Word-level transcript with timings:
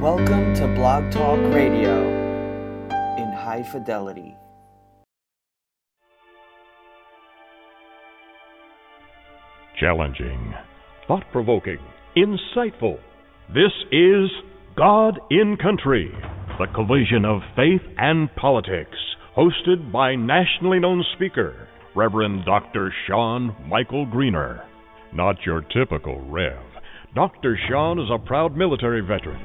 Welcome 0.00 0.54
to 0.54 0.66
Blog 0.66 1.12
Talk 1.12 1.38
Radio 1.52 2.00
in 3.18 3.32
high 3.36 3.62
fidelity. 3.70 4.34
Challenging, 9.78 10.54
thought 11.06 11.24
provoking, 11.32 11.76
insightful. 12.16 12.98
This 13.52 13.72
is 13.92 14.30
God 14.74 15.20
in 15.30 15.58
Country, 15.62 16.10
the 16.58 16.68
collision 16.74 17.26
of 17.26 17.42
faith 17.54 17.82
and 17.98 18.34
politics, 18.36 18.96
hosted 19.36 19.92
by 19.92 20.14
nationally 20.14 20.78
known 20.78 21.04
speaker, 21.14 21.68
Reverend 21.94 22.46
Dr. 22.46 22.90
Sean 23.06 23.54
Michael 23.68 24.06
Greener. 24.06 24.64
Not 25.12 25.44
your 25.44 25.60
typical 25.60 26.22
Rev. 26.22 26.58
Dr. 27.14 27.58
Sean 27.68 27.98
is 27.98 28.08
a 28.10 28.24
proud 28.24 28.56
military 28.56 29.02
veteran, 29.02 29.44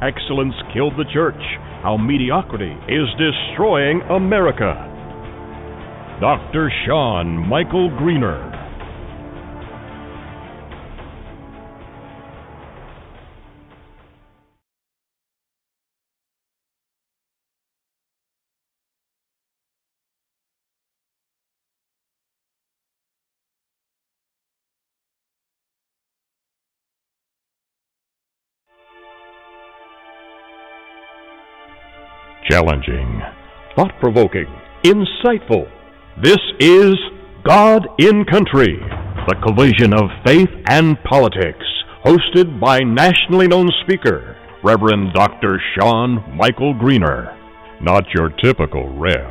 Excellence 0.00 0.54
Killed 0.72 0.94
the 0.96 1.10
Church 1.12 1.42
How 1.82 1.96
Mediocrity 1.96 2.70
is 2.86 3.08
Destroying 3.18 4.00
America. 4.14 4.78
Dr. 6.20 6.70
Sean 6.86 7.48
Michael 7.48 7.90
Greener. 7.98 8.57
Challenging, 32.58 33.22
thought 33.76 33.92
provoking, 34.00 34.46
insightful. 34.82 35.70
This 36.20 36.40
is 36.58 36.96
God 37.46 37.86
in 38.00 38.24
Country, 38.24 38.80
the 39.28 39.36
collision 39.46 39.94
of 39.94 40.10
faith 40.26 40.48
and 40.66 40.98
politics, 41.04 41.64
hosted 42.04 42.58
by 42.58 42.80
nationally 42.80 43.46
known 43.46 43.68
speaker, 43.84 44.36
Reverend 44.64 45.12
Dr. 45.14 45.62
Sean 45.78 46.36
Michael 46.36 46.74
Greener. 46.74 47.30
Not 47.80 48.06
your 48.12 48.30
typical 48.42 48.88
Rev. 48.98 49.30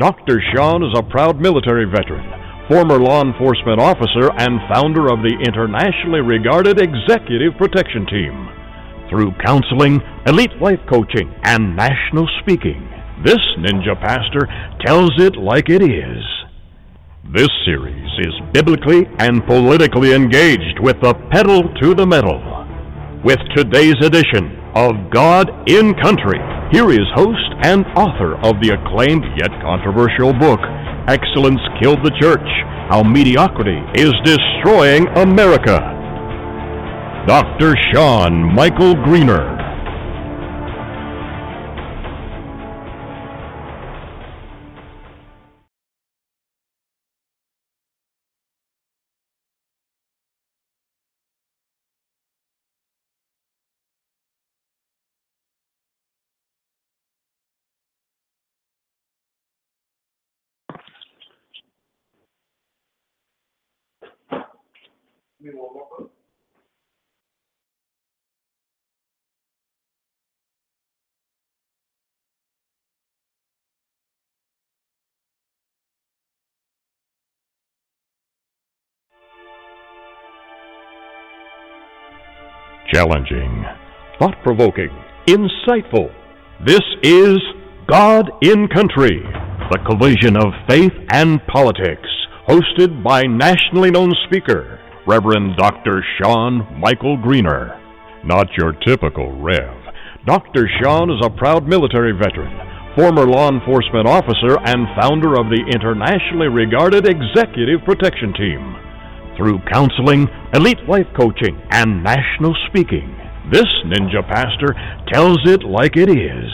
Dr. 0.00 0.42
Sean 0.52 0.82
is 0.82 0.98
a 0.98 1.08
proud 1.08 1.40
military 1.40 1.84
veteran, 1.84 2.26
former 2.68 2.98
law 2.98 3.22
enforcement 3.22 3.80
officer, 3.80 4.32
and 4.38 4.58
founder 4.74 5.12
of 5.12 5.22
the 5.22 5.38
internationally 5.46 6.22
regarded 6.22 6.80
Executive 6.80 7.56
Protection 7.56 8.04
Team. 8.06 8.53
Through 9.14 9.30
counseling, 9.46 10.00
elite 10.26 10.60
life 10.60 10.80
coaching, 10.90 11.32
and 11.44 11.76
national 11.76 12.28
speaking, 12.40 12.82
this 13.24 13.38
ninja 13.58 13.94
pastor 14.02 14.48
tells 14.84 15.12
it 15.18 15.36
like 15.36 15.68
it 15.68 15.82
is. 15.82 16.24
This 17.32 17.48
series 17.64 18.10
is 18.18 18.34
biblically 18.52 19.06
and 19.20 19.46
politically 19.46 20.14
engaged 20.14 20.80
with 20.80 21.00
the 21.00 21.14
pedal 21.30 21.62
to 21.80 21.94
the 21.94 22.04
metal. 22.04 22.42
With 23.22 23.38
today's 23.54 23.94
edition 24.02 24.58
of 24.74 25.12
God 25.12 25.48
in 25.70 25.94
Country, 26.02 26.40
here 26.72 26.90
is 26.90 27.06
host 27.14 27.54
and 27.62 27.86
author 27.94 28.34
of 28.42 28.58
the 28.58 28.74
acclaimed 28.74 29.22
yet 29.38 29.54
controversial 29.62 30.32
book, 30.32 30.58
Excellence 31.06 31.62
Killed 31.80 32.02
the 32.02 32.18
Church 32.20 32.50
How 32.90 33.04
Mediocrity 33.04 33.78
is 33.94 34.12
Destroying 34.24 35.06
America. 35.14 36.03
Dr. 37.26 37.74
Sean 37.90 38.54
Michael 38.54 38.96
Greener. 38.96 39.54
Challenging, 82.94 83.64
thought 84.20 84.36
provoking, 84.44 84.90
insightful. 85.26 86.14
This 86.64 86.84
is 87.02 87.38
God 87.88 88.30
in 88.40 88.68
Country, 88.68 89.20
the 89.72 89.80
collision 89.84 90.36
of 90.36 90.54
faith 90.68 90.92
and 91.10 91.44
politics, 91.48 92.08
hosted 92.46 93.02
by 93.02 93.22
nationally 93.22 93.90
known 93.90 94.12
speaker, 94.28 94.78
Reverend 95.08 95.56
Dr. 95.56 96.04
Sean 96.16 96.78
Michael 96.78 97.16
Greener. 97.16 97.76
Not 98.24 98.46
your 98.56 98.74
typical 98.86 99.42
Rev. 99.42 99.74
Dr. 100.24 100.70
Sean 100.80 101.10
is 101.10 101.18
a 101.26 101.30
proud 101.30 101.66
military 101.66 102.12
veteran, 102.12 102.54
former 102.94 103.26
law 103.26 103.50
enforcement 103.50 104.06
officer, 104.06 104.56
and 104.66 104.86
founder 105.00 105.34
of 105.34 105.50
the 105.50 105.66
internationally 105.74 106.46
regarded 106.46 107.08
Executive 107.08 107.84
Protection 107.84 108.32
Team. 108.34 108.83
Through 109.36 109.60
counseling, 109.72 110.28
elite 110.52 110.88
life 110.88 111.08
coaching, 111.18 111.60
and 111.70 112.04
national 112.04 112.54
speaking, 112.68 113.16
this 113.50 113.66
ninja 113.84 114.22
pastor 114.26 114.74
tells 115.12 115.38
it 115.44 115.64
like 115.64 115.96
it 115.96 116.08
is. 116.08 116.50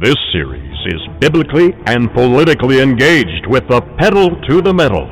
This 0.00 0.16
series 0.32 0.76
is 0.86 1.00
biblically 1.20 1.74
and 1.86 2.12
politically 2.12 2.80
engaged 2.80 3.46
with 3.48 3.68
the 3.68 3.80
pedal 3.98 4.30
to 4.48 4.62
the 4.62 4.72
metal. 4.72 5.06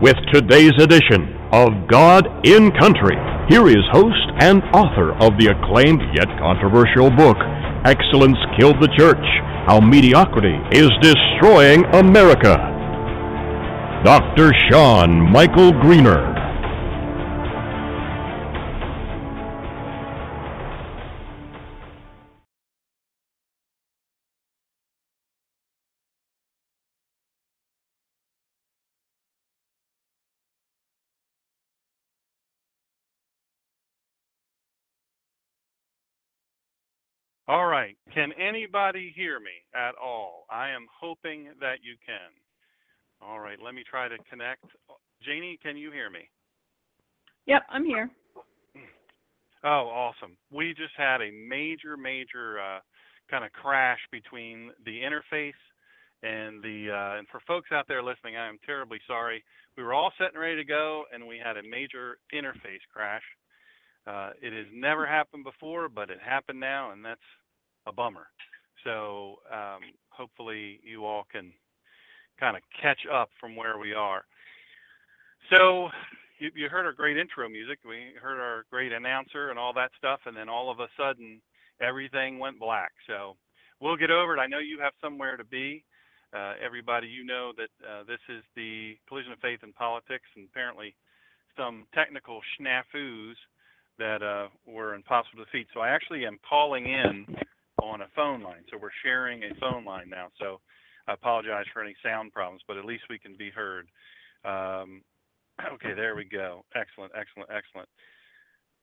With 0.00 0.16
today's 0.32 0.72
edition 0.80 1.36
of 1.52 1.86
God 1.88 2.26
in 2.46 2.72
Country, 2.80 3.16
here 3.48 3.68
is 3.68 3.84
host 3.92 4.26
and 4.40 4.62
author 4.72 5.12
of 5.20 5.38
the 5.38 5.52
acclaimed 5.52 6.02
yet 6.16 6.28
controversial 6.38 7.10
book, 7.10 7.36
Excellence 7.84 8.38
Killed 8.58 8.80
the 8.80 8.92
Church 8.96 9.24
How 9.68 9.80
Mediocrity 9.80 10.56
is 10.72 10.90
Destroying 11.00 11.84
America. 11.94 12.73
Dr. 14.04 14.52
Sean 14.68 15.32
Michael 15.32 15.72
Greener. 15.80 16.34
All 37.48 37.64
right. 37.64 37.96
Can 38.12 38.32
anybody 38.38 39.14
hear 39.16 39.40
me 39.40 39.50
at 39.74 39.94
all? 39.94 40.44
I 40.50 40.68
am 40.68 40.86
hoping 41.00 41.46
that 41.60 41.78
you 41.82 41.96
can. 42.04 42.53
All 43.26 43.40
right. 43.40 43.58
Let 43.62 43.74
me 43.74 43.82
try 43.88 44.08
to 44.08 44.16
connect. 44.30 44.64
Janie, 45.22 45.58
can 45.62 45.76
you 45.76 45.90
hear 45.90 46.10
me? 46.10 46.28
Yep, 47.46 47.62
I'm 47.70 47.84
here. 47.84 48.10
Oh, 49.64 49.88
awesome. 49.88 50.36
We 50.50 50.74
just 50.74 50.92
had 50.96 51.22
a 51.22 51.30
major, 51.30 51.96
major 51.96 52.60
uh, 52.60 52.80
kind 53.30 53.44
of 53.44 53.52
crash 53.52 53.98
between 54.12 54.70
the 54.84 55.00
interface 55.00 55.52
and 56.22 56.62
the. 56.62 56.90
Uh, 56.92 57.18
and 57.18 57.26
for 57.28 57.40
folks 57.46 57.70
out 57.72 57.86
there 57.88 58.02
listening, 58.02 58.36
I 58.36 58.46
am 58.46 58.58
terribly 58.66 58.98
sorry. 59.06 59.42
We 59.76 59.82
were 59.82 59.94
all 59.94 60.12
set 60.18 60.28
and 60.34 60.40
ready 60.40 60.56
to 60.56 60.64
go, 60.64 61.04
and 61.12 61.26
we 61.26 61.40
had 61.42 61.56
a 61.56 61.62
major 61.62 62.18
interface 62.34 62.84
crash. 62.92 63.22
Uh, 64.06 64.30
it 64.42 64.52
has 64.52 64.66
never 64.72 65.06
happened 65.06 65.44
before, 65.44 65.88
but 65.88 66.10
it 66.10 66.18
happened 66.22 66.60
now, 66.60 66.92
and 66.92 67.02
that's 67.02 67.20
a 67.86 67.92
bummer. 67.92 68.26
So 68.84 69.36
um, 69.50 69.80
hopefully 70.10 70.80
you 70.84 71.06
all 71.06 71.24
can 71.32 71.52
kind 72.38 72.56
of 72.56 72.62
catch 72.80 73.00
up 73.12 73.30
from 73.40 73.56
where 73.56 73.78
we 73.78 73.94
are. 73.94 74.24
So 75.50 75.88
you, 76.38 76.50
you 76.54 76.68
heard 76.68 76.86
our 76.86 76.92
great 76.92 77.16
intro 77.16 77.48
music. 77.48 77.78
We 77.86 78.12
heard 78.20 78.40
our 78.40 78.64
great 78.70 78.92
announcer 78.92 79.50
and 79.50 79.58
all 79.58 79.72
that 79.74 79.90
stuff, 79.98 80.20
and 80.26 80.36
then 80.36 80.48
all 80.48 80.70
of 80.70 80.80
a 80.80 80.88
sudden 80.98 81.40
everything 81.80 82.38
went 82.38 82.58
black. 82.58 82.92
So 83.06 83.36
we'll 83.80 83.96
get 83.96 84.10
over 84.10 84.36
it. 84.36 84.40
I 84.40 84.46
know 84.46 84.58
you 84.58 84.78
have 84.80 84.92
somewhere 85.02 85.36
to 85.36 85.44
be. 85.44 85.84
Uh, 86.34 86.54
everybody, 86.64 87.06
you 87.06 87.24
know 87.24 87.52
that 87.56 87.70
uh, 87.88 88.02
this 88.04 88.18
is 88.28 88.42
the 88.56 88.96
collision 89.08 89.32
of 89.32 89.38
faith 89.38 89.60
and 89.62 89.74
politics, 89.74 90.26
and 90.34 90.48
apparently 90.50 90.96
some 91.56 91.86
technical 91.94 92.40
snafus 92.58 93.34
that 93.98 94.22
uh, 94.22 94.48
were 94.66 94.94
impossible 94.94 95.38
to 95.38 95.44
defeat. 95.44 95.68
So 95.72 95.80
I 95.80 95.90
actually 95.90 96.26
am 96.26 96.38
calling 96.48 96.86
in 96.86 97.26
on 97.80 98.00
a 98.00 98.08
phone 98.16 98.42
line. 98.42 98.64
So 98.70 98.78
we're 98.80 98.90
sharing 99.04 99.44
a 99.44 99.54
phone 99.60 99.84
line 99.84 100.10
now. 100.10 100.28
So 100.40 100.60
I 101.06 101.12
apologize 101.12 101.66
for 101.72 101.82
any 101.82 101.94
sound 102.04 102.32
problems, 102.32 102.62
but 102.66 102.76
at 102.76 102.84
least 102.84 103.04
we 103.10 103.18
can 103.18 103.36
be 103.36 103.50
heard. 103.50 103.88
Um, 104.44 105.02
okay, 105.74 105.94
there 105.94 106.16
we 106.16 106.24
go. 106.24 106.64
Excellent, 106.74 107.12
excellent, 107.14 107.50
excellent. 107.50 107.88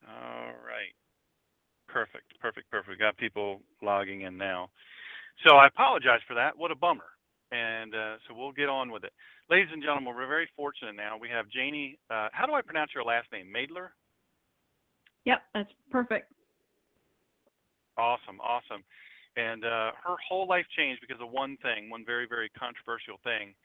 All 0.08 0.54
right. 0.66 0.94
Perfect, 1.88 2.40
perfect, 2.40 2.70
perfect. 2.72 2.90
We 2.90 2.98
got 2.98 3.18
people 3.18 3.62
logging 3.82 4.22
in 4.22 4.38
now. 4.38 4.70
So 5.46 5.56
I 5.56 5.68
apologize 5.68 6.22
for 6.28 6.36
that. 6.36 6.58
What 6.58 6.72
a 6.72 6.76
bummer. 6.76 7.10
And 7.52 7.94
uh, 7.94 8.16
so 8.28 8.34
we'll 8.34 8.54
get 8.54 8.70
on 8.70 8.92
with 8.92 9.04
it. 9.04 9.12
Ladies 9.50 9.68
and 9.74 9.84
gentlemen, 9.84 10.16
we're 10.16 10.28
very 10.28 10.48
fortunate 10.56 10.96
now. 10.96 11.18
We 11.20 11.28
have 11.30 11.50
Janie. 11.50 12.00
Uh, 12.10 12.30
how 12.32 12.46
do 12.46 12.54
I 12.54 12.62
pronounce 12.62 12.92
your 12.96 13.04
last 13.04 13.28
name? 13.34 13.48
Maedler? 13.54 13.90
Yep, 15.26 15.42
that's 15.54 15.70
perfect. 15.92 16.32
Awesome, 17.98 18.40
awesome. 18.40 18.84
And 19.38 19.64
uh, 19.64 19.92
her 20.04 20.16
whole 20.28 20.48
life 20.48 20.66
changed 20.76 21.02
because 21.02 21.22
of 21.22 21.32
one 21.32 21.58
thing, 21.64 21.90
one 21.90 22.04
very, 22.06 22.28
very 22.28 22.50
controversial 22.50 23.16
thing. 23.24 23.56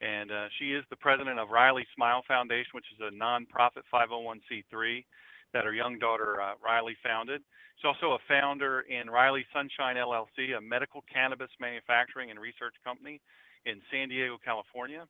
And 0.00 0.32
uh, 0.32 0.48
she 0.58 0.72
is 0.72 0.84
the 0.88 0.96
president 0.96 1.38
of 1.38 1.48
Rylie 1.48 1.84
Smile 1.94 2.22
Foundation, 2.26 2.72
which 2.72 2.88
is 2.88 3.04
a 3.04 3.12
nonprofit 3.12 3.84
501c3 3.92 5.04
that 5.52 5.64
her 5.64 5.74
young 5.74 5.98
daughter 5.98 6.40
uh, 6.40 6.54
Rylie 6.64 6.96
founded. 7.04 7.42
She's 7.76 7.84
also 7.84 8.12
a 8.12 8.18
founder 8.28 8.84
in 8.88 9.08
Rylie 9.08 9.44
Sunshine 9.52 9.96
LLC, 9.96 10.56
a 10.56 10.60
medical 10.60 11.04
cannabis 11.12 11.50
manufacturing 11.60 12.30
and 12.30 12.38
research 12.38 12.74
company 12.84 13.20
in 13.66 13.80
San 13.92 14.08
Diego, 14.08 14.38
California. 14.42 15.06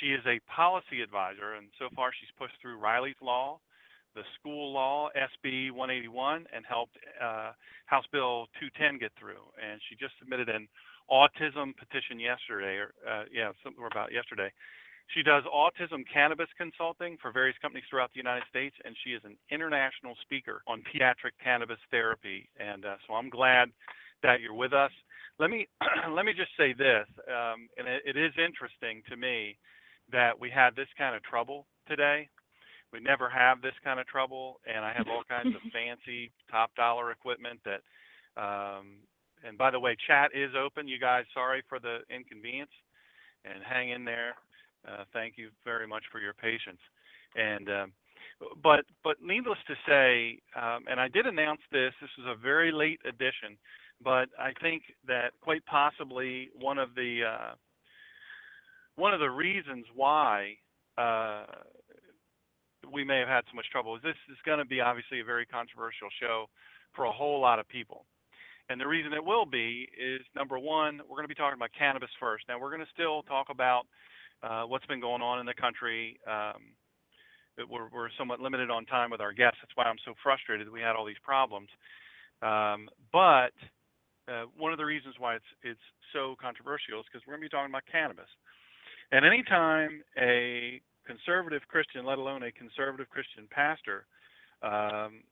She 0.00 0.12
is 0.12 0.20
a 0.26 0.40
policy 0.50 1.00
advisor, 1.02 1.54
and 1.54 1.68
so 1.78 1.88
far 1.94 2.10
she's 2.12 2.30
pushed 2.38 2.54
through 2.60 2.78
Rylie's 2.78 3.20
Law, 3.22 3.60
the 4.18 4.26
school 4.34 4.74
law, 4.74 5.08
SB 5.14 5.70
181, 5.70 6.46
and 6.50 6.66
helped 6.66 6.98
uh, 7.22 7.54
House 7.86 8.04
Bill 8.10 8.50
210 8.58 8.98
get 8.98 9.12
through. 9.14 9.46
And 9.62 9.78
she 9.86 9.94
just 9.94 10.18
submitted 10.18 10.50
an 10.50 10.66
autism 11.06 11.70
petition 11.78 12.18
yesterday, 12.18 12.82
or 12.82 12.90
uh, 13.06 13.30
yeah, 13.30 13.54
something 13.62 13.78
about 13.86 14.10
yesterday. 14.10 14.50
She 15.14 15.22
does 15.22 15.44
autism 15.46 16.02
cannabis 16.12 16.50
consulting 16.58 17.16
for 17.22 17.30
various 17.30 17.56
companies 17.62 17.86
throughout 17.88 18.10
the 18.12 18.20
United 18.20 18.44
States, 18.50 18.74
and 18.84 18.94
she 19.06 19.14
is 19.14 19.22
an 19.24 19.38
international 19.50 20.18
speaker 20.20 20.60
on 20.66 20.82
pediatric 20.82 21.38
cannabis 21.42 21.80
therapy. 21.90 22.50
And 22.58 22.84
uh, 22.84 22.96
so 23.06 23.14
I'm 23.14 23.30
glad 23.30 23.70
that 24.22 24.42
you're 24.42 24.58
with 24.58 24.74
us. 24.74 24.90
Let 25.38 25.48
me 25.48 25.66
let 26.10 26.26
me 26.26 26.34
just 26.34 26.50
say 26.58 26.74
this, 26.74 27.06
um, 27.30 27.70
and 27.78 27.86
it, 27.86 28.02
it 28.04 28.16
is 28.18 28.34
interesting 28.36 29.00
to 29.08 29.16
me 29.16 29.56
that 30.10 30.34
we 30.34 30.50
had 30.50 30.74
this 30.74 30.90
kind 30.98 31.14
of 31.14 31.22
trouble 31.22 31.66
today. 31.86 32.28
We 32.92 33.00
never 33.00 33.28
have 33.28 33.60
this 33.60 33.74
kind 33.84 34.00
of 34.00 34.06
trouble, 34.06 34.60
and 34.66 34.84
I 34.84 34.92
have 34.96 35.08
all 35.08 35.22
kinds 35.28 35.54
of 35.54 35.60
fancy 35.72 36.30
top 36.50 36.74
dollar 36.74 37.10
equipment 37.10 37.60
that. 37.64 37.82
Um, 38.40 38.98
and 39.46 39.56
by 39.56 39.70
the 39.70 39.78
way, 39.78 39.96
chat 40.06 40.30
is 40.34 40.50
open. 40.58 40.88
You 40.88 40.98
guys, 40.98 41.24
sorry 41.32 41.62
for 41.68 41.78
the 41.78 41.98
inconvenience, 42.10 42.72
and 43.44 43.62
hang 43.62 43.90
in 43.90 44.04
there. 44.04 44.34
Uh, 44.86 45.04
thank 45.12 45.34
you 45.36 45.50
very 45.64 45.86
much 45.86 46.02
for 46.10 46.18
your 46.18 46.34
patience. 46.34 46.80
And 47.36 47.68
um, 47.68 47.92
but 48.62 48.84
but 49.04 49.16
needless 49.22 49.58
to 49.66 49.74
say, 49.86 50.40
um, 50.60 50.84
and 50.88 51.00
I 51.00 51.08
did 51.08 51.26
announce 51.26 51.60
this. 51.70 51.92
This 52.00 52.10
is 52.18 52.24
a 52.26 52.34
very 52.34 52.72
late 52.72 53.00
addition, 53.06 53.58
but 54.02 54.28
I 54.38 54.52
think 54.60 54.82
that 55.06 55.32
quite 55.40 55.64
possibly 55.66 56.50
one 56.58 56.78
of 56.78 56.94
the 56.94 57.20
uh, 57.28 57.54
one 58.96 59.14
of 59.14 59.20
the 59.20 59.30
reasons 59.30 59.86
why 59.94 60.54
uh, 60.96 61.44
we 62.92 63.04
may 63.04 63.18
have 63.18 63.28
had 63.28 63.44
so 63.50 63.56
much 63.56 63.68
trouble 63.70 63.96
is 63.96 64.02
this 64.02 64.16
is 64.30 64.36
going 64.44 64.58
to 64.58 64.64
be 64.64 64.80
obviously 64.80 65.20
a 65.20 65.24
very 65.24 65.46
controversial 65.46 66.08
show 66.20 66.46
for 66.94 67.04
a 67.04 67.12
whole 67.12 67.40
lot 67.40 67.58
of 67.58 67.68
people. 67.68 68.04
And 68.68 68.80
the 68.80 68.86
reason 68.86 69.12
it 69.12 69.24
will 69.24 69.46
be 69.46 69.88
is 69.96 70.20
number 70.36 70.58
one, 70.58 71.00
we're 71.08 71.16
going 71.16 71.24
to 71.24 71.32
be 71.32 71.34
talking 71.34 71.56
about 71.56 71.70
cannabis 71.76 72.10
first. 72.20 72.44
Now, 72.48 72.60
we're 72.60 72.70
going 72.70 72.84
to 72.84 72.92
still 72.92 73.22
talk 73.22 73.46
about 73.50 73.84
uh, 74.42 74.64
what's 74.64 74.86
been 74.86 75.00
going 75.00 75.22
on 75.22 75.40
in 75.40 75.46
the 75.46 75.54
country. 75.54 76.20
Um, 76.26 76.76
we're, 77.68 77.88
we're, 77.88 78.08
somewhat 78.16 78.40
limited 78.40 78.70
on 78.70 78.84
time 78.86 79.10
with 79.10 79.20
our 79.20 79.32
guests. 79.32 79.58
That's 79.62 79.74
why 79.74 79.84
I'm 79.84 79.98
so 80.04 80.14
frustrated 80.22 80.66
that 80.66 80.72
we 80.72 80.80
had 80.80 80.94
all 80.94 81.04
these 81.04 81.20
problems. 81.24 81.68
Um, 82.42 82.88
but 83.10 83.56
uh, 84.28 84.44
one 84.56 84.70
of 84.70 84.78
the 84.78 84.84
reasons 84.84 85.16
why 85.18 85.34
it's 85.34 85.50
it's 85.62 85.86
so 86.12 86.36
controversial 86.40 87.00
is 87.00 87.06
because 87.10 87.26
we're 87.26 87.34
going 87.34 87.42
to 87.42 87.46
be 87.46 87.56
talking 87.56 87.72
about 87.72 87.82
cannabis. 87.90 88.28
And 89.10 89.24
anytime 89.24 90.02
a 90.20 90.80
conservative 91.08 91.62
Christian, 91.68 92.04
let 92.04 92.18
alone 92.18 92.42
a 92.42 92.52
conservative 92.52 93.08
Christian 93.08 93.48
pastor, 93.50 94.04
um, 94.62 95.24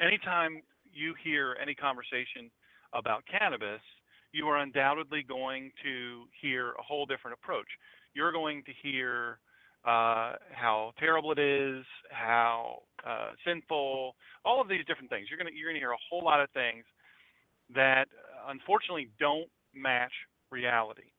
anytime 0.00 0.62
you 0.92 1.14
hear 1.24 1.56
any 1.60 1.74
conversation 1.74 2.50
about 2.92 3.24
cannabis, 3.26 3.80
you 4.32 4.46
are 4.48 4.58
undoubtedly 4.58 5.24
going 5.26 5.70
to 5.82 6.24
hear 6.40 6.72
a 6.72 6.82
whole 6.82 7.06
different 7.06 7.38
approach. 7.40 7.68
You're 8.14 8.32
going 8.32 8.62
to 8.64 8.72
hear 8.82 9.38
uh, 9.84 10.34
how 10.52 10.92
terrible 10.98 11.32
it 11.32 11.38
is, 11.38 11.84
how 12.10 12.82
uh, 13.06 13.30
sinful, 13.46 14.16
all 14.44 14.60
of 14.60 14.68
these 14.68 14.84
different 14.86 15.10
things. 15.10 15.26
You're 15.28 15.38
going 15.38 15.52
to 15.52 15.56
you're 15.56 15.68
going 15.68 15.76
to 15.76 15.80
hear 15.80 15.92
a 15.92 16.04
whole 16.10 16.24
lot 16.24 16.40
of 16.40 16.50
things 16.50 16.84
that 17.74 18.06
uh, 18.12 18.50
unfortunately 18.50 19.10
don't 19.18 19.48
match 19.74 20.12
reality. 20.50 21.13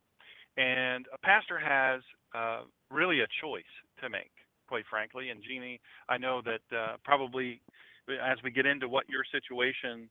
And 0.58 1.06
a 1.14 1.18
pastor 1.18 1.60
has 1.60 2.02
uh, 2.34 2.62
really 2.92 3.22
a 3.22 3.28
choice 3.42 3.64
to 4.02 4.10
make, 4.10 4.32
quite 4.68 4.86
frankly. 4.90 5.30
And 5.30 5.42
Janie, 5.44 5.80
I 6.10 6.18
know 6.18 6.42
that 6.44 6.76
uh, 6.76 6.96
probably 7.04 7.62
as 8.10 8.38
we 8.44 8.52
get 8.52 8.66
into 8.66 8.88
what 8.88 9.10
your 9.10 9.24
situation 9.32 10.10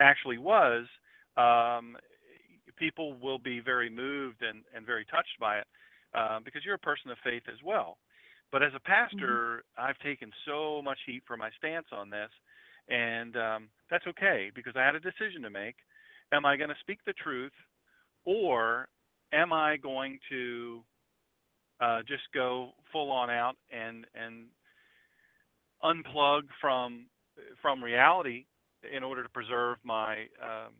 actually 0.00 0.38
was, 0.38 0.86
um, 1.36 1.96
people 2.76 3.14
will 3.22 3.38
be 3.38 3.60
very 3.60 3.88
moved 3.88 4.42
and, 4.42 4.62
and 4.74 4.84
very 4.84 5.04
touched 5.06 5.38
by 5.40 5.58
it 5.58 5.66
uh, 6.14 6.40
because 6.44 6.62
you're 6.64 6.74
a 6.74 6.78
person 6.78 7.10
of 7.10 7.18
faith 7.24 7.42
as 7.48 7.58
well. 7.64 7.98
But 8.52 8.62
as 8.62 8.72
a 8.74 8.80
pastor, 8.80 9.64
mm-hmm. 9.78 9.88
I've 9.88 9.98
taken 9.98 10.30
so 10.46 10.80
much 10.82 10.98
heat 11.06 11.22
for 11.26 11.36
my 11.36 11.50
stance 11.58 11.86
on 11.92 12.10
this, 12.10 12.30
and 12.88 13.36
um, 13.36 13.68
that's 13.90 14.06
okay 14.06 14.50
because 14.54 14.74
I 14.76 14.84
had 14.84 14.94
a 14.94 15.00
decision 15.00 15.42
to 15.42 15.50
make. 15.50 15.76
Am 16.32 16.46
I 16.46 16.56
going 16.56 16.70
to 16.70 16.76
speak 16.80 17.00
the 17.04 17.12
truth, 17.12 17.52
or 18.24 18.88
am 19.32 19.52
I 19.52 19.76
going 19.76 20.18
to 20.30 20.82
uh, 21.80 22.00
just 22.06 22.22
go 22.34 22.70
full 22.92 23.10
on 23.10 23.30
out 23.30 23.56
and 23.70 24.06
and 24.14 24.46
unplug 25.84 26.42
from 26.60 27.06
from 27.60 27.82
reality 27.82 28.46
in 28.94 29.02
order 29.02 29.22
to 29.22 29.28
preserve 29.28 29.78
my 29.84 30.26
um, 30.42 30.72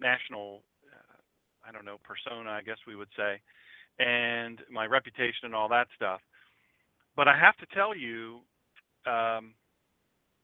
national 0.00 0.62
uh, 0.92 1.68
I 1.68 1.72
don't 1.72 1.84
know 1.84 1.98
persona 2.02 2.50
I 2.50 2.62
guess 2.62 2.78
we 2.86 2.96
would 2.96 3.08
say 3.16 3.40
and 4.00 4.60
my 4.70 4.86
reputation 4.86 5.44
and 5.44 5.54
all 5.54 5.68
that 5.68 5.86
stuff. 5.94 6.20
But 7.16 7.28
I 7.28 7.38
have 7.38 7.56
to 7.58 7.66
tell 7.74 7.94
you, 7.94 8.40
um, 9.06 9.52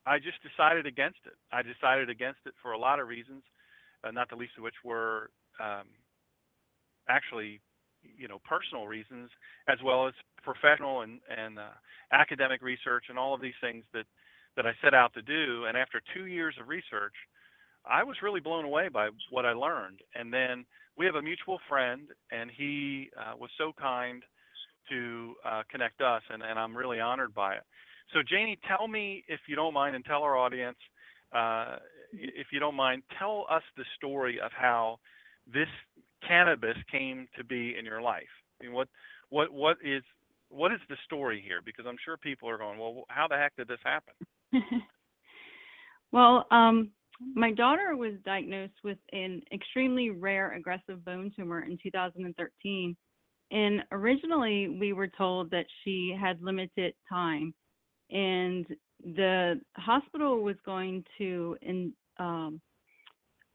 I 0.05 0.19
just 0.19 0.37
decided 0.45 0.85
against 0.85 1.19
it. 1.25 1.33
I 1.51 1.61
decided 1.63 2.09
against 2.09 2.39
it 2.45 2.53
for 2.61 2.73
a 2.73 2.77
lot 2.77 2.99
of 2.99 3.07
reasons, 3.07 3.43
uh, 4.03 4.11
not 4.11 4.29
the 4.29 4.35
least 4.35 4.53
of 4.57 4.63
which 4.63 4.75
were 4.83 5.31
um, 5.59 5.87
actually 7.09 7.59
you 8.17 8.27
know 8.27 8.39
personal 8.45 8.87
reasons 8.87 9.29
as 9.67 9.77
well 9.83 10.07
as 10.07 10.13
professional 10.43 11.01
and 11.01 11.19
and 11.35 11.59
uh, 11.59 11.75
academic 12.11 12.61
research 12.61 13.05
and 13.09 13.17
all 13.17 13.33
of 13.33 13.41
these 13.41 13.57
things 13.61 13.83
that 13.93 14.05
that 14.55 14.65
I 14.65 14.71
set 14.83 14.93
out 14.93 15.13
to 15.13 15.21
do 15.21 15.65
and 15.65 15.77
after 15.77 16.01
2 16.15 16.25
years 16.25 16.55
of 16.59 16.67
research 16.67 17.13
I 17.85 18.03
was 18.03 18.17
really 18.21 18.39
blown 18.39 18.65
away 18.65 18.89
by 18.89 19.09
what 19.29 19.45
I 19.45 19.53
learned 19.53 19.99
and 20.15 20.33
then 20.33 20.65
we 20.97 21.05
have 21.05 21.15
a 21.15 21.21
mutual 21.21 21.59
friend 21.69 22.07
and 22.31 22.49
he 22.55 23.09
uh, 23.17 23.33
was 23.37 23.49
so 23.57 23.71
kind 23.79 24.23
to 24.89 25.35
uh, 25.45 25.63
connect 25.69 26.01
us 26.01 26.21
and, 26.29 26.41
and 26.41 26.57
I'm 26.57 26.75
really 26.75 26.99
honored 26.99 27.33
by 27.33 27.55
it. 27.55 27.63
So 28.13 28.19
Janie, 28.27 28.57
tell 28.67 28.87
me 28.87 29.23
if 29.27 29.41
you 29.47 29.55
don't 29.55 29.73
mind 29.73 29.95
and 29.95 30.05
tell 30.05 30.23
our 30.23 30.37
audience 30.37 30.77
uh, 31.33 31.77
if 32.13 32.47
you 32.51 32.59
don't 32.59 32.75
mind, 32.75 33.03
tell 33.19 33.45
us 33.49 33.63
the 33.75 33.83
story 33.97 34.39
of 34.39 34.51
how 34.51 34.99
this 35.51 35.67
cannabis 36.25 36.77
came 36.91 37.27
to 37.37 37.43
be 37.43 37.75
in 37.77 37.85
your 37.85 38.01
life? 38.01 38.23
I 38.59 38.65
mean, 38.65 38.73
what 38.73 38.87
what 39.29 39.51
what 39.51 39.77
is 39.83 40.03
what 40.49 40.71
is 40.71 40.79
the 40.89 40.95
story 41.05 41.43
here? 41.45 41.61
Because 41.65 41.85
I'm 41.87 41.97
sure 42.03 42.17
people 42.17 42.49
are 42.49 42.57
going, 42.57 42.79
well, 42.79 43.03
how 43.09 43.27
the 43.27 43.35
heck 43.35 43.55
did 43.57 43.67
this 43.67 43.79
happen? 43.83 44.13
well, 46.11 46.45
um, 46.51 46.91
My 47.35 47.51
daughter 47.51 47.95
was 47.95 48.13
diagnosed 48.25 48.75
with 48.83 48.97
an 49.11 49.41
extremely 49.51 50.09
rare 50.11 50.53
aggressive 50.53 51.03
bone 51.03 51.31
tumor 51.35 51.61
in 51.63 51.77
2013. 51.81 52.95
And 53.49 53.83
originally, 53.91 54.67
we 54.67 54.93
were 54.93 55.07
told 55.07 55.49
that 55.51 55.65
she 55.83 56.15
had 56.19 56.41
limited 56.41 56.93
time, 57.09 57.53
and 58.11 58.65
the 59.03 59.59
hospital 59.77 60.41
was 60.43 60.57
going 60.65 61.03
to 61.17 61.57
in, 61.61 61.93
um, 62.17 62.61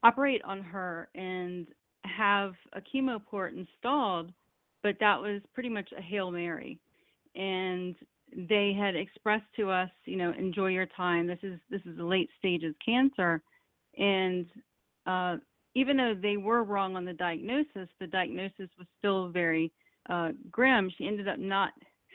operate 0.02 0.42
on 0.44 0.62
her 0.62 1.08
and 1.14 1.68
have 2.16 2.54
a 2.72 2.80
chemo 2.80 3.20
port 3.24 3.54
installed, 3.54 4.32
but 4.82 4.96
that 5.00 5.20
was 5.20 5.40
pretty 5.54 5.68
much 5.68 5.90
a 5.96 6.02
hail 6.02 6.30
mary. 6.30 6.78
And 7.34 7.94
they 8.34 8.74
had 8.78 8.96
expressed 8.96 9.46
to 9.56 9.70
us, 9.70 9.90
you 10.04 10.16
know, 10.16 10.32
enjoy 10.38 10.68
your 10.68 10.86
time. 10.86 11.26
This 11.26 11.38
is 11.42 11.58
this 11.70 11.82
is 11.82 11.98
late 11.98 12.30
stages 12.38 12.74
cancer, 12.84 13.42
and 13.98 14.46
uh, 15.06 15.36
even 15.74 15.96
though 15.96 16.14
they 16.20 16.36
were 16.36 16.64
wrong 16.64 16.96
on 16.96 17.04
the 17.04 17.12
diagnosis, 17.12 17.88
the 18.00 18.06
diagnosis 18.06 18.68
was 18.78 18.86
still 18.98 19.28
very 19.28 19.72
uh, 20.08 20.30
grim. 20.50 20.90
She 20.96 21.06
ended 21.06 21.28
up 21.28 21.38
not 21.38 21.70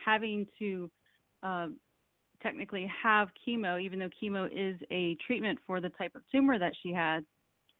having 0.05 0.47
to 0.59 0.89
uh, 1.43 1.67
technically 2.41 2.91
have 3.03 3.29
chemo, 3.47 3.81
even 3.81 3.99
though 3.99 4.09
chemo 4.21 4.47
is 4.51 4.79
a 4.91 5.17
treatment 5.25 5.59
for 5.65 5.81
the 5.81 5.89
type 5.89 6.15
of 6.15 6.21
tumor 6.31 6.59
that 6.59 6.73
she 6.81 6.91
had. 6.91 7.25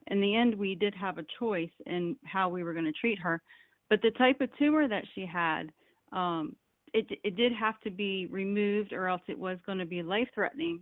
In 0.08 0.22
the 0.22 0.36
end, 0.36 0.56
we 0.56 0.76
did 0.76 0.96
have 0.96 1.18
a 1.18 1.26
choice 1.40 1.72
in 1.86 2.16
how 2.26 2.50
we 2.50 2.64
were 2.64 2.74
going 2.74 2.86
to 2.86 2.92
treat 2.94 3.20
her, 3.20 3.42
but 3.90 4.02
the 4.02 4.12
type 4.12 4.42
of 4.42 4.50
tumor 4.58 4.88
that 4.88 5.04
she 5.14 5.26
had. 5.26 5.72
Um, 6.12 6.56
it, 6.94 7.06
it 7.26 7.36
did 7.36 7.52
have 7.52 7.80
to 7.82 7.92
be 7.92 8.28
removed 8.28 8.94
or 8.94 9.10
else 9.10 9.22
it 9.28 9.38
was 9.38 9.58
going 9.66 9.78
to 9.78 9.86
be 9.86 10.02
life 10.02 10.30
threatening 10.34 10.80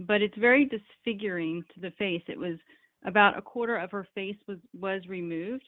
but 0.00 0.20
it's 0.20 0.36
very 0.36 0.64
disfiguring 0.68 1.62
to 1.72 1.80
the 1.80 1.92
face 1.92 2.22
it 2.26 2.36
was 2.36 2.56
about 3.06 3.38
a 3.38 3.42
quarter 3.42 3.76
of 3.76 3.92
her 3.92 4.08
face 4.12 4.34
was 4.48 4.58
was 4.78 5.02
removed 5.08 5.62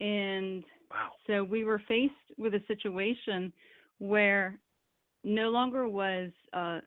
and 0.00 0.64
Wow. 0.90 1.10
so 1.26 1.42
we 1.44 1.64
were 1.64 1.82
faced 1.88 2.14
with 2.38 2.54
a 2.54 2.62
situation 2.68 3.52
where 3.98 4.58
no 5.24 5.48
longer 5.50 5.88
was 5.88 6.30
uh, 6.52 6.80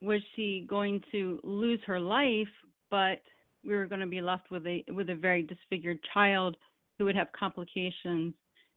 was 0.00 0.20
she 0.34 0.66
going 0.68 1.00
to 1.12 1.38
lose 1.44 1.78
her 1.86 2.00
life, 2.00 2.48
but 2.90 3.20
we 3.64 3.74
were 3.74 3.86
going 3.86 4.00
to 4.00 4.06
be 4.06 4.20
left 4.20 4.50
with 4.50 4.66
a 4.66 4.84
with 4.88 5.10
a 5.10 5.14
very 5.14 5.42
disfigured 5.42 5.98
child 6.14 6.56
who 6.98 7.04
would 7.04 7.16
have 7.16 7.28
complications 7.32 8.34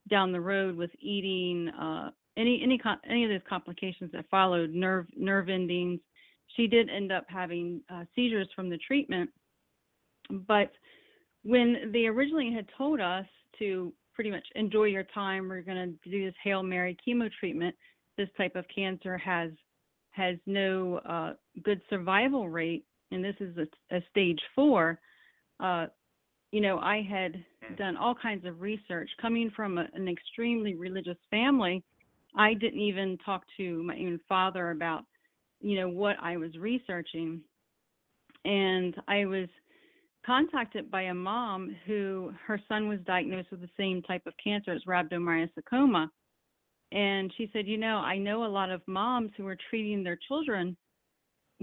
down 0.10 0.32
the 0.32 0.40
road 0.40 0.76
with 0.76 0.92
eating, 1.00 1.70
uh, 1.70 2.12
any 2.38 2.62
any 2.64 2.80
any 3.10 3.24
of 3.24 3.30
those 3.30 3.48
complications 3.48 4.12
that 4.12 4.26
followed, 4.30 4.72
nerve 4.72 5.08
nerve 5.16 5.50
endings. 5.50 6.00
She 6.56 6.68
did 6.68 6.90
end 6.90 7.12
up 7.12 7.26
having 7.28 7.82
uh, 7.90 8.04
seizures 8.16 8.48
from 8.56 8.70
the 8.70 8.78
treatment, 8.78 9.30
but 10.48 10.72
when 11.44 11.92
they 11.92 12.06
originally 12.06 12.54
had 12.54 12.68
told 12.78 13.00
us 13.00 13.26
to 13.60 13.94
pretty 14.14 14.32
much 14.32 14.46
enjoy 14.56 14.86
your 14.86 15.04
time, 15.04 15.50
we're 15.50 15.62
going 15.62 15.98
to 16.04 16.10
do 16.10 16.26
this 16.26 16.36
hail 16.44 16.64
mary 16.64 16.98
chemo 17.06 17.30
treatment. 17.40 17.76
This 18.18 18.30
type 18.38 18.56
of 18.56 18.66
cancer 18.74 19.18
has 19.18 19.52
has 20.12 20.38
no 20.46 20.98
uh, 21.00 21.34
good 21.64 21.82
survival 21.90 22.48
rate, 22.48 22.86
and 23.12 23.24
this 23.24 23.36
is 23.40 23.56
a, 23.58 23.96
a 23.96 24.02
stage 24.10 24.40
four. 24.54 25.00
Uh, 25.60 25.88
you 26.52 26.62
know, 26.62 26.80
I 26.80 27.02
had 27.02 27.44
done 27.78 27.98
all 27.98 28.16
kinds 28.16 28.46
of 28.46 28.62
research. 28.62 29.10
Coming 29.22 29.52
from 29.56 29.78
a, 29.78 29.88
an 29.94 30.08
extremely 30.08 30.76
religious 30.76 31.18
family, 31.30 31.84
I 32.36 32.54
didn't 32.54 32.80
even 32.80 33.18
talk 33.26 33.44
to 33.58 33.84
my 33.84 33.96
own 33.96 34.20
father 34.28 34.72
about, 34.72 35.04
you 35.62 35.80
know, 35.80 35.90
what 35.90 36.16
I 36.22 36.38
was 36.38 36.56
researching. 36.58 37.42
And 38.46 38.96
I 39.08 39.26
was 39.26 39.48
contacted 40.26 40.90
by 40.90 41.04
a 41.04 41.14
mom 41.14 41.76
who 41.86 42.34
her 42.46 42.60
son 42.68 42.88
was 42.88 43.00
diagnosed 43.06 43.52
with 43.52 43.62
the 43.62 43.70
same 43.78 44.02
type 44.02 44.24
of 44.26 44.34
cancer 44.44 44.72
as 44.72 44.84
rhabdomyosarcoma. 44.88 46.10
And 46.92 47.34
she 47.38 47.50
said, 47.52 47.68
You 47.68 47.78
know, 47.78 47.98
I 47.98 48.18
know 48.18 48.46
a 48.46 48.48
lot 48.48 48.70
of 48.70 48.82
moms 48.88 49.32
who 49.38 49.48
are 49.48 49.58
treating 49.70 50.04
their 50.04 50.18
children 50.28 50.78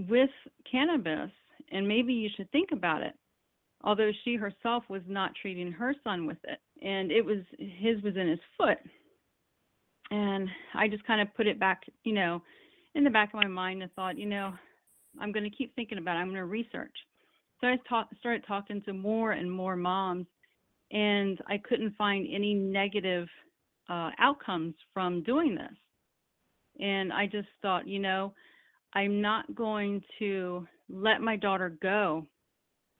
with 0.09 0.29
cannabis, 0.69 1.31
and 1.71 1.87
maybe 1.87 2.13
you 2.13 2.29
should 2.35 2.51
think 2.51 2.71
about 2.71 3.01
it. 3.01 3.13
Although 3.83 4.11
she 4.23 4.35
herself 4.35 4.83
was 4.89 5.01
not 5.07 5.31
treating 5.41 5.71
her 5.71 5.93
son 6.03 6.25
with 6.25 6.37
it, 6.43 6.59
and 6.85 7.11
it 7.11 7.23
was 7.23 7.39
his 7.57 8.01
was 8.01 8.15
in 8.15 8.27
his 8.29 8.39
foot. 8.57 8.77
And 10.11 10.47
I 10.73 10.87
just 10.87 11.05
kind 11.05 11.21
of 11.21 11.33
put 11.35 11.47
it 11.47 11.59
back, 11.59 11.81
you 12.03 12.13
know, 12.13 12.41
in 12.95 13.03
the 13.03 13.09
back 13.09 13.29
of 13.29 13.41
my 13.41 13.47
mind 13.47 13.81
and 13.81 13.91
thought, 13.93 14.17
you 14.17 14.27
know, 14.27 14.53
I'm 15.19 15.31
going 15.31 15.49
to 15.49 15.55
keep 15.55 15.75
thinking 15.75 15.97
about 15.97 16.15
it. 16.15 16.19
I'm 16.19 16.27
going 16.27 16.37
to 16.37 16.45
research. 16.45 16.93
So 17.59 17.67
I 17.67 17.77
ta- 17.87 18.07
started 18.19 18.43
talking 18.47 18.81
to 18.83 18.93
more 18.93 19.31
and 19.31 19.51
more 19.51 19.75
moms, 19.75 20.27
and 20.91 21.39
I 21.47 21.57
couldn't 21.57 21.95
find 21.97 22.27
any 22.31 22.53
negative 22.53 23.27
uh, 23.89 24.11
outcomes 24.19 24.75
from 24.93 25.23
doing 25.23 25.55
this. 25.55 25.75
And 26.79 27.11
I 27.13 27.25
just 27.25 27.47
thought, 27.61 27.87
you 27.87 27.99
know, 27.99 28.33
I'm 28.95 29.21
not 29.21 29.53
going 29.55 30.01
to 30.19 30.67
let 30.89 31.21
my 31.21 31.35
daughter 31.35 31.77
go 31.81 32.25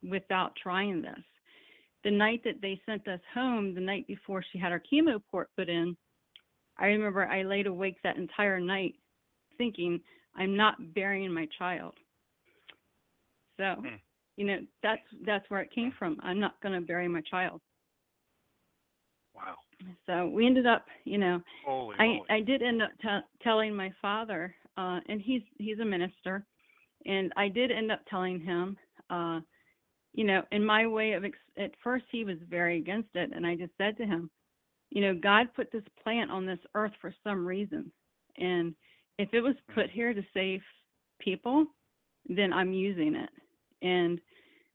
without 0.10 0.54
trying 0.62 1.02
this. 1.02 1.20
The 2.04 2.12
night 2.12 2.42
that 2.44 2.62
they 2.62 2.82
sent 2.86 3.08
us 3.08 3.20
home, 3.34 3.74
the 3.74 3.82
night 3.82 4.06
before 4.08 4.44
she 4.52 4.58
had 4.58 4.72
her 4.72 4.82
chemo 4.92 5.22
port 5.32 5.50
put 5.56 5.70
in, 5.70 5.96
I 6.78 6.88
remember 6.88 7.26
I 7.26 7.44
laid 7.44 7.68
awake 7.68 7.98
that 8.04 8.18
entire 8.18 8.60
night 8.60 8.96
thinking, 9.58 10.02
I'm 10.36 10.58
not 10.58 10.94
burying 10.94 11.32
my 11.32 11.48
child. 11.58 11.94
So, 13.58 13.76
Hmm. 13.76 13.96
you 14.36 14.46
know, 14.46 14.60
that's 14.82 15.02
that's 15.26 15.48
where 15.50 15.62
it 15.62 15.72
came 15.72 15.92
from. 15.92 16.20
I'm 16.24 16.40
not 16.40 16.60
going 16.62 16.74
to 16.74 16.86
bury 16.86 17.08
my 17.08 17.22
child. 17.22 17.62
Wow. 19.36 19.56
So 20.06 20.28
we 20.28 20.46
ended 20.46 20.66
up, 20.66 20.86
you 21.06 21.18
know, 21.18 21.42
Holy 21.66 21.96
I. 22.00 22.20
I 22.30 22.42
did 22.42 22.62
end 22.62 22.82
up 22.82 22.92
t- 23.02 23.44
telling 23.44 23.76
my 23.76 23.92
father, 24.02 24.56
uh, 24.78 25.00
and 25.08 25.22
he's 25.22 25.42
he's 25.58 25.80
a 25.80 25.86
minister, 25.86 26.46
and 27.06 27.32
I 27.36 27.48
did 27.48 27.72
end 27.72 27.92
up 27.92 28.02
telling 28.10 28.40
him, 28.40 28.78
uh, 29.10 29.40
you 30.14 30.24
know, 30.24 30.44
in 30.52 30.66
my 30.66 30.88
way 30.88 31.14
of 31.14 31.26
ex- 31.26 31.38
at 31.58 31.72
first 31.84 32.06
he 32.12 32.24
was 32.24 32.38
very 32.50 32.78
against 32.78 33.10
it, 33.16 33.32
and 33.36 33.46
I 33.46 33.56
just 33.56 33.74
said 33.78 33.98
to 33.98 34.06
him, 34.06 34.30
you 34.90 35.02
know, 35.02 35.14
God 35.14 35.48
put 35.56 35.72
this 35.72 35.84
plant 36.02 36.32
on 36.32 36.46
this 36.46 36.60
earth 36.76 36.94
for 37.02 37.14
some 37.24 37.46
reason, 37.46 37.92
and 38.38 38.74
if 39.18 39.30
it 39.34 39.42
was 39.42 39.56
put 39.74 39.90
here 39.90 40.14
to 40.14 40.24
save 40.34 40.62
people, 41.20 41.66
then 42.28 42.52
I'm 42.52 42.74
using 42.74 43.16
it, 43.16 43.30
and 43.82 44.20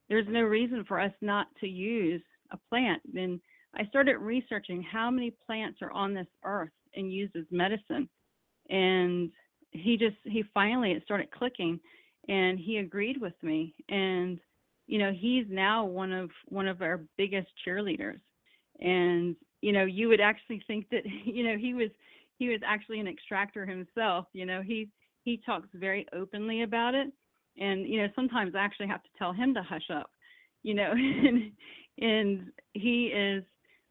there's 0.09 0.26
no 0.28 0.43
reason 0.43 0.85
for 0.87 1.00
us 1.00 1.12
not 1.21 1.49
to 1.61 1.69
use 1.69 2.23
a 2.52 2.59
plant. 2.69 3.02
Then 3.12 3.40
I 3.75 3.85
started 3.87 4.19
researching 4.19 4.83
how 4.83 5.11
many 5.11 5.35
plants 5.47 5.81
are 5.83 5.93
on 5.93 6.14
this 6.14 6.26
earth 6.45 6.71
and 6.95 7.12
used 7.12 7.37
as 7.37 7.45
medicine. 7.50 8.09
And 8.71 9.31
he 9.72 9.96
just 9.96 10.16
he 10.25 10.44
finally 10.54 10.92
it 10.92 11.02
started 11.04 11.30
clicking 11.30 11.80
and 12.28 12.58
he 12.58 12.78
agreed 12.78 13.20
with 13.20 13.34
me. 13.42 13.75
And 13.88 14.38
you 14.87 14.98
know, 14.98 15.12
he's 15.12 15.44
now 15.48 15.84
one 15.84 16.12
of 16.12 16.30
one 16.46 16.66
of 16.68 16.82
our 16.82 17.00
biggest 17.16 17.48
cheerleaders. 17.66 18.20
And 18.80 19.37
you 19.60 19.72
know, 19.72 19.84
you 19.84 20.08
would 20.08 20.20
actually 20.20 20.62
think 20.66 20.88
that 20.90 21.02
you 21.25 21.44
know, 21.44 21.56
he 21.58 21.75
was 21.75 21.90
he 22.38 22.48
was 22.48 22.60
actually 22.64 23.00
an 23.00 23.08
extractor 23.08 23.66
himself, 23.66 24.26
you 24.32 24.46
know, 24.46 24.62
he 24.62 24.88
he 25.25 25.40
talks 25.44 25.68
very 25.75 26.06
openly 26.14 26.62
about 26.62 26.94
it. 26.94 27.08
And 27.58 27.87
you 27.88 28.00
know, 28.00 28.08
sometimes 28.14 28.54
I 28.54 28.60
actually 28.60 28.88
have 28.88 29.02
to 29.02 29.08
tell 29.18 29.32
him 29.32 29.54
to 29.54 29.62
hush 29.62 29.90
up, 29.92 30.10
you 30.62 30.75
know, 30.75 30.92
and 30.92 31.52
and 31.98 32.52
he 32.75 33.06
is 33.06 33.44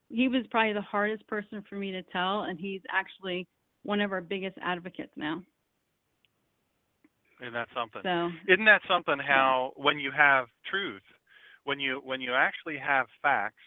he 0.09 0.27
was 0.27 0.45
probably 0.49 0.73
the 0.73 0.81
hardest 0.81 1.27
person 1.27 1.63
for 1.69 1.75
me 1.75 1.91
to 1.91 2.01
tell 2.03 2.43
and 2.43 2.57
he's 2.57 2.81
actually 2.89 3.45
one 3.83 3.99
of 3.99 4.13
our 4.13 4.21
biggest 4.21 4.57
advocates 4.61 5.11
now 5.17 5.41
Isn't 7.41 7.53
that 7.53 7.67
something? 7.75 8.01
so 8.03 8.31
Isn't 8.47 8.65
that 8.65 8.81
something 8.87 9.19
how 9.19 9.71
when 9.75 9.99
you 9.99 10.11
have 10.11 10.47
truth, 10.69 11.05
when 11.63 11.79
you 11.79 12.01
when 12.03 12.21
you 12.21 12.33
actually 12.33 12.77
have 12.77 13.07
facts, 13.21 13.61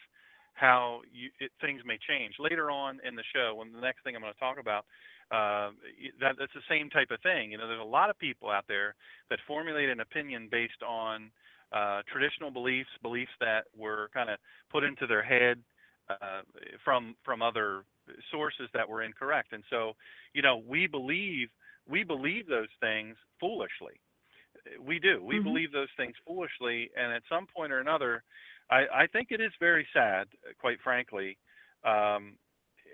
how 0.53 1.01
you 1.11 1.29
it, 1.39 1.51
things 1.61 1.81
may 1.85 1.97
change 2.07 2.35
later 2.39 2.69
on 2.69 2.99
in 3.07 3.15
the 3.15 3.23
show. 3.33 3.55
When 3.55 3.71
the 3.71 3.79
next 3.79 4.03
thing 4.03 4.15
I'm 4.15 4.21
going 4.21 4.33
to 4.33 4.39
talk 4.39 4.59
about, 4.59 4.85
uh, 5.31 5.71
that 6.19 6.35
that's 6.37 6.53
the 6.53 6.67
same 6.69 6.89
type 6.89 7.11
of 7.11 7.21
thing. 7.21 7.51
You 7.51 7.57
know, 7.57 7.67
there's 7.67 7.79
a 7.79 7.83
lot 7.83 8.09
of 8.09 8.19
people 8.19 8.49
out 8.49 8.65
there 8.67 8.95
that 9.29 9.39
formulate 9.47 9.89
an 9.89 10.01
opinion 10.01 10.49
based 10.51 10.83
on 10.85 11.31
uh, 11.71 12.01
traditional 12.11 12.51
beliefs, 12.51 12.89
beliefs 13.01 13.31
that 13.39 13.63
were 13.77 14.09
kind 14.13 14.29
of 14.29 14.37
put 14.69 14.83
into 14.83 15.07
their 15.07 15.23
head 15.23 15.57
uh, 16.09 16.41
from 16.83 17.15
from 17.23 17.41
other 17.41 17.83
sources 18.31 18.67
that 18.73 18.87
were 18.87 19.03
incorrect. 19.03 19.53
And 19.53 19.63
so, 19.69 19.93
you 20.33 20.41
know, 20.41 20.61
we 20.67 20.87
believe 20.87 21.47
we 21.87 22.03
believe 22.03 22.47
those 22.47 22.69
things 22.79 23.17
foolishly. 23.39 23.99
We 24.79 24.99
do. 24.99 25.23
We 25.23 25.39
Mhm. 25.39 25.43
believe 25.43 25.71
those 25.71 25.89
things 25.97 26.15
foolishly, 26.25 26.91
and 26.95 27.13
at 27.13 27.23
some 27.29 27.47
point 27.47 27.71
or 27.71 27.79
another, 27.79 28.23
I, 28.69 28.85
I 29.03 29.07
think 29.07 29.31
it 29.31 29.41
is 29.41 29.51
very 29.59 29.87
sad, 29.93 30.27
quite 30.59 30.79
frankly, 30.81 31.37
um, 31.83 32.37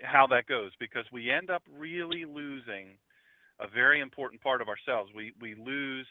how 0.02 0.26
that 0.28 0.46
goes 0.46 0.72
because 0.78 1.04
we 1.12 1.30
end 1.30 1.50
up 1.50 1.62
really 1.70 2.24
losing 2.24 2.96
a 3.60 3.68
very 3.68 4.00
important 4.00 4.40
part 4.40 4.62
of 4.62 4.68
ourselves. 4.68 5.10
We 5.14 5.32
we 5.40 5.54
lose 5.54 6.06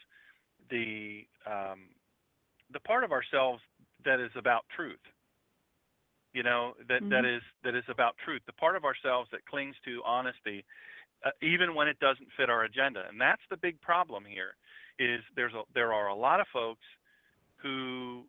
the 0.70 1.26
um, 1.46 1.88
the 2.72 2.80
part 2.80 3.04
of 3.04 3.12
ourselves 3.12 3.62
that 4.04 4.20
is 4.20 4.30
about 4.36 4.64
truth. 4.76 5.00
You 6.34 6.42
know 6.42 6.74
that 6.88 7.02
that 7.10 7.24
Mhm. 7.24 7.24
is 7.24 7.42
that 7.64 7.74
is 7.74 7.84
about 7.88 8.16
truth. 8.24 8.42
The 8.46 8.52
part 8.52 8.76
of 8.76 8.84
ourselves 8.84 9.28
that 9.32 9.44
clings 9.46 9.74
to 9.86 10.02
honesty, 10.04 10.64
uh, 11.24 11.30
even 11.42 11.74
when 11.74 11.88
it 11.88 11.98
doesn't 11.98 12.28
fit 12.36 12.50
our 12.50 12.64
agenda. 12.64 13.02
And 13.08 13.20
that's 13.20 13.42
the 13.50 13.56
big 13.56 13.80
problem 13.80 14.24
here. 14.26 14.54
Is 14.98 15.20
there's 15.36 15.54
a, 15.54 15.62
there 15.74 15.92
are 15.92 16.08
a 16.08 16.14
lot 16.14 16.40
of 16.40 16.46
folks 16.52 16.82
who 17.62 18.24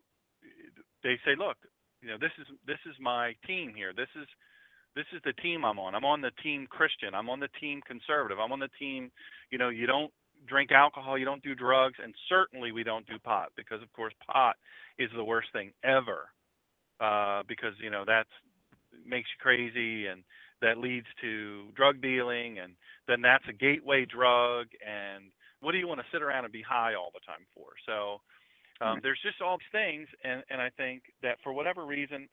they 1.04 1.18
say, 1.26 1.34
look, 1.38 1.58
you 2.02 2.10
know, 2.10 2.18
this 2.20 2.32
is 2.40 2.48
this 2.68 2.78
is 2.86 2.96
my 3.00 3.34
team 3.48 3.74
here. 3.76 3.92
This 3.96 4.10
is 4.16 4.28
this 4.96 5.06
is 5.14 5.22
the 5.24 5.34
team 5.42 5.66
I'm 5.66 5.80
on. 5.80 5.96
I'm 5.96 6.06
on 6.06 6.22
the 6.22 6.32
team 6.44 6.68
Christian. 6.70 7.14
I'm 7.14 7.30
on 7.30 7.40
the 7.40 7.50
team 7.60 7.82
conservative. 7.86 8.40
I'm 8.40 8.52
on 8.52 8.60
the 8.60 8.70
team, 8.80 9.12
you 9.52 9.58
know, 9.58 9.70
you 9.70 9.86
don't 9.86 10.12
drink 10.48 10.72
alcohol, 10.72 11.18
you 11.18 11.26
don't 11.26 11.44
do 11.44 11.54
drugs, 11.54 11.96
and 12.02 12.14
certainly 12.28 12.72
we 12.72 12.84
don't 12.84 13.06
do 13.08 13.20
pot 13.20 13.52
because 13.56 13.82
of 13.82 13.92
course 13.94 14.14
pot 14.32 14.56
is 14.98 15.10
the 15.16 15.24
worst 15.24 15.50
thing 15.54 15.72
ever. 15.84 16.30
Uh, 17.00 17.44
because 17.48 17.74
you 17.82 17.90
know 17.90 18.04
that's 18.06 18.30
makes 19.06 19.30
you 19.30 19.42
crazy 19.42 20.08
and 20.08 20.24
that 20.62 20.78
leads 20.78 21.08
to 21.22 21.66
drug 21.76 22.02
dealing 22.02 22.60
and 22.60 22.74
then 23.08 23.22
that's 23.22 23.44
a 23.50 23.54
gateway 23.54 24.06
drug 24.06 24.68
and 24.86 25.26
what 25.62 25.72
do 25.74 25.78
you 25.78 25.88
want 25.88 26.00
to 26.00 26.06
sit 26.12 26.22
around 26.22 26.44
and 26.46 26.54
be 26.54 26.62
high 26.62 26.96
all 26.96 27.12
the 27.14 27.20
time 27.26 27.46
for? 27.54 27.68
So 27.86 28.22
um, 28.82 29.00
Right. 29.00 29.04
there's 29.04 29.20
just 29.24 29.42
all 29.42 29.58
these 29.58 29.72
things, 29.72 30.08
and, 30.24 30.44
and 30.50 30.62
I 30.62 30.70
think 30.78 31.04
that 31.22 31.38
for 31.44 31.54
whatever 31.54 31.86
reason, 31.86 32.28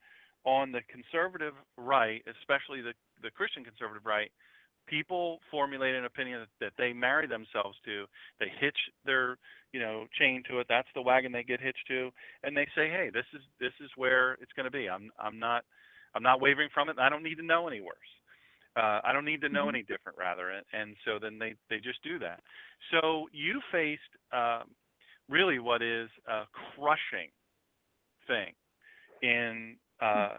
on 0.44 0.72
the 0.72 0.80
conservative 0.90 1.54
right, 1.76 2.22
especially 2.40 2.80
the, 2.80 2.94
the 3.22 3.30
Christian 3.30 3.64
conservative 3.64 4.06
right, 4.06 4.30
people 4.86 5.40
formulate 5.50 5.94
an 5.94 6.04
opinion 6.04 6.40
that, 6.40 6.66
that 6.66 6.72
they 6.78 6.92
marry 6.92 7.26
themselves 7.26 7.76
to. 7.84 8.06
They 8.38 8.46
hitch 8.60 8.78
their 9.04 9.38
you 9.72 9.80
know 9.80 10.06
chain 10.18 10.42
to 10.48 10.60
it. 10.60 10.66
That's 10.68 10.88
the 10.94 11.02
wagon 11.02 11.32
they 11.32 11.42
get 11.42 11.60
hitched 11.60 11.86
to, 11.88 12.10
and 12.44 12.56
they 12.56 12.66
say, 12.76 12.88
hey, 12.88 13.10
this 13.12 13.26
is 13.34 13.42
this 13.60 13.72
is 13.80 13.90
where 13.96 14.34
it's 14.34 14.52
going 14.54 14.64
to 14.66 14.70
be. 14.70 14.88
I'm 14.88 15.10
I'm 15.18 15.38
not 15.38 15.64
I'm 16.16 16.24
not 16.24 16.40
wavering 16.40 16.70
from 16.74 16.88
it. 16.88 16.98
I 16.98 17.10
don't 17.10 17.22
need 17.22 17.36
to 17.36 17.44
know 17.46 17.68
any 17.68 17.80
worse. 17.80 17.96
Uh, 18.76 19.00
I 19.04 19.12
don't 19.12 19.24
need 19.24 19.42
to 19.42 19.48
know 19.48 19.66
Mhm. 19.66 19.70
any 19.70 19.82
different, 19.82 20.18
rather, 20.18 20.50
and, 20.50 20.66
and 20.72 20.96
so 21.04 21.18
then 21.18 21.38
they 21.38 21.56
they 21.70 21.78
just 21.78 22.02
do 22.02 22.18
that. 22.20 22.42
So 22.90 23.28
you 23.32 23.60
faced 23.72 24.02
um, 24.32 24.74
really 25.28 25.58
what 25.60 25.82
is 25.82 26.10
a 26.26 26.46
crushing 26.76 27.30
thing 28.26 28.54
in 29.22 29.76
uh 30.00 30.38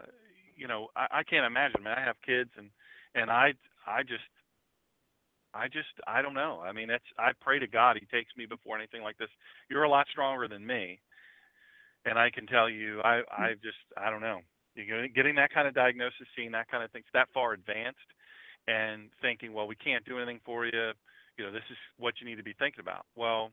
you 0.56 0.68
know 0.68 0.88
I, 0.96 1.06
I 1.20 1.22
can't 1.24 1.46
imagine 1.46 1.76
I, 1.78 1.88
mean, 1.90 1.94
I 1.98 2.04
have 2.04 2.16
kids 2.24 2.50
and 2.56 2.70
and 3.14 3.30
I 3.30 3.54
I 3.86 4.02
just 4.02 4.24
I 5.54 5.68
just 5.68 5.88
I 6.06 6.22
don't 6.22 6.34
know 6.34 6.62
I 6.64 6.72
mean 6.72 6.90
it's 6.90 7.04
I 7.18 7.32
pray 7.40 7.58
to 7.58 7.66
God 7.66 7.98
he 8.00 8.06
takes 8.06 8.36
me 8.36 8.46
before 8.46 8.78
anything 8.78 9.02
like 9.02 9.18
this 9.18 9.30
you're 9.70 9.84
a 9.84 9.90
lot 9.90 10.06
stronger 10.10 10.48
than 10.48 10.66
me 10.66 11.00
and 12.04 12.18
I 12.18 12.30
can 12.30 12.46
tell 12.46 12.68
you 12.68 13.00
I 13.02 13.22
I 13.30 13.54
just 13.62 13.78
I 13.96 14.10
don't 14.10 14.22
know 14.22 14.40
you 14.86 14.96
know 14.96 15.06
getting 15.14 15.34
that 15.36 15.52
kind 15.52 15.68
of 15.68 15.74
diagnosis 15.74 16.26
seeing 16.36 16.52
that 16.52 16.68
kind 16.70 16.84
of 16.84 16.90
things 16.92 17.06
that 17.12 17.28
far 17.34 17.52
advanced 17.52 17.98
and 18.68 19.10
thinking 19.20 19.52
well 19.52 19.66
we 19.66 19.76
can't 19.76 20.04
do 20.04 20.16
anything 20.18 20.40
for 20.44 20.66
you 20.66 20.92
you 21.36 21.44
know 21.44 21.52
this 21.52 21.64
is 21.70 21.76
what 21.98 22.14
you 22.20 22.26
need 22.26 22.36
to 22.36 22.42
be 22.44 22.54
thinking 22.58 22.80
about 22.80 23.04
well 23.16 23.52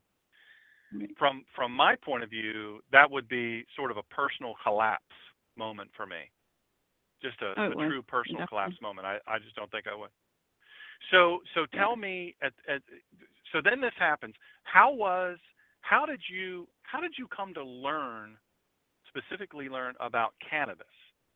from 1.18 1.44
from 1.56 1.72
my 1.72 1.96
point 1.96 2.24
of 2.24 2.30
view, 2.30 2.82
that 2.92 3.10
would 3.10 3.28
be 3.28 3.66
sort 3.76 3.92
of 3.92 3.98
a 3.98 4.04
personal 4.04 4.54
collapse 4.64 5.04
moment 5.58 5.90
for 5.96 6.06
me. 6.06 6.32
Just 7.22 7.42
a, 7.42 7.52
Oh, 7.58 7.72
a 7.72 7.76
true 7.88 8.02
personal 8.04 8.44
definitely. 8.44 8.50
collapse 8.50 8.76
moment. 8.82 9.08
I, 9.08 9.18
I 9.28 9.40
just 9.40 9.56
don't 9.56 9.72
think 9.72 9.88
I 9.88 9.96
would. 9.96 10.10
So 11.12 11.40
so 11.54 11.66
Yeah. 11.74 11.80
tell 11.80 11.96
me 11.96 12.36
at, 12.42 12.54
at 12.70 12.82
so 13.52 13.60
then 13.64 13.82
this 13.82 13.94
happens. 13.98 14.36
How 14.64 14.94
was 14.94 15.38
how 15.82 16.06
did 16.06 16.22
you 16.30 16.68
how 16.84 17.00
did 17.00 17.14
you 17.18 17.28
come 17.36 17.54
to 17.54 17.64
learn 17.64 18.38
specifically 19.10 19.70
learn 19.70 19.96
about 20.00 20.34
cannabis 20.50 20.88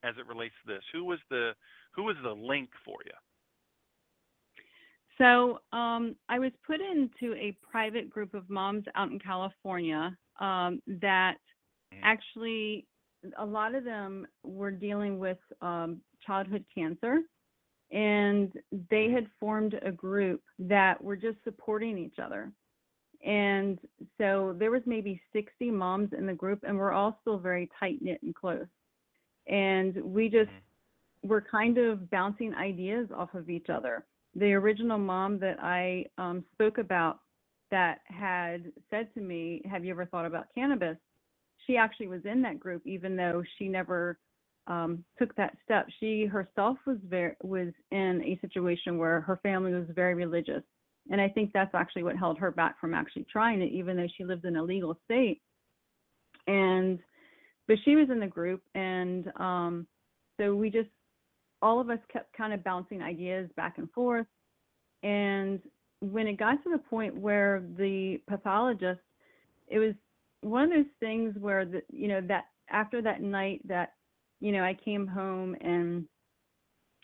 as 0.03 0.15
it 0.17 0.27
relates 0.27 0.55
to 0.65 0.73
this? 0.73 0.83
Who 0.93 1.05
was 1.05 1.19
the 1.29 1.51
who 1.93 2.03
was 2.03 2.15
the 2.23 2.33
link 2.33 2.69
for 2.85 2.97
you? 3.05 3.11
So 5.17 5.59
um, 5.77 6.15
I 6.29 6.39
was 6.39 6.51
put 6.65 6.79
into 6.79 7.35
a 7.35 7.57
private 7.69 8.09
group 8.09 8.33
of 8.33 8.49
moms 8.49 8.85
out 8.95 9.11
in 9.11 9.19
California 9.19 10.17
um, 10.39 10.81
that 10.87 11.37
Mhm. 11.93 11.99
actually, 12.03 12.87
a 13.37 13.45
lot 13.45 13.75
of 13.75 13.83
them 13.83 14.27
were 14.43 14.71
dealing 14.71 15.19
with 15.19 15.39
um, 15.61 16.01
childhood 16.25 16.65
cancer. 16.73 17.21
And 17.91 18.53
they 18.91 19.09
had 19.09 19.27
formed 19.39 19.73
a 19.81 19.91
group 19.91 20.43
that 20.59 21.03
were 21.03 21.15
just 21.15 21.43
supporting 21.43 21.97
each 21.97 22.19
other. 22.19 22.53
And 23.25 23.79
so 24.17 24.55
there 24.57 24.69
was 24.71 24.83
maybe 24.85 25.19
60 25.33 25.71
moms 25.71 26.13
in 26.13 26.27
the 26.27 26.33
group, 26.33 26.63
and 26.63 26.77
we're 26.77 26.91
all 26.91 27.17
still 27.21 27.39
very 27.39 27.67
tight 27.79 28.01
knit 28.01 28.21
and 28.21 28.35
close. 28.35 28.67
And 29.49 29.95
we 30.03 30.29
just 30.29 30.51
were 31.23 31.41
kind 31.41 31.77
of 31.77 32.09
bouncing 32.09 32.53
ideas 32.55 33.09
off 33.13 33.33
of 33.33 33.49
each 33.49 33.69
other 33.69 34.05
the 34.35 34.53
original 34.53 34.97
mom 34.97 35.39
that 35.39 35.57
I 35.61 36.05
um, 36.17 36.43
spoke 36.53 36.77
about 36.77 37.19
that 37.71 37.99
had 38.05 38.71
said 38.89 39.13
to 39.13 39.21
me, 39.21 39.61
Have 39.69 39.85
you 39.85 39.91
ever 39.91 40.05
thought 40.05 40.25
about 40.25 40.47
cannabis? 40.55 40.97
She 41.67 41.77
actually 41.77 42.07
was 42.07 42.25
in 42.25 42.41
that 42.43 42.59
group, 42.59 42.81
even 42.85 43.15
though 43.15 43.43
she 43.57 43.67
never 43.67 44.17
um, 44.67 45.03
took 45.17 45.35
that 45.35 45.55
step. 45.63 45.87
She 45.99 46.25
herself 46.25 46.77
was 46.85 46.97
very 47.07 47.35
was 47.43 47.73
in 47.91 48.23
a 48.23 48.39
situation 48.41 48.97
where 48.97 49.21
her 49.21 49.39
family 49.43 49.73
was 49.73 49.87
very 49.93 50.15
religious, 50.15 50.63
and 51.11 51.19
I 51.19 51.29
think 51.29 51.51
that's 51.53 51.73
actually 51.75 52.03
what 52.03 52.17
held 52.17 52.37
her 52.39 52.51
back 52.51 52.79
from 52.79 52.93
actually 52.93 53.25
trying 53.31 53.61
it, 53.61 53.71
even 53.71 53.97
though 53.97 54.07
she 54.15 54.25
lived 54.25 54.45
in 54.45 54.57
a 54.57 54.63
legal 54.63 54.97
state. 55.05 55.41
And 56.47 56.99
but 57.69 57.77
she 57.85 57.95
was 57.95 58.09
in 58.09 58.19
the 58.19 58.27
group, 58.27 58.63
and 58.73 59.31
um, 59.37 59.87
so 60.37 60.55
we 60.55 60.71
just 60.71 60.89
all 61.61 61.79
of 61.79 61.89
us 61.91 61.99
kept 62.11 62.35
kind 62.35 62.51
of 62.51 62.63
bouncing 62.63 63.01
ideas 63.01 63.47
back 63.55 63.77
and 63.77 63.89
forth. 63.91 64.25
And 65.03 65.59
when 65.99 66.25
it 66.27 66.39
got 66.39 66.63
to 66.63 66.71
the 66.71 66.79
point 66.79 67.15
where 67.15 67.63
the 67.77 68.19
pathologist, 68.27 69.01
it 69.67 69.77
was 69.77 69.93
one 70.41 70.63
of 70.63 70.69
those 70.71 70.85
things 70.99 71.35
where 71.39 71.63
the 71.63 71.83
you 71.91 72.07
know 72.07 72.21
that 72.21 72.45
after 72.71 73.03
that 73.03 73.21
night 73.21 73.61
that 73.67 73.93
you 74.41 74.51
know 74.51 74.63
I 74.63 74.75
came 74.83 75.05
home 75.05 75.55
and 75.61 76.05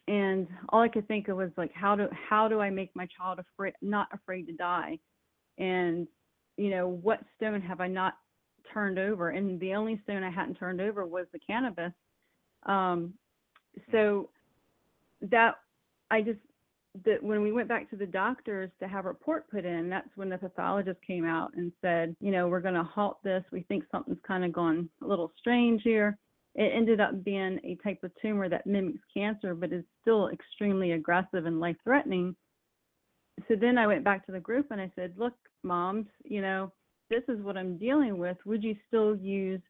and 0.07 0.47
all 0.69 0.81
I 0.81 0.87
could 0.87 1.07
think 1.07 1.27
of 1.27 1.37
was 1.37 1.51
like 1.57 1.73
how 1.75 1.95
do 1.95 2.07
how 2.27 2.47
do 2.47 2.59
I 2.59 2.71
make 2.71 2.89
my 2.95 3.07
child 3.15 3.37
afraid 3.37 3.73
not 3.83 4.07
afraid 4.13 4.47
to 4.47 4.53
die, 4.53 4.97
and 5.59 6.07
you 6.57 6.71
know 6.71 6.87
what 6.87 7.19
stone 7.37 7.61
have 7.61 7.81
I 7.81 7.87
not 7.87 8.15
turned 8.73 8.99
over? 8.99 9.29
And 9.29 9.59
the 9.59 9.73
only 9.73 9.99
stone 10.03 10.23
I 10.23 10.29
hadn't 10.29 10.55
turned 10.55 10.81
over 10.81 11.05
was 11.05 11.25
the 11.31 11.39
cannabis. 11.39 11.93
Um, 12.65 13.13
so 13.91 14.29
that 15.21 15.55
I 16.11 16.21
just 16.21 16.39
that 17.03 17.21
when 17.21 17.41
we 17.41 17.51
went 17.51 17.67
back 17.67 17.89
to 17.89 17.95
the 17.95 18.05
doctors 18.05 18.69
to 18.79 18.87
have 18.87 19.05
a 19.05 19.09
report 19.09 19.49
put 19.49 19.65
in, 19.65 19.89
that's 19.89 20.09
when 20.15 20.29
the 20.29 20.37
pathologist 20.37 20.99
came 21.05 21.25
out 21.25 21.51
and 21.55 21.71
said, 21.81 22.15
you 22.21 22.31
know, 22.31 22.47
we're 22.47 22.61
going 22.61 22.75
to 22.75 22.83
halt 22.83 23.17
this. 23.23 23.43
We 23.51 23.63
think 23.63 23.83
something's 23.91 24.19
kind 24.25 24.45
of 24.45 24.53
gone 24.53 24.89
a 25.03 25.07
little 25.07 25.31
strange 25.37 25.81
here. 25.83 26.17
It 26.55 26.71
ended 26.73 27.01
up 27.01 27.23
being 27.23 27.59
a 27.65 27.75
type 27.83 28.01
of 28.03 28.11
tumor 28.21 28.47
that 28.47 28.65
mimics 28.65 29.03
cancer, 29.13 29.53
but 29.53 29.73
is 29.73 29.83
still 30.01 30.29
extremely 30.29 30.93
aggressive 30.93 31.45
and 31.45 31.59
life 31.59 31.75
threatening. 31.83 32.33
So 33.49 33.55
then 33.59 33.77
I 33.77 33.87
went 33.87 34.05
back 34.05 34.25
to 34.25 34.31
the 34.31 34.39
group 34.39 34.67
and 34.71 34.79
I 34.79 34.89
said, 34.95 35.15
look, 35.17 35.33
moms, 35.63 36.07
you 36.23 36.41
know, 36.41 36.71
this 37.09 37.23
is 37.27 37.41
what 37.41 37.57
I'm 37.57 37.77
dealing 37.77 38.17
with. 38.17 38.37
Would 38.45 38.63
you 38.63 38.75
still 38.87 39.15
use 39.15 39.61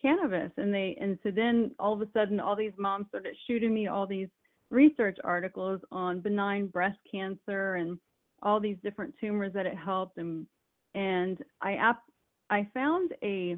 cannabis? 0.00 0.50
And 0.56 0.72
they, 0.72 0.96
and 1.00 1.18
so 1.22 1.30
then 1.30 1.72
all 1.78 1.92
of 1.92 2.02
a 2.02 2.08
sudden, 2.12 2.40
all 2.40 2.56
these 2.56 2.72
moms 2.78 3.06
started 3.08 3.36
shooting 3.46 3.72
me 3.74 3.86
all 3.86 4.06
these 4.06 4.28
research 4.70 5.18
articles 5.24 5.80
on 5.90 6.20
benign 6.20 6.68
breast 6.68 6.98
cancer 7.10 7.74
and 7.74 7.98
all 8.42 8.60
these 8.60 8.76
different 8.82 9.14
tumors 9.20 9.52
that 9.52 9.66
it 9.66 9.76
helped 9.76 10.16
and 10.16 10.46
and 10.94 11.38
I 11.60 11.74
ap- 11.74 12.10
I 12.48 12.66
found 12.72 13.12
a 13.22 13.56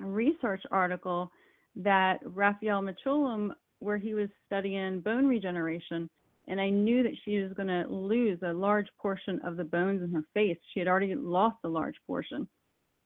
research 0.00 0.62
article 0.70 1.30
that 1.76 2.18
Raphael 2.24 2.82
Mechoulam 2.82 3.50
where 3.80 3.98
he 3.98 4.14
was 4.14 4.28
studying 4.46 5.00
bone 5.00 5.26
regeneration 5.26 6.08
and 6.48 6.60
I 6.60 6.70
knew 6.70 7.02
that 7.02 7.16
she 7.24 7.38
was 7.40 7.52
going 7.54 7.68
to 7.68 7.86
lose 7.88 8.38
a 8.42 8.52
large 8.52 8.88
portion 9.00 9.40
of 9.44 9.56
the 9.56 9.64
bones 9.64 10.02
in 10.02 10.12
her 10.12 10.24
face. 10.34 10.58
She 10.72 10.80
had 10.80 10.88
already 10.88 11.14
lost 11.14 11.58
a 11.64 11.68
large 11.68 11.96
portion. 12.06 12.48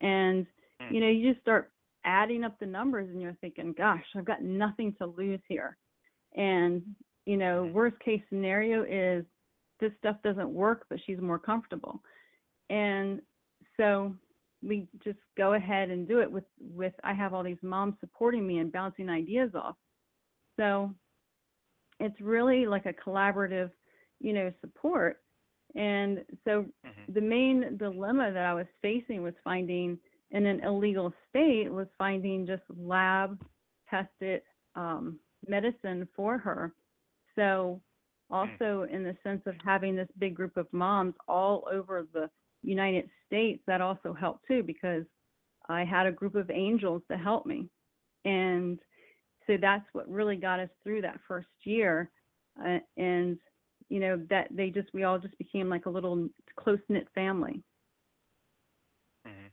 And 0.01 0.47
Hmm. 0.81 0.95
you 0.95 1.01
know, 1.01 1.09
you 1.09 1.31
just 1.31 1.43
start 1.43 1.73
adding 2.05 2.45
up 2.45 2.59
the 2.59 2.67
numbers 2.67 3.09
and 3.11 3.21
you're 3.21 3.37
thinking, 3.41 3.73
gosh, 3.77 4.05
I've 4.17 4.25
got 4.25 4.43
nothing 4.43 4.95
to 4.99 5.07
lose 5.07 5.41
here. 5.49 5.77
And, 6.37 6.83
you 7.27 7.37
know, 7.37 7.65
Mhm. 7.65 7.73
worst 7.73 7.99
case 8.01 8.23
scenario 8.29 8.83
is 8.85 9.25
this 9.81 9.93
stuff 9.99 10.17
doesn't 10.23 10.51
work, 10.51 10.87
but 10.91 10.99
she's 11.07 11.21
more 11.21 11.39
comfortable. 11.39 12.01
And 12.71 13.21
so 13.77 14.15
we 14.63 14.89
just 15.03 15.19
go 15.37 15.55
ahead 15.55 15.91
and 15.91 16.07
do 16.09 16.21
it 16.21 16.31
with, 16.31 16.45
with 16.61 16.95
I 17.05 17.15
have 17.15 17.33
all 17.35 17.43
these 17.43 17.63
moms 17.63 17.95
supporting 18.01 18.47
me 18.47 18.59
and 18.59 18.73
bouncing 18.73 19.09
ideas 19.09 19.51
off. 19.55 19.77
So 20.59 20.95
it's 22.01 22.21
really 22.21 22.67
like 22.67 22.87
a 22.87 22.95
collaborative, 22.95 23.71
you 24.21 24.33
know, 24.35 24.53
support. 24.61 25.23
And 25.77 26.25
so 26.45 26.67
Mhm. 26.85 27.09
the 27.09 27.21
main 27.21 27.77
dilemma 27.79 28.33
that 28.33 28.45
I 28.47 28.55
was 28.55 28.67
facing 28.83 29.23
was 29.23 29.35
finding 29.45 29.99
in 30.33 30.47
an 30.47 30.61
illegal 30.65 31.13
state 31.31 31.71
was 31.73 31.89
finding 31.99 32.47
just 32.47 32.63
lab 32.77 33.39
tested 33.91 34.43
um, 34.77 35.19
medicine 35.49 36.09
for 36.17 36.39
her. 36.39 36.75
So, 37.37 37.81
also 38.31 38.87
in 38.91 39.05
the 39.05 39.17
sense 39.23 39.43
of 39.47 39.57
having 39.65 39.97
this 39.97 40.09
big 40.19 40.35
group 40.35 40.57
of 40.57 40.67
moms 40.73 41.15
all 41.29 41.67
over 41.73 42.07
the 42.13 42.31
United 42.63 43.09
States, 43.27 43.63
that 43.67 43.81
also 43.81 44.13
helped 44.15 44.47
too 44.47 44.63
because 44.63 45.05
I 45.69 45.85
had 45.85 46.07
a 46.07 46.13
group 46.13 46.35
of 46.35 46.51
angels 46.51 47.03
to 47.11 47.17
help 47.17 47.47
me. 47.47 47.69
And 48.25 48.79
so 49.51 49.57
that's 49.61 49.85
what 49.93 50.09
really 50.09 50.37
got 50.37 50.61
us 50.61 50.69
through 50.85 51.03
that 51.03 51.19
first 51.27 51.49
year. 51.65 52.09
Uh, 52.65 52.79
and, 52.97 53.37
you 53.89 53.99
know, 53.99 54.23
that 54.31 54.47
they 54.53 54.71
just, 54.71 54.89
we 54.95 55.03
all 55.03 55.19
just 55.19 55.37
became 55.39 55.69
like 55.69 55.87
a 55.87 55.91
little 55.91 56.29
close 56.57 56.79
knit 56.89 57.09
family. 57.15 57.63
hmm 59.27 59.49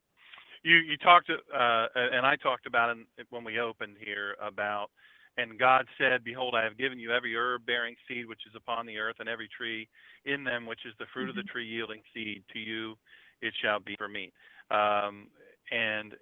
You 0.63 0.75
you 0.77 0.97
talked 0.97 1.29
uh, 1.29 1.87
and 1.95 2.25
I 2.25 2.35
talked 2.37 2.67
about 2.67 2.97
it 3.17 3.27
when 3.29 3.43
we 3.43 3.59
opened 3.59 3.97
here 4.03 4.35
about 4.41 4.89
and 5.37 5.59
God 5.59 5.85
said, 5.99 6.23
Behold, 6.23 6.55
I 6.57 6.63
have 6.63 6.77
given 6.79 6.99
you 6.99 7.11
every 7.13 7.35
herb 7.35 7.65
bearing 7.65 7.95
seed 8.07 8.27
which 8.27 8.41
is 8.47 8.55
upon 8.55 8.85
the 8.85 8.97
earth, 8.97 9.17
and 9.19 9.29
every 9.29 9.49
tree 9.55 9.87
in 10.25 10.43
them 10.43 10.65
which 10.65 10.85
is 10.85 10.93
the 10.99 11.05
fruit 11.13 11.29
Mm-hmm. 11.29 11.29
of 11.29 11.35
the 11.35 11.43
tree 11.43 11.67
yielding 11.67 12.01
seed. 12.13 12.43
To 12.53 12.59
you 12.59 12.95
it 13.41 13.53
shall 13.61 13.79
be 13.79 13.95
for 13.97 14.07
meat. 14.07 14.33
Um, 14.71 15.27
and 15.71 16.15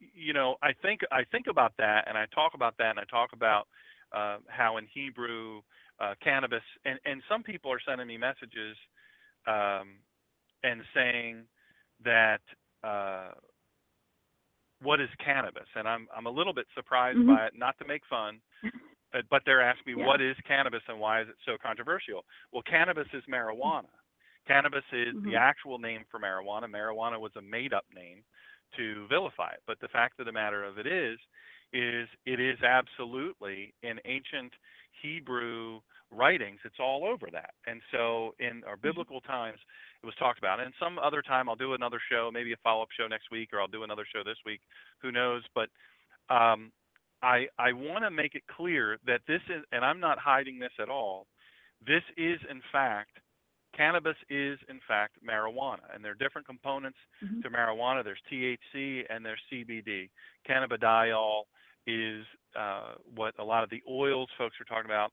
you 0.00 0.32
know, 0.32 0.56
I 0.62 0.72
think 0.82 1.00
I 1.12 1.24
think 1.24 1.46
about 1.48 1.72
that, 1.78 2.06
and 2.08 2.16
I 2.18 2.26
talk 2.34 2.54
about 2.54 2.76
that, 2.78 2.90
and 2.90 2.98
I 2.98 3.04
talk 3.04 3.30
about 3.32 3.66
uh, 4.12 4.38
how 4.48 4.76
in 4.76 4.86
Hebrew 4.92 5.60
uh, 6.00 6.14
cannabis, 6.22 6.62
and 6.84 6.98
and 7.04 7.22
some 7.28 7.42
people 7.42 7.72
are 7.72 7.80
sending 7.86 8.06
me 8.06 8.16
messages 8.18 8.76
um, 9.46 9.98
and 10.62 10.82
saying 10.94 11.44
that. 12.04 12.40
Uh, 12.84 13.32
what 14.82 15.00
is 15.00 15.08
cannabis? 15.24 15.66
And 15.74 15.88
I'm 15.88 16.06
I'm 16.14 16.26
a 16.26 16.30
little 16.30 16.52
bit 16.52 16.66
surprised 16.74 17.18
Mhm. 17.18 17.26
by 17.26 17.46
it. 17.46 17.54
Not 17.54 17.78
to 17.78 17.86
make 17.86 18.04
fun, 18.06 18.42
but, 19.10 19.24
but 19.30 19.42
they're 19.46 19.62
asking 19.62 19.94
me 19.94 20.00
Yeah. 20.02 20.06
what 20.06 20.20
is 20.20 20.36
cannabis 20.46 20.82
and 20.88 21.00
why 21.00 21.22
is 21.22 21.28
it 21.28 21.36
so 21.46 21.56
controversial? 21.56 22.26
Well, 22.52 22.62
cannabis 22.62 23.08
is 23.14 23.24
marijuana. 23.24 23.88
Cannabis 24.46 24.84
is 24.92 25.14
the 25.24 25.32
Mhm. 25.32 25.40
actual 25.40 25.78
name 25.78 26.04
for 26.10 26.20
marijuana. 26.20 26.70
Marijuana 26.70 27.18
was 27.18 27.34
a 27.36 27.42
made-up 27.42 27.86
name 27.94 28.22
to 28.76 29.06
vilify 29.08 29.50
it. 29.50 29.62
But 29.66 29.80
the 29.80 29.88
fact 29.88 30.20
of 30.20 30.26
the 30.26 30.32
matter 30.32 30.64
of 30.64 30.78
it 30.78 30.86
is, 30.86 31.18
is 31.72 32.08
it 32.24 32.40
is 32.40 32.58
absolutely 32.62 33.74
in 33.82 33.98
ancient 34.04 34.52
Hebrew 35.02 35.80
writings. 36.10 36.60
It's 36.64 36.80
all 36.80 37.04
over 37.04 37.28
that. 37.32 37.50
And 37.66 37.80
so 37.92 38.34
in 38.38 38.62
our 38.66 38.76
biblical 38.76 39.20
times, 39.20 39.58
it 40.02 40.06
was 40.06 40.14
talked 40.18 40.38
about. 40.38 40.60
And 40.60 40.72
some 40.80 40.98
other 40.98 41.22
time, 41.22 41.48
I'll 41.48 41.56
do 41.56 41.74
another 41.74 42.00
show, 42.10 42.30
maybe 42.32 42.52
a 42.52 42.56
follow-up 42.62 42.88
show 42.98 43.08
next 43.08 43.30
week, 43.30 43.50
or 43.52 43.60
I'll 43.60 43.66
do 43.66 43.82
another 43.82 44.06
show 44.14 44.22
this 44.24 44.38
week. 44.46 44.60
Who 45.02 45.10
knows? 45.10 45.42
But 45.54 45.68
um, 46.30 46.70
I 47.22 47.46
I 47.58 47.72
want 47.72 48.04
to 48.04 48.10
make 48.10 48.34
it 48.34 48.42
clear 48.56 48.98
that 49.06 49.20
this 49.26 49.40
is, 49.48 49.64
and 49.72 49.84
I'm 49.84 50.00
not 50.00 50.18
hiding 50.18 50.58
this 50.58 50.72
at 50.80 50.88
all. 50.88 51.26
This 51.86 52.02
is 52.16 52.38
in 52.50 52.62
fact, 52.72 53.18
cannabis 53.76 54.16
is 54.30 54.58
in 54.68 54.80
fact 54.88 55.16
marijuana, 55.24 55.82
and 55.94 56.04
there 56.04 56.12
are 56.12 56.16
different 56.16 56.46
components 56.46 56.98
Mhm. 57.22 57.42
to 57.42 57.50
marijuana. 57.50 58.02
There's 58.02 58.20
THC 58.30 59.04
and 59.10 59.24
there's 59.24 59.40
CBD. 59.50 60.10
Cannabidiol 60.48 61.44
is 61.86 62.24
uh, 62.56 62.94
what 63.14 63.34
a 63.38 63.44
lot 63.44 63.62
of 63.62 63.68
the 63.70 63.82
oils 63.88 64.30
folks 64.38 64.58
are 64.60 64.64
talking 64.64 64.86
about. 64.86 65.12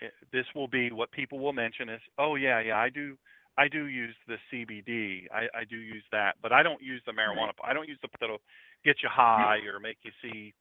Eh, 0.00 0.08
This 0.30 0.46
will 0.54 0.68
be 0.68 0.90
what 0.92 1.10
people 1.10 1.38
will 1.40 1.52
mention 1.52 1.88
is, 1.88 2.00
oh 2.18 2.36
yeah, 2.36 2.60
yeah, 2.60 2.78
I 2.78 2.88
do. 2.90 3.18
I 3.58 3.68
do 3.68 3.86
use 3.86 4.14
the 4.26 4.38
CBD. 4.50 5.26
I, 5.32 5.48
I 5.54 5.64
do 5.64 5.76
use 5.78 6.04
that, 6.12 6.36
but 6.42 6.52
I 6.52 6.62
don't 6.62 6.80
use 6.82 7.02
the 7.06 7.12
marijuana. 7.12 7.52
I 7.64 7.72
don't 7.72 7.88
use 7.88 7.98
the 8.02 8.08
that'll 8.20 8.42
get 8.84 9.02
you 9.02 9.08
high 9.08 9.60
or 9.66 9.80
make 9.80 9.98
you 10.02 10.12
see 10.22 10.52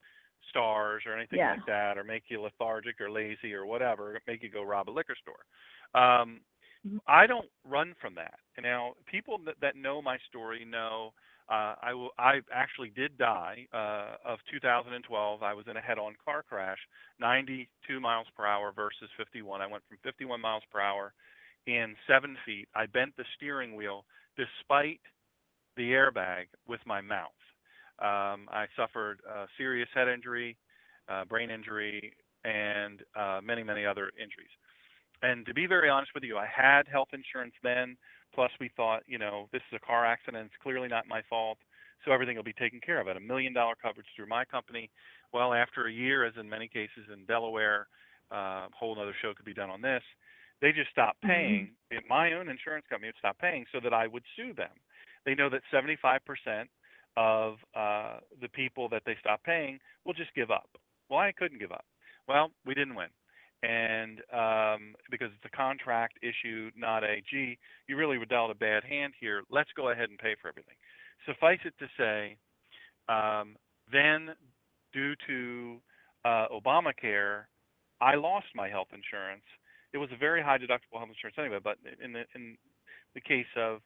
stars 0.50 1.04
or 1.06 1.14
anything 1.14 1.40
Yeah. 1.40 1.52
like 1.52 1.66
that, 1.68 1.98
or 1.98 2.04
make 2.04 2.24
you 2.30 2.42
lethargic 2.42 3.00
or 3.02 3.12
lazy 3.12 3.54
or 3.54 3.66
whatever, 3.66 4.20
make 4.28 4.42
you 4.44 4.50
go 4.50 4.64
rob 4.64 4.90
a 4.90 4.92
liquor 4.92 5.16
store. 5.16 5.44
Um. 5.94 6.42
I 7.08 7.28
don't 7.28 7.50
run 7.68 7.96
from 8.00 8.16
that. 8.16 8.36
Now, 8.62 8.94
people 9.06 9.40
that, 9.46 9.56
that 9.62 9.76
know 9.76 10.02
my 10.02 10.18
story 10.30 10.66
know 10.66 11.14
uh, 11.48 11.76
I 11.82 11.94
will. 11.94 12.10
I 12.18 12.40
actually 12.52 12.90
did 12.96 13.18
die 13.20 13.68
uh, 13.72 14.16
of 14.26 14.40
2012. 14.52 15.44
I 15.44 15.54
was 15.54 15.66
in 15.70 15.78
a 15.78 15.82
head-on 15.82 16.16
car 16.24 16.42
crash, 16.42 16.80
92 17.20 18.00
miles 18.00 18.26
per 18.36 18.48
hour 18.48 18.72
versus 18.76 19.10
51. 19.16 19.62
I 19.62 19.68
went 19.68 19.84
from 19.88 19.98
51 20.04 20.42
miles 20.42 20.64
per 20.72 20.80
hour 20.80 21.14
in 21.68 21.96
seven 22.08 22.36
feet. 22.46 22.68
I 22.74 22.88
bent 22.88 23.16
the 23.16 23.26
steering 23.36 23.76
wheel 23.76 24.06
despite 24.38 25.02
the 25.78 25.92
airbag 25.92 26.46
with 26.68 26.80
my 26.88 27.02
mouth. 27.02 27.30
Um, 28.00 28.50
I 28.52 28.66
suffered 28.76 29.20
serious 29.58 29.88
head 29.94 30.08
injury, 30.08 30.58
uh, 31.08 31.26
brain 31.26 31.52
injury, 31.52 32.12
and 32.44 33.02
uh, 33.16 33.40
many, 33.44 33.62
many 33.64 33.86
other 33.86 34.12
injuries. 34.20 34.50
And 35.26 35.46
to 35.48 35.54
be 35.54 35.66
very 35.66 35.90
honest 35.90 36.12
with 36.14 36.24
you, 36.24 36.38
I 36.38 36.46
had 36.46 36.88
health 36.88 37.10
insurance 37.14 37.54
then. 37.64 37.98
Plus, 38.34 38.52
we 38.60 38.70
thought, 38.76 39.02
you 39.08 39.18
know, 39.18 39.48
this 39.52 39.62
is 39.72 39.80
a 39.82 39.86
car 39.86 40.06
accident. 40.06 40.46
It's 40.46 40.62
clearly 40.62 40.88
not 40.88 41.08
my 41.08 41.22
fault. 41.30 41.58
So 42.04 42.12
everything 42.12 42.36
will 42.36 42.44
be 42.44 42.54
taken 42.54 42.80
care 42.80 43.00
of. 43.00 43.08
At 43.08 43.18
a 43.18 43.20
million 43.20 43.54
dollar 43.54 43.74
coverage 43.82 44.06
through 44.16 44.28
my 44.28 44.46
company. 44.46 44.90
Well, 45.34 45.54
after 45.54 45.88
a 45.88 45.92
year, 45.92 46.26
as 46.26 46.34
in 46.40 46.48
many 46.48 46.68
cases 46.68 47.06
in 47.12 47.26
Delaware, 47.26 47.88
uh, 48.32 48.68
a 48.68 48.70
whole 48.78 49.00
other 49.00 49.16
show 49.22 49.34
could 49.34 49.46
be 49.46 49.54
done 49.54 49.70
on 49.70 49.82
this. 49.82 50.04
They 50.62 50.72
just 50.72 50.92
stopped 50.92 51.22
Mhm. 51.24 51.28
paying. 51.28 51.76
In 51.92 52.02
My 52.08 52.34
own 52.34 52.50
insurance 52.50 52.86
company 52.88 53.08
would 53.08 53.18
stop 53.18 53.38
paying 53.40 53.66
so 53.72 53.80
that 53.80 53.94
I 53.94 54.08
would 54.08 54.24
sue 54.36 54.54
them. 54.54 54.76
They 55.24 55.34
know 55.34 55.50
that 55.50 55.64
75% 55.72 56.70
of 57.18 57.58
uh, 57.74 58.20
the 58.42 58.50
people 58.50 58.90
that 58.90 59.04
they 59.06 59.16
stop 59.16 59.42
paying 59.44 59.80
will 60.04 60.14
just 60.14 60.34
give 60.36 60.52
up. 60.52 60.70
Well, 61.10 61.20
I 61.20 61.32
couldn't 61.32 61.60
give 61.60 61.72
up. 61.72 61.86
Well, 62.28 62.52
we 62.66 62.74
didn't 62.76 62.96
win. 62.96 63.10
And 63.64 64.20
um, 64.32 64.96
because 65.10 65.30
it's 65.36 65.52
a 65.52 65.58
contract 65.58 66.20
issue, 66.22 66.70
not 66.76 67.04
a, 67.04 67.22
gee, 67.30 67.58
you 67.88 67.98
really 67.98 68.18
were 68.18 68.26
dealt 68.26 68.52
a 68.52 68.56
bad 68.56 68.84
hand 68.84 69.14
here. 69.20 69.44
Let's 69.50 69.70
go 69.76 69.90
ahead 69.90 70.10
and 70.10 70.20
pay 70.20 70.36
for 70.42 70.50
everything. 70.50 70.76
Suffice 71.26 71.60
it 71.66 71.74
to 71.80 71.88
say, 71.98 72.38
um, 73.10 73.56
then 73.92 74.36
due 74.94 75.16
to 75.28 75.78
uh, 76.26 76.48
Obamacare, 76.54 77.46
I 78.02 78.16
lost 78.16 78.48
my 78.54 78.70
health 78.70 78.90
insurance. 78.94 79.44
It 79.94 79.98
was 79.98 80.10
a 80.14 80.18
very 80.18 80.44
high 80.44 80.58
deductible 80.58 80.98
health 80.98 81.10
insurance 81.10 81.38
anyway, 81.40 81.60
but 81.64 81.78
in 82.04 82.14
the 82.14 82.24
in 82.36 82.58
the 83.14 83.22
case 83.22 83.46
of 83.56 83.80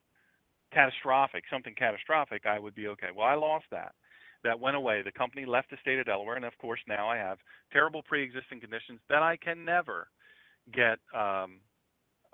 catastrophic, 0.73 1.43
something 1.51 1.75
catastrophic, 1.75 2.45
I 2.45 2.60
would 2.60 2.75
be 2.75 2.88
okay. 2.88 3.10
Well, 3.15 3.27
I 3.27 3.36
lost 3.36 3.65
that. 3.71 3.93
That 4.43 4.60
went 4.60 4.78
away. 4.78 5.02
The 5.02 5.12
company 5.12 5.45
left 5.45 5.69
the 5.69 5.78
state 5.82 5.99
of 5.99 6.06
Delaware, 6.06 6.36
and 6.38 6.45
of 6.45 6.58
course 6.60 6.80
now 6.88 7.10
I 7.10 7.17
have 7.17 7.39
terrible 7.73 8.02
pre-existing 8.04 8.62
conditions 8.62 8.99
that 9.10 9.21
I 9.21 9.36
can 9.38 9.65
never 9.65 10.08
get. 10.71 10.99
Um, 11.13 11.60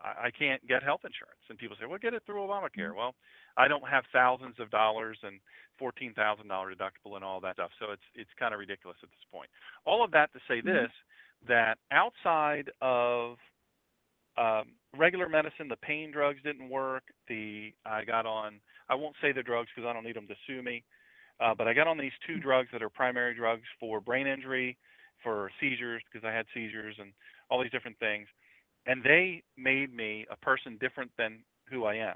I, 0.04 0.28
I 0.28 0.32
can't 0.38 0.66
get 0.68 0.84
health 0.84 1.02
insurance, 1.04 1.42
and 1.50 1.58
people 1.58 1.76
say, 1.80 1.88
"Well, 1.88 1.98
get 1.98 2.14
it 2.14 2.22
through 2.26 2.42
Obamacare." 2.46 2.94
Well, 2.96 3.16
I 3.58 3.68
don't 3.68 3.88
have 3.90 4.04
thousands 4.14 4.60
of 4.60 4.70
dollars 4.70 5.18
and 5.24 5.40
fourteen 5.80 6.14
thousand 6.14 6.48
dollar 6.48 6.74
deductible 6.74 7.16
and 7.16 7.24
all 7.24 7.40
that 7.42 7.56
stuff, 7.56 7.72
so 7.80 7.92
it's 7.92 8.04
it's 8.14 8.30
kind 8.38 8.54
of 8.54 8.60
ridiculous 8.60 8.98
at 9.02 9.10
this 9.10 9.26
point. 9.32 9.50
All 9.86 10.04
of 10.04 10.12
that 10.12 10.32
to 10.34 10.40
say 10.48 10.62
Mhm. 10.62 10.66
this: 10.66 10.92
that 11.48 11.80
outside 11.92 12.70
of 12.82 13.38
um, 14.38 14.74
regular 14.96 15.30
medicine, 15.30 15.68
the 15.70 15.78
pain 15.78 16.12
drugs 16.12 16.42
didn't 16.44 16.70
work. 16.70 17.04
The 17.28 17.74
I 17.86 18.04
got 18.06 18.26
on. 18.26 18.60
I 18.90 18.96
won't 18.96 19.16
say 19.22 19.32
the 19.32 19.44
drugs 19.44 19.70
because 19.74 19.88
I 19.88 19.94
don't 19.94 20.04
need 20.04 20.16
them 20.16 20.28
to 20.28 20.36
sue 20.46 20.62
me. 20.62 20.84
Uh, 21.40 21.54
but 21.56 21.68
I 21.68 21.74
got 21.74 21.88
on 21.88 21.98
these 21.98 22.12
two 22.26 22.36
hmm. 22.36 22.42
drugs 22.42 22.70
that 22.72 22.84
are 22.84 22.90
primary 22.90 23.36
drugs 23.36 23.64
for 23.80 24.00
brain 24.00 24.28
injury, 24.28 24.78
for 25.24 25.50
seizures 25.60 26.02
because 26.12 26.26
I 26.26 26.34
had 26.34 26.46
seizures 26.54 26.96
and 27.00 27.12
all 27.50 27.62
these 27.62 27.72
different 27.72 27.98
things, 28.00 28.28
and 28.86 29.04
they 29.04 29.44
made 29.58 29.94
me 29.94 30.26
a 30.32 30.38
person 30.38 30.78
different 30.80 31.12
than 31.18 31.40
who 31.70 31.86
I 31.86 31.96
am. 31.96 32.16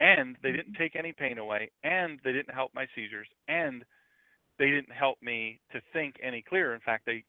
And 0.00 0.36
they 0.42 0.50
didn't 0.50 0.72
mm-hmm. 0.72 0.82
take 0.82 0.96
any 0.96 1.12
pain 1.12 1.38
away, 1.38 1.70
and 1.84 2.18
they 2.24 2.32
didn't 2.32 2.54
help 2.54 2.72
my 2.74 2.86
seizures, 2.94 3.28
and 3.48 3.84
they 4.58 4.70
didn't 4.70 4.92
help 4.92 5.18
me 5.22 5.60
to 5.72 5.80
think 5.92 6.16
any 6.22 6.42
clearer. 6.42 6.74
In 6.74 6.80
fact, 6.80 7.06
they 7.06 7.24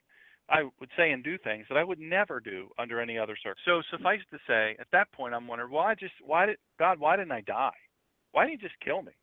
I 0.50 0.64
would 0.80 0.90
say 0.98 1.12
and 1.12 1.24
do 1.24 1.38
things 1.38 1.66
that 1.70 1.78
I 1.78 1.84
would 1.84 2.00
never 2.00 2.42
do 2.42 2.68
under 2.78 3.00
any 3.00 3.18
other 3.18 3.38
circumstance. 3.42 3.66
So 3.66 3.96
mm-hmm. 3.96 4.04
suffice 4.04 4.20
to 4.32 4.40
say, 4.46 4.76
at 4.80 4.88
that 4.92 5.12
point, 5.14 5.34
I'm 5.34 5.48
wondering, 5.48 5.72
why 5.72 5.96
just 5.96 6.14
why 6.22 6.46
did 6.46 6.58
God? 6.78 7.00
Why 7.00 7.16
didn't 7.16 7.32
I 7.32 7.42
die? 7.42 7.72
Why 8.32 8.46
didn't 8.46 8.62
you 8.62 8.68
just 8.68 8.80
kill 8.84 9.02
me 9.02 9.14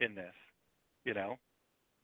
in 0.00 0.14
this? 0.14 0.34
You 1.04 1.14
know, 1.14 1.36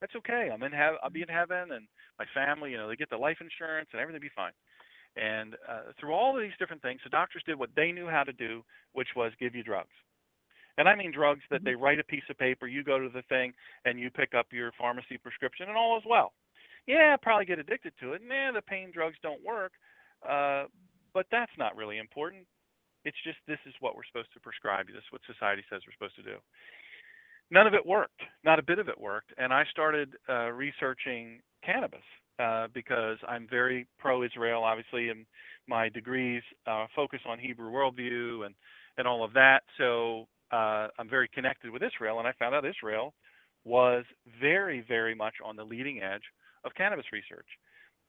that's 0.00 0.16
okay. 0.16 0.50
I'm 0.52 0.62
in 0.62 0.72
heaven. 0.72 0.98
I'll 1.02 1.10
be 1.10 1.22
in 1.22 1.28
heaven, 1.28 1.72
and 1.72 1.86
my 2.18 2.24
family, 2.34 2.70
you 2.70 2.76
know, 2.76 2.88
they 2.88 2.96
get 2.96 3.10
the 3.10 3.16
life 3.16 3.38
insurance, 3.40 3.88
and 3.92 4.00
everything 4.00 4.20
will 4.20 4.28
be 4.28 4.34
fine. 4.34 4.52
And 5.16 5.54
uh, 5.68 5.92
through 5.98 6.12
all 6.12 6.36
of 6.36 6.42
these 6.42 6.56
different 6.58 6.82
things, 6.82 7.00
the 7.02 7.10
doctors 7.10 7.42
did 7.46 7.58
what 7.58 7.70
they 7.74 7.92
knew 7.92 8.06
how 8.06 8.22
to 8.22 8.32
do, 8.32 8.62
which 8.92 9.08
was 9.16 9.32
give 9.40 9.54
you 9.54 9.62
drugs. 9.62 9.94
And 10.78 10.88
I 10.88 10.94
mean 10.94 11.10
drugs 11.10 11.40
that 11.50 11.64
they 11.64 11.74
write 11.74 11.98
a 11.98 12.04
piece 12.04 12.28
of 12.28 12.36
paper, 12.36 12.66
you 12.66 12.84
go 12.84 12.98
to 12.98 13.08
the 13.08 13.22
thing, 13.30 13.54
and 13.86 13.98
you 13.98 14.10
pick 14.10 14.34
up 14.34 14.46
your 14.52 14.72
pharmacy 14.76 15.16
prescription, 15.16 15.68
and 15.68 15.76
all 15.76 15.96
is 15.96 16.04
well. 16.06 16.32
Yeah, 16.86 17.16
probably 17.16 17.46
get 17.46 17.58
addicted 17.58 17.94
to 18.00 18.12
it. 18.12 18.20
Nah, 18.22 18.52
the 18.52 18.62
pain 18.62 18.90
drugs 18.92 19.16
don't 19.22 19.42
work. 19.42 19.72
Uh, 20.20 20.64
but 21.14 21.26
that's 21.30 21.52
not 21.58 21.76
really 21.76 21.98
important. 21.98 22.44
It's 23.04 23.16
just 23.24 23.38
this 23.48 23.58
is 23.66 23.74
what 23.80 23.96
we're 23.96 24.04
supposed 24.04 24.32
to 24.34 24.40
prescribe 24.40 24.88
you. 24.88 24.94
This 24.94 25.06
is 25.06 25.12
what 25.12 25.22
society 25.24 25.64
says 25.70 25.80
we're 25.86 25.96
supposed 25.96 26.16
to 26.16 26.26
do. 26.28 26.36
None 27.50 27.66
of 27.66 27.74
it 27.74 27.84
worked. 27.84 28.20
Not 28.44 28.58
a 28.58 28.62
bit 28.62 28.78
of 28.78 28.88
it 28.88 29.00
worked. 29.00 29.32
And 29.38 29.52
I 29.52 29.64
started 29.70 30.14
uh, 30.28 30.50
researching 30.50 31.40
cannabis 31.64 32.04
uh, 32.38 32.68
because 32.74 33.18
I'm 33.26 33.46
very 33.48 33.86
pro-Israel, 33.98 34.62
obviously, 34.62 35.08
and 35.08 35.26
my 35.68 35.88
degrees 35.88 36.42
uh, 36.66 36.86
focus 36.94 37.20
on 37.26 37.38
Hebrew 37.38 37.70
worldview 37.70 38.46
and 38.46 38.54
and 38.98 39.06
all 39.06 39.22
of 39.22 39.34
that. 39.34 39.60
So 39.76 40.26
uh, 40.52 40.88
I'm 40.98 41.08
very 41.08 41.28
connected 41.28 41.70
with 41.70 41.82
Israel, 41.82 42.18
and 42.18 42.26
I 42.26 42.32
found 42.38 42.54
out 42.54 42.64
Israel 42.64 43.12
was 43.64 44.04
very, 44.40 44.84
very 44.86 45.14
much 45.14 45.34
on 45.44 45.56
the 45.56 45.64
leading 45.64 46.00
edge 46.00 46.22
of 46.64 46.72
cannabis 46.74 47.04
research. 47.12 47.46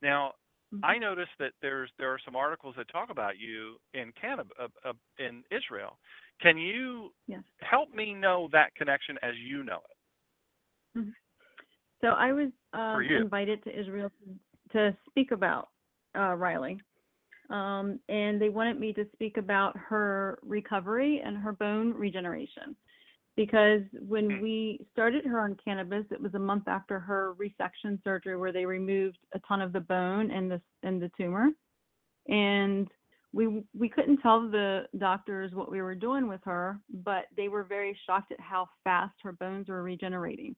Now, 0.02 0.34
mm-hmm. 0.74 0.86
I 0.86 0.98
noticed 0.98 1.32
that 1.40 1.52
there's 1.62 1.90
there 1.98 2.14
are 2.14 2.20
some 2.24 2.36
articles 2.36 2.76
that 2.78 2.88
talk 2.90 3.10
about 3.10 3.40
you 3.40 3.78
in 3.94 4.14
Canada, 4.20 4.50
uh, 4.62 4.90
uh, 4.90 4.94
in 5.20 5.44
Israel. 5.52 5.98
Can 6.42 6.58
you 6.58 7.12
yes. 7.28 7.42
help 7.62 7.94
me 7.94 8.14
know 8.14 8.50
that 8.52 8.76
connection 8.76 9.18
as 9.24 9.34
you 9.44 9.64
know 9.64 9.78
it? 9.78 11.00
Mm-hmm. 11.00 11.10
So 12.02 12.10
I 12.10 12.32
was 12.32 12.50
um, 12.74 13.02
invited 13.04 13.64
to 13.64 13.80
Israel 13.80 14.12
to, 14.72 14.92
to 14.92 14.98
speak 15.10 15.32
about 15.32 15.70
uh, 16.16 16.36
Rylie, 16.36 16.80
um, 17.50 18.00
and 18.10 18.42
they 18.42 18.50
wanted 18.50 18.80
me 18.80 18.94
to 18.94 19.06
speak 19.14 19.38
about 19.38 19.76
her 19.78 20.38
recovery 20.44 21.22
and 21.26 21.38
her 21.38 21.54
bone 21.54 21.94
regeneration. 21.94 22.76
Because 23.36 23.82
when 24.08 24.30
hmm. 24.30 24.42
we 24.42 24.80
started 24.92 25.24
her 25.26 25.40
on 25.40 25.56
cannabis, 25.64 26.06
it 26.10 26.20
was 26.20 26.34
a 26.34 26.40
month 26.40 26.68
after 26.68 27.00
her 27.00 27.36
resection 27.36 28.04
surgery, 28.04 28.36
where 28.36 28.52
they 28.52 28.66
removed 28.66 29.20
a 29.34 29.40
ton 29.48 29.62
of 29.62 29.74
the 29.74 29.80
bone 29.80 30.32
and 30.32 30.50
the 30.50 30.60
and 30.82 31.00
the 31.00 31.12
tumor, 31.16 31.50
and 32.28 32.88
we 33.34 33.64
we 33.78 33.90
couldn't 33.90 34.18
tell 34.18 34.50
the 34.50 34.84
doctors 34.98 35.52
what 35.54 35.72
we 35.72 35.82
were 35.82 35.96
doing 35.96 36.28
with 36.28 36.42
her, 36.46 36.80
but 37.04 37.26
they 37.36 37.48
were 37.50 37.64
very 37.64 37.98
shocked 38.06 38.32
at 38.32 38.40
how 38.40 38.70
fast 38.84 39.14
her 39.24 39.34
bones 39.34 39.68
were 39.70 39.84
regenerating. 39.84 40.56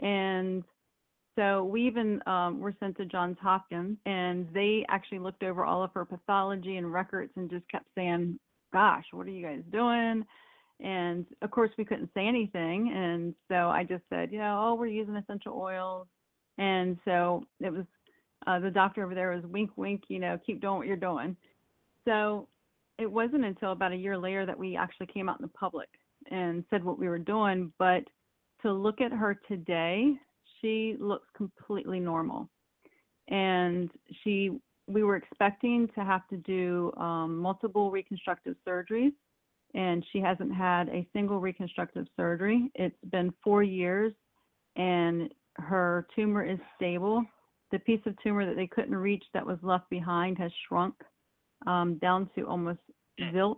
And 0.00 0.62
so 1.38 1.64
we 1.64 1.86
even 1.86 2.20
um, 2.26 2.60
were 2.60 2.74
sent 2.80 2.96
to 2.96 3.06
Johns 3.06 3.36
Hopkins, 3.40 3.98
and 4.06 4.48
they 4.54 4.84
actually 4.88 5.18
looked 5.18 5.42
over 5.42 5.64
all 5.64 5.82
of 5.82 5.90
her 5.94 6.04
pathology 6.04 6.76
and 6.76 6.92
records 6.92 7.32
and 7.36 7.50
just 7.50 7.68
kept 7.70 7.86
saying, 7.94 8.38
"Gosh, 8.72 9.04
what 9.12 9.26
are 9.26 9.30
you 9.30 9.44
guys 9.44 9.62
doing?" 9.70 10.24
And 10.80 11.26
of 11.40 11.50
course, 11.50 11.70
we 11.78 11.84
couldn't 11.86 12.10
say 12.14 12.26
anything, 12.26 12.92
and 12.94 13.34
so 13.48 13.68
I 13.68 13.84
just 13.84 14.04
said, 14.10 14.32
"You 14.32 14.38
know, 14.38 14.60
oh, 14.62 14.74
we're 14.74 14.86
using 14.86 15.16
essential 15.16 15.58
oils." 15.58 16.06
And 16.58 16.98
so 17.04 17.44
it 17.60 17.72
was 17.72 17.84
uh, 18.46 18.58
the 18.58 18.70
doctor 18.70 19.04
over 19.04 19.14
there 19.14 19.30
was 19.30 19.44
wink, 19.44 19.70
wink, 19.76 20.04
you 20.08 20.18
know, 20.18 20.38
keep 20.44 20.60
doing 20.60 20.76
what 20.76 20.86
you're 20.86 20.96
doing. 20.96 21.36
So 22.06 22.48
it 22.98 23.10
wasn't 23.10 23.44
until 23.44 23.72
about 23.72 23.92
a 23.92 23.96
year 23.96 24.16
later 24.16 24.46
that 24.46 24.58
we 24.58 24.76
actually 24.76 25.06
came 25.06 25.28
out 25.28 25.38
in 25.38 25.42
the 25.42 25.52
public 25.52 25.88
and 26.30 26.64
said 26.70 26.82
what 26.82 26.98
we 26.98 27.08
were 27.08 27.18
doing. 27.18 27.72
But 27.78 28.04
to 28.62 28.72
look 28.72 29.00
at 29.00 29.12
her 29.12 29.38
today, 29.48 30.14
she 30.60 30.96
looks 30.98 31.26
completely 31.36 32.00
normal. 32.00 32.48
And 33.28 33.90
she, 34.22 34.52
we 34.86 35.02
were 35.02 35.16
expecting 35.16 35.88
to 35.94 36.04
have 36.04 36.26
to 36.28 36.36
do 36.38 36.92
um, 36.96 37.38
multiple 37.38 37.90
reconstructive 37.90 38.56
surgeries, 38.66 39.12
and 39.74 40.04
she 40.12 40.20
hasn't 40.20 40.54
had 40.54 40.88
a 40.88 41.06
single 41.12 41.40
reconstructive 41.40 42.06
surgery. 42.16 42.70
It's 42.76 42.96
been 43.10 43.34
four 43.42 43.62
years, 43.62 44.12
and 44.76 45.34
her 45.56 46.06
tumor 46.14 46.44
is 46.44 46.58
stable. 46.76 47.24
The 47.72 47.80
piece 47.80 48.00
of 48.06 48.14
tumor 48.22 48.46
that 48.46 48.54
they 48.54 48.68
couldn't 48.68 48.94
reach 48.94 49.24
that 49.34 49.44
was 49.44 49.58
left 49.62 49.90
behind 49.90 50.38
has 50.38 50.52
shrunk 50.68 50.94
um, 51.66 51.98
down 51.98 52.30
to 52.34 52.46
almost 52.46 52.80
zilch. 53.20 53.56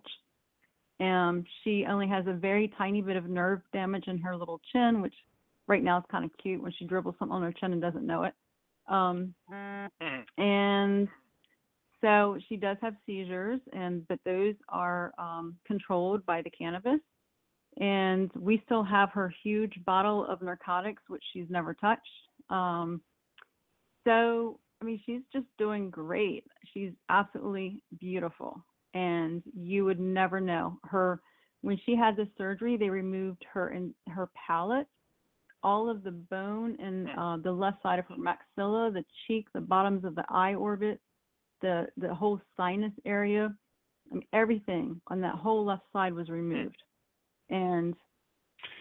Um, 1.00 1.44
she 1.62 1.86
only 1.88 2.08
has 2.08 2.26
a 2.26 2.32
very 2.32 2.72
tiny 2.76 3.02
bit 3.02 3.16
of 3.16 3.28
nerve 3.28 3.60
damage 3.72 4.08
in 4.08 4.18
her 4.18 4.36
little 4.36 4.60
chin, 4.72 5.00
which 5.00 5.14
right 5.68 5.82
now 5.82 5.98
is 5.98 6.04
kind 6.10 6.24
of 6.24 6.30
cute 6.42 6.62
when 6.62 6.72
she 6.78 6.84
dribbles 6.84 7.14
something 7.18 7.36
on 7.36 7.42
her 7.42 7.52
chin 7.52 7.72
and 7.72 7.80
doesn't 7.80 8.06
know 8.06 8.24
it. 8.24 8.34
Um, 8.88 9.34
mm-hmm. 9.52 10.42
and 10.42 11.08
so 12.00 12.38
she 12.48 12.56
does 12.56 12.76
have 12.80 12.94
seizures, 13.06 13.60
and 13.72 14.06
but 14.08 14.18
those 14.24 14.54
are 14.68 15.12
um, 15.18 15.56
controlled 15.66 16.24
by 16.26 16.42
the 16.42 16.50
cannabis. 16.50 17.00
And 17.80 18.30
we 18.34 18.62
still 18.64 18.82
have 18.82 19.10
her 19.10 19.32
huge 19.42 19.74
bottle 19.84 20.26
of 20.26 20.42
narcotics, 20.42 21.02
which 21.08 21.22
she's 21.32 21.46
never 21.48 21.74
touched. 21.74 22.02
Um, 22.50 23.00
so 24.04 24.58
I 24.80 24.84
mean, 24.84 25.00
she's 25.04 25.22
just 25.32 25.46
doing 25.58 25.90
great. 25.90 26.44
She's 26.72 26.92
absolutely 27.08 27.82
beautiful, 27.98 28.64
and 28.94 29.42
you 29.54 29.84
would 29.84 30.00
never 30.00 30.40
know 30.40 30.78
her. 30.84 31.20
When 31.62 31.78
she 31.84 31.96
had 31.96 32.16
the 32.16 32.28
surgery, 32.38 32.76
they 32.76 32.88
removed 32.88 33.44
her 33.52 33.70
in 33.70 33.92
her 34.08 34.30
palate, 34.46 34.86
all 35.64 35.90
of 35.90 36.04
the 36.04 36.12
bone 36.12 36.76
in 36.80 37.08
uh, 37.08 37.38
the 37.42 37.50
left 37.50 37.82
side 37.82 37.98
of 37.98 38.04
her 38.06 38.14
maxilla, 38.14 38.92
the 38.92 39.04
cheek, 39.26 39.46
the 39.52 39.60
bottoms 39.60 40.04
of 40.04 40.14
the 40.14 40.24
eye 40.28 40.54
orbit, 40.54 41.00
the 41.60 41.88
the 41.96 42.14
whole 42.14 42.40
sinus 42.56 42.92
area. 43.04 43.52
I 44.10 44.14
mean, 44.14 44.26
everything 44.32 45.00
on 45.08 45.20
that 45.22 45.34
whole 45.34 45.64
left 45.66 45.82
side 45.92 46.14
was 46.14 46.28
removed. 46.28 46.80
And 47.50 47.94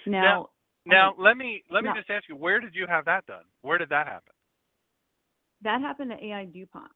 now, 0.06 0.50
now, 0.86 1.14
now 1.16 1.24
let 1.24 1.38
me 1.38 1.64
let 1.72 1.84
me 1.84 1.90
now, 1.90 1.96
just 1.96 2.10
ask 2.10 2.30
you, 2.30 2.36
where 2.36 2.60
did 2.60 2.76
you 2.76 2.86
have 2.88 3.06
that 3.06 3.26
done? 3.26 3.44
Where 3.62 3.80
did 3.80 3.90
that 3.90 4.06
happen? 4.08 4.34
That 5.62 5.82
happened 5.82 6.14
at 6.14 6.22
AI 6.22 6.46
DuPont. 6.46 6.92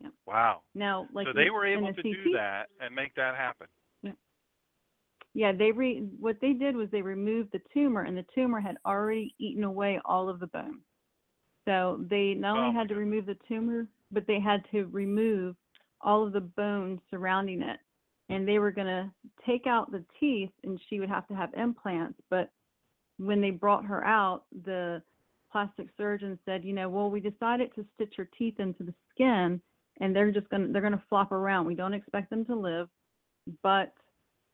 Yeah. 0.00 0.08
Wow. 0.26 0.62
Now, 0.74 1.08
like 1.12 1.26
so 1.26 1.32
they 1.32 1.50
were 1.50 1.66
able 1.66 1.92
to 1.92 2.02
do 2.02 2.32
that 2.34 2.66
and 2.80 2.94
make 2.94 3.14
that 3.16 3.34
happen. 3.36 3.66
Yeah. 4.02 4.12
Yeah, 5.34 5.52
they 5.52 5.72
re 5.72 6.04
what 6.18 6.36
they 6.40 6.52
did 6.52 6.76
was 6.76 6.88
they 6.90 7.02
removed 7.02 7.50
the 7.52 7.60
tumor, 7.72 8.02
and 8.02 8.16
the 8.16 8.24
tumor 8.34 8.60
had 8.60 8.76
already 8.86 9.34
eaten 9.38 9.64
away 9.64 10.00
all 10.04 10.28
of 10.28 10.40
the 10.40 10.46
bone. 10.46 10.80
So 11.64 12.04
they 12.08 12.34
not 12.34 12.56
only 12.56 12.70
oh, 12.70 12.80
had 12.80 12.88
to 12.88 12.94
remove 12.94 13.26
the 13.26 13.36
tumor, 13.46 13.86
but 14.10 14.26
they 14.26 14.40
had 14.40 14.62
to 14.70 14.86
remove 14.86 15.54
all 16.00 16.26
of 16.26 16.32
the 16.32 16.40
bone 16.40 17.00
surrounding 17.10 17.62
it. 17.62 17.78
And 18.30 18.46
they 18.46 18.58
were 18.58 18.70
going 18.70 18.86
to 18.86 19.10
take 19.46 19.66
out 19.66 19.90
the 19.90 20.04
teeth, 20.18 20.50
and 20.64 20.80
she 20.88 21.00
would 21.00 21.08
have 21.08 21.26
to 21.28 21.34
have 21.34 21.52
implants. 21.54 22.18
But 22.30 22.50
when 23.18 23.40
they 23.40 23.50
brought 23.50 23.84
her 23.84 24.04
out, 24.04 24.44
the 24.64 25.02
plastic 25.50 25.88
surgeon 25.96 26.38
said, 26.44 26.64
you 26.64 26.72
know, 26.72 26.88
well, 26.88 27.10
we 27.10 27.20
decided 27.20 27.74
to 27.74 27.84
stitch 27.94 28.14
her 28.16 28.28
teeth 28.38 28.58
into 28.58 28.82
the 28.82 28.94
skin, 29.10 29.60
and 30.00 30.14
they're 30.14 30.30
just 30.30 30.48
gonna 30.48 30.68
they're 30.68 30.82
gonna 30.82 31.02
flop 31.08 31.32
around. 31.32 31.66
We 31.66 31.74
don't 31.74 31.94
expect 31.94 32.30
them 32.30 32.44
to 32.46 32.54
live, 32.54 32.88
but 33.62 33.92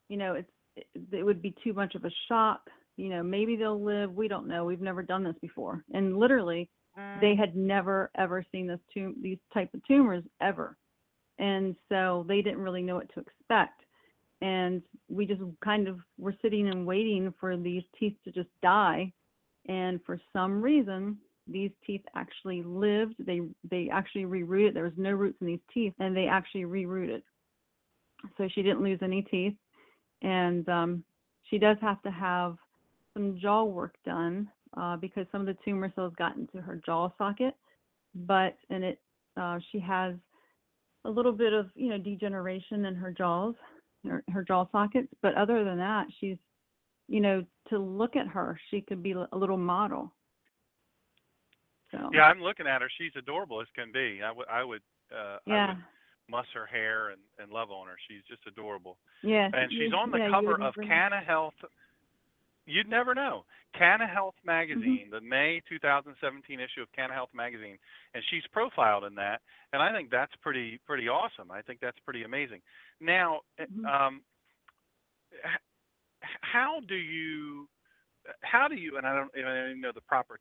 you 0.09 0.17
know, 0.17 0.35
it's 0.35 0.51
it, 0.77 0.87
it 1.13 1.23
would 1.23 1.43
be 1.43 1.55
too 1.63 1.73
much 1.73 1.95
of 1.95 2.05
a 2.05 2.11
shock. 2.29 2.61
You 2.97 3.09
know, 3.09 3.23
maybe 3.23 3.57
they'll 3.57 3.83
live. 3.83 4.13
We 4.15 4.29
don't 4.29 4.49
know. 4.49 4.65
We've 4.65 4.81
never 4.81 5.03
done 5.03 5.25
this 5.25 5.37
before, 5.41 5.85
and 5.93 6.17
literally, 6.17 6.71
they 6.97 7.35
mm. 7.35 7.39
had 7.39 7.57
never 7.57 8.11
ever 8.17 8.45
seen 8.53 8.67
this 8.67 8.81
tum- 8.93 9.17
these 9.21 9.39
type 9.53 9.73
of 9.75 9.85
tumors 9.87 10.25
ever, 10.41 10.77
and 11.39 11.75
so 11.89 12.25
they 12.29 12.41
didn't 12.41 12.61
really 12.61 12.83
know 12.83 12.97
what 12.97 13.13
to 13.15 13.21
expect. 13.21 13.81
And 14.41 14.83
we 15.09 15.27
just 15.27 15.41
kind 15.65 15.89
of 15.89 15.99
were 16.19 16.35
sitting 16.43 16.69
and 16.69 16.87
waiting 16.87 17.33
for 17.41 17.57
these 17.57 17.83
teeth 17.99 18.17
to 18.25 18.33
just 18.33 18.51
die 18.63 19.13
and 19.67 20.01
for 20.05 20.21
some 20.33 20.61
reason 20.61 21.19
these 21.47 21.71
teeth 21.87 22.03
actually 22.15 22.63
lived. 22.63 23.15
They 23.19 23.43
they 23.71 23.89
actually 23.93 24.25
rerooted. 24.25 24.75
There 24.75 24.85
was 24.85 24.93
no 24.97 25.13
roots 25.13 25.39
in 25.41 25.47
these 25.47 25.61
teeth 25.73 25.95
and 25.99 26.17
they 26.17 26.27
actually 26.27 26.65
rerooted. 26.65 27.23
So 28.39 28.49
she 28.49 28.63
didn't 28.63 28.83
lose 28.83 29.01
any 29.03 29.23
teeth. 29.23 29.55
And 30.23 30.67
um, 30.69 31.05
she 31.51 31.59
does 31.59 31.77
have 31.83 32.01
to 32.03 32.11
have 32.11 32.57
some 33.13 33.39
jaw 33.41 33.65
work 33.65 33.95
done 34.07 34.49
uh, 34.77 34.97
because 34.97 35.27
some 35.31 35.43
of 35.43 35.47
the 35.47 35.57
tumor 35.65 35.93
cells 35.95 36.15
got 36.17 36.37
into 36.37 36.61
her 36.61 36.81
jaw 36.85 37.11
socket. 37.19 37.55
But 38.15 38.57
and 38.71 38.85
it 38.85 39.01
uh, 39.37 39.59
she 39.71 39.81
has 39.81 40.15
a 41.05 41.11
little 41.11 41.33
bit 41.33 41.53
of 41.53 41.69
you 41.75 41.91
know 41.91 41.99
degeneration 41.99 42.87
in 42.87 42.95
her 42.95 43.13
jaws 43.13 43.55
her, 44.07 44.25
her 44.33 44.43
jaw 44.43 44.67
sockets. 44.73 45.09
But 45.21 45.35
other 45.35 45.65
than 45.65 45.79
that 45.79 46.07
she's 46.21 46.39
you 47.09 47.21
know, 47.21 47.45
to 47.69 47.79
look 47.79 48.17
at 48.17 48.27
her, 48.29 48.59
she 48.71 48.81
could 48.81 49.03
be 49.03 49.13
a 49.13 49.37
little 49.37 49.57
model. 49.57 50.13
So. 51.91 52.11
Yeah, 52.13 52.23
I'm 52.23 52.41
looking 52.41 52.67
at 52.67 52.83
her. 52.83 52.91
She's 52.99 53.13
adorable 53.17 53.61
as 53.61 53.69
can 53.75 53.93
be. 53.93 54.21
I 54.25 54.33
would, 54.33 54.49
I 54.49 54.65
would, 54.65 54.83
uh, 55.13 55.39
yeah. 55.47 55.55
I 55.55 55.69
would 55.69 55.85
muss 56.29 56.47
her 56.55 56.67
hair 56.67 57.11
and, 57.11 57.21
and 57.39 57.53
love 57.53 57.71
on 57.71 57.87
her. 57.87 57.97
She's 58.09 58.23
just 58.29 58.41
adorable. 58.47 58.97
Yeah. 59.23 59.49
And 59.53 59.71
she's 59.71 59.93
on 59.93 60.11
the 60.11 60.19
yeah, 60.19 60.31
cover 60.31 60.61
of 60.61 60.75
Canna 60.75 61.21
Health. 61.21 61.55
You'd 62.67 62.89
never 62.89 63.15
know. 63.15 63.45
Canna 63.77 64.07
Health 64.07 64.35
mm-hmm. 64.41 64.47
magazine, 64.47 65.07
mm-hmm. 65.07 65.15
the 65.15 65.21
May 65.21 65.61
2017 65.69 66.61
issue 66.61 66.83
of 66.83 66.89
Canna 66.97 67.13
Health 67.13 67.31
magazine, 67.35 67.77
and 68.15 68.23
she's 68.31 68.43
profiled 68.53 69.05
in 69.05 69.15
that. 69.17 69.41
And 69.73 69.83
I 69.83 69.93
think 69.93 70.11
that's 70.11 70.33
pretty 70.43 70.81
pretty 70.87 71.09
awesome. 71.09 71.51
I 71.51 71.61
think 71.61 71.81
that's 71.81 71.99
pretty 72.05 72.23
amazing. 72.23 72.61
Now, 73.01 73.41
mm-hmm. 73.61 73.85
um, 73.85 74.21
how 76.41 76.81
do 76.87 76.95
you 76.95 77.69
how 78.43 78.69
do 78.69 78.75
you 78.75 78.97
and 78.97 79.07
I 79.07 79.15
don't, 79.15 79.31
I 79.37 79.69
don't 79.69 79.81
know 79.81 79.93
the 79.95 80.01
proper 80.03 80.39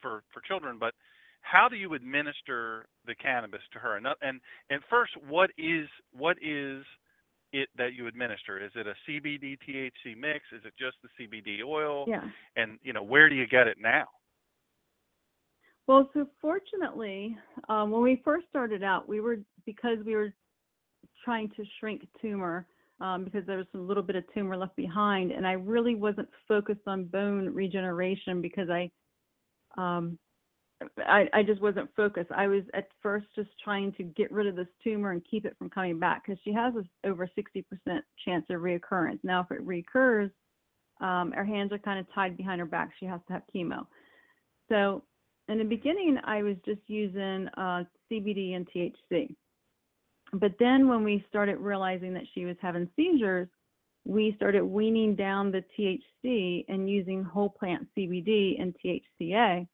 for 0.00 0.22
for 0.32 0.40
children, 0.40 0.76
but 0.78 0.94
how 1.40 1.68
do 1.68 1.76
you 1.76 1.94
administer 1.94 2.86
the 3.06 3.14
cannabis 3.14 3.62
to 3.72 3.78
her? 3.78 3.96
And 3.96 4.06
and 4.22 4.40
and 4.70 4.80
first, 4.90 5.12
what 5.28 5.50
is 5.56 5.88
what 6.12 6.36
is 6.42 6.84
it 7.52 7.68
that 7.76 7.94
you 7.94 8.06
administer? 8.06 8.62
Is 8.64 8.72
it 8.74 8.86
a 8.86 8.94
CBD 9.08 9.56
THC 9.68 10.16
mix? 10.18 10.40
Is 10.52 10.62
it 10.64 10.74
just 10.78 10.96
the 11.02 11.08
CBD 11.18 11.64
oil? 11.64 12.04
Yeah. 12.08 12.22
And 12.56 12.78
you 12.82 12.92
know, 12.92 13.02
where 13.02 13.28
do 13.28 13.34
you 13.34 13.46
get 13.46 13.66
it 13.66 13.76
now? 13.80 14.06
Well, 15.86 16.10
so 16.14 16.26
fortunately, 16.40 17.36
um, 17.68 17.92
when 17.92 18.02
we 18.02 18.20
first 18.24 18.46
started 18.50 18.82
out, 18.82 19.08
we 19.08 19.20
were 19.20 19.38
because 19.64 19.98
we 20.04 20.16
were 20.16 20.32
trying 21.24 21.48
to 21.50 21.64
shrink 21.78 22.02
tumor 22.20 22.66
um, 23.00 23.24
because 23.24 23.44
there 23.46 23.58
was 23.58 23.66
a 23.74 23.78
little 23.78 24.02
bit 24.02 24.16
of 24.16 24.24
tumor 24.32 24.56
left 24.56 24.76
behind, 24.76 25.32
and 25.32 25.46
I 25.46 25.52
really 25.52 25.94
wasn't 25.94 26.28
focused 26.48 26.86
on 26.86 27.04
bone 27.04 27.52
regeneration 27.52 28.40
because 28.40 28.68
I, 28.70 28.90
um, 29.76 30.18
I, 30.98 31.26
I 31.32 31.42
just 31.42 31.60
wasn't 31.60 31.94
focused. 31.94 32.30
I 32.34 32.46
was 32.46 32.62
at 32.74 32.88
first 33.02 33.26
just 33.34 33.50
trying 33.62 33.92
to 33.94 34.02
get 34.02 34.32
rid 34.32 34.46
of 34.46 34.56
this 34.56 34.68
tumor 34.82 35.12
and 35.12 35.22
keep 35.30 35.44
it 35.44 35.56
from 35.58 35.70
coming 35.70 35.98
back 35.98 36.24
because 36.24 36.40
she 36.44 36.52
has 36.52 36.74
a, 36.74 37.08
over 37.08 37.28
60% 37.38 37.64
chance 38.24 38.44
of 38.50 38.60
reoccurrence. 38.60 39.18
Now, 39.22 39.40
if 39.40 39.50
it 39.50 39.62
recurs, 39.62 40.30
um, 41.00 41.32
her 41.32 41.44
hands 41.44 41.72
are 41.72 41.78
kind 41.78 41.98
of 41.98 42.06
tied 42.14 42.36
behind 42.36 42.60
her 42.60 42.66
back. 42.66 42.90
She 42.98 43.06
has 43.06 43.20
to 43.26 43.34
have 43.34 43.42
chemo. 43.54 43.86
So 44.68 45.02
in 45.48 45.58
the 45.58 45.64
beginning, 45.64 46.18
I 46.24 46.42
was 46.42 46.56
just 46.64 46.80
using 46.86 47.48
uh, 47.56 47.84
CBD 48.10 48.56
and 48.56 48.66
THC. 48.74 49.34
But 50.32 50.52
then 50.58 50.88
when 50.88 51.04
we 51.04 51.24
started 51.28 51.58
realizing 51.58 52.12
that 52.14 52.24
she 52.34 52.44
was 52.44 52.56
having 52.60 52.88
seizures, 52.96 53.48
we 54.04 54.34
started 54.36 54.64
weaning 54.64 55.14
down 55.14 55.50
the 55.50 55.64
THC 55.76 56.64
and 56.68 56.88
using 56.88 57.24
whole 57.24 57.48
plant 57.50 57.86
CBD 57.96 58.60
and 58.60 58.74
THCA. 58.84 59.66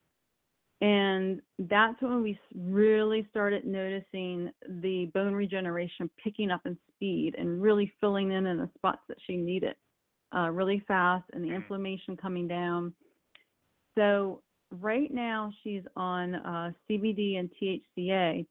And 0.80 1.40
that's 1.58 2.00
when 2.02 2.22
we 2.22 2.38
really 2.56 3.26
started 3.30 3.64
noticing 3.64 4.50
the 4.68 5.10
bone 5.14 5.34
regeneration 5.34 6.10
picking 6.22 6.50
up 6.50 6.62
in 6.64 6.76
speed 6.94 7.36
and 7.38 7.62
really 7.62 7.92
filling 8.00 8.32
in 8.32 8.46
in 8.46 8.58
the 8.58 8.68
spots 8.76 9.02
that 9.08 9.18
she 9.26 9.36
needed 9.36 9.76
uh, 10.34 10.50
really 10.50 10.80
fast 10.88 11.24
and 11.32 11.44
the 11.44 11.50
Mm. 11.50 11.56
inflammation 11.56 12.16
coming 12.16 12.48
down. 12.48 12.94
So 13.96 14.42
right 14.70 15.12
now 15.12 15.52
she's 15.62 15.84
on 15.94 16.34
uh, 16.34 16.72
CBD 16.88 17.38
and 17.38 17.50
THCA, 17.60 18.46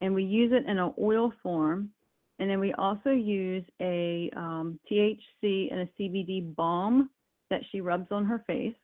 and 0.00 0.14
we 0.14 0.24
use 0.24 0.52
it 0.52 0.68
in 0.68 0.78
an 0.78 0.92
oil 1.00 1.32
form. 1.42 1.90
And 2.38 2.50
then 2.50 2.58
we 2.58 2.72
also 2.74 3.10
use 3.10 3.64
a 3.80 4.30
um, 4.36 4.78
THC 4.90 5.72
and 5.72 5.80
a 5.80 5.88
CBD 5.98 6.54
balm 6.54 7.10
that 7.50 7.60
she 7.70 7.80
rubs 7.80 8.08
on 8.10 8.24
her 8.24 8.42
face. 8.46 8.74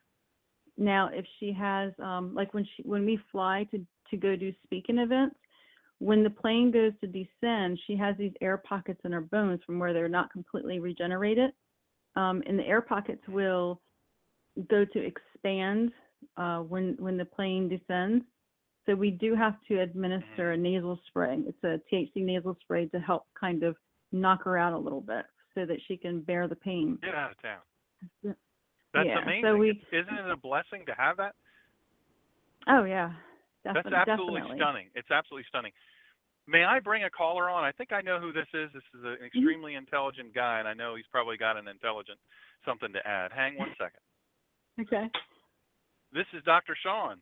Now, 0.79 1.11
if 1.13 1.27
she 1.39 1.53
has, 1.53 1.93
um, 1.99 2.33
like 2.35 2.55
when 2.55 2.65
she 2.65 2.83
when 2.85 3.05
we 3.05 3.19
fly 3.33 3.67
to 3.73 3.85
to 4.11 4.17
go 4.17 4.37
do 4.37 4.53
speaking 4.65 4.99
events, 4.99 5.37
when 5.99 6.25
the 6.25 6.31
plane 6.31 6.71
goes 6.71 6.93
to 7.01 7.07
descend, 7.07 7.79
she 7.87 7.97
has 7.97 8.17
these 8.17 8.33
air 8.41 8.57
pockets 8.57 9.01
in 9.05 9.13
her 9.13 9.21
bones 9.21 9.61
from 9.67 9.79
where 9.79 9.93
they're 9.93 10.09
not 10.09 10.33
completely 10.33 10.79
regenerated, 10.79 11.51
um, 12.17 12.43
and 12.47 12.59
the 12.59 12.67
air 12.67 12.81
pockets 12.81 13.23
will 13.29 13.81
go 14.71 14.85
to 14.85 14.99
expand 14.99 15.93
uh, 16.37 16.59
when 16.61 16.97
when 16.99 17.17
the 17.17 17.25
plane 17.25 17.69
descends. 17.69 18.25
So 18.91 18.97
we 18.97 19.13
do 19.13 19.37
have 19.37 19.55
to 19.69 19.79
administer 19.81 20.51
a 20.51 20.57
nasal 20.57 20.99
spray. 21.07 21.39
It's 21.47 21.63
a 21.63 21.81
THC 21.95 22.25
nasal 22.25 22.57
spray 22.61 22.87
to 22.87 22.99
help 22.99 23.27
kind 23.39 23.63
of 23.63 23.77
knock 24.11 24.43
her 24.43 24.59
out 24.59 24.73
a 24.73 24.79
little 24.79 25.01
bit 25.01 25.27
so 25.55 25.65
that 25.65 25.77
she 25.87 25.97
can 25.97 26.23
bear 26.23 26.49
the 26.49 26.57
pain. 26.57 26.99
Get 27.01 27.15
out 27.15 27.31
of 27.31 27.41
town. 27.41 27.61
Yeah. 28.25 28.33
That's 28.93 29.07
Yeah, 29.07 29.15
so 29.19 29.23
amazing. 29.23 29.59
we- 29.59 29.87
Isn't 29.93 30.15
it 30.19 30.29
a 30.31 30.37
blessing 30.37 30.85
to 30.87 30.95
have 30.95 31.17
that? 31.19 31.37
Oh 32.67 32.83
yeah, 32.83 33.13
Definitely. 33.63 33.91
That's 33.93 34.09
absolutely 34.09 34.41
definitely. 34.41 34.59
stunning. 34.59 34.91
It's 34.97 35.11
absolutely 35.13 35.45
stunning. 35.49 35.73
May 36.49 36.65
I 36.65 36.81
bring 36.81 37.05
a 37.05 37.11
caller 37.11 37.49
on? 37.49 37.63
I 37.63 37.71
think 37.71 37.93
I 37.93 38.01
know 38.01 38.19
who 38.19 38.33
this 38.33 38.49
is. 38.53 38.73
This 38.73 38.83
is 38.95 39.05
an 39.05 39.11
Mm-hmm. 39.15 39.25
extremely 39.27 39.75
intelligent 39.77 40.35
guy, 40.35 40.59
and 40.59 40.67
I 40.67 40.75
know 40.75 40.97
he's 40.97 41.07
probably 41.13 41.37
got 41.37 41.57
an 41.57 41.69
intelligent 41.69 42.19
something 42.65 42.93
to 42.93 43.07
add. 43.07 43.31
Hang 43.33 43.57
one 43.57 43.71
second. 43.79 44.01
Okay. 44.81 45.09
This 46.13 46.27
is 46.33 46.43
Dr. 46.45 46.75
Sean. 46.83 47.21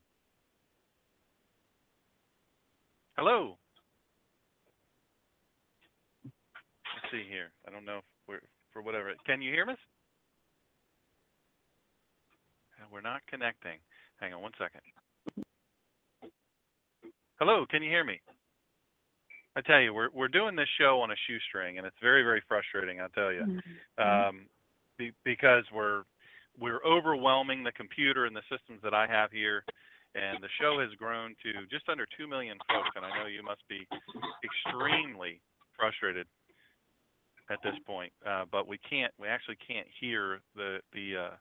Hello. 3.19 3.59
Let's 6.25 7.11
see 7.11 7.25
here. 7.29 7.51
I 7.67 7.73
don't 7.73 7.85
know 7.85 7.99
if 7.99 8.05
we're 8.29 8.41
for 8.73 8.81
whatever. 8.81 9.13
Can 9.27 9.43
you 9.43 9.51
hear 9.53 9.69
us? 9.69 9.77
Uh, 12.79 12.87
We're 12.93 13.01
not 13.01 13.23
connecting. 13.29 13.79
Hang 14.21 14.35
on 14.35 14.41
one 14.41 14.53
second. 14.57 14.83
Hello, 17.41 17.67
can 17.69 17.83
you 17.83 17.91
hear 17.91 18.05
me? 18.05 18.21
I 19.57 19.63
tell 19.63 19.81
you, 19.81 19.93
we're 19.93 20.11
we're 20.15 20.29
doing 20.29 20.55
this 20.55 20.69
show 20.79 21.01
on 21.01 21.11
a 21.11 21.17
shoestring, 21.27 21.79
and 21.79 21.87
it's 21.89 21.97
very 22.01 22.23
very 22.23 22.43
frustrating. 22.47 23.01
I 23.01 23.09
tell 23.17 23.33
you, 23.33 23.43
Mhm. 23.99 24.29
um, 24.29 24.49
be, 24.97 25.11
because 25.25 25.65
we're 25.73 26.05
we're 26.57 26.85
overwhelming 26.85 27.65
the 27.65 27.73
computer 27.73 28.27
and 28.27 28.37
the 28.37 28.43
systems 28.49 28.81
that 28.83 28.95
I 28.95 29.09
have 29.09 29.33
here, 29.33 29.65
and 30.19 30.43
the 30.43 30.49
show 30.61 30.81
has 30.81 30.91
grown 30.99 31.35
to 31.43 31.67
just 31.71 31.89
under 31.89 32.07
two 32.19 32.27
million 32.27 32.59
folks, 32.69 32.91
and 32.97 33.05
I 33.05 33.11
know 33.19 33.27
you 33.27 33.43
must 33.43 33.63
be 33.69 33.87
extremely 34.45 35.41
frustrated 35.77 36.27
at 37.51 37.59
this 37.63 37.75
point. 37.87 38.13
Uh, 38.27 38.45
but 38.51 38.67
we 38.67 38.79
can't, 38.79 39.13
we 39.19 39.29
actually 39.29 39.57
can't 39.67 39.87
hear 40.01 40.41
the 40.57 40.81
the. 40.93 41.17
Uh, 41.17 41.37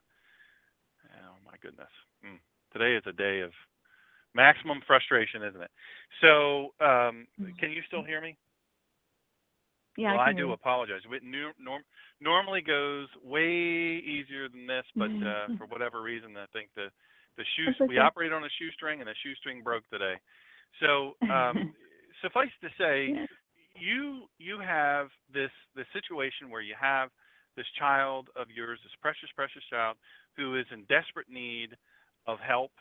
oh 1.26 1.38
my 1.44 1.54
goodness, 1.60 1.90
mm. 2.24 2.38
today 2.72 2.94
is 2.94 3.02
a 3.06 3.12
day 3.12 3.40
of 3.40 3.50
maximum 4.34 4.80
frustration, 4.86 5.42
isn't 5.42 5.62
it? 5.62 5.70
So, 6.20 6.74
um, 6.80 7.26
can 7.58 7.70
you 7.72 7.82
still 7.86 8.04
hear 8.04 8.20
me? 8.20 8.36
Yeah, 9.96 10.12
well, 10.12 10.20
I 10.20 10.30
I, 10.30 10.32
do 10.32 10.52
apologize. 10.52 11.00
It 11.10 11.22
nu- 11.24 11.58
norm- 11.58 11.82
normally 12.20 12.60
goes 12.60 13.08
way 13.24 13.98
easier 13.98 14.48
than 14.48 14.66
this, 14.66 14.84
but 14.94 15.10
uh, 15.10 15.56
for 15.58 15.66
whatever 15.66 16.02
reason, 16.02 16.36
I 16.36 16.46
think 16.52 16.68
the 16.76 16.88
the 17.38 17.44
shoe 17.56 17.66
That's 17.66 17.88
we 17.88 17.96
okay. 17.96 18.04
operate 18.04 18.32
on 18.32 18.44
a 18.44 18.48
shoestring, 18.58 19.00
and 19.00 19.08
the 19.08 19.14
shoestring 19.24 19.62
broke 19.62 19.88
today. 19.88 20.14
So, 20.80 21.14
um, 21.32 21.72
suffice 22.22 22.52
to 22.60 22.68
say, 22.76 23.14
Yeah. 23.14 23.26
you 23.80 24.26
you 24.38 24.58
have 24.58 25.08
this 25.32 25.50
this 25.74 25.86
situation 25.92 26.50
where 26.50 26.60
you 26.60 26.74
have 26.78 27.08
this 27.56 27.66
child 27.78 28.28
of 28.36 28.50
yours, 28.50 28.78
this 28.82 28.92
precious 29.00 29.30
precious 29.34 29.62
child, 29.70 29.96
who 30.36 30.56
is 30.56 30.66
in 30.72 30.84
desperate 30.88 31.28
need 31.30 31.76
of 32.26 32.38
help, 32.40 32.72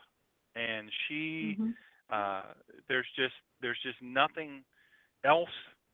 and 0.55 0.91
she 1.07 1.57
Mhm. 1.59 1.73
uh, 2.09 2.53
there's 2.89 3.07
just 3.15 3.35
there's 3.61 3.79
just 3.83 4.01
nothing 4.01 4.63
else 5.23 5.53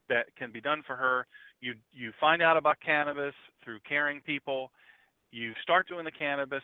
that 0.10 0.34
can 0.36 0.52
be 0.52 0.62
done 0.62 0.84
for 0.84 0.96
her. 0.96 1.28
You 1.62 1.76
you 1.92 2.12
find 2.20 2.42
out 2.42 2.58
about 2.58 2.80
cannabis 2.80 3.36
through 3.64 3.80
caring 3.82 4.22
people. 4.22 4.72
You 5.32 5.54
start 5.64 5.88
doing 5.88 6.06
the 6.06 6.12
cannabis. 6.12 6.64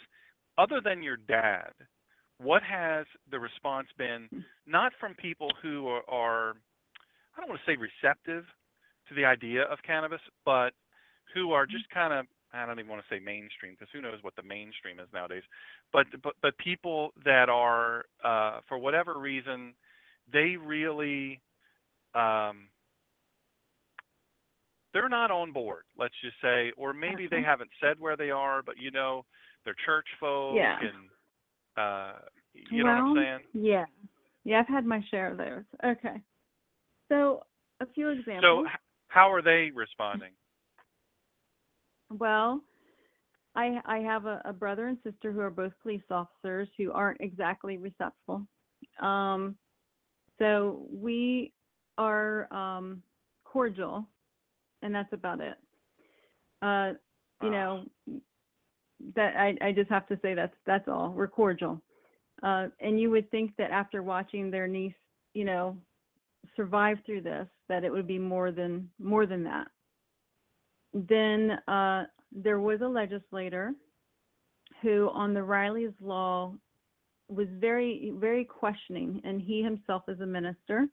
Other 0.60 0.82
than 0.84 1.02
your 1.02 1.15
dad, 1.15 1.72
what 2.38 2.62
has 2.63 3.06
the 3.32 3.39
response 3.39 3.88
been? 3.98 4.28
Not 4.67 4.91
from 5.00 5.13
people 5.15 5.50
who 5.62 5.88
are, 5.88 6.04
are 6.10 6.50
I 7.36 7.39
don't 7.39 7.50
want 7.50 7.62
to 7.65 7.72
say 7.72 7.78
receptive 7.78 8.43
to 9.08 9.15
the 9.15 9.24
idea 9.24 9.63
of 9.63 9.78
cannabis, 9.88 10.19
but 10.43 10.72
who 11.34 11.54
are 11.54 11.65
just 11.65 11.89
kind 11.93 12.13
of 12.13 12.26
I 12.52 12.65
don't 12.65 12.78
even 12.80 12.89
want 12.89 13.04
to 13.08 13.15
say 13.15 13.19
mainstream 13.19 13.74
because 13.74 13.88
who 13.93 14.02
knows 14.02 14.19
what 14.22 14.36
the 14.36 14.43
mainstream 14.43 15.00
is 15.00 15.08
nowadays. 15.13 15.43
But 15.93 16.08
but 16.22 16.34
but 16.41 16.58
people 16.58 17.13
that 17.24 17.48
are 17.48 18.04
uh, 18.24 18.60
for 18.67 18.78
whatever 18.78 19.17
reason 19.17 19.74
they 20.34 20.58
really 20.58 21.39
um, 22.15 22.67
they're 24.93 25.08
not 25.08 25.32
on 25.32 25.54
board. 25.54 25.84
Let's 25.98 26.15
just 26.22 26.36
say, 26.41 26.74
or 26.76 26.93
maybe 26.93 27.28
they 27.30 27.43
haven't 27.43 27.69
said 27.82 27.98
where 27.98 28.17
they 28.17 28.32
are, 28.32 28.62
but 28.62 28.76
you 28.78 28.91
know 28.91 29.24
they're 29.65 29.76
church 29.86 30.08
folk 30.19 30.56
Yeah. 30.56 30.80
and 30.80 31.10
uh, 31.78 32.19
you 32.54 32.84
know 32.84 32.91
what 32.91 33.00
I'm 33.00 33.15
saying. 33.15 33.39
Yeah. 33.54 33.86
Yeah, 34.43 34.60
I've 34.60 34.67
had 34.67 34.86
my 34.86 35.04
share 35.12 35.32
of 35.32 35.38
those. 35.38 35.63
Okay. 35.86 36.22
So 37.10 37.43
a 37.82 37.86
few 37.86 38.10
So 38.10 38.19
examples. 38.19 38.67
h- 38.69 38.80
how 39.08 39.32
are 39.32 39.41
they 39.41 39.72
responding? 39.74 40.32
Well, 42.10 42.62
I 43.55 43.80
I 43.86 43.99
have 43.99 44.26
a, 44.26 44.41
a 44.45 44.53
brother 44.53 44.88
and 44.88 44.97
sister 45.03 45.32
who 45.32 45.39
are 45.41 45.49
both 45.49 45.74
police 45.82 46.03
officers 46.10 46.68
who 46.78 46.91
aren't 46.91 47.22
exactly 47.22 47.78
receptive. 47.78 48.41
Um, 49.01 49.55
so 50.39 50.86
we 50.91 51.51
are 51.97 52.51
um, 52.53 53.03
cordial, 53.43 54.07
and 54.82 54.93
that's 54.93 55.12
about 55.14 55.41
it. 55.41 55.57
Uh, 56.62 56.93
you 57.41 57.49
Ah. 57.49 57.51
know, 57.51 57.86
that 59.16 59.36
I 59.36 59.56
I 59.62 59.72
just 59.72 59.89
have 59.89 60.08
to 60.08 60.20
say 60.22 60.34
that's 60.34 60.56
that's 60.66 60.88
all. 60.88 61.12
We're 61.12 61.28
cordial. 61.28 61.82
Uh, 62.41 62.68
and 62.80 63.00
you 63.00 63.10
would 63.10 63.30
think 63.32 63.52
that 63.58 63.72
after 63.72 64.02
watching 64.02 64.50
their 64.50 64.68
niece, 64.68 64.93
you 65.34 65.43
know, 65.43 65.78
survive 66.56 66.97
through 67.06 67.22
this, 67.22 67.47
that 67.68 67.84
it 67.84 67.91
would 67.91 68.08
be 68.08 68.20
more 68.20 68.52
than 68.52 68.89
more 69.00 69.26
than 69.26 69.43
that 69.43 69.68
then 70.93 71.52
uh, 71.68 72.06
there 72.32 72.60
was 72.60 72.82
a 72.82 72.88
legislator 72.88 73.74
who, 74.82 75.10
on 75.14 75.34
the 75.34 75.43
Rylie's 75.43 75.93
law, 76.02 76.54
was 77.28 77.47
very, 77.60 78.12
very 78.16 78.43
questioning, 78.43 79.22
and 79.24 79.41
he 79.41 79.62
himself 79.62 80.04
is 80.08 80.20
a 80.22 80.26
minister. 80.26 80.88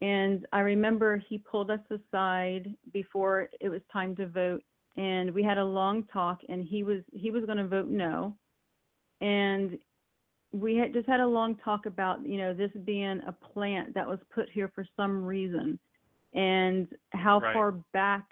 And 0.00 0.46
I 0.52 0.60
remember 0.60 1.22
he 1.28 1.38
pulled 1.38 1.70
us 1.70 1.80
aside 1.90 2.74
before 2.92 3.48
it 3.60 3.68
was 3.68 3.80
time 3.92 4.16
to 4.16 4.26
vote, 4.26 4.64
and 4.96 5.32
we 5.32 5.42
had 5.42 5.58
a 5.58 5.64
long 5.64 6.04
talk. 6.12 6.40
And 6.48 6.64
he 6.64 6.82
was 6.82 7.02
he 7.12 7.30
was 7.30 7.44
going 7.44 7.58
to 7.58 7.68
vote 7.68 7.88
no, 7.88 8.36
and 9.20 9.78
we 10.52 10.76
had 10.76 10.92
just 10.92 11.08
had 11.08 11.20
a 11.20 11.26
long 11.26 11.56
talk 11.56 11.86
about 11.86 12.26
you 12.26 12.38
know 12.38 12.52
this 12.54 12.70
being 12.84 13.20
a 13.26 13.32
plant 13.32 13.94
that 13.94 14.06
was 14.08 14.18
put 14.34 14.48
here 14.50 14.70
for 14.74 14.84
some 14.96 15.24
reason, 15.24 15.78
and 16.34 16.88
how 17.10 17.40
Right. 17.40 17.52
far 17.54 17.72
back 17.92 18.24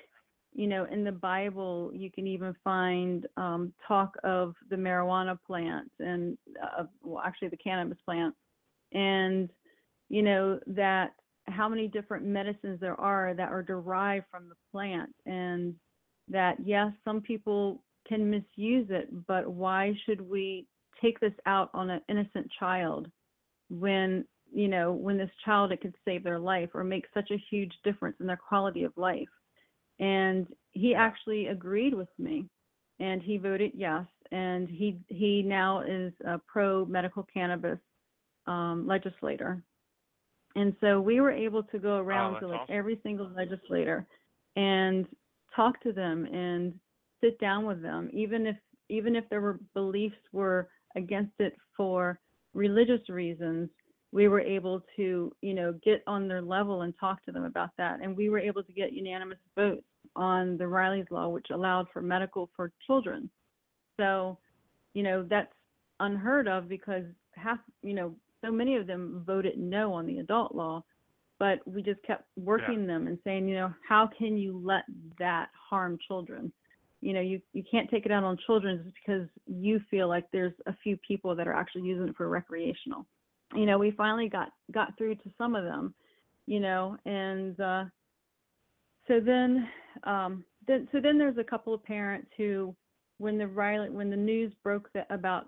you 0.52 0.66
know 0.66 0.84
in 0.84 1.04
the 1.04 1.12
Bible 1.12 1.90
you 1.94 2.10
can 2.10 2.26
even 2.26 2.54
find 2.62 3.26
um, 3.36 3.72
talk 3.86 4.16
of 4.24 4.54
the 4.68 4.76
marijuana 4.76 5.38
plant 5.46 5.90
and 6.00 6.36
uh, 6.62 6.84
well 7.02 7.22
actually 7.24 7.48
the 7.48 7.56
cannabis 7.56 7.98
plant, 8.04 8.34
and 8.92 9.48
you 10.08 10.22
know 10.22 10.58
that 10.66 11.12
how 11.46 11.68
many 11.68 11.88
different 11.88 12.24
medicines 12.24 12.78
there 12.80 13.00
are 13.00 13.34
that 13.34 13.50
are 13.50 13.62
derived 13.62 14.26
from 14.30 14.48
the 14.48 14.54
plant 14.70 15.10
and 15.26 15.74
that 16.30 16.56
yes 16.64 16.90
some 17.04 17.20
people 17.20 17.82
can 18.08 18.30
misuse 18.30 18.86
it 18.90 19.08
but 19.26 19.48
why 19.48 19.92
should 20.06 20.20
we 20.20 20.66
take 21.02 21.18
this 21.20 21.32
out 21.46 21.70
on 21.74 21.90
an 21.90 22.00
innocent 22.08 22.50
child 22.58 23.08
when 23.68 24.24
you 24.52 24.68
know 24.68 24.92
when 24.92 25.16
this 25.16 25.30
child 25.44 25.72
it 25.72 25.80
could 25.80 25.94
save 26.04 26.24
their 26.24 26.38
life 26.38 26.70
or 26.74 26.84
make 26.84 27.04
such 27.14 27.30
a 27.30 27.42
huge 27.50 27.72
difference 27.84 28.16
in 28.20 28.26
their 28.26 28.36
quality 28.36 28.84
of 28.84 28.92
life? 28.96 29.28
And 29.98 30.46
he 30.72 30.94
actually 30.94 31.48
agreed 31.48 31.94
with 31.94 32.08
me 32.18 32.46
and 32.98 33.22
he 33.22 33.38
voted 33.38 33.72
yes 33.74 34.06
and 34.32 34.68
he 34.68 34.98
he 35.08 35.42
now 35.42 35.82
is 35.82 36.12
a 36.26 36.40
pro 36.46 36.84
medical 36.84 37.26
cannabis 37.32 37.78
um, 38.46 38.86
legislator. 38.86 39.62
And 40.56 40.74
so 40.80 41.00
we 41.00 41.20
were 41.20 41.30
able 41.30 41.62
to 41.62 41.78
go 41.78 41.98
around 41.98 42.34
that's 42.34 42.42
to 42.42 42.48
like 42.48 42.60
awesome. 42.62 42.74
every 42.74 42.98
single 43.04 43.30
legislator 43.36 44.04
and 44.56 45.06
talk 45.54 45.80
to 45.82 45.92
them 45.92 46.26
and 46.26 46.74
sit 47.22 47.38
down 47.38 47.66
with 47.66 47.82
them 47.82 48.08
even 48.12 48.46
if 48.46 48.56
even 48.88 49.14
if 49.14 49.28
their 49.28 49.58
beliefs 49.74 50.16
were 50.32 50.68
against 50.96 51.32
it 51.38 51.54
for 51.76 52.18
religious 52.54 53.08
reasons 53.08 53.68
we 54.12 54.28
were 54.28 54.40
able 54.40 54.82
to 54.96 55.32
you 55.40 55.54
know 55.54 55.74
get 55.84 56.02
on 56.06 56.26
their 56.26 56.42
level 56.42 56.82
and 56.82 56.94
talk 56.98 57.24
to 57.24 57.32
them 57.32 57.44
about 57.44 57.70
that. 57.78 58.00
And 58.02 58.16
we 58.16 58.28
were 58.28 58.38
able 58.38 58.62
to 58.62 58.72
get 58.72 58.92
unanimous 58.92 59.38
votes 59.56 59.84
on 60.16 60.56
the 60.56 60.66
Rylie's 60.66 61.10
law 61.10 61.28
which 61.28 61.46
allowed 61.50 61.86
for 61.92 62.02
medical 62.02 62.50
for 62.56 62.72
children. 62.86 63.30
So 63.98 64.38
you 64.94 65.02
know 65.02 65.24
that's 65.28 65.52
unheard 66.00 66.48
of 66.48 66.68
because 66.68 67.04
half 67.34 67.58
you 67.82 67.94
know 67.94 68.14
so 68.44 68.50
many 68.50 68.76
of 68.76 68.86
them 68.86 69.22
voted 69.26 69.58
no 69.58 69.92
on 69.92 70.06
the 70.06 70.18
adult 70.18 70.54
law 70.54 70.82
but 71.40 71.58
we 71.66 71.82
just 71.82 72.00
kept 72.04 72.26
working 72.36 72.86
them 72.86 73.08
and 73.08 73.18
saying 73.24 73.48
you 73.48 73.56
know 73.56 73.74
how 73.88 74.08
can 74.16 74.36
you 74.36 74.62
let 74.64 74.84
that 75.18 75.48
harm 75.70 75.98
children? 76.06 76.52
You 77.00 77.14
know 77.14 77.20
you 77.20 77.40
you 77.52 77.64
can't 77.68 77.90
take 77.90 78.06
it 78.06 78.12
out 78.12 78.22
on 78.22 78.38
children 78.46 78.82
just 78.84 78.94
because 79.04 79.26
you 79.46 79.80
feel 79.90 80.06
like 80.06 80.26
there's 80.30 80.52
a 80.66 80.76
few 80.84 80.96
people 80.98 81.34
that 81.34 81.48
are 81.48 81.54
actually 81.54 81.82
using 81.82 82.08
it 82.08 82.16
for 82.16 82.28
recreational. 82.28 83.06
You 83.56 83.66
know 83.66 83.78
we 83.78 83.90
finally 83.90 84.28
got 84.28 84.50
got 84.70 84.96
through 84.96 85.16
to 85.16 85.30
some 85.36 85.56
of 85.56 85.64
them 85.64 85.94
you 86.46 86.60
know 86.60 86.96
and 87.06 87.58
uh 87.60 87.84
so 89.08 89.20
then 89.20 89.68
um 90.04 90.44
then 90.66 90.88
so 90.92 91.00
then 91.00 91.16
there's 91.16 91.38
a 91.38 91.44
couple 91.44 91.72
of 91.72 91.82
parents 91.84 92.28
who 92.36 92.74
when 93.18 93.38
the 93.38 93.44
Rylie 93.44 93.90
when 93.90 94.10
the 94.10 94.16
news 94.16 94.52
broke 94.62 94.90
that 94.92 95.06
about 95.10 95.46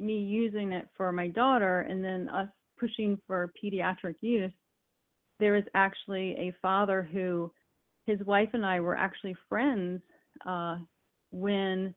me 0.00 0.18
using 0.18 0.72
it 0.72 0.88
for 0.96 1.12
my 1.12 1.28
daughter 1.28 1.80
and 1.82 2.04
then 2.04 2.28
us 2.30 2.48
pushing 2.78 3.18
for 3.26 3.52
pediatric 3.62 4.16
use 4.20 4.50
there 5.40 5.52
was 5.52 5.64
actually 5.74 6.32
a 6.32 6.54
father 6.62 7.08
who 7.12 7.50
his 8.06 8.20
wife 8.26 8.50
and 8.52 8.64
I 8.64 8.80
were 8.80 8.96
actually 8.96 9.36
friends 9.48 10.02
uh 10.46 10.78
when 11.30 11.94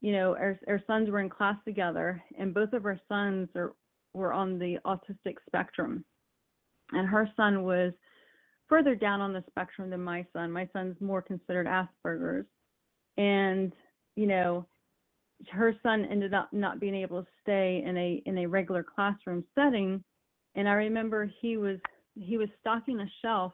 you 0.00 0.12
know 0.12 0.34
our 0.36 0.58
our 0.68 0.82
sons 0.86 1.10
were 1.10 1.20
in 1.20 1.30
class 1.30 1.56
together 1.64 2.22
and 2.38 2.54
both 2.54 2.72
of 2.72 2.84
our 2.84 3.00
sons 3.08 3.48
are 3.56 3.72
were 4.16 4.32
on 4.32 4.58
the 4.58 4.78
autistic 4.86 5.36
spectrum. 5.46 6.04
And 6.92 7.06
her 7.06 7.28
son 7.36 7.64
was 7.64 7.92
further 8.68 8.94
down 8.94 9.20
on 9.20 9.32
the 9.32 9.44
spectrum 9.48 9.90
than 9.90 10.02
my 10.02 10.24
son. 10.32 10.50
My 10.50 10.68
son's 10.72 10.98
more 11.00 11.20
considered 11.22 11.66
asperger's. 11.66 12.46
And 13.18 13.72
you 14.16 14.26
know 14.26 14.66
her 15.52 15.74
son 15.82 16.06
ended 16.10 16.32
up 16.32 16.50
not 16.52 16.80
being 16.80 16.94
able 16.94 17.22
to 17.22 17.28
stay 17.42 17.82
in 17.86 17.96
a 17.96 18.22
in 18.26 18.38
a 18.38 18.46
regular 18.46 18.82
classroom 18.82 19.44
setting. 19.54 20.02
And 20.54 20.68
i 20.68 20.72
remember 20.72 21.30
he 21.40 21.56
was 21.56 21.78
he 22.18 22.36
was 22.36 22.48
stocking 22.60 23.00
a 23.00 23.06
shelf 23.22 23.52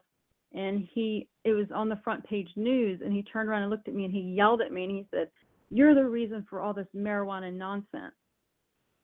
and 0.54 0.86
he 0.92 1.28
it 1.44 1.52
was 1.52 1.66
on 1.74 1.88
the 1.88 2.00
front 2.04 2.24
page 2.24 2.48
news 2.56 3.00
and 3.04 3.12
he 3.12 3.22
turned 3.22 3.48
around 3.48 3.62
and 3.62 3.70
looked 3.70 3.88
at 3.88 3.94
me 3.94 4.04
and 4.04 4.12
he 4.12 4.20
yelled 4.20 4.60
at 4.60 4.72
me 4.72 4.84
and 4.84 4.92
he 4.92 5.06
said 5.10 5.28
you're 5.70 5.94
the 5.94 6.04
reason 6.04 6.46
for 6.48 6.60
all 6.60 6.74
this 6.74 6.86
marijuana 6.94 7.52
nonsense. 7.52 8.14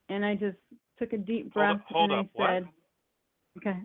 And 0.09 0.25
i 0.25 0.35
just 0.35 0.57
took 0.99 1.13
a 1.13 1.19
deep 1.19 1.53
breath 1.53 1.81
hold 1.89 2.11
and 2.11 2.21
up, 2.21 2.27
i 2.39 2.41
what? 2.41 2.49
said 2.49 2.69
okay. 3.59 3.79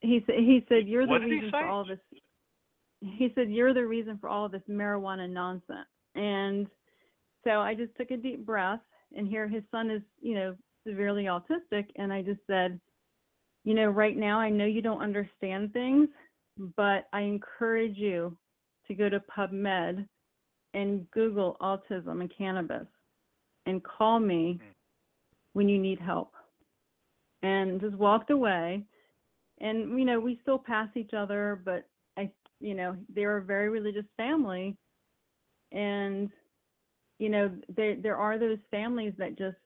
He 0.00 0.22
said 0.26 0.36
he 0.36 0.64
said 0.68 0.88
you're 0.88 1.06
the 1.06 1.12
What 1.12 1.20
did 1.22 1.30
he 1.30 1.34
reason 1.36 1.50
for 1.50 1.66
all 1.66 1.84
this 1.84 1.98
he 3.00 3.32
said 3.34 3.50
you're 3.50 3.74
the 3.74 3.86
reason 3.86 4.18
for 4.18 4.28
all 4.28 4.48
this 4.48 4.62
marijuana 4.68 5.28
nonsense. 5.28 5.88
And 6.14 6.66
so 7.44 7.60
i 7.60 7.74
just 7.74 7.94
took 7.96 8.10
a 8.10 8.16
deep 8.16 8.44
breath 8.44 8.80
and 9.16 9.28
here 9.28 9.46
his 9.46 9.62
son 9.70 9.90
is 9.90 10.02
you 10.20 10.34
know 10.34 10.56
severely 10.86 11.24
autistic 11.24 11.86
and 11.96 12.12
i 12.12 12.22
just 12.22 12.40
said 12.46 12.80
you 13.64 13.74
know 13.74 13.86
right 13.86 14.16
now 14.16 14.38
i 14.38 14.48
know 14.50 14.64
you 14.66 14.82
don't 14.82 15.02
understand 15.02 15.72
things 15.72 16.08
but 16.76 17.08
i 17.12 17.20
encourage 17.20 17.96
you 17.96 18.36
to 18.86 18.94
go 18.94 19.08
to 19.08 19.20
pubmed 19.20 20.06
and 20.74 21.10
google 21.10 21.56
autism 21.60 22.20
and 22.20 22.32
cannabis 22.36 22.86
and 23.66 23.82
call 23.84 24.20
me 24.20 24.60
Hmm. 24.60 24.70
when 25.54 25.68
you 25.68 25.78
need 25.78 26.00
help 26.00 26.32
and 27.42 27.80
just 27.80 27.96
walked 27.96 28.30
away 28.30 28.84
and 29.60 29.98
you 29.98 30.04
know 30.04 30.20
we 30.20 30.38
still 30.42 30.58
pass 30.58 30.88
each 30.96 31.12
other 31.14 31.60
but 31.64 31.88
i 32.16 32.30
you 32.60 32.74
know 32.74 32.96
they're 33.14 33.38
a 33.38 33.42
very 33.42 33.68
religious 33.68 34.06
family. 34.16 34.76
And 35.72 36.30
you 37.18 37.28
know 37.28 37.50
there 37.74 37.96
there 37.96 38.16
are 38.16 38.38
those 38.38 38.58
families 38.70 39.12
that 39.18 39.38
just 39.38 39.56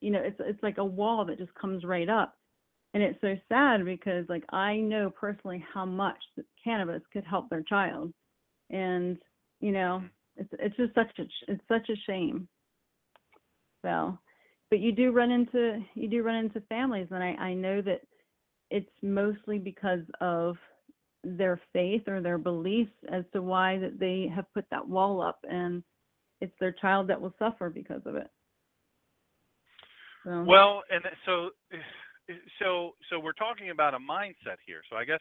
you 0.00 0.10
know 0.10 0.20
it's 0.20 0.36
it's 0.40 0.62
like 0.62 0.78
a 0.78 0.84
wall 0.84 1.24
that 1.24 1.38
just 1.38 1.54
comes 1.54 1.84
right 1.84 2.08
up 2.08 2.36
and 2.94 3.02
it's 3.02 3.20
so 3.20 3.36
sad 3.48 3.84
because 3.84 4.26
like 4.28 4.44
i 4.50 4.76
know 4.76 5.10
personally 5.10 5.64
how 5.72 5.84
much 5.84 6.18
cannabis 6.62 7.02
could 7.12 7.24
help 7.24 7.48
their 7.48 7.62
child. 7.62 8.12
And 8.70 9.18
you 9.60 9.72
know 9.72 10.02
it's 10.36 10.50
it's 10.58 10.76
just 10.76 10.94
such 10.94 11.18
a 11.18 11.24
it's 11.48 11.62
such 11.68 11.88
a 11.88 11.96
shame. 12.06 12.48
So 13.82 14.18
but 14.70 14.80
you 14.80 14.92
do 14.92 15.12
run 15.12 15.30
into 15.30 15.84
you 15.94 16.08
do 16.08 16.22
run 16.22 16.36
into 16.36 16.60
families 16.62 17.08
and 17.10 17.22
i 17.22 17.32
i 17.32 17.54
know 17.54 17.82
that 17.82 18.00
it's 18.70 18.90
mostly 19.02 19.58
because 19.58 20.00
of 20.20 20.56
their 21.24 21.60
faith 21.72 22.08
or 22.08 22.20
their 22.20 22.38
beliefs 22.38 22.92
as 23.10 23.24
to 23.32 23.42
why 23.42 23.78
that 23.78 23.98
they 24.00 24.30
have 24.34 24.52
put 24.54 24.64
that 24.70 24.88
wall 24.88 25.20
up 25.20 25.38
and 25.48 25.84
it's 26.40 26.54
their 26.58 26.72
child 26.72 27.06
that 27.08 27.20
will 27.20 27.34
suffer 27.38 27.70
because 27.70 28.00
of 28.06 28.16
it. 28.16 28.28
So 30.24 30.42
Well, 30.42 30.82
and 30.90 31.04
so 31.26 31.50
so 32.58 32.94
so 33.10 33.18
we're 33.18 33.32
talking 33.32 33.70
about 33.70 33.94
a 33.94 33.98
mindset 33.98 34.58
here. 34.66 34.82
So 34.90 34.96
I 34.96 35.04
guess 35.04 35.20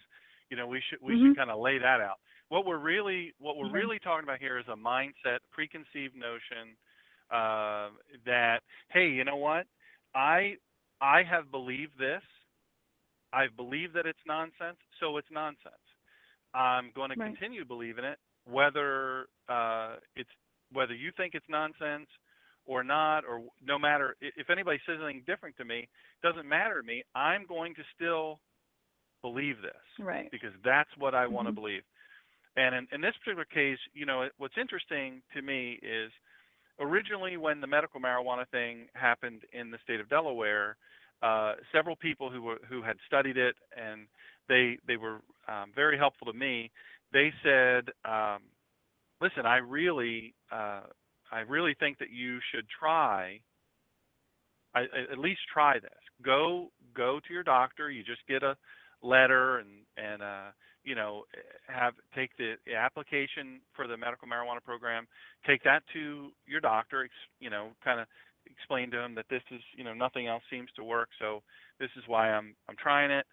you 0.49 0.57
know 0.57 0.67
we 0.67 0.81
should 0.89 0.99
we 1.01 1.13
Mhm. 1.13 1.21
should 1.21 1.35
kind 1.35 1.49
of 1.49 1.59
lay 1.59 1.77
that 1.77 2.01
out. 2.01 2.17
What 2.49 2.65
we're 2.65 2.77
really 2.79 3.33
what 3.39 3.57
we're 3.57 3.67
Mhm. 3.67 3.71
really 3.71 3.99
talking 3.99 4.23
about 4.23 4.39
here 4.39 4.57
is 4.59 4.65
a 4.67 4.75
mindset, 4.75 5.39
preconceived 5.51 6.15
notion 6.15 6.75
uh, 7.31 7.89
that 8.25 8.61
hey, 8.89 9.07
you 9.09 9.23
know 9.23 9.37
what? 9.37 9.67
I 10.15 10.57
I 11.01 11.23
have 11.23 11.51
believed 11.51 11.97
this. 11.97 12.23
I 13.33 13.47
believe 13.55 13.93
that 13.93 14.05
it's 14.05 14.19
nonsense, 14.27 14.77
so 14.99 15.17
it's 15.17 15.27
nonsense. 15.31 15.75
I'm 16.53 16.91
going 16.93 17.09
to 17.11 17.15
Right. 17.15 17.37
continue 17.37 17.63
believing 17.63 18.03
it, 18.03 18.19
whether 18.45 19.27
uh, 19.47 19.95
it's 20.15 20.29
whether 20.73 20.93
you 20.93 21.11
think 21.15 21.33
it's 21.35 21.45
nonsense 21.49 22.07
or 22.71 22.85
not, 22.85 23.25
or 23.25 23.41
no 23.65 23.77
matter 23.77 24.15
if 24.21 24.49
anybody 24.49 24.79
says 24.85 24.97
anything 25.03 25.23
different 25.27 25.57
to 25.57 25.65
me, 25.65 25.89
doesn't 26.23 26.47
matter 26.47 26.81
to 26.81 26.87
me. 26.87 27.03
I'm 27.13 27.45
going 27.45 27.75
to 27.75 27.81
still 27.93 28.39
believe 29.21 29.57
this 29.61 29.83
right 29.99 30.31
because 30.31 30.53
that's 30.63 30.89
what 30.97 31.13
I 31.13 31.27
want 31.27 31.47
to 31.47 31.51
Mhm. 31.51 31.55
believe. 31.55 31.83
And 32.55 32.73
in, 32.75 32.87
in 32.93 33.01
this 33.01 33.15
particular 33.17 33.45
case, 33.45 33.79
you 33.93 34.05
know, 34.05 34.29
what's 34.37 34.57
interesting 34.57 35.21
to 35.33 35.41
me 35.41 35.79
is 35.81 36.11
originally 36.79 37.35
when 37.35 37.59
the 37.59 37.67
medical 37.67 37.99
marijuana 37.99 38.47
thing 38.47 38.89
happened 38.93 39.43
in 39.51 39.69
the 39.69 39.77
state 39.79 39.99
of 39.99 40.07
Delaware, 40.09 40.77
uh, 41.21 41.55
several 41.71 41.95
people 41.97 42.29
who 42.29 42.41
were 42.41 42.59
who 42.69 42.81
had 42.81 42.97
studied 43.05 43.37
it 43.37 43.55
and 43.75 44.07
they 44.47 44.77
they 44.87 44.97
were 44.97 45.19
um, 45.47 45.71
very 45.75 45.97
helpful 45.97 46.27
to 46.31 46.33
me. 46.33 46.71
They 47.11 47.33
said, 47.43 47.89
um, 48.05 48.41
"Listen, 49.19 49.45
I 49.45 49.57
really 49.57 50.33
uh, 50.51 50.83
I 51.31 51.39
really 51.39 51.75
think 51.79 51.99
that 51.99 52.11
you 52.11 52.39
should 52.53 52.65
try. 52.67 53.39
I, 54.75 54.83
at 55.11 55.17
least 55.17 55.41
try 55.51 55.79
this. 55.79 55.91
Go 56.23 56.71
go 56.95 57.19
to 57.25 57.33
your 57.33 57.43
doctor. 57.43 57.89
You 57.89 58.03
just 58.03 58.21
get 58.27 58.43
a 58.43 58.55
letter 59.01 59.59
and 59.59 59.69
and 59.97 60.21
uh, 60.21 60.51
you 60.83 60.95
know 60.95 61.23
have 61.67 61.93
take 62.15 62.31
the 62.37 62.55
application 62.75 63.61
for 63.75 63.87
the 63.87 63.97
medical 63.97 64.27
marijuana 64.27 64.63
program, 64.63 65.07
take 65.45 65.63
that 65.63 65.83
to 65.93 66.29
your 66.45 66.61
doctor, 66.61 67.07
you 67.39 67.49
know, 67.49 67.69
kind 67.83 67.99
of 67.99 68.07
explain 68.45 68.91
to 68.91 68.99
him 68.99 69.15
that 69.15 69.25
this 69.29 69.43
is 69.51 69.61
you 69.75 69.83
know 69.83 69.93
nothing 69.93 70.27
else 70.27 70.43
seems 70.49 70.69
to 70.75 70.83
work, 70.83 71.09
so 71.19 71.41
this 71.79 71.89
is 71.97 72.03
why 72.07 72.31
I'm 72.31 72.55
I'm 72.69 72.75
trying 72.77 73.11
it, 73.11 73.25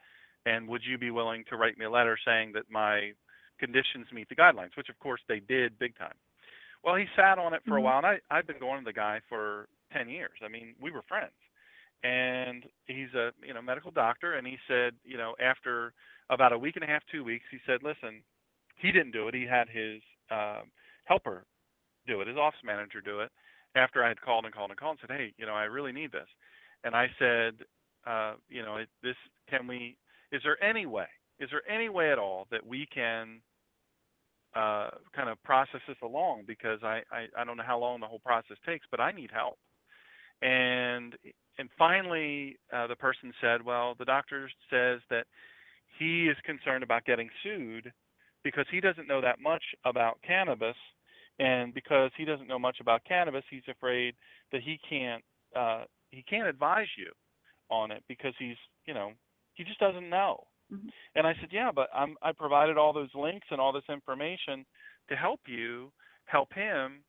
and 0.47 0.69
would 0.69 0.83
you 0.89 0.99
be 0.99 1.11
willing 1.11 1.45
to 1.51 1.57
write 1.57 1.79
me 1.79 1.85
a 1.85 1.91
letter 1.91 2.19
saying 2.25 2.53
that 2.55 2.71
my 2.71 3.13
conditions 3.59 4.07
meet 4.13 4.29
the 4.29 4.37
guidelines, 4.37 4.77
which 4.77 4.89
of 4.89 4.99
course 4.99 5.21
they 5.29 5.41
did 5.41 5.79
big 5.79 5.97
time. 5.97 6.15
Well, 6.85 6.95
he 6.97 7.07
sat 7.17 7.39
on 7.39 7.55
it 7.55 7.63
for 7.65 7.73
mm-hmm. 7.73 7.79
a 7.79 7.81
while, 7.83 7.99
and 7.99 8.07
I 8.07 8.19
I've 8.31 8.47
been 8.47 8.61
going 8.61 8.81
to 8.81 8.85
the 8.85 8.93
guy 8.93 9.21
for 9.29 9.69
ten 9.93 10.09
years. 10.09 10.39
I 10.45 10.49
mean, 10.49 10.75
we 10.81 10.91
were 10.91 11.03
friends 11.09 11.33
and 12.05 12.65
he's 12.87 13.13
a 13.15 13.31
you 13.45 13.53
know 13.53 13.63
medical 13.63 13.91
doctor 13.91 14.35
and 14.35 14.47
he 14.47 14.57
said 14.69 14.93
you 15.05 15.17
know 15.17 15.35
after 15.41 15.93
about 16.31 16.53
a 16.53 16.59
week 16.59 16.77
and 16.77 16.85
a 16.85 16.87
half 16.87 17.03
two 17.11 17.25
weeks 17.25 17.45
he 17.51 17.59
said 17.67 17.81
listen 17.83 18.23
he 18.77 18.93
didn't 18.93 19.11
do 19.11 19.27
it 19.27 19.35
he 19.35 19.45
had 19.45 19.69
his 19.69 20.01
uh, 20.31 20.61
helper 21.05 21.45
do 22.07 22.21
it 22.21 22.29
his 22.29 22.37
office 22.37 22.61
manager 22.65 23.01
do 23.01 23.21
it 23.21 23.31
after 23.75 24.05
i 24.05 24.09
had 24.09 24.21
called 24.21 24.45
and 24.45 24.55
called 24.55 24.71
and 24.71 24.79
called 24.79 24.99
and 25.01 25.09
said 25.09 25.17
hey 25.17 25.33
you 25.39 25.47
know 25.47 25.55
i 25.55 25.65
really 25.65 25.93
need 25.93 26.13
this 26.13 26.29
and 26.85 26.95
i 26.95 27.07
said 27.19 27.55
uh, 28.07 28.35
you 28.49 28.63
know 28.63 28.79
this 29.03 29.17
can 29.51 29.67
we 29.67 29.97
is 30.31 30.41
there 30.45 30.63
any 30.63 30.87
way 30.87 31.07
is 31.41 31.49
there 31.51 31.69
any 31.69 31.89
way 31.89 32.13
at 32.13 32.19
all 32.19 32.47
that 32.51 32.65
we 32.65 32.87
can 32.95 33.41
uh, 34.57 34.91
kind 35.15 35.29
of 35.29 35.43
process 35.43 35.81
this 35.87 35.97
along 36.03 36.45
because 36.47 36.81
I, 36.83 37.03
I 37.13 37.27
i 37.37 37.45
don't 37.45 37.57
know 37.57 37.65
how 37.67 37.79
long 37.79 38.01
the 38.01 38.07
whole 38.07 38.21
process 38.21 38.57
takes 38.65 38.87
but 38.91 39.01
i 39.01 39.13
need 39.13 39.31
help 39.31 39.59
and 40.43 41.17
and 41.59 41.69
finally, 41.77 42.57
uh, 42.73 42.87
the 42.87 42.97
person 42.97 43.33
said, 43.41 43.63
"Well, 43.63 43.95
the 43.99 44.05
doctor 44.05 44.49
says 44.71 45.01
that 45.11 45.27
he 45.99 46.29
is 46.29 46.37
concerned 46.45 46.85
about 46.85 47.05
getting 47.05 47.29
sued 47.43 47.93
because 48.45 48.67
he 48.71 48.81
doesn't 48.81 49.09
know 49.09 49.21
that 49.21 49.41
much 49.41 49.63
about 49.85 50.23
cannabis, 50.23 50.77
and 51.41 51.75
because 51.75 52.13
he 52.17 52.25
doesn't 52.25 52.47
know 52.47 52.59
much 52.59 52.79
about 52.81 53.05
cannabis, 53.05 53.45
he's 53.51 53.67
afraid 53.69 54.15
that 54.53 54.63
he 54.63 54.79
can't 54.89 55.25
uh, 55.57 55.85
he 56.11 56.23
can't 56.23 56.49
advise 56.49 56.89
you 56.97 57.11
on 57.71 57.91
it 57.91 58.05
because 58.09 58.35
he's 58.39 58.57
you 58.87 58.95
know 58.95 59.13
he 59.55 59.65
just 59.65 59.81
doesn't 59.81 60.09
know." 60.09 60.47
Mm-hmm. 60.73 60.89
And 61.15 61.27
I 61.27 61.35
said, 61.41 61.51
"Yeah, 61.53 61.71
but 61.75 61.89
I'm, 61.95 62.17
I 62.23 62.33
provided 62.33 62.77
all 62.77 62.93
those 62.93 63.15
links 63.15 63.47
and 63.51 63.61
all 63.61 63.73
this 63.73 63.89
information 63.89 64.65
to 65.09 65.17
help 65.17 65.41
you 65.47 65.91
help 66.27 66.53
him, 66.53 67.05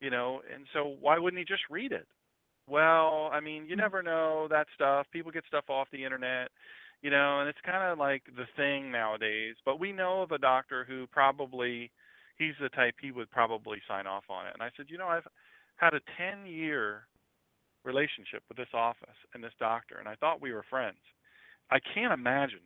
you 0.00 0.10
know, 0.10 0.40
and 0.54 0.66
so 0.72 0.96
why 1.00 1.18
wouldn't 1.18 1.38
he 1.38 1.44
just 1.44 1.64
read 1.70 1.92
it?" 1.92 2.06
Well, 2.68 3.30
I 3.32 3.40
mean, 3.40 3.66
you 3.66 3.74
mm. 3.74 3.80
never 3.80 4.02
know 4.02 4.46
that 4.50 4.66
stuff. 4.74 5.06
People 5.12 5.32
get 5.32 5.44
stuff 5.46 5.64
off 5.68 5.88
the 5.90 6.04
internet, 6.04 6.50
you 7.02 7.10
know, 7.10 7.40
and 7.40 7.48
it's 7.48 7.58
kind 7.64 7.90
of 7.90 7.98
like 7.98 8.22
the 8.36 8.46
thing 8.56 8.92
nowadays. 8.92 9.56
But 9.64 9.80
we 9.80 9.92
know 9.92 10.22
of 10.22 10.32
a 10.32 10.38
doctor 10.38 10.84
who 10.84 11.06
probably 11.06 11.90
he's 12.36 12.54
the 12.60 12.68
type 12.70 12.94
he 13.00 13.10
would 13.10 13.30
probably 13.30 13.78
sign 13.88 14.06
off 14.06 14.24
on 14.28 14.46
it. 14.46 14.54
And 14.54 14.62
I 14.62 14.70
said, 14.76 14.86
you 14.88 14.98
know, 14.98 15.08
I've 15.08 15.26
had 15.76 15.94
a 15.94 16.00
10 16.16 16.46
year 16.46 17.06
relationship 17.84 18.42
with 18.48 18.56
this 18.56 18.72
office 18.74 19.16
and 19.34 19.42
this 19.42 19.52
doctor, 19.58 19.98
and 19.98 20.08
I 20.08 20.14
thought 20.16 20.40
we 20.40 20.52
were 20.52 20.64
friends. 20.68 20.98
I 21.70 21.78
can't 21.94 22.12
imagine 22.12 22.60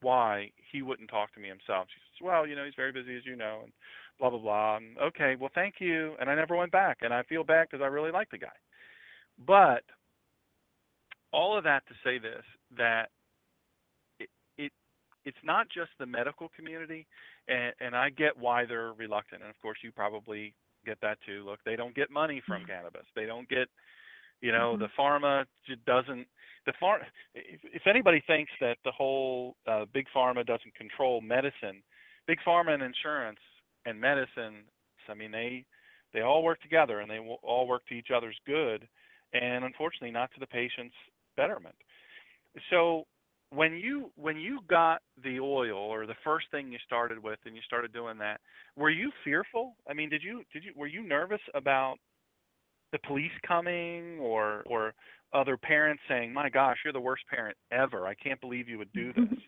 why 0.00 0.50
he 0.70 0.82
wouldn't 0.82 1.10
talk 1.10 1.32
to 1.34 1.40
me 1.40 1.48
himself. 1.48 1.88
She 1.88 2.00
says, 2.00 2.26
well, 2.26 2.46
you 2.46 2.54
know, 2.54 2.64
he's 2.64 2.74
very 2.76 2.92
busy, 2.92 3.16
as 3.16 3.26
you 3.26 3.36
know, 3.36 3.60
and 3.64 3.72
blah 4.18 4.30
blah 4.30 4.38
blah. 4.38 4.76
And, 4.76 4.98
okay, 4.98 5.36
well, 5.38 5.50
thank 5.54 5.76
you. 5.80 6.14
And 6.20 6.30
I 6.30 6.34
never 6.34 6.56
went 6.56 6.72
back, 6.72 6.98
and 7.02 7.12
I 7.12 7.22
feel 7.24 7.44
bad 7.44 7.68
because 7.70 7.82
I 7.82 7.88
really 7.88 8.12
like 8.12 8.30
the 8.30 8.38
guy. 8.38 8.46
But 9.46 9.82
all 11.32 11.56
of 11.56 11.64
that 11.64 11.86
to 11.88 11.94
say 12.04 12.18
this 12.18 12.44
that 12.76 13.10
it, 14.18 14.28
it 14.56 14.72
it's 15.24 15.38
not 15.44 15.68
just 15.68 15.90
the 15.98 16.06
medical 16.06 16.50
community, 16.56 17.06
and, 17.48 17.72
and 17.80 17.94
I 17.94 18.10
get 18.10 18.38
why 18.38 18.64
they're 18.64 18.92
reluctant. 18.92 19.42
And 19.42 19.50
of 19.50 19.60
course, 19.60 19.78
you 19.82 19.92
probably 19.92 20.54
get 20.86 20.98
that 21.02 21.18
too. 21.26 21.44
Look, 21.44 21.60
they 21.64 21.76
don't 21.76 21.94
get 21.94 22.10
money 22.10 22.42
from 22.46 22.62
mm-hmm. 22.62 22.70
cannabis. 22.70 23.06
They 23.14 23.26
don't 23.26 23.48
get, 23.48 23.68
you 24.40 24.52
know, 24.52 24.76
mm-hmm. 24.76 24.82
the 24.82 24.88
pharma 24.98 25.44
doesn't. 25.86 26.26
The 26.66 26.72
farm. 26.78 27.00
If, 27.34 27.60
if 27.64 27.82
anybody 27.86 28.22
thinks 28.26 28.52
that 28.60 28.76
the 28.84 28.92
whole 28.92 29.56
uh, 29.66 29.86
big 29.92 30.06
pharma 30.14 30.46
doesn't 30.46 30.74
control 30.74 31.20
medicine, 31.20 31.82
big 32.26 32.38
pharma 32.46 32.72
and 32.72 32.82
insurance 32.82 33.40
and 33.86 34.00
medicine. 34.00 34.64
I 35.08 35.14
mean, 35.14 35.30
they 35.32 35.64
they 36.12 36.20
all 36.20 36.42
work 36.42 36.60
together 36.60 37.00
and 37.00 37.10
they 37.10 37.18
all 37.18 37.66
work 37.66 37.86
to 37.88 37.94
each 37.94 38.08
other's 38.14 38.36
good 38.46 38.86
and 39.32 39.64
unfortunately 39.64 40.10
not 40.10 40.30
to 40.32 40.40
the 40.40 40.46
patient's 40.46 40.94
betterment. 41.36 41.74
So 42.70 43.04
when 43.50 43.74
you 43.74 44.10
when 44.16 44.36
you 44.36 44.60
got 44.68 45.00
the 45.22 45.40
oil 45.40 45.78
or 45.78 46.06
the 46.06 46.14
first 46.24 46.46
thing 46.50 46.70
you 46.70 46.78
started 46.84 47.22
with 47.22 47.38
and 47.46 47.54
you 47.54 47.62
started 47.66 47.92
doing 47.92 48.18
that, 48.18 48.40
were 48.76 48.90
you 48.90 49.10
fearful? 49.24 49.74
I 49.88 49.94
mean, 49.94 50.10
did 50.10 50.22
you 50.22 50.42
did 50.52 50.64
you 50.64 50.72
were 50.76 50.86
you 50.86 51.02
nervous 51.02 51.40
about 51.54 51.96
the 52.92 52.98
police 53.06 53.32
coming 53.46 54.18
or 54.20 54.62
or 54.66 54.94
other 55.32 55.56
parents 55.56 56.02
saying, 56.08 56.32
"My 56.32 56.48
gosh, 56.48 56.76
you're 56.84 56.92
the 56.92 57.00
worst 57.00 57.24
parent 57.28 57.56
ever. 57.70 58.06
I 58.06 58.14
can't 58.14 58.40
believe 58.40 58.68
you 58.68 58.78
would 58.78 58.92
do 58.92 59.12
this." 59.12 59.38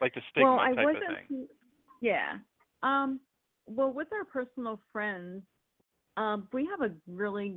like 0.00 0.14
the 0.14 0.20
stigma 0.30 0.50
well, 0.50 0.60
I 0.60 0.74
type 0.74 0.84
wasn't, 0.84 1.04
of 1.04 1.28
thing. 1.28 1.48
Yeah. 2.00 2.38
Um 2.82 3.20
well, 3.66 3.90
with 3.90 4.08
our 4.12 4.24
personal 4.24 4.80
friends, 4.92 5.42
um, 6.16 6.48
we 6.52 6.66
have 6.66 6.88
a 6.88 6.94
really 7.08 7.56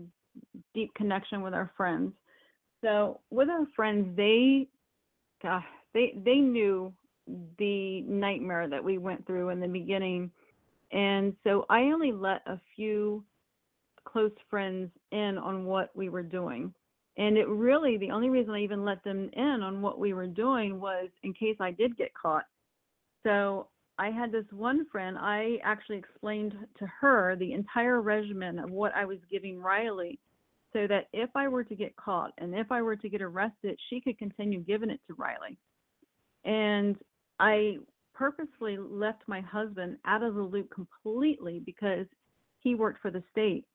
deep 0.73 0.93
connection 0.95 1.41
with 1.41 1.53
our 1.53 1.71
friends. 1.77 2.13
So 2.81 3.19
with 3.29 3.49
our 3.49 3.67
friends, 3.75 4.15
they, 4.15 4.67
gosh, 5.41 5.63
they 5.93 6.13
they 6.23 6.35
knew 6.35 6.93
the 7.57 8.01
nightmare 8.01 8.67
that 8.67 8.83
we 8.83 8.97
went 8.97 9.25
through 9.27 9.49
in 9.49 9.59
the 9.59 9.67
beginning, 9.67 10.31
and 10.91 11.35
so 11.43 11.65
I 11.69 11.81
only 11.81 12.11
let 12.11 12.41
a 12.47 12.59
few 12.75 13.23
close 14.11 14.31
friends 14.49 14.89
in 15.11 15.37
on 15.37 15.65
what 15.65 15.89
we 15.95 16.09
were 16.09 16.23
doing. 16.23 16.73
And 17.17 17.37
it 17.37 17.47
really, 17.47 17.97
the 17.97 18.11
only 18.11 18.29
reason 18.29 18.53
I 18.53 18.61
even 18.61 18.85
let 18.85 19.03
them 19.03 19.29
in 19.33 19.61
on 19.61 19.81
what 19.81 19.99
we 19.99 20.13
were 20.13 20.27
doing 20.27 20.79
was 20.79 21.09
in 21.23 21.33
case 21.33 21.57
I 21.59 21.71
did 21.71 21.97
get 21.97 22.13
caught. 22.13 22.45
So 23.23 23.67
I 23.97 24.09
had 24.09 24.31
this 24.31 24.45
one 24.51 24.85
friend, 24.89 25.17
I 25.19 25.57
actually 25.63 25.97
explained 25.97 26.53
to 26.77 26.87
her 27.01 27.35
the 27.35 27.51
entire 27.51 28.01
regimen 28.01 28.57
of 28.59 28.71
what 28.71 28.93
I 28.95 29.03
was 29.03 29.17
giving 29.29 29.57
Rylie 29.57 30.17
so 30.71 30.87
that 30.87 31.07
if 31.11 31.29
I 31.35 31.49
were 31.49 31.65
to 31.65 31.75
get 31.75 31.95
caught 31.97 32.31
and 32.37 32.55
if 32.55 32.71
I 32.71 32.81
were 32.81 32.95
to 32.95 33.09
get 33.09 33.21
arrested, 33.21 33.77
she 33.89 33.99
could 33.99 34.17
continue 34.17 34.61
giving 34.61 34.89
it 34.89 35.01
to 35.07 35.15
Rylie. 35.15 35.57
And 36.45 36.95
I 37.39 37.79
purposely 38.13 38.77
left 38.77 39.23
my 39.27 39.41
husband 39.41 39.97
out 40.05 40.23
of 40.23 40.35
the 40.35 40.41
loop 40.41 40.69
completely 40.71 41.61
because 41.65 42.05
he 42.59 42.75
worked 42.75 43.01
for 43.01 43.11
the 43.11 43.23
state 43.31 43.65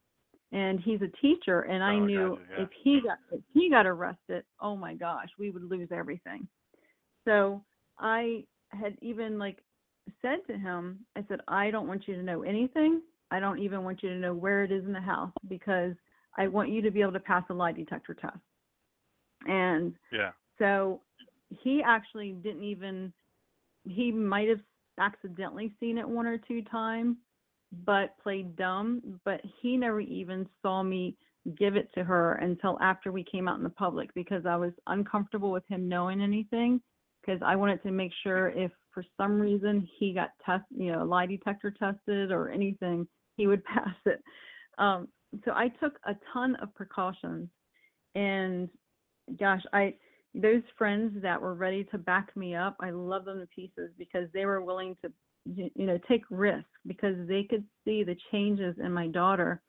and 0.53 0.80
he's 0.80 1.01
a 1.03 1.09
teacher 1.20 1.62
and 1.62 1.82
I 1.82 1.95
oh, 1.95 2.05
knew 2.05 2.28
gotcha, 2.30 2.42
yeah. 2.51 2.62
if 2.64 2.68
he 2.82 3.01
got 3.01 3.18
if 3.32 3.40
he 3.53 3.70
got 3.70 3.86
arrested, 3.86 4.45
oh 4.61 4.76
my 4.76 4.95
gosh, 4.95 5.28
we 5.38 5.51
would 5.51 5.68
lose 5.68 5.88
everything. 5.90 6.47
So 7.24 7.62
I 7.99 8.45
had 8.70 8.97
even 9.01 9.38
like 9.38 9.59
said 10.22 10.38
to 10.49 10.59
him, 10.59 11.01
I 11.16 11.24
said, 11.28 11.40
I 11.49 11.70
don't 11.70 11.88
want 11.88 12.07
you 12.07 12.14
to 12.14 12.22
know 12.22 12.42
anything. 12.42 13.03
I 13.30 13.40
don't 13.40 13.59
even 13.59 13.84
want 13.84 14.03
you 14.03 14.11
to 14.11 14.16
know 14.16 14.34
where 14.34 14.64
it 14.64 14.70
is 14.70 14.84
in 14.84 14.92
the 14.92 15.01
house 15.01 15.32
because 15.49 15.95
I 16.36 16.49
want 16.49 16.68
you 16.68 16.82
to 16.82 16.90
be 16.90 17.01
able 17.01 17.12
to 17.12 17.20
pass 17.20 17.45
a 17.51 17.55
lie 17.55 17.72
detector 17.72 18.14
test. 18.14 18.38
And 19.47 19.95
yeah. 20.12 20.30
So 20.59 21.01
he 21.49 21.82
actually 21.84 22.32
didn't 22.32 22.64
even 22.64 23.12
he 23.84 24.11
might 24.11 24.49
have 24.49 24.61
accidentally 24.99 25.72
seen 25.80 25.99
it 25.99 26.09
one 26.09 26.26
or 26.26 26.38
two 26.38 26.62
times 26.62 27.16
but 27.85 28.16
played 28.22 28.57
dumb 28.57 29.20
but 29.25 29.41
he 29.61 29.77
never 29.77 30.01
even 30.01 30.47
saw 30.62 30.83
me 30.83 31.16
give 31.59 31.77
it 31.77 31.89
to 31.95 32.03
her 32.03 32.35
until 32.35 32.79
after 32.81 33.12
we 33.12 33.25
came 33.25 33.49
out 33.49 33.59
in 33.59 33.64
the 33.64 33.70
public 33.70 34.12
because 34.14 34.47
I 34.47 34.57
was 34.57 34.72
uncomfortable 34.87 35.51
with 35.51 35.64
him 35.68 35.89
knowing 35.89 36.20
anything 36.20 36.81
because 37.20 37.41
I 37.45 37.57
wanted 37.57 37.83
to 37.83 37.91
make 37.91 38.12
sure 38.22 38.49
if 38.51 38.70
for 38.93 39.05
some 39.16 39.39
reason 39.41 39.87
he 39.99 40.14
got 40.14 40.31
test 40.45 40.64
you 40.70 40.93
know 40.93 41.05
lie 41.05 41.27
detector 41.27 41.70
tested 41.70 42.31
or 42.31 42.51
anything 42.51 43.07
he 43.37 43.47
would 43.47 43.64
pass 43.64 43.95
it. 44.07 44.22
Um 44.79 45.09
so 45.45 45.53
I 45.53 45.68
took 45.68 45.99
a 46.07 46.14
ton 46.33 46.57
of 46.57 46.75
precautions 46.75 47.49
and 48.14 48.68
gosh, 49.39 49.62
I 49.72 49.95
those 50.35 50.62
friends 50.77 51.22
that 51.22 51.41
were 51.41 51.55
ready 51.55 51.85
to 51.85 51.99
back 51.99 52.37
me 52.37 52.55
up, 52.55 52.77
I 52.81 52.91
love 52.91 53.25
them 53.25 53.41
to 53.41 53.47
pieces 53.47 53.91
because 53.99 54.29
they 54.33 54.47
were 54.47 54.62
willing 54.62 54.97
to 55.05 55.12
you 55.45 55.70
know 55.76 55.99
take 56.09 56.22
risks 56.30 56.68
because 56.86 57.14
they 57.28 57.45
could 57.45 57.64
see 57.84 58.03
the 58.03 58.16
changes 58.30 58.74
in 58.82 58.92
my 58.92 59.07
daughter 59.09 59.61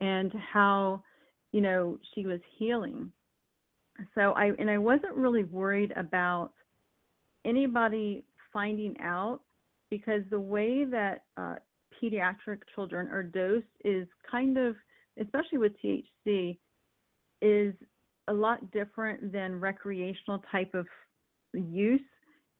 and 0.00 0.32
how 0.52 1.02
you 1.52 1.60
know 1.60 1.98
she 2.14 2.26
was 2.26 2.40
healing. 2.58 3.10
So 4.14 4.32
I 4.32 4.52
and 4.58 4.70
I 4.70 4.78
wasn't 4.78 5.14
really 5.14 5.44
worried 5.44 5.92
about 5.96 6.50
anybody 7.44 8.24
finding 8.52 8.94
out 9.00 9.40
because 9.90 10.22
the 10.30 10.40
way 10.40 10.84
that 10.84 11.24
uh, 11.36 11.56
pediatric 12.02 12.60
children 12.74 13.08
are 13.08 13.22
dosed 13.22 13.66
is 13.84 14.06
kind 14.30 14.56
of 14.58 14.76
especially 15.20 15.58
with 15.58 15.72
THC, 15.82 16.58
is 17.40 17.74
a 18.28 18.32
lot 18.32 18.70
different 18.70 19.32
than 19.32 19.60
recreational 19.60 20.42
type 20.50 20.74
of 20.74 20.86
use, 21.54 22.00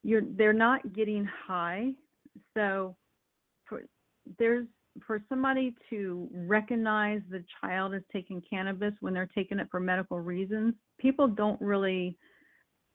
you're 0.02 0.22
they're 0.36 0.52
not 0.52 0.92
getting 0.92 1.24
high. 1.46 1.92
So 2.54 2.96
for 3.66 3.82
there's 4.38 4.66
for 5.06 5.22
somebody 5.28 5.74
to 5.88 6.28
recognize 6.32 7.22
the 7.30 7.42
child 7.60 7.94
is 7.94 8.02
taking 8.12 8.42
cannabis 8.48 8.92
when 9.00 9.14
they're 9.14 9.30
taking 9.34 9.58
it 9.58 9.68
for 9.70 9.80
medical 9.80 10.20
reasons, 10.20 10.74
people 10.98 11.26
don't 11.28 11.60
really 11.60 12.16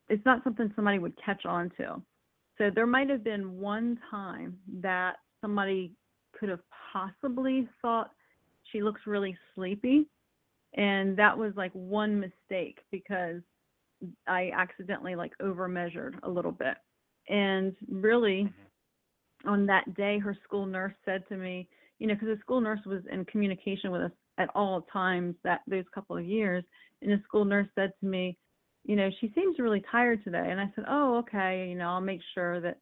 it's 0.10 0.26
not 0.26 0.44
something 0.44 0.72
somebody 0.76 1.00
would 1.00 1.18
catch 1.24 1.46
on 1.46 1.70
to. 1.78 2.02
So 2.58 2.70
there 2.74 2.88
might 2.88 3.10
have 3.10 3.24
been 3.24 3.60
one 3.60 4.00
time 4.10 4.58
that 4.82 5.18
somebody 5.42 5.92
could 6.40 6.50
have 6.50 6.62
possibly 6.94 7.68
thought 7.82 8.12
she 8.72 8.82
looks 8.82 9.02
really 9.06 9.38
sleepy 9.54 10.08
and 10.76 11.18
that 11.18 11.38
was 11.38 11.54
like 11.56 11.72
one 11.74 12.20
mistake 12.20 12.80
because 12.92 13.42
I 14.28 14.52
accidentally 14.56 15.16
like 15.16 15.34
over 15.42 15.68
measured 15.68 16.20
a 16.24 16.30
little 16.30 16.52
bit. 16.52 16.76
And 17.30 17.76
really 17.90 18.44
Mm-hmm. 18.44 18.67
On 19.46 19.66
that 19.68 19.94
day 19.96 20.20
her 20.20 20.38
school 20.44 20.66
nurse 20.66 20.94
said 21.06 21.24
to 21.30 21.38
me, 21.38 21.68
you 22.00 22.08
know, 22.08 22.14
because 22.14 22.30
the 22.30 22.40
school 22.42 22.62
nurse 22.62 22.80
was 22.86 23.02
in 23.12 23.26
communication 23.26 23.92
with 23.92 24.02
us 24.02 24.12
at 24.38 24.50
all 24.56 24.82
times 24.94 25.36
that 25.44 25.62
those 25.68 25.86
couple 25.94 26.18
of 26.18 26.26
years, 26.26 26.64
and 27.02 27.12
the 27.12 27.22
school 27.24 27.46
nurse 27.46 27.68
said 27.76 27.92
to 28.00 28.06
me, 28.06 28.38
you 28.84 28.96
know, 28.96 29.10
she 29.20 29.32
seems 29.36 29.60
really 29.60 29.84
tired 29.92 30.24
today. 30.24 30.48
And 30.50 30.60
I 30.60 30.72
said, 30.76 30.86
oh, 30.88 31.18
okay, 31.18 31.68
you 31.70 31.76
know, 31.76 31.90
I'll 31.90 32.02
make 32.02 32.22
sure 32.34 32.62
that, 32.62 32.78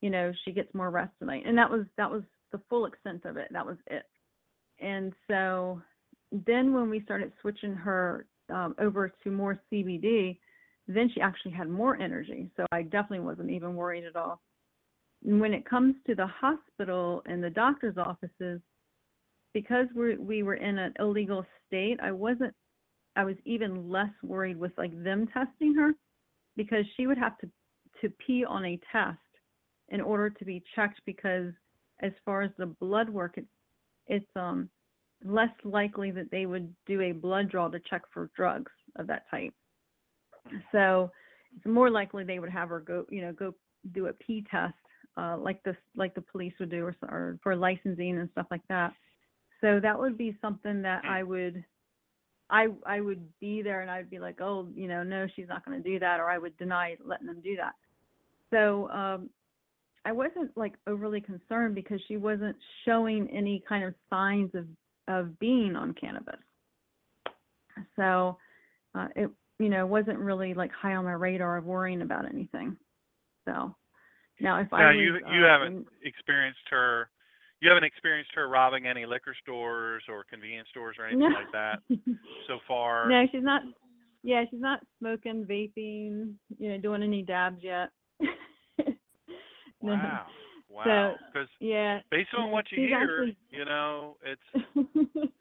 you 0.00 0.10
know, 0.10 0.32
she 0.44 0.52
gets 0.52 0.72
more 0.74 0.90
rest 0.90 1.12
tonight. 1.18 1.44
And 1.46 1.56
that 1.58 1.70
was 1.70 1.86
that 1.96 2.10
was 2.10 2.22
the 2.52 2.60
full 2.68 2.86
extent 2.86 3.24
of 3.24 3.36
it. 3.36 3.48
That 3.50 3.66
was 3.66 3.76
it. 3.86 4.04
And 4.80 5.12
so 5.28 5.80
then 6.30 6.74
when 6.74 6.90
we 6.90 7.00
started 7.00 7.32
switching 7.40 7.74
her 7.74 8.26
um, 8.50 8.74
over 8.78 9.12
to 9.24 9.30
more 9.30 9.60
CBD, 9.72 10.38
then 10.88 11.10
she 11.12 11.20
actually 11.20 11.52
had 11.52 11.68
more 11.68 11.96
energy. 11.96 12.50
So 12.56 12.66
I 12.70 12.82
definitely 12.82 13.20
wasn't 13.20 13.50
even 13.50 13.74
worried 13.74 14.04
at 14.04 14.16
all. 14.16 14.40
When 15.28 15.52
it 15.52 15.68
comes 15.68 15.96
to 16.06 16.14
the 16.14 16.28
hospital 16.28 17.20
and 17.26 17.42
the 17.42 17.50
doctor's 17.50 17.98
offices, 17.98 18.60
because 19.52 19.88
we 19.96 20.16
we 20.16 20.44
were 20.44 20.54
in 20.54 20.78
an 20.78 20.94
illegal 21.00 21.44
state, 21.66 21.98
I 22.00 22.12
wasn't. 22.12 22.54
I 23.16 23.24
was 23.24 23.34
even 23.44 23.90
less 23.90 24.12
worried 24.22 24.56
with 24.56 24.70
like 24.78 24.92
them 25.02 25.26
testing 25.26 25.74
her, 25.74 25.94
because 26.56 26.84
she 26.96 27.08
would 27.08 27.18
have 27.18 27.36
to 27.38 27.50
to 28.00 28.10
pee 28.24 28.44
on 28.44 28.64
a 28.64 28.78
test 28.92 29.18
in 29.88 30.00
order 30.00 30.30
to 30.30 30.44
be 30.44 30.62
checked. 30.76 31.00
Because 31.04 31.52
as 32.00 32.12
far 32.24 32.42
as 32.42 32.52
the 32.56 32.66
blood 32.66 33.08
work, 33.10 33.34
it's 33.36 33.48
it's 34.06 34.36
um 34.36 34.70
less 35.24 35.50
likely 35.64 36.12
that 36.12 36.30
they 36.30 36.46
would 36.46 36.72
do 36.86 37.00
a 37.00 37.10
blood 37.10 37.50
draw 37.50 37.68
to 37.68 37.80
check 37.90 38.02
for 38.12 38.30
drugs 38.36 38.70
of 38.94 39.08
that 39.08 39.24
type. 39.30 39.54
So 40.70 41.10
it's 41.56 41.66
more 41.66 41.90
likely 41.90 42.22
they 42.22 42.38
would 42.38 42.50
have 42.50 42.68
her 42.68 42.78
go, 42.78 43.06
you 43.10 43.22
know, 43.22 43.32
go 43.32 43.54
do 43.92 44.06
a 44.06 44.12
pee 44.12 44.44
test, 44.50 44.74
uh, 45.16 45.36
like 45.38 45.62
this, 45.62 45.76
like 45.96 46.14
the 46.14 46.20
police 46.20 46.52
would 46.60 46.70
do, 46.70 46.84
or, 46.84 46.96
or 47.02 47.38
for 47.42 47.56
licensing 47.56 48.18
and 48.18 48.28
stuff 48.32 48.46
like 48.50 48.66
that. 48.68 48.92
So 49.60 49.80
that 49.80 49.98
would 49.98 50.18
be 50.18 50.36
something 50.40 50.82
that 50.82 51.04
I 51.04 51.22
would, 51.22 51.64
I 52.50 52.68
I 52.84 53.00
would 53.00 53.26
be 53.40 53.62
there 53.62 53.80
and 53.80 53.90
I'd 53.90 54.10
be 54.10 54.18
like, 54.18 54.40
oh, 54.40 54.68
you 54.74 54.86
know, 54.86 55.02
no, 55.02 55.26
she's 55.34 55.48
not 55.48 55.64
going 55.64 55.82
to 55.82 55.88
do 55.88 55.98
that, 55.98 56.20
or 56.20 56.30
I 56.30 56.38
would 56.38 56.56
deny 56.58 56.96
letting 57.04 57.26
them 57.26 57.40
do 57.42 57.56
that. 57.56 57.74
So 58.50 58.88
um, 58.90 59.30
I 60.04 60.12
wasn't 60.12 60.56
like 60.56 60.74
overly 60.86 61.20
concerned 61.20 61.74
because 61.74 62.00
she 62.06 62.16
wasn't 62.16 62.56
showing 62.84 63.28
any 63.30 63.62
kind 63.68 63.84
of 63.84 63.94
signs 64.08 64.54
of 64.54 64.66
of 65.08 65.38
being 65.38 65.74
on 65.74 65.94
cannabis. 65.94 66.40
So 67.96 68.38
uh, 68.94 69.08
it 69.16 69.30
you 69.58 69.68
know 69.68 69.86
wasn't 69.86 70.18
really 70.18 70.54
like 70.54 70.70
high 70.72 70.94
on 70.94 71.04
my 71.04 71.12
radar 71.12 71.56
of 71.56 71.64
worrying 71.64 72.02
about 72.02 72.26
anything. 72.26 72.76
So 73.46 73.74
now 74.40 74.60
if 74.60 74.72
I 74.72 74.80
Now 74.80 74.88
was, 74.88 74.96
you 74.96 75.14
you 75.34 75.44
uh, 75.44 75.48
haven't 75.48 75.76
in- 75.76 75.86
experienced 76.04 76.60
her. 76.70 77.08
You 77.60 77.70
haven't 77.70 77.84
experienced 77.84 78.30
her 78.34 78.48
robbing 78.48 78.86
any 78.86 79.06
liquor 79.06 79.34
stores 79.42 80.02
or 80.10 80.24
convenience 80.28 80.68
stores 80.70 80.96
or 80.98 81.06
anything 81.06 81.20
no. 81.30 81.34
like 81.34 81.50
that 81.52 81.78
so 82.46 82.58
far. 82.68 83.08
no, 83.08 83.24
she's 83.32 83.42
not. 83.42 83.62
Yeah, 84.22 84.44
she's 84.50 84.60
not 84.60 84.80
smoking, 84.98 85.44
vaping, 85.48 86.34
you 86.58 86.68
know, 86.70 86.78
doing 86.78 87.02
any 87.02 87.22
dabs 87.22 87.62
yet. 87.62 87.90
No. 89.82 89.92
Wow. 89.92 90.26
Wow. 90.70 91.14
Because 91.32 91.48
Yeah. 91.60 92.00
based 92.10 92.30
on 92.36 92.50
what 92.50 92.64
you 92.72 92.88
hear, 92.88 92.98
actually- 92.98 93.36
you 93.50 93.64
know, 93.64 94.16
it's 94.24 94.66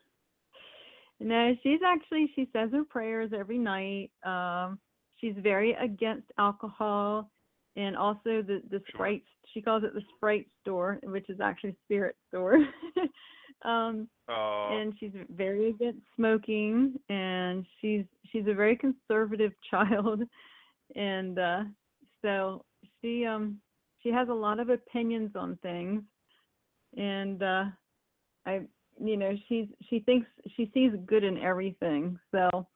no, 1.19 1.53
she's 1.63 1.79
actually 1.85 2.31
she 2.35 2.47
says 2.53 2.69
her 2.73 2.83
prayers 2.83 3.31
every 3.35 3.57
night. 3.57 4.11
Um, 4.23 4.77
she's 5.19 5.33
very 5.39 5.73
against 5.73 6.27
alcohol 6.37 7.29
and 7.75 7.95
also 7.95 8.41
the 8.41 8.61
the. 8.69 8.81
Sprite. 8.89 9.23
She 9.53 9.61
calls 9.61 9.83
it 9.83 9.93
the 9.93 10.01
Sprite 10.15 10.47
store, 10.61 10.99
which 11.03 11.29
is 11.29 11.39
actually 11.39 11.75
spirit 11.85 12.15
store. 12.29 12.55
um, 13.65 14.07
oh 14.29 14.69
and 14.71 14.93
she's 14.99 15.11
very 15.35 15.69
against 15.69 16.01
smoking, 16.15 16.99
and 17.09 17.65
she's 17.79 18.05
she's 18.31 18.47
a 18.47 18.53
very 18.53 18.75
conservative 18.75 19.51
child, 19.71 20.21
and 20.95 21.39
uh, 21.39 21.63
so 22.21 22.63
she 23.01 23.25
um 23.25 23.59
she 24.01 24.09
has 24.09 24.29
a 24.29 24.33
lot 24.33 24.59
of 24.59 24.69
opinions 24.69 25.31
on 25.35 25.57
things, 25.61 26.01
and 26.97 27.41
uh, 27.41 27.65
I 28.45 28.61
you 29.03 29.17
know 29.17 29.33
she's 29.47 29.67
she 29.89 29.99
thinks 29.99 30.27
she 30.55 30.69
sees 30.73 30.91
good 31.05 31.23
in 31.23 31.37
everything, 31.37 32.19
so 32.31 32.67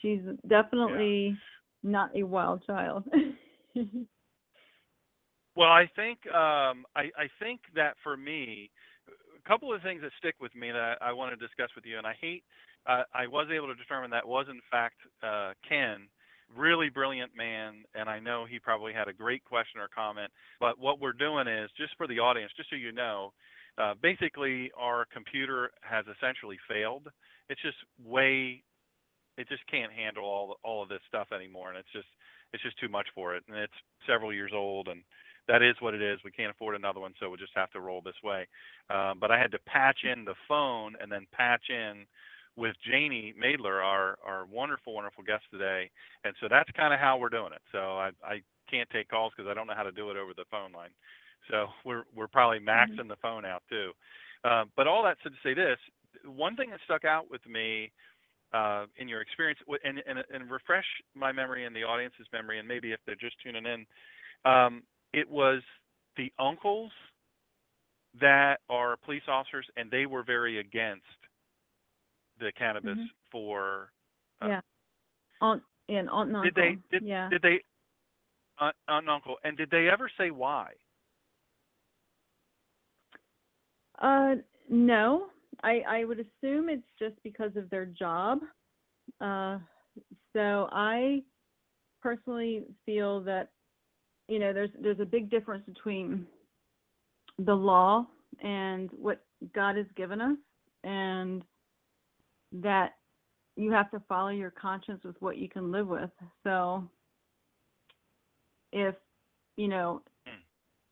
she's 0.00 0.20
definitely 0.48 1.36
not 1.82 2.10
a 2.16 2.22
wild 2.22 2.64
child. 2.66 3.04
Well, 5.56 5.70
I 5.70 5.90
think 5.96 6.18
um, 6.28 6.84
I, 6.96 7.10
I 7.18 7.28
think 7.40 7.60
that 7.74 7.96
for 8.02 8.16
me, 8.16 8.70
a 9.08 9.48
couple 9.48 9.74
of 9.74 9.82
things 9.82 10.02
that 10.02 10.12
stick 10.18 10.36
with 10.40 10.54
me 10.54 10.70
that 10.72 10.98
I 11.00 11.12
want 11.12 11.38
to 11.38 11.46
discuss 11.46 11.70
with 11.76 11.86
you, 11.86 11.98
and 11.98 12.06
I 12.06 12.14
hate 12.20 12.44
uh, 12.86 13.04
I 13.14 13.26
was 13.26 13.48
able 13.54 13.68
to 13.68 13.74
determine 13.74 14.10
that 14.12 14.26
was 14.28 14.46
in 14.50 14.60
fact 14.70 14.96
uh, 15.22 15.52
Ken, 15.68 16.08
really 16.56 16.88
brilliant 16.90 17.32
man, 17.36 17.84
and 17.94 18.08
I 18.08 18.20
know 18.20 18.46
he 18.48 18.58
probably 18.60 18.92
had 18.92 19.08
a 19.08 19.12
great 19.12 19.44
question 19.44 19.80
or 19.80 19.88
comment. 19.94 20.32
But 20.60 20.78
what 20.78 21.00
we're 21.00 21.12
doing 21.14 21.48
is 21.48 21.70
just 21.76 21.96
for 21.98 22.06
the 22.08 22.20
audience, 22.20 22.52
just 22.56 22.70
so 22.70 22.76
you 22.76 22.92
know, 22.92 23.32
uh, 23.78 23.94
basically 24.02 24.70
our 24.78 25.06
computer 25.12 25.70
has 25.82 26.04
essentially 26.06 26.58
failed. 26.68 27.08
It's 27.50 27.62
just 27.62 27.78
way, 28.04 28.62
it 29.38 29.48
just 29.48 29.66
can't 29.70 29.92
handle 29.92 30.24
all 30.24 30.56
all 30.64 30.82
of 30.82 30.88
this 30.88 31.02
stuff 31.08 31.28
anymore, 31.34 31.70
and 31.70 31.78
it's 31.78 31.92
just 31.92 32.08
it's 32.54 32.62
just 32.62 32.78
too 32.78 32.88
much 32.88 33.08
for 33.14 33.34
it, 33.34 33.42
and 33.48 33.58
it's 33.58 33.74
several 34.06 34.32
years 34.32 34.52
old 34.54 34.88
and 34.88 35.02
that 35.48 35.62
is 35.62 35.76
what 35.80 35.94
it 35.94 36.02
is. 36.02 36.18
We 36.24 36.30
can't 36.30 36.50
afford 36.50 36.74
another 36.74 37.00
one, 37.00 37.14
so 37.20 37.28
we'll 37.28 37.36
just 37.36 37.52
have 37.54 37.70
to 37.72 37.80
roll 37.80 38.00
this 38.00 38.14
way. 38.22 38.46
Um, 38.90 39.18
but 39.20 39.30
I 39.30 39.38
had 39.38 39.52
to 39.52 39.58
patch 39.66 39.98
in 40.04 40.24
the 40.24 40.34
phone 40.48 40.94
and 41.00 41.10
then 41.10 41.26
patch 41.32 41.64
in 41.68 42.06
with 42.56 42.74
Janie 42.88 43.34
Maedler, 43.36 43.82
our 43.84 44.16
our 44.24 44.46
wonderful, 44.46 44.94
wonderful 44.94 45.24
guest 45.24 45.44
today. 45.50 45.90
And 46.24 46.34
so 46.40 46.46
that's 46.48 46.70
kind 46.76 46.94
of 46.94 47.00
how 47.00 47.18
we're 47.18 47.28
doing 47.28 47.52
it. 47.52 47.62
So 47.72 47.78
I 47.78 48.10
I 48.24 48.42
can't 48.70 48.88
take 48.90 49.08
calls 49.08 49.32
because 49.36 49.50
I 49.50 49.54
don't 49.54 49.66
know 49.66 49.74
how 49.76 49.82
to 49.82 49.92
do 49.92 50.10
it 50.10 50.16
over 50.16 50.32
the 50.34 50.44
phone 50.50 50.72
line. 50.72 50.94
So 51.50 51.66
we're 51.84 52.04
we're 52.14 52.28
probably 52.28 52.60
maxing 52.60 53.08
the 53.08 53.20
phone 53.20 53.44
out 53.44 53.62
too. 53.68 53.90
Uh, 54.44 54.64
but 54.76 54.86
all 54.86 55.02
that 55.04 55.16
said 55.22 55.32
to 55.32 55.38
say 55.48 55.54
this, 55.54 55.78
one 56.24 56.56
thing 56.56 56.70
that 56.70 56.80
stuck 56.84 57.04
out 57.04 57.30
with 57.30 57.44
me 57.46 57.90
in 58.96 59.08
your 59.08 59.20
experience, 59.20 59.58
and, 59.84 60.02
and 60.06 60.18
and 60.32 60.50
refresh 60.50 60.84
my 61.14 61.32
memory 61.32 61.64
and 61.64 61.74
the 61.74 61.82
audience's 61.82 62.26
memory, 62.32 62.58
and 62.58 62.68
maybe 62.68 62.92
if 62.92 63.00
they're 63.06 63.14
just 63.16 63.36
tuning 63.42 63.66
in. 63.66 63.86
Um, 64.44 64.82
it 65.12 65.28
was 65.28 65.62
the 66.16 66.32
uncles 66.38 66.92
that 68.20 68.60
are 68.68 68.96
police 69.04 69.22
officers, 69.28 69.66
and 69.76 69.90
they 69.90 70.06
were 70.06 70.22
very 70.22 70.58
against 70.58 71.06
the 72.38 72.52
cannabis 72.52 72.98
Mhm. 72.98 73.10
for. 73.30 73.92
Uh, 74.40 74.48
yeah. 74.48 74.60
Aunt 75.40 75.62
and 75.88 76.08
aunt 76.10 76.34
and 76.34 76.44
Did 76.44 76.54
they? 76.54 76.68
uncle. 76.68 76.82
Did, 76.90 77.02
yeah. 77.02 77.28
did 77.28 77.42
they? 77.42 77.62
Aunt, 78.58 78.76
aunt 78.88 79.04
and 79.04 79.10
uncle, 79.10 79.38
and 79.42 79.56
did 79.56 79.70
they 79.70 79.88
ever 79.88 80.08
say 80.16 80.30
why? 80.30 80.72
Uh, 83.98 84.36
no. 84.68 85.30
I 85.62 85.82
I 85.88 86.04
would 86.04 86.18
assume 86.18 86.68
it's 86.68 86.86
just 86.98 87.14
because 87.22 87.56
of 87.56 87.70
their 87.70 87.86
job. 87.86 88.40
Uh, 89.20 89.58
so 90.32 90.68
I 90.72 91.22
personally 92.02 92.64
feel 92.86 93.20
that 93.22 93.50
you 94.28 94.38
know 94.38 94.52
there's 94.52 94.70
there's 94.80 95.00
a 95.00 95.04
big 95.04 95.30
difference 95.30 95.64
between 95.66 96.26
the 97.38 97.54
law 97.54 98.06
and 98.42 98.90
what 98.92 99.24
God 99.54 99.76
has 99.76 99.86
given 99.96 100.20
us, 100.20 100.38
and 100.82 101.44
that 102.52 102.94
you 103.56 103.70
have 103.72 103.90
to 103.92 104.02
follow 104.08 104.30
your 104.30 104.50
conscience 104.50 105.02
with 105.04 105.16
what 105.20 105.38
you 105.38 105.48
can 105.48 105.70
live 105.70 105.86
with. 105.86 106.10
So 106.42 106.84
if 108.72 108.94
you 109.56 109.68
know 109.68 110.02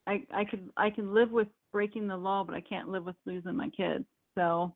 I 0.06 0.22
I 0.32 0.44
could 0.44 0.70
I 0.76 0.90
can 0.90 1.12
live 1.12 1.30
with 1.30 1.48
breaking 1.72 2.06
the 2.06 2.16
law, 2.16 2.44
but 2.44 2.54
I 2.54 2.60
can't 2.60 2.88
live 2.88 3.04
with 3.04 3.16
losing 3.26 3.56
my 3.56 3.68
kids. 3.70 4.04
So 4.36 4.74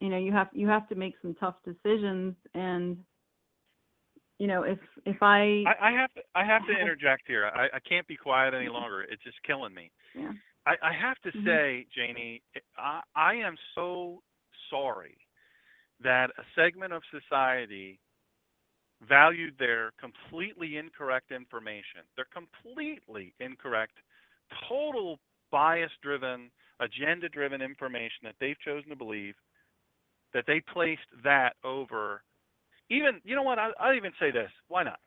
you 0.00 0.08
know, 0.08 0.18
you 0.18 0.32
have 0.32 0.48
you 0.52 0.66
have 0.68 0.88
to 0.88 0.94
make 0.96 1.14
some 1.22 1.34
tough 1.34 1.56
decisions 1.64 2.34
and 2.54 2.98
you 4.38 4.48
know, 4.48 4.64
if 4.64 4.78
if 5.06 5.22
I, 5.22 5.64
I, 5.66 5.88
I 5.88 5.92
have 5.92 6.12
to 6.14 6.22
I 6.34 6.44
have 6.44 6.66
to 6.66 6.72
interject 6.72 7.22
here. 7.28 7.46
I, 7.46 7.68
I 7.76 7.80
can't 7.88 8.06
be 8.08 8.16
quiet 8.16 8.54
any 8.54 8.68
longer. 8.68 9.02
It's 9.02 9.22
just 9.22 9.40
killing 9.44 9.72
me. 9.72 9.92
yeah, 10.14 10.32
I, 10.66 10.74
I 10.82 10.92
have 10.92 11.16
to 11.20 11.30
Mhm. 11.38 11.44
say, 11.44 11.86
Janie, 11.94 12.42
I, 12.76 13.00
I 13.14 13.34
am 13.34 13.56
so 13.76 14.22
sorry 14.70 15.16
that 16.02 16.30
a 16.30 16.42
segment 16.56 16.92
of 16.92 17.02
society 17.12 18.00
valued 19.08 19.56
their 19.58 19.92
completely 20.00 20.76
incorrect 20.76 21.30
information, 21.30 22.02
their 22.16 22.26
completely 22.32 23.34
incorrect, 23.38 23.98
total 24.68 25.20
bias 25.52 25.92
driven, 26.02 26.50
agenda 26.80 27.28
driven 27.28 27.62
information 27.62 28.24
that 28.24 28.34
they've 28.40 28.58
chosen 28.64 28.90
to 28.90 28.96
believe, 28.96 29.34
that 30.34 30.44
they 30.46 30.60
placed 30.72 31.06
that 31.22 31.54
over 31.64 32.22
even, 32.92 33.20
you 33.24 33.34
know 33.34 33.42
what, 33.42 33.58
I, 33.58 33.70
I'll 33.80 33.94
even 33.94 34.12
say 34.20 34.30
this. 34.30 34.50
Why 34.68 34.84
not? 34.84 35.00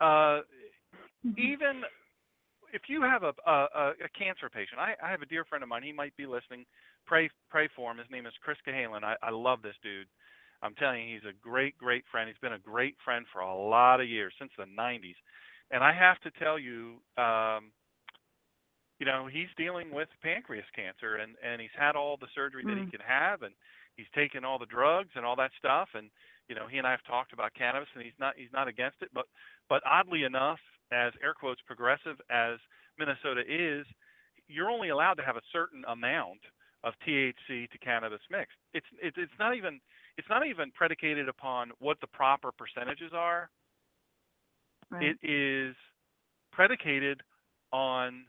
Uh, 0.00 0.42
Mhm. 1.24 1.38
even 1.38 1.84
if 2.72 2.88
you 2.88 3.02
have 3.02 3.22
a, 3.24 3.34
a 3.46 3.92
a 4.04 4.08
cancer 4.18 4.48
patient, 4.48 4.80
I, 4.80 4.94
I 5.02 5.10
have 5.10 5.22
a 5.22 5.26
dear 5.26 5.44
friend 5.44 5.62
of 5.62 5.68
mine. 5.68 5.82
He 5.82 5.92
might 5.92 6.16
be 6.16 6.26
listening. 6.26 6.64
Pray 7.06 7.28
pray 7.50 7.68
for 7.76 7.90
him. 7.90 7.98
His 7.98 8.10
name 8.10 8.26
is 8.26 8.32
Chris 8.42 8.56
Cahalan. 8.66 9.04
I, 9.04 9.16
I 9.22 9.30
love 9.30 9.60
this 9.62 9.76
dude. 9.82 10.08
I'm 10.62 10.74
telling 10.74 11.08
you, 11.08 11.14
he's 11.16 11.28
a 11.28 11.34
great 11.40 11.76
great 11.76 12.04
friend. 12.10 12.28
He's 12.28 12.38
been 12.38 12.54
a 12.54 12.58
great 12.58 12.96
friend 13.04 13.26
for 13.32 13.40
a 13.40 13.54
lot 13.54 14.00
of 14.00 14.08
years 14.08 14.32
since 14.38 14.50
the 14.56 14.64
90s. 14.64 15.16
And 15.70 15.84
I 15.84 15.92
have 15.92 16.18
to 16.20 16.30
tell 16.32 16.58
you, 16.58 17.02
um, 17.18 17.70
you 19.00 19.06
know, 19.06 19.26
he's 19.26 19.48
dealing 19.56 19.90
with 19.92 20.08
pancreas 20.22 20.66
cancer, 20.76 21.16
and 21.16 21.34
and 21.42 21.60
he's 21.60 21.74
had 21.76 21.96
all 21.96 22.16
the 22.18 22.28
surgery 22.34 22.64
that 22.68 22.76
he 22.76 22.84
Mm. 22.84 22.90
can 22.90 23.00
have, 23.00 23.42
and 23.42 23.54
he's 23.96 24.06
taken 24.14 24.44
all 24.44 24.58
the 24.58 24.66
drugs 24.66 25.10
and 25.16 25.24
all 25.24 25.36
that 25.36 25.52
stuff. 25.58 25.88
And 25.94 26.10
you 26.48 26.54
know, 26.54 26.68
he 26.68 26.78
and 26.78 26.86
I 26.86 26.92
have 26.92 27.04
talked 27.04 27.32
about 27.32 27.54
cannabis, 27.54 27.88
and 27.94 28.04
he's 28.04 28.18
not 28.20 28.34
he's 28.36 28.52
not 28.52 28.68
against 28.68 29.02
it. 29.02 29.10
But 29.14 29.26
but 29.68 29.82
oddly 29.86 30.24
enough, 30.24 30.60
as 30.92 31.12
air 31.22 31.34
quotes 31.34 31.62
progressive 31.66 32.20
as 32.30 32.58
Minnesota 32.98 33.42
is, 33.48 33.86
you're 34.48 34.70
only 34.70 34.90
allowed 34.90 35.14
to 35.14 35.24
have 35.24 35.36
a 35.36 35.42
certain 35.52 35.82
amount 35.88 36.40
of 36.84 36.94
THC 37.06 37.70
to 37.70 37.78
cannabis 37.78 38.20
mixed. 38.30 38.58
It's 38.74 38.86
it's 39.02 39.16
it's 39.18 39.38
not 39.38 39.56
even 39.56 39.80
it's 40.18 40.28
not 40.28 40.46
even 40.46 40.70
predicated 40.72 41.28
upon 41.28 41.72
what 41.78 41.98
the 42.00 42.06
proper 42.06 42.52
percentages 42.52 43.12
are. 43.14 43.50
right. 44.90 45.16
It 45.22 45.28
is 45.28 45.74
predicated 46.52 47.22
on 47.72 48.26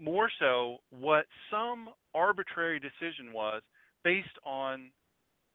more 0.00 0.30
so 0.38 0.78
what 0.90 1.26
some 1.50 1.88
arbitrary 2.14 2.78
decision 2.80 3.32
was 3.32 3.62
based 4.04 4.38
on 4.44 4.90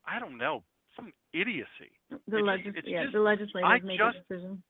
I 0.05 0.19
don't 0.19 0.37
know 0.37 0.63
some 0.95 1.11
idiocy. 1.33 1.91
the 2.27 2.39
legis- 2.39 2.73
it's 2.75 2.87
yeah, 2.87 3.03
just- 3.03 3.13
the 3.13 3.19
legislators 3.19 3.69
I 3.69 3.79
make 3.79 3.99
just- 3.99 4.17
a 4.17 4.21
decision. 4.21 4.63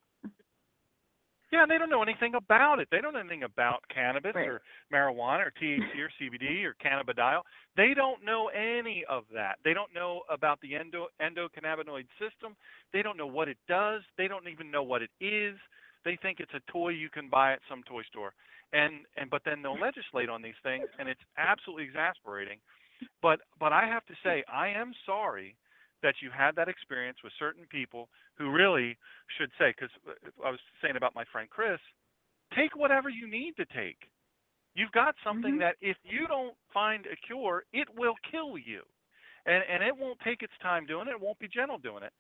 Yeah, 1.50 1.66
they 1.66 1.78
don't 1.78 1.90
know 1.90 2.02
anything 2.04 2.36
about 2.36 2.80
it. 2.80 2.90
They 2.92 3.00
don't 3.00 3.14
know 3.14 3.22
anything 3.22 3.44
about 3.44 3.82
cannabis 3.88 4.36
Right. 4.36 4.50
or 4.50 4.62
marijuana 4.92 5.46
or 5.48 5.52
THC 5.52 6.02
or 6.02 6.10
CBD 6.20 6.66
or 6.66 6.74
cannabidiol. 6.74 7.44
They 7.78 7.94
don't 7.94 8.22
know 8.24 8.50
any 8.50 9.06
of 9.06 9.26
that. 9.30 9.58
They 9.64 9.74
don't 9.74 9.94
know 9.94 10.24
about 10.28 10.60
the 10.60 10.76
endo 10.76 11.08
endocannabinoid 11.22 12.06
system. 12.20 12.58
They 12.92 13.02
don't 13.02 13.16
know 13.16 13.28
what 13.28 13.48
it 13.48 13.58
does. 13.66 14.04
They 14.18 14.28
don't 14.28 14.50
even 14.50 14.70
know 14.72 14.84
what 14.84 15.02
it 15.02 15.12
is. 15.22 15.58
They 16.04 16.18
think 16.18 16.42
it's 16.42 16.54
a 16.54 16.60
toy 16.72 16.90
you 16.90 17.10
can 17.10 17.30
buy 17.30 17.54
at 17.54 17.62
some 17.70 17.82
toy 17.84 18.04
store. 18.04 18.34
And 18.74 19.06
and 19.16 19.30
but 19.30 19.44
then 19.46 19.62
they'll 19.62 19.80
legislate 19.80 20.30
on 20.30 20.42
these 20.42 20.60
things 20.64 20.88
and 21.00 21.08
it's 21.08 21.22
absolutely 21.38 21.86
exasperating. 21.86 22.60
But 23.22 23.40
but 23.60 23.72
I 23.74 23.86
have 23.86 24.06
to 24.08 24.14
say 24.24 24.44
I 24.52 24.70
am 24.70 24.94
sorry 25.06 25.56
that 26.04 26.16
you 26.22 26.30
had 26.30 26.56
that 26.56 26.68
experience 26.68 27.18
with 27.24 27.34
certain 27.40 27.66
people 27.70 28.10
who 28.38 28.52
really 28.52 28.98
should 29.38 29.50
say 29.58 29.74
because 29.76 29.90
I 30.46 30.52
was 30.52 30.60
saying 30.82 30.96
about 30.96 31.16
my 31.16 31.24
friend 31.32 31.50
Chris, 31.50 31.80
take 32.56 32.76
whatever 32.76 33.10
you 33.10 33.28
need 33.28 33.56
to 33.58 33.66
take. 33.66 34.10
You've 34.76 34.92
got 34.92 35.16
something 35.24 35.56
Mhm. 35.56 35.60
that 35.60 35.78
if 35.82 35.98
you 36.04 36.28
don't 36.28 36.56
find 36.72 37.08
a 37.08 37.16
cure, 37.16 37.66
it 37.74 37.90
will 37.96 38.16
kill 38.30 38.58
you. 38.58 38.86
And 39.46 39.64
and 39.64 39.82
it 39.84 39.96
won't 39.96 40.20
take 40.20 40.44
its 40.44 40.54
time 40.62 40.86
doing 40.86 41.08
it, 41.08 41.12
it 41.12 41.22
won't 41.22 41.40
be 41.40 41.48
gentle 41.48 41.78
doing 41.80 42.04
it. 42.04 42.14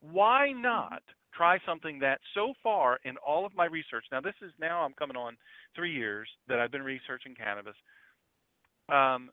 Why 0.00 0.52
not 0.52 1.02
try 1.34 1.58
something 1.66 1.98
that 2.00 2.20
so 2.34 2.52
far 2.62 2.98
in 3.04 3.16
all 3.18 3.46
of 3.46 3.54
my 3.54 3.66
research, 3.66 4.04
now 4.12 4.20
this 4.20 4.34
is 4.42 4.52
now 4.60 4.82
I'm 4.82 4.94
coming 4.94 5.16
on 5.16 5.36
three 5.74 5.92
years 5.92 6.28
that 6.48 6.58
I've 6.58 6.72
been 6.72 6.82
researching 6.82 7.34
cannabis, 7.34 7.76
um, 8.88 9.30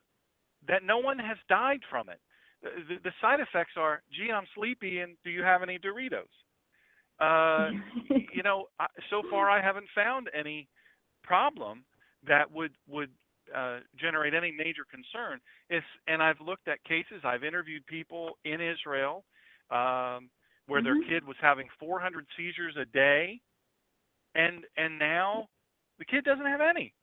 that 0.66 0.82
no 0.84 0.98
one 0.98 1.18
has 1.18 1.36
died 1.48 1.80
from 1.90 2.08
it. 2.08 2.20
The, 2.62 2.96
the 3.04 3.12
side 3.20 3.40
effects 3.40 3.72
are, 3.76 4.02
gee, 4.12 4.30
I'm 4.32 4.46
sleepy, 4.54 4.98
and 5.00 5.16
do 5.24 5.30
you 5.30 5.42
have 5.42 5.62
any 5.62 5.78
Doritos? 5.78 6.26
Uh, 7.20 7.70
you 8.34 8.42
know, 8.42 8.66
I- 8.80 8.86
so 9.10 9.22
far 9.30 9.50
I 9.50 9.62
haven't 9.62 9.86
found 9.94 10.28
any 10.38 10.68
problem 11.22 11.84
that 12.26 12.50
would 12.50 12.72
would 12.88 13.10
uh, 13.54 13.78
generate 13.98 14.34
any 14.34 14.50
major 14.50 14.84
concern. 14.90 15.40
It's, 15.70 15.86
and 16.06 16.22
I've 16.22 16.40
looked 16.40 16.68
at 16.68 16.82
cases. 16.84 17.22
I've 17.24 17.44
interviewed 17.44 17.86
people 17.86 18.38
in 18.44 18.60
Israel 18.60 19.24
um, 19.70 20.28
where 20.68 20.82
their 20.82 20.96
Mhm. 20.96 21.08
kid 21.08 21.26
was 21.26 21.36
having 21.40 21.68
400 21.80 22.26
seizures 22.36 22.76
a 22.78 22.86
day, 22.86 23.40
and 24.34 24.66
and 24.76 24.98
now 24.98 25.48
the 25.98 26.06
kid 26.06 26.24
doesn't 26.24 26.46
have 26.46 26.60
any. 26.62 26.94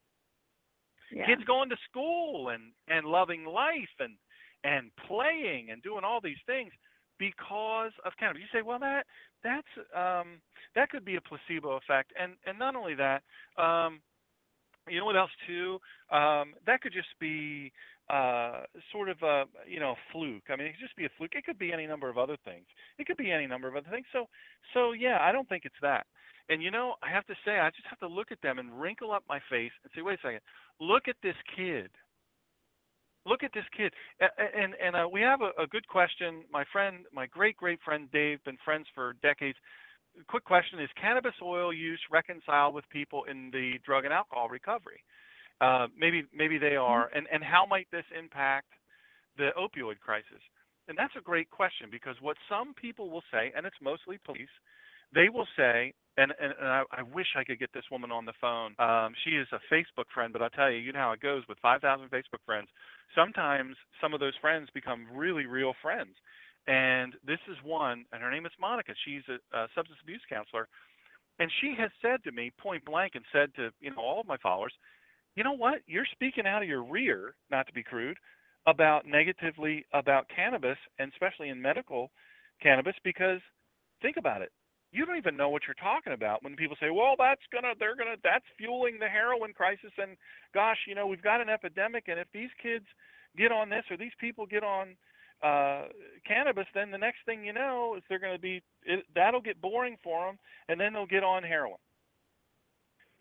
yeah. 1.11 1.37
Kids 1.37 1.43
going 1.45 1.69
to 1.69 1.77
school 1.89 2.49
and 2.49 2.73
and 2.87 3.05
loving 3.07 3.45
life 3.45 3.95
and 3.99 4.17
and 4.63 4.91
playing 5.07 5.71
and 5.71 5.81
doing 5.83 6.03
all 6.03 6.21
these 6.21 6.41
things 6.45 6.71
because 7.19 7.91
of 8.05 8.13
cannabis. 8.19 8.41
You 8.41 8.59
say, 8.59 8.63
well, 8.63 8.79
that 8.79 9.05
that's 9.43 9.67
um, 9.95 10.41
that 10.75 10.89
could 10.89 11.05
be 11.05 11.15
a 11.15 11.21
placebo 11.21 11.71
effect, 11.77 12.13
and 12.19 12.35
and 12.45 12.59
not 12.59 12.75
only 12.75 12.95
that, 12.95 13.23
um, 13.57 14.01
you 14.87 14.99
know 14.99 15.05
what 15.05 15.17
else 15.17 15.31
too? 15.47 15.79
Um, 16.11 16.55
that 16.65 16.81
could 16.81 16.93
just 16.93 17.13
be 17.19 17.71
uh, 18.09 18.63
sort 18.91 19.09
of 19.09 19.21
a 19.23 19.45
you 19.67 19.79
know 19.79 19.95
fluke. 20.11 20.43
I 20.49 20.55
mean, 20.55 20.67
it 20.67 20.71
could 20.73 20.81
just 20.85 20.95
be 20.97 21.05
a 21.05 21.09
fluke. 21.17 21.33
It 21.35 21.45
could 21.45 21.59
be 21.59 21.73
any 21.73 21.87
number 21.87 22.09
of 22.09 22.17
other 22.17 22.37
things. 22.45 22.65
It 22.99 23.07
could 23.07 23.17
be 23.17 23.31
any 23.31 23.47
number 23.47 23.67
of 23.67 23.75
other 23.75 23.89
things. 23.91 24.07
So 24.13 24.27
so 24.73 24.91
yeah, 24.93 25.19
I 25.21 25.31
don't 25.31 25.49
think 25.49 25.65
it's 25.65 25.81
that. 25.81 26.07
And 26.49 26.61
you 26.63 26.71
know, 26.71 26.95
I 27.03 27.09
have 27.11 27.25
to 27.27 27.35
say, 27.45 27.59
I 27.59 27.69
just 27.71 27.87
have 27.89 27.99
to 27.99 28.07
look 28.07 28.31
at 28.31 28.41
them 28.41 28.59
and 28.59 28.79
wrinkle 28.79 29.11
up 29.11 29.23
my 29.29 29.39
face 29.49 29.71
and 29.83 29.91
say, 29.95 30.01
wait 30.01 30.19
a 30.19 30.21
second, 30.27 30.41
look 30.79 31.07
at 31.07 31.15
this 31.23 31.35
kid. 31.55 31.89
Look 33.25 33.43
at 33.43 33.51
this 33.53 33.65
kid. 33.75 33.93
A- 34.21 34.25
a- 34.25 34.57
And 34.63 34.75
and 34.75 34.95
uh, 34.95 35.07
we 35.11 35.21
have 35.21 35.41
a, 35.41 35.51
a 35.61 35.67
good 35.67 35.87
question. 35.87 36.43
My 36.51 36.63
friend, 36.71 37.05
my 37.13 37.25
great 37.27 37.57
great 37.57 37.79
friend 37.83 38.09
Dave, 38.11 38.43
been 38.45 38.57
friends 38.63 38.87
for 38.95 39.13
decades. 39.23 39.57
Quick 40.27 40.45
question: 40.45 40.79
Is 40.79 40.89
cannabis 41.01 41.35
oil 41.41 41.73
use 41.73 42.01
reconciled 42.11 42.73
with 42.75 42.87
people 42.89 43.25
in 43.25 43.51
the 43.51 43.79
drug 43.85 44.05
and 44.05 44.13
alcohol 44.13 44.49
recovery? 44.49 45.03
Uh, 45.61 45.87
maybe 45.97 46.23
maybe 46.35 46.57
they 46.57 46.75
are. 46.75 47.09
And 47.15 47.27
and 47.31 47.43
how 47.43 47.65
might 47.65 47.87
this 47.91 48.05
impact 48.17 48.67
the 49.37 49.49
opioid 49.57 49.99
crisis? 49.99 50.41
And 50.87 50.97
that's 50.97 51.13
a 51.17 51.21
great 51.21 51.49
question 51.49 51.87
because 51.91 52.15
what 52.21 52.37
some 52.47 52.73
people 52.73 53.09
will 53.09 53.23
say, 53.31 53.51
and 53.55 53.65
it's 53.65 53.75
mostly 53.81 54.19
police, 54.23 54.53
they 55.13 55.29
will 55.29 55.47
say, 55.57 55.93
and, 56.17 56.31
I, 56.39 57.01
wish 57.13 57.27
I 57.35 57.43
could 57.43 57.59
get 57.59 57.73
this 57.73 57.83
woman 57.91 58.11
on 58.11 58.25
the 58.25 58.33
phone. 58.39 58.75
Um, 58.79 59.13
she 59.25 59.31
is 59.31 59.47
a 59.51 59.59
Facebook 59.73 60.07
friend, 60.13 60.31
but 60.31 60.41
I'll 60.41 60.49
tell 60.49 60.71
you, 60.71 60.77
you 60.77 60.93
know 60.93 60.99
how 60.99 61.11
it 61.11 61.19
goes 61.19 61.43
with 61.49 61.57
5,000 61.59 62.09
Facebook 62.09 62.43
friends. 62.45 62.67
Sometimes 63.13 63.75
some 63.99 64.13
of 64.13 64.19
those 64.21 64.33
friends 64.39 64.69
become 64.73 65.07
really 65.13 65.45
real 65.45 65.73
friends. 65.81 66.15
And 66.67 67.13
this 67.25 67.39
is 67.49 67.57
one, 67.63 68.05
and 68.11 68.21
her 68.21 68.31
name 68.31 68.45
is 68.45 68.51
Monica. 68.59 68.93
She's 69.05 69.23
a, 69.27 69.57
a 69.57 69.67
substance 69.75 69.99
abuse 70.01 70.21
counselor. 70.29 70.67
And 71.37 71.51
she 71.61 71.75
has 71.77 71.91
said 72.01 72.23
to 72.23 72.31
me 72.31 72.51
point 72.57 72.85
blank 72.85 73.13
and 73.15 73.25
said 73.31 73.53
to 73.55 73.71
you 73.81 73.91
know 73.91 73.97
all 73.99 74.21
of 74.21 74.27
my 74.27 74.37
followers, 74.37 74.73
you 75.35 75.43
know 75.43 75.53
what? 75.53 75.79
You're 75.87 76.07
speaking 76.11 76.45
out 76.47 76.63
of 76.63 76.69
your 76.69 76.83
rear, 76.83 77.35
not 77.51 77.67
to 77.67 77.73
be 77.73 77.83
crude, 77.83 78.17
about 78.67 79.05
negatively 79.05 79.85
about 79.93 80.27
cannabis, 80.33 80.77
and 80.99 81.11
especially 81.11 81.49
in 81.49 81.61
medical 81.61 82.11
cannabis, 82.61 82.95
because 83.03 83.39
think 84.01 84.17
about 84.17 84.41
it. 84.41 84.51
You 84.91 85.05
don't 85.05 85.17
even 85.17 85.35
know 85.35 85.49
what 85.49 85.63
you're 85.67 85.75
talking 85.75 86.13
about 86.13 86.43
when 86.43 86.55
people 86.55 86.77
say, 86.79 86.89
"Well, 86.89 87.15
that's 87.17 87.41
gonna, 87.51 87.73
they're 87.77 87.95
gonna, 87.97 88.15
that's 88.23 88.45
fueling 88.57 88.97
the 88.99 89.09
heroin 89.09 89.53
crisis," 89.53 89.91
and 89.97 90.15
gosh, 90.53 90.77
you 90.87 90.95
know, 90.95 91.05
we've 91.05 91.21
got 91.21 91.41
an 91.41 91.49
epidemic, 91.49 92.05
and 92.07 92.19
if 92.19 92.27
these 92.33 92.49
kids 92.61 92.85
get 93.37 93.51
on 93.51 93.69
this 93.69 93.83
or 93.91 93.97
these 93.97 94.15
people 94.19 94.45
get 94.45 94.63
on 94.63 94.95
uh, 95.43 95.83
cannabis, 96.25 96.65
then 96.73 96.91
the 96.91 96.97
next 96.97 97.19
thing 97.25 97.43
you 97.43 97.53
know 97.53 97.95
is 97.97 98.03
they're 98.07 98.19
going 98.19 98.35
to 98.35 98.41
be, 98.41 98.63
it, 98.83 99.03
that'll 99.13 99.41
get 99.41 99.61
boring 99.61 99.97
for 100.03 100.25
them, 100.25 100.39
and 100.69 100.79
then 100.79 100.93
they'll 100.93 101.05
get 101.05 101.23
on 101.23 101.43
heroin. 101.43 101.77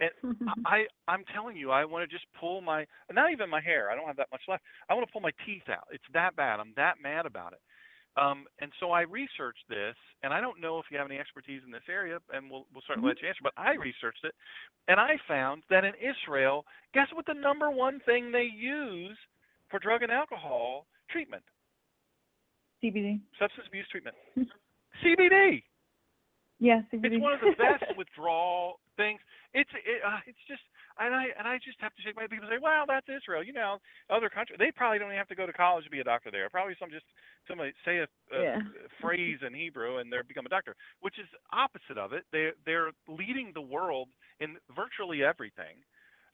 And 0.00 0.10
I, 0.66 0.84
I'm 1.08 1.24
telling 1.34 1.56
you, 1.56 1.70
I 1.70 1.84
want 1.84 2.08
to 2.08 2.14
just 2.14 2.26
pull 2.38 2.60
my, 2.60 2.86
not 3.12 3.30
even 3.32 3.48
my 3.50 3.60
hair. 3.60 3.90
I 3.90 3.94
don't 3.94 4.06
have 4.06 4.16
that 4.16 4.28
much 4.32 4.42
left. 4.48 4.62
I 4.88 4.94
want 4.94 5.06
to 5.06 5.12
pull 5.12 5.20
my 5.20 5.32
teeth 5.46 5.68
out. 5.70 5.86
It's 5.90 6.04
that 6.12 6.36
bad. 6.36 6.60
I'm 6.60 6.72
that 6.76 6.94
mad 7.02 7.26
about 7.26 7.52
it. 7.52 7.60
Um, 8.16 8.46
and 8.60 8.70
so 8.78 8.92
I 8.92 9.02
researched 9.02 9.66
this, 9.68 9.96
and 10.22 10.32
I 10.32 10.40
don't 10.40 10.60
know 10.60 10.78
if 10.78 10.84
you 10.90 10.98
have 10.98 11.06
any 11.10 11.18
expertise 11.18 11.62
in 11.66 11.72
this 11.72 11.82
area, 11.88 12.18
and 12.32 12.48
we'll, 12.48 12.64
we'll 12.72 12.82
certainly 12.86 13.08
let 13.08 13.20
you 13.20 13.26
answer. 13.26 13.40
But 13.42 13.54
I 13.56 13.74
researched 13.74 14.22
it, 14.22 14.34
and 14.86 15.00
I 15.00 15.16
found 15.26 15.64
that 15.68 15.84
in 15.84 15.92
Israel, 15.98 16.64
guess 16.94 17.08
what 17.12 17.26
the 17.26 17.34
number 17.34 17.72
one 17.72 17.98
thing 18.06 18.30
they 18.30 18.48
use 18.54 19.18
for 19.68 19.80
drug 19.80 20.02
and 20.02 20.12
alcohol 20.12 20.86
treatment, 21.10 21.42
CBD. 22.82 23.18
substance 23.36 23.66
abuse 23.66 23.86
treatment, 23.90 24.14
CBD. 25.04 25.64
Yes, 26.60 26.84
yeah, 26.92 27.00
It's 27.02 27.20
one 27.20 27.32
of 27.32 27.40
the 27.40 27.54
best 27.58 27.82
withdrawal 27.98 28.78
things. 28.96 29.20
It's 29.52 29.70
it, 29.74 30.02
uh, 30.06 30.20
it's 30.26 30.38
just 30.48 30.62
and 30.98 31.14
I 31.14 31.30
and 31.38 31.46
I 31.48 31.58
just 31.58 31.78
have 31.80 31.94
to 31.94 32.02
shake 32.02 32.16
my 32.16 32.26
people 32.26 32.46
say, 32.50 32.58
well, 32.62 32.84
that's 32.86 33.06
Israel. 33.08 33.42
You 33.42 33.52
know, 33.52 33.78
other 34.10 34.28
countries 34.28 34.58
they 34.58 34.70
probably 34.70 34.98
don't 34.98 35.08
even 35.08 35.18
have 35.18 35.28
to 35.28 35.34
go 35.38 35.46
to 35.46 35.52
college 35.52 35.84
to 35.84 35.90
be 35.90 36.00
a 36.00 36.04
doctor 36.04 36.30
there. 36.30 36.48
Probably 36.50 36.76
some 36.78 36.90
just 36.90 37.06
somebody 37.48 37.72
say 37.84 37.98
a, 37.98 38.08
a 38.34 38.42
Yeah. 38.42 38.58
phrase 39.00 39.38
in 39.46 39.54
Hebrew 39.54 39.98
and 39.98 40.12
they 40.12 40.18
become 40.26 40.46
a 40.46 40.52
doctor, 40.52 40.74
which 41.00 41.18
is 41.18 41.26
opposite 41.52 41.98
of 41.98 42.12
it. 42.12 42.24
They 42.32 42.50
they're 42.64 42.90
leading 43.08 43.52
the 43.54 43.60
world 43.62 44.08
in 44.40 44.56
virtually 44.74 45.22
everything 45.24 45.82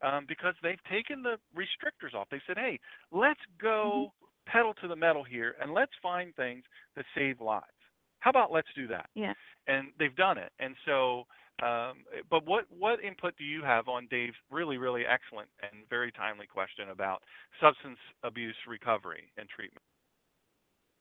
um, 0.02 0.24
because 0.28 0.54
they've 0.62 0.82
taken 0.90 1.22
the 1.22 1.36
restrictors 1.54 2.14
off. 2.14 2.28
They 2.30 2.40
said, 2.46 2.56
hey, 2.58 2.78
let's 3.12 3.40
go 3.60 4.12
pedal 4.46 4.74
to 4.82 4.88
the 4.88 4.96
metal 4.96 5.22
here 5.24 5.54
and 5.60 5.72
let's 5.72 5.92
find 6.02 6.34
things 6.34 6.64
that 6.96 7.04
save 7.14 7.40
lives. 7.40 7.64
How 8.20 8.30
about 8.30 8.52
let's 8.52 8.68
do 8.74 8.86
that? 8.88 9.08
Yeah. 9.14 9.34
And 9.66 9.88
they've 9.98 10.14
done 10.16 10.38
it. 10.38 10.52
And 10.58 10.74
so, 10.86 11.24
um, 11.62 12.04
but 12.30 12.46
what 12.46 12.64
what 12.70 13.02
input 13.02 13.34
do 13.36 13.44
you 13.44 13.62
have 13.62 13.88
on 13.88 14.06
Dave's 14.10 14.36
really 14.50 14.78
really 14.78 15.02
excellent 15.06 15.48
and 15.62 15.88
very 15.88 16.12
timely 16.12 16.46
question 16.46 16.90
about 16.90 17.22
substance 17.60 17.98
abuse 18.22 18.56
recovery 18.68 19.32
and 19.36 19.48
treatment? 19.48 19.82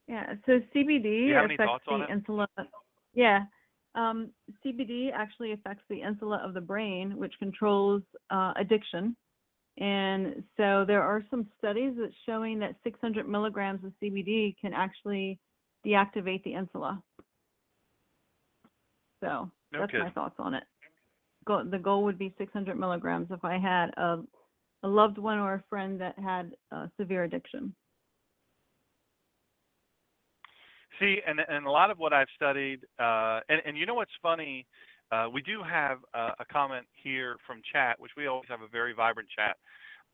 Yeah, 0.07 0.33
so 0.45 0.59
CBD 0.75 1.31
affects 1.53 1.85
the 1.87 2.05
insula. 2.11 2.47
Yeah, 3.13 3.43
um, 3.95 4.29
CBD 4.65 5.11
actually 5.13 5.51
affects 5.51 5.83
the 5.89 6.01
insula 6.01 6.41
of 6.43 6.53
the 6.53 6.61
brain, 6.61 7.15
which 7.17 7.33
controls 7.39 8.01
uh, 8.29 8.53
addiction. 8.55 9.15
And 9.77 10.43
so 10.57 10.83
there 10.85 11.01
are 11.01 11.23
some 11.29 11.47
studies 11.57 11.93
that 11.97 12.11
showing 12.25 12.59
that 12.59 12.75
600 12.83 13.27
milligrams 13.27 13.83
of 13.85 13.93
CBD 14.01 14.55
can 14.59 14.73
actually 14.73 15.39
deactivate 15.85 16.43
the 16.43 16.53
insula. 16.53 17.01
So 19.23 19.49
No 19.71 19.79
that's 19.79 19.93
my 19.93 19.99
kidding. 19.99 20.11
thoughts 20.13 20.35
on 20.39 20.53
it. 20.53 20.63
Go, 21.45 21.63
the 21.63 21.77
goal 21.77 22.03
would 22.03 22.17
be 22.17 22.33
600 22.37 22.77
milligrams 22.77 23.27
if 23.31 23.43
I 23.43 23.57
had 23.57 23.87
a, 23.97 24.19
a 24.83 24.87
loved 24.87 25.17
one 25.17 25.39
or 25.39 25.55
a 25.55 25.63
friend 25.69 25.99
that 26.01 26.17
had 26.19 26.53
uh, 26.71 26.87
severe 26.99 27.23
addiction. 27.23 27.73
See, 30.99 31.19
and 31.25 31.39
and 31.47 31.65
a 31.65 31.71
lot 31.71 31.91
of 31.91 31.97
what 31.97 32.11
I've 32.11 32.27
studied, 32.35 32.81
uh, 32.99 33.39
and 33.47 33.61
and 33.65 33.77
you 33.77 33.85
know 33.85 33.93
what's 33.93 34.11
funny, 34.21 34.67
uh, 35.11 35.27
we 35.33 35.41
do 35.41 35.63
have 35.63 35.99
uh, 36.13 36.31
a 36.39 36.45
comment 36.51 36.85
here 36.91 37.37
from 37.47 37.61
chat, 37.71 37.97
which 37.99 38.11
we 38.17 38.27
always 38.27 38.49
have 38.49 38.61
a 38.61 38.67
very 38.67 38.93
vibrant 38.93 39.29
chat. 39.35 39.55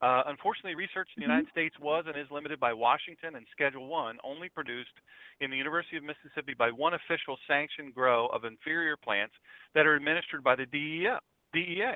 Uh, 0.02 0.24
unfortunately, 0.28 0.76
research 0.76 1.08
in 1.16 1.22
the 1.22 1.28
United 1.28 1.50
States 1.52 1.76
was 1.80 2.04
and 2.08 2.18
is 2.18 2.30
limited 2.30 2.60
by 2.60 2.74
Washington 2.74 3.36
and 3.36 3.46
Schedule 3.52 3.88
One, 3.88 4.18
only 4.24 4.50
produced 4.50 4.93
in 5.39 5.50
the 5.50 5.58
University 5.58 5.96
of 5.98 6.04
Mississippi 6.04 6.54
by 6.58 6.70
one 6.70 6.93
official 6.93 7.38
sanctioned 7.48 7.96
grow 7.96 8.28
of 8.28 8.43
inferior 8.43 8.98
plants 8.98 9.34
that 9.74 9.86
are 9.86 9.96
administered 9.96 10.43
by 10.43 10.56
the 10.56 10.66
DEA, 10.66 11.18
DEA 11.54 11.96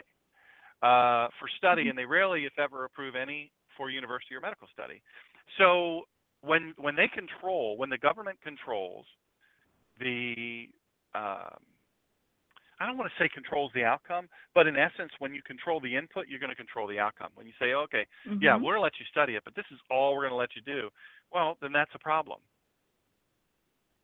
uh, 0.82 1.28
for 1.40 1.48
study, 1.58 1.90
and 1.90 1.98
they 1.98 2.06
rarely, 2.06 2.46
if 2.46 2.58
ever, 2.58 2.86
approve 2.86 3.16
any 3.16 3.52
for 3.76 3.90
university 3.90 4.34
or 4.36 4.40
medical 4.40 4.68
study. 4.72 5.02
So 5.58 6.04
when 6.42 6.74
when 6.78 6.96
they 6.96 7.08
control, 7.08 7.78
when 7.78 7.90
the 7.90 7.98
government 7.98 8.40
controls 8.42 9.06
the, 10.00 10.70
um, 11.14 11.60
I 12.80 12.86
don't 12.86 12.98
want 12.98 13.12
to 13.12 13.24
say 13.24 13.28
controls 13.34 13.72
the 13.74 13.84
outcome, 13.84 14.30
but 14.56 14.68
in 14.68 14.78
essence, 14.78 15.12
when 15.20 15.34
you 15.34 15.42
control 15.44 15.80
the 15.82 15.96
input, 15.96 16.28
you're 16.28 16.40
going 16.40 16.50
to 16.50 16.56
control 16.56 16.88
the 16.88 17.00
outcome. 17.00 17.30
When 17.36 17.46
you 17.46 17.54
say, 17.60 17.74
okay, 17.74 18.08
yeah, 18.42 18.56
Mhm. 18.58 18.64
we're 18.64 18.74
going 18.74 18.76
to 18.78 18.82
let 18.82 19.00
you 19.00 19.06
study 19.08 19.36
it, 19.36 19.44
but 19.44 19.54
this 19.56 19.66
is 19.72 19.80
all 19.90 20.16
we're 20.16 20.22
going 20.22 20.32
to 20.32 20.36
let 20.38 20.56
you 20.56 20.62
do, 20.62 20.90
well, 21.32 21.58
then 21.62 21.72
that's 21.74 21.94
a 21.94 22.00
problem. 22.00 22.40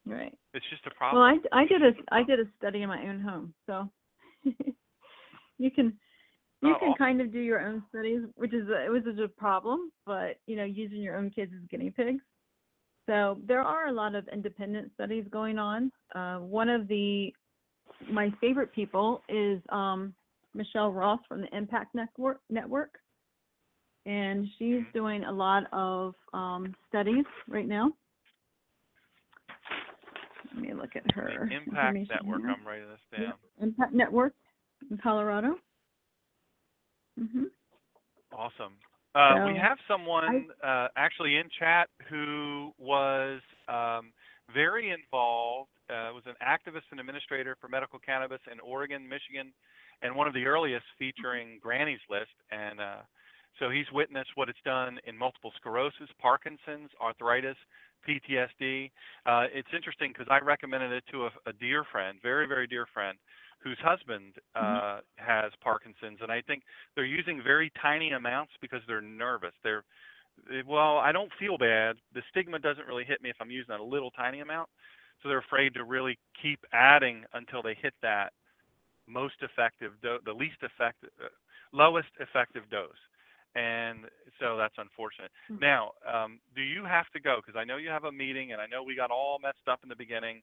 Right. 0.06 0.38
It's 0.54 0.66
just 0.70 0.86
a 0.86 0.92
problem. 0.92 1.22
Well. 1.22 1.42
I, 1.54 1.62
I 1.62 1.66
did 1.66 1.82
a 1.82 1.96
I 2.12 2.24
did 2.24 2.40
a 2.40 2.46
study 2.58 2.84
in 2.84 2.90
my 2.90 3.08
own 3.08 3.20
home, 3.20 3.54
so 3.66 3.90
you 5.58 5.72
can 5.72 5.98
you 6.62 6.74
Oh, 6.76 6.80
can 6.80 6.94
kind 6.96 7.22
of 7.22 7.32
do 7.32 7.40
your 7.40 7.60
own 7.60 7.84
studies, 7.90 8.22
which 8.36 8.54
is 8.54 8.70
a, 8.70 8.86
it 8.86 8.90
was 8.90 9.04
a 9.24 9.28
problem, 9.28 9.92
but 10.06 10.40
you 10.46 10.56
know 10.56 10.64
using 10.64 11.02
your 11.02 11.18
own 11.18 11.30
kids 11.32 11.52
as 11.56 11.68
guinea 11.70 11.90
pigs. 11.90 12.24
So 13.08 13.40
there 13.46 13.62
are 13.62 13.88
a 13.88 13.92
lot 13.92 14.16
of 14.16 14.28
independent 14.30 14.92
studies 14.94 15.26
going 15.30 15.58
on. 15.60 15.92
Uh, 16.14 16.38
one 16.38 16.70
of 16.70 16.88
the 16.88 17.34
my 18.10 18.32
favorite 18.42 18.72
people 18.74 19.22
is 19.30 19.62
um, 19.70 20.14
Michelle 20.54 20.92
Ross 20.92 21.20
from 21.28 21.42
the 21.42 21.56
Impact 21.56 21.94
Network 21.96 22.40
Network, 22.50 23.00
and 24.06 24.48
she's 24.58 24.82
Mhm. 24.84 24.94
doing 24.94 25.24
a 25.26 25.32
lot 25.32 25.64
of 25.74 26.16
um, 26.34 26.76
studies 26.88 27.26
right 27.48 27.68
now. 27.68 27.92
Let 30.54 30.58
me 30.58 30.74
look 30.74 30.96
at 30.96 31.10
her 31.12 31.48
The 31.50 31.56
Impact 31.56 31.98
Network. 32.10 32.42
here. 32.42 32.50
I'm 32.52 32.66
writing 32.68 32.90
this 32.90 33.00
Yeah, 33.12 33.20
down. 33.32 33.40
Impact 33.62 33.94
Network 33.94 34.34
in 34.90 34.98
Colorado. 34.98 35.60
hmm 37.18 37.46
Awesome. 38.34 38.74
Uh, 39.16 39.46
we 39.46 39.56
have 39.56 39.78
someone 39.88 40.50
uh, 40.62 40.90
actually 40.98 41.38
in 41.38 41.50
chat 41.58 41.90
who 42.10 42.74
was 42.78 43.40
um, 43.70 44.12
very 44.54 44.92
involved, 44.92 45.70
uh, 45.90 46.12
was 46.14 46.24
an 46.26 46.36
activist 46.42 46.90
and 46.92 47.00
administrator 47.00 47.56
for 47.60 47.68
medical 47.68 48.00
cannabis 48.00 48.42
in 48.52 48.60
Oregon, 48.60 49.08
Michigan, 49.08 49.54
and 50.02 50.16
one 50.16 50.28
of 50.28 50.34
the 50.34 50.46
earliest 50.46 50.86
featuring 50.98 51.60
Granny's 51.62 52.04
List. 52.10 52.36
And 52.52 52.80
uh, 52.80 53.02
so 53.60 53.70
he's 53.70 53.86
witnessed 53.94 54.32
what 54.36 54.50
it's 54.50 54.60
done 54.66 55.00
in 55.06 55.18
multiple 55.18 55.52
sclerosis, 55.58 56.10
Parkinson's, 56.20 56.90
arthritis, 57.02 57.58
PTSD. 58.08 58.92
Uh, 59.26 59.46
it's 59.54 59.70
interesting 59.76 60.12
because 60.14 60.28
I 60.30 60.40
recommended 60.44 60.92
it 60.92 61.04
to 61.12 61.26
a, 61.26 61.30
a 61.48 61.54
dear 61.54 61.84
friend, 61.92 62.20
very, 62.22 62.48
very 62.48 62.68
dear 62.68 62.86
friend, 62.94 63.18
whose 63.60 63.78
husband 63.82 64.34
uh, 64.56 65.00
has 65.16 65.52
Parkinson's. 65.62 66.20
And 66.22 66.32
I 66.32 66.42
think 66.42 66.64
they're 66.96 67.06
using 67.06 67.42
very 67.44 67.72
tiny 67.82 68.12
amounts 68.12 68.54
because 68.62 68.82
they're 68.88 69.02
nervous. 69.02 69.54
They're 69.64 69.84
well, 70.68 70.98
I 70.98 71.12
don't 71.12 71.32
feel 71.40 71.58
bad. 71.58 71.96
The 72.14 72.22
stigma 72.30 72.60
doesn't 72.60 72.88
really 72.88 73.04
hit 73.04 73.22
me 73.22 73.30
if 73.30 73.36
I'm 73.40 73.52
using 73.52 73.76
a 73.76 73.84
little 73.84 74.12
tiny 74.12 74.42
amount. 74.42 74.70
So 75.22 75.30
they're 75.30 75.40
afraid 75.40 75.74
to 75.76 75.84
really 75.84 76.20
keep 76.42 76.60
adding 76.74 77.24
until 77.34 77.62
they 77.62 77.76
hit 77.82 77.94
that 78.02 78.34
most 79.08 79.36
effective, 79.42 79.94
do- 80.02 80.20
the 80.26 80.34
least 80.34 80.58
effective, 80.62 81.10
uh, 81.24 81.28
lowest 81.72 82.10
effective 82.20 82.64
dose. 82.70 82.92
And 83.56 84.06
so 84.40 84.58
that's 84.58 84.76
unfortunate. 84.78 85.32
Hmm. 85.48 85.60
Now, 85.60 85.92
um, 86.06 86.40
do 86.56 86.62
you 86.62 86.84
have 86.84 87.10
to 87.14 87.20
go? 87.20 87.38
Because 87.38 87.58
I 87.58 87.64
know 87.64 87.78
you 87.78 87.90
have 87.90 88.04
a 88.04 88.12
meeting, 88.12 88.52
and 88.52 88.62
I 88.62 88.68
know 88.68 88.84
we 88.84 88.96
got 88.96 89.12
all 89.12 89.40
messed 89.42 89.68
up 89.70 89.80
in 89.84 89.90
the 89.90 89.96
beginning, 89.96 90.42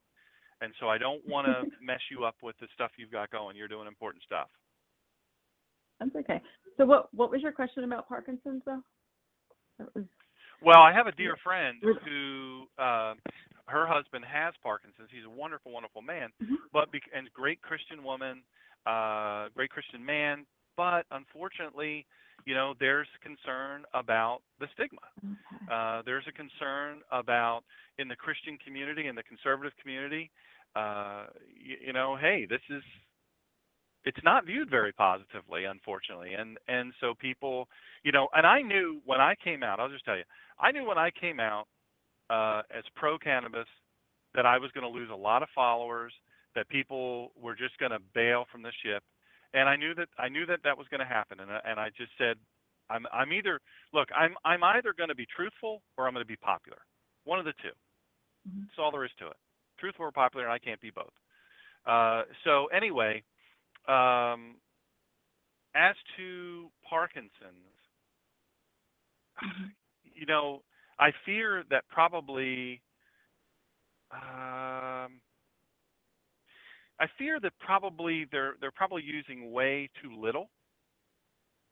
and 0.63 0.73
so 0.81 0.89
I 0.89 0.97
don't 0.97 1.27
want 1.29 1.47
to 1.47 1.65
mess 1.83 2.01
you 2.11 2.25
up 2.25 2.37
with 2.43 2.57
the 2.59 2.69
stuff 2.75 2.93
you've 2.97 3.13
got 3.13 3.31
going. 3.31 3.57
You're 3.57 3.69
doing 3.69 3.87
important 3.87 4.25
stuff. 4.25 4.49
That's 6.01 6.17
okay. 6.17 6.41
So 6.77 6.87
what 6.87 7.13
what 7.15 7.31
was 7.31 7.43
your 7.43 7.53
question 7.53 7.85
about 7.85 8.09
Parkinson's 8.09 8.63
though? 8.65 8.83
Well, 10.63 10.81
I 10.81 10.93
have 10.93 11.07
a 11.07 11.13
dear 11.13 11.37
friend 11.43 11.79
who 12.05 12.67
uh, 12.79 13.15
her 13.67 13.87
husband 13.87 14.25
has 14.25 14.55
Parkinson's. 14.63 15.09
He's 15.11 15.25
a 15.27 15.31
wonderful, 15.31 15.73
wonderful 15.73 16.03
man, 16.03 16.31
Mhm. 16.41 16.57
but 16.73 16.91
bec- 16.93 17.11
and 17.13 17.33
great 17.33 17.61
Christian 17.63 18.03
woman, 18.05 18.43
uh, 18.87 19.49
great 19.55 19.71
Christian 19.71 20.05
man. 20.05 20.47
But 20.77 21.07
unfortunately, 21.11 22.07
you 22.45 22.55
know, 22.55 22.75
there's 22.79 23.09
concern 23.21 23.85
about 23.95 24.43
the 24.59 24.69
stigma. 24.75 25.01
Uh, 25.71 26.03
there's 26.03 26.27
a 26.27 26.33
concern 26.33 27.03
about 27.11 27.65
in 27.99 28.09
the 28.09 28.17
Christian 28.17 28.57
community 28.59 29.07
and 29.09 29.17
the 29.17 29.23
conservative 29.23 29.73
community. 29.81 30.31
Uh, 30.75 31.27
you, 31.55 31.77
you 31.87 31.93
know, 31.93 32.17
hey, 32.17 32.47
this 32.47 32.63
is 32.71 32.83
it's 34.05 34.23
not 34.25 34.47
viewed 34.47 34.71
very 34.71 34.93
positively, 34.93 35.65
unfortunately, 35.65 36.35
and 36.35 36.59
and 36.69 36.93
so 37.01 37.15
people, 37.15 37.69
you 38.05 38.13
know, 38.13 38.29
and 38.35 38.47
I 38.47 38.63
knew 38.63 39.01
when 39.05 39.21
I 39.21 39.35
came 39.43 39.63
out. 39.63 39.81
I'll 39.81 39.89
just 39.91 40.05
tell 40.05 40.17
you, 40.17 40.25
I 40.59 40.73
knew 40.73 40.85
when 40.87 40.99
I 40.99 41.11
came 41.11 41.41
out 41.41 41.67
uh, 42.31 42.63
as 42.77 42.85
pro 42.97 43.19
cannabis 43.19 43.69
that 44.35 44.47
I 44.47 44.59
was 44.59 44.71
going 44.73 44.85
to 44.91 44.99
lose 44.99 45.11
a 45.11 45.15
lot 45.17 45.43
of 45.43 45.49
followers, 45.55 46.13
that 46.55 46.69
people 46.69 47.33
were 47.37 47.55
just 47.55 47.79
going 47.79 47.93
to 47.93 47.99
bail 48.15 48.47
from 48.51 48.63
the 48.63 48.73
ship, 48.85 49.03
and 49.55 49.69
I 49.69 49.77
knew 49.77 49.95
that 49.95 50.09
I 50.19 50.29
knew 50.29 50.47
that 50.47 50.61
that 50.65 50.77
was 50.77 50.87
going 50.89 51.01
to 51.01 51.07
happen, 51.07 51.41
and 51.41 51.51
I- 51.53 51.63
and 51.65 51.79
I 51.81 51.91
just 51.91 52.13
said, 52.19 52.39
I'm 52.91 53.07
I'm 53.13 53.33
either 53.33 53.61
look, 53.93 54.09
I'm 54.15 54.37
I'm 54.45 54.63
either 54.65 54.93
going 54.95 55.09
to 55.11 55.15
be 55.15 55.27
truthful 55.27 55.83
or 55.97 56.07
I'm 56.07 56.15
going 56.15 56.25
to 56.25 56.29
be 56.29 56.37
popular, 56.37 56.83
one 57.25 57.39
of 57.39 57.45
the 57.45 57.55
2 57.63 57.71
Mhm. 58.45 58.71
That's 58.71 58.79
all 58.79 58.91
there 58.91 59.05
is 59.05 59.11
to 59.19 59.29
it. 59.29 59.37
Truthful 59.79 60.07
or 60.07 60.13
popular, 60.13 60.47
and 60.47 60.53
I 60.53 60.59
can't 60.59 60.81
be 60.81 60.91
both. 60.91 61.13
Uh, 61.87 62.25
so 62.45 62.67
anyway, 62.69 63.23
um, 63.89 64.57
as 65.75 65.97
to 66.17 66.71
Parkinson's, 66.89 67.77
Mhm. 69.43 69.75
you 70.05 70.27
know, 70.27 70.63
I 70.99 71.11
fear 71.25 71.65
that 71.71 71.85
probably, 71.89 72.83
um, 74.13 75.21
I 77.01 77.07
fear 77.19 77.41
that 77.41 77.53
probably 77.59 78.27
they're 78.31 78.55
they're 78.61 78.71
probably 78.73 79.03
using 79.03 79.53
way 79.53 79.91
too 80.03 80.15
little 80.21 80.51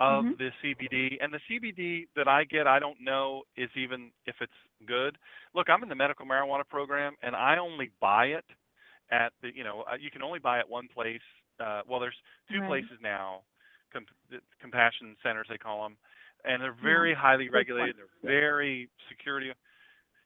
of 0.00 0.26
Mhm. 0.26 0.38
the 0.38 0.50
CBD, 0.64 1.16
and 1.22 1.32
the 1.32 1.40
CBD 1.50 2.08
that 2.16 2.28
I 2.28 2.44
get, 2.44 2.66
I 2.66 2.78
don't 2.80 3.00
know 3.02 3.44
is 3.56 3.70
even 3.76 4.10
if 4.26 4.36
it's 4.40 4.52
good. 4.86 5.18
Look, 5.54 5.68
I'm 5.70 5.82
in 5.82 5.88
the 5.88 5.94
medical 5.94 6.26
marijuana 6.26 6.66
program, 6.68 7.14
and 7.22 7.36
I 7.36 7.58
only 7.58 7.92
buy 8.00 8.26
it 8.26 8.44
at 9.10 9.32
the 9.42 9.50
you 9.54 9.64
know 9.64 9.82
uh, 9.90 9.96
you 10.00 10.10
can 10.10 10.22
only 10.22 10.38
buy 10.40 10.58
at 10.60 10.68
one 10.68 10.88
place. 10.88 11.20
Uh, 11.60 11.82
well, 11.88 12.00
there's 12.00 12.16
two 12.50 12.60
Right. 12.60 12.68
places 12.68 12.98
now, 13.02 13.42
com- 13.92 14.06
compassion 14.60 15.16
centers 15.22 15.46
they 15.48 15.58
call 15.58 15.82
them, 15.82 15.96
and 16.44 16.62
they're 16.62 16.72
very 16.82 17.14
highly 17.14 17.48
regulated. 17.48 17.96
They're 17.96 18.06
very 18.24 18.88
security. 19.08 19.52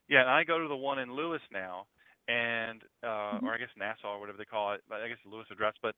Yeah, 0.09 0.21
and 0.21 0.31
I 0.31 0.45
go 0.45 0.59
to 0.59 0.69
the 0.69 0.77
one 0.77 0.99
in 0.99 1.13
Lewes 1.13 1.41
now, 1.51 1.87
and 2.29 2.83
uh, 3.03 3.41
Mhm. 3.41 3.45
or 3.45 3.55
I 3.55 3.59
guess 3.59 3.71
Nassau 3.77 4.15
or 4.15 4.21
whatever 4.21 4.39
they 4.39 4.45
call 4.45 4.73
it, 4.75 4.83
but 4.89 5.01
I 5.01 5.09
guess 5.09 5.19
the 5.25 5.31
Lewes 5.31 5.47
address. 5.51 5.75
But 5.83 5.95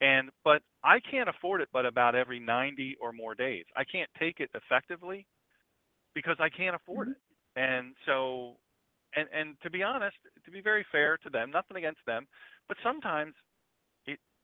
and 0.00 0.30
but 0.42 0.62
I 0.82 0.98
can't 1.00 1.28
afford 1.28 1.60
it, 1.60 1.68
but 1.72 1.86
about 1.86 2.14
every 2.14 2.40
90 2.40 2.96
or 3.00 3.12
more 3.12 3.34
days. 3.34 3.64
I 3.76 3.84
can't 3.84 4.10
take 4.18 4.40
it 4.40 4.50
effectively 4.54 5.26
because 6.14 6.36
I 6.40 6.48
can't 6.48 6.74
afford 6.76 7.08
it. 7.08 7.16
And 7.56 7.94
so, 8.06 8.56
and 9.14 9.28
and 9.32 9.60
to 9.62 9.70
be 9.70 9.82
honest, 9.82 10.16
to 10.44 10.50
be 10.50 10.60
very 10.60 10.84
fair 10.90 11.16
to 11.18 11.30
them, 11.30 11.50
nothing 11.50 11.76
against 11.76 12.04
them, 12.06 12.26
but 12.66 12.76
sometimes 12.82 13.34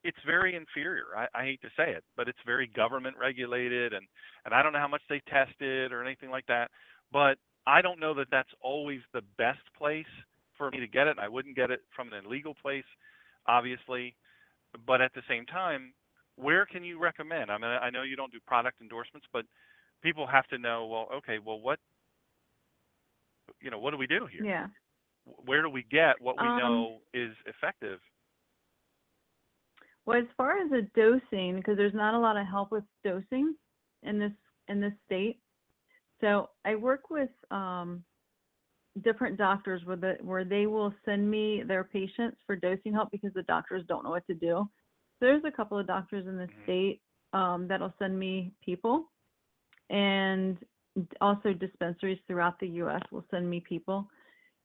it's 0.03 0.19
very 0.27 0.55
inferior. 0.55 1.07
I, 1.17 1.27
I 1.35 1.45
hate 1.45 1.61
to 1.63 1.69
say 1.77 1.91
it, 1.93 2.05
but 2.17 2.29
it's 2.29 2.39
very 2.47 2.67
government 2.67 3.17
regulated, 3.19 3.93
and 3.93 4.07
and 4.45 4.55
I 4.55 4.63
don't 4.63 4.73
know 4.73 4.79
how 4.79 4.89
much 4.89 5.03
they 5.09 5.21
test 5.29 5.61
it 5.61 5.93
or 5.93 6.03
anything 6.05 6.31
like 6.31 6.47
that. 6.47 6.71
But 7.13 7.39
I 7.67 7.83
don't 7.83 8.01
know 8.01 8.15
that 8.15 8.29
that's 8.31 8.51
always 8.61 9.01
the 9.13 9.23
best 9.37 9.61
place 9.77 10.07
for 10.57 10.71
me 10.71 10.81
to 10.81 10.87
get 10.87 11.07
it. 11.07 11.19
I 11.19 11.29
wouldn't 11.29 11.57
get 11.57 11.71
it 11.71 11.81
from 11.95 12.13
an 12.13 12.25
illegal 12.25 12.55
place, 12.55 12.85
obviously, 13.47 14.15
but 14.87 15.01
at 15.01 15.13
the 15.15 15.23
same 15.29 15.47
time, 15.47 15.93
where 16.37 16.65
can 16.67 16.85
you 16.85 16.99
recommend? 16.99 17.51
I 17.51 17.59
mean, 17.59 17.71
I 17.71 17.91
know 17.91 18.03
you 18.03 18.17
don't 18.17 18.33
do 18.33 18.39
product 18.47 18.81
endorsements, 18.81 19.27
but 19.33 19.45
people 20.03 20.27
have 20.27 20.47
to 20.49 20.59
know. 20.59 20.87
Well, 20.87 21.09
okay, 21.19 21.39
well, 21.45 21.61
what 21.61 21.79
you 23.61 23.71
know, 23.71 23.79
what 23.79 23.91
do 23.91 23.97
we 23.99 24.07
do 24.07 24.27
here? 24.31 24.45
Yeah. 24.45 24.67
Where 25.45 25.63
do 25.63 25.69
we 25.69 25.85
get 25.91 26.21
what 26.21 26.37
we 26.41 26.47
Um, 26.47 26.59
know 26.59 26.99
is 27.13 27.35
effective? 27.47 28.01
Well, 30.07 30.19
as 30.19 30.27
far 30.37 30.59
as 30.59 30.71
the 30.71 30.89
dosing, 30.95 31.57
because 31.57 31.77
there's 31.77 31.95
not 31.95 32.15
a 32.15 32.19
lot 32.19 32.37
of 32.37 32.47
help 32.47 32.73
with 32.73 32.85
dosing 33.05 33.55
in 34.03 34.19
this 34.19 34.33
in 34.69 34.81
this 34.81 34.95
state. 35.07 35.41
So 36.21 36.51
I 36.65 36.77
work 36.77 37.11
with 37.11 37.31
um, 37.51 38.05
different 39.03 39.39
doctors 39.39 39.83
where 39.85 39.97
the 39.97 40.19
where 40.23 40.45
they 40.45 40.67
will 40.67 40.93
send 41.05 41.31
me 41.31 41.63
their 41.67 41.85
patients 41.85 42.39
for 42.47 42.57
dosing 42.57 42.93
help 42.93 43.11
because 43.11 43.33
the 43.35 43.43
doctors 43.45 43.85
don't 43.89 44.05
know 44.05 44.11
what 44.11 44.27
to 44.27 44.35
do. 44.35 44.69
There's 45.21 45.45
a 45.45 45.51
couple 45.51 45.79
of 45.79 45.87
doctors 45.87 46.27
in 46.27 46.37
the 46.37 46.47
Mhm. 46.49 46.63
state 46.65 47.03
um, 47.33 47.69
that'll 47.69 47.95
send 47.99 48.19
me 48.19 48.53
people, 48.65 49.11
and 49.91 50.59
also 51.21 51.53
dispensaries 51.53 52.21
throughout 52.27 52.59
the 52.59 52.69
U.S. 52.83 53.03
will 53.13 53.25
send 53.31 53.49
me 53.49 53.61
people, 53.61 54.11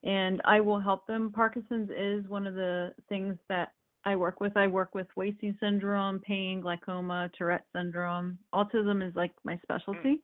and 0.04 0.42
I 0.46 0.62
will 0.62 0.80
help 0.80 1.08
them. 1.08 1.32
Parkinson's 1.32 1.90
is 1.92 2.28
one 2.30 2.48
of 2.48 2.56
the 2.56 2.94
things 3.10 3.38
that 3.50 3.74
I 4.06 4.16
work 4.16 4.40
with. 4.40 4.56
I 4.56 4.68
work 4.68 4.94
with 4.94 5.08
wasting 5.16 5.58
syndrome, 5.60 6.20
pain, 6.20 6.62
glaucoma, 6.62 7.30
Tourette 7.38 7.66
syndrome. 7.76 8.38
Autism 8.54 9.08
is 9.08 9.16
like 9.16 9.32
my 9.44 9.58
specialty, 9.64 10.22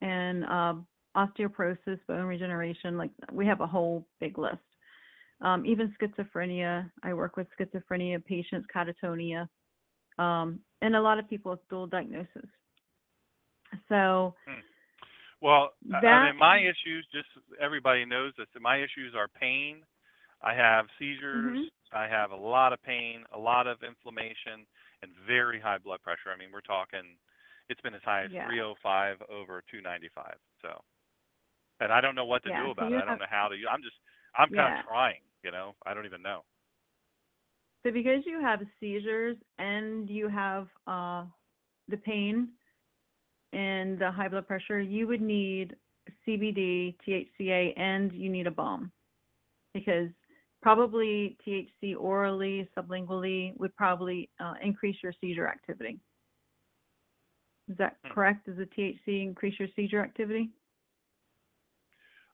and 0.00 0.44
um, 0.46 0.86
osteoporosis, 1.16 1.98
bone 2.08 2.24
regeneration. 2.24 2.96
Like 2.96 3.10
we 3.30 3.46
have 3.46 3.60
a 3.60 3.66
whole 3.66 4.06
big 4.18 4.38
list. 4.38 4.56
Um, 5.42 5.66
even 5.66 5.94
schizophrenia. 6.00 6.90
I 7.02 7.12
work 7.12 7.36
with 7.36 7.48
schizophrenia 7.60 8.24
patients, 8.24 8.66
catatonia, 8.74 9.46
um, 10.18 10.60
and 10.80 10.96
a 10.96 11.00
lot 11.02 11.18
of 11.18 11.28
people 11.28 11.50
with 11.50 11.68
dual 11.68 11.86
diagnosis. 11.86 12.48
So 13.88 14.34
Well, 15.40 15.74
I- 15.92 15.96
I 15.96 16.00
That- 16.00 16.24
mean, 16.30 16.36
my 16.38 16.58
issues, 16.58 17.04
just 17.12 17.28
everybody 17.58 18.04
knows 18.04 18.32
this. 18.36 18.46
My 18.60 18.76
issues 18.76 19.12
are 19.16 19.26
pain. 19.26 19.84
I 20.42 20.54
have 20.54 20.86
seizures. 20.98 21.58
Mhm. 21.58 21.68
I 21.92 22.06
have 22.08 22.30
a 22.30 22.36
lot 22.36 22.72
of 22.72 22.82
pain, 22.82 23.24
a 23.32 23.38
lot 23.38 23.66
of 23.66 23.82
inflammation, 23.82 24.66
and 25.02 25.12
very 25.26 25.60
high 25.60 25.78
blood 25.78 26.02
pressure. 26.02 26.30
I 26.34 26.38
mean, 26.38 26.50
we're 26.52 26.60
talking, 26.62 27.18
it's 27.68 27.80
been 27.82 27.94
as 27.94 28.02
high 28.04 28.24
as 28.24 28.30
Yeah. 28.32 28.44
305 28.44 29.22
over 29.30 29.62
295. 29.70 30.36
So, 30.62 30.82
and 31.80 31.92
I 31.92 32.00
don't 32.00 32.14
know 32.14 32.24
what 32.24 32.42
to 32.44 32.50
Yeah, 32.50 32.62
do 32.64 32.70
about 32.70 32.90
you 32.90 32.96
it. 32.96 33.02
I 33.02 33.04
don't 33.04 33.18
know 33.18 33.30
how 33.30 33.48
to. 33.48 33.54
I'm 33.70 33.82
just, 33.82 33.96
I'm 34.36 34.50
kind 34.50 34.68
of 34.70 34.76
trying. 34.84 35.20
You 35.42 35.50
know, 35.52 35.74
I 35.86 35.94
don't 35.94 36.06
even 36.06 36.22
know. 36.22 36.44
So 37.84 37.90
because 37.92 38.22
you 38.26 38.40
have 38.40 38.60
seizures 38.80 39.36
and 39.58 40.08
you 40.08 40.28
have 40.28 40.68
uh, 40.86 41.24
the 41.88 41.96
pain 41.96 42.48
and 43.52 43.98
the 43.98 44.10
high 44.10 44.28
blood 44.28 44.46
pressure, 44.46 44.80
you 44.80 45.06
would 45.06 45.20
need 45.20 45.76
CBD, 46.26 46.96
THCA, 47.06 47.72
and 47.78 48.12
you 48.12 48.30
need 48.30 48.46
a 48.46 48.50
balm 48.50 48.92
because 49.74 50.08
probably 50.62 51.36
THC 51.46 51.94
orally, 51.98 52.68
sublingually 52.76 53.56
would 53.58 53.74
probably 53.76 54.30
uh, 54.40 54.54
increase 54.62 54.96
your 55.02 55.12
seizure 55.20 55.48
activity. 55.48 56.00
Is 57.68 57.76
that 57.78 57.98
Hmm. 58.04 58.12
correct? 58.12 58.46
Does 58.46 58.56
the 58.56 58.66
THC 58.66 59.22
increase 59.22 59.58
your 59.58 59.68
seizure 59.74 60.00
activity? 60.02 60.52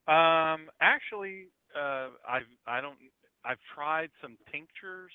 Um, 0.07 0.70
actually, 0.81 1.49
uh, 1.76 2.11
I've 2.29 2.49
I 2.66 2.81
don't 2.81 2.99
I've 3.45 3.59
tried 3.74 4.11
some 4.22 4.39
tinctures, 4.51 5.12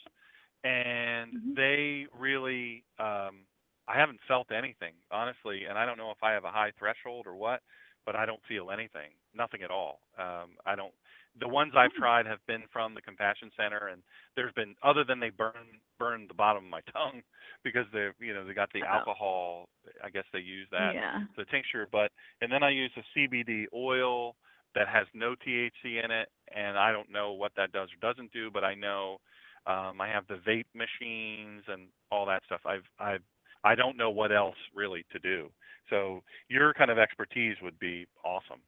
and 0.63 1.33
Mhm. 1.33 1.57
they 1.57 2.05
really 2.17 2.85
um, 2.99 3.45
I 3.87 3.97
haven't 3.97 4.19
felt 4.27 4.51
anything 4.51 4.95
honestly, 5.11 5.65
and 5.65 5.77
I 5.77 5.85
don't 5.85 5.97
know 5.97 6.11
if 6.11 6.21
I 6.23 6.31
have 6.33 6.43
a 6.45 6.51
high 6.51 6.73
threshold 6.77 7.25
or 7.27 7.35
what, 7.35 7.61
but 8.05 8.15
I 8.15 8.25
don't 8.25 8.41
feel 8.47 8.71
anything, 8.71 9.11
nothing 9.33 9.63
at 9.63 9.71
all. 9.71 10.01
Um, 10.17 10.57
I 10.65 10.75
don't. 10.75 10.93
The 11.39 11.47
ones 11.47 11.73
I've 11.75 11.91
Hmm. 11.93 11.99
tried 11.99 12.25
have 12.27 12.45
been 12.47 12.63
from 12.71 12.93
the 12.93 13.01
Compassion 13.01 13.51
Center, 13.57 13.87
and 13.87 14.03
there's 14.35 14.53
been 14.53 14.75
other 14.83 15.03
than 15.03 15.19
they 15.19 15.29
burn 15.31 15.81
burn 15.99 16.27
the 16.27 16.33
bottom 16.33 16.65
of 16.65 16.69
my 16.69 16.81
tongue 16.93 17.23
because 17.63 17.85
they 17.93 18.09
you 18.19 18.33
know 18.33 18.45
they 18.45 18.53
got 18.53 18.71
the 18.73 18.83
Oh. 18.83 18.87
alcohol. 18.87 19.69
I 20.03 20.09
guess 20.09 20.25
they 20.31 20.39
use 20.39 20.67
that 20.71 20.93
yeah. 20.93 21.23
the 21.35 21.45
tincture, 21.45 21.87
but 21.91 22.11
and 22.41 22.51
then 22.51 22.63
I 22.63 22.69
use 22.69 22.91
a 22.97 23.03
CBD 23.17 23.65
oil 23.73 24.35
that 24.75 24.87
has 24.87 25.07
no 25.13 25.35
THC 25.35 26.03
in 26.03 26.11
it, 26.11 26.29
and 26.55 26.77
I 26.77 26.91
don't 26.91 27.09
know 27.11 27.33
what 27.33 27.51
that 27.55 27.71
does 27.71 27.89
or 27.93 27.97
doesn't 28.13 28.31
do, 28.31 28.49
but 28.51 28.63
I 28.63 28.73
know 28.75 29.19
um, 29.65 30.01
I 30.01 30.07
have 30.09 30.27
the 30.27 30.35
vape 30.47 30.65
machines 30.73 31.63
and 31.67 31.89
all 32.11 32.25
that 32.27 32.43
stuff. 32.45 32.61
I've 32.65 32.85
I've 32.99 33.21
I 33.63 33.75
don't 33.75 33.97
know 33.97 34.09
what 34.09 34.31
else 34.31 34.57
really 34.75 35.05
to 35.11 35.19
do. 35.19 35.49
So 35.89 36.21
your 36.49 36.73
kind 36.73 36.91
of 36.91 36.97
expertise 36.97 37.55
would 37.61 37.79
be 37.79 38.05
awesome, 38.23 38.61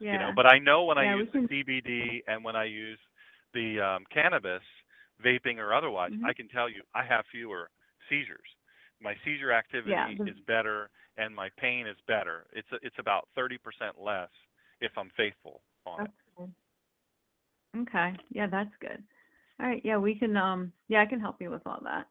Yeah. 0.00 0.12
you 0.12 0.18
know. 0.18 0.32
But 0.34 0.46
I 0.46 0.58
know 0.58 0.84
when 0.84 0.96
Yeah, 0.96 1.14
I 1.14 1.16
use 1.18 1.28
can- 1.32 1.48
CBD 1.48 2.22
and 2.26 2.42
when 2.44 2.56
I 2.56 2.64
use 2.64 2.98
the 3.54 3.80
um, 3.80 4.04
cannabis, 4.12 4.62
vaping 5.24 5.58
or 5.58 5.74
otherwise, 5.74 6.12
Mhm. 6.12 6.24
I 6.24 6.32
can 6.32 6.48
tell 6.48 6.68
you 6.68 6.82
I 6.94 7.04
have 7.04 7.24
fewer 7.30 7.70
seizures. 8.08 8.56
My 9.02 9.14
seizure 9.24 9.52
activity 9.52 9.90
Yeah, 9.90 10.08
is 10.26 10.38
better 10.46 10.90
and 11.16 11.34
my 11.34 11.50
pain 11.58 11.86
is 11.86 11.96
better. 12.06 12.46
It's 12.52 12.70
a, 12.72 12.76
it's 12.82 12.98
about 12.98 13.28
30% 13.36 13.58
less 13.98 14.30
if 14.80 14.96
I'm 14.96 15.10
faithful 15.16 15.62
on 15.84 16.00
it. 16.06 16.10
That's 16.36 16.52
good. 17.74 17.82
Okay. 17.82 18.16
Yeah, 18.30 18.46
that's 18.46 18.74
good. 18.80 19.02
All 19.60 19.66
right. 19.66 19.82
Yeah, 19.84 19.98
we 19.98 20.14
can. 20.14 20.36
Um. 20.36 20.72
Yeah, 20.88 21.02
I 21.02 21.06
can 21.06 21.20
help 21.20 21.40
you 21.40 21.50
with 21.50 21.66
all 21.66 21.80
that. 21.84 22.08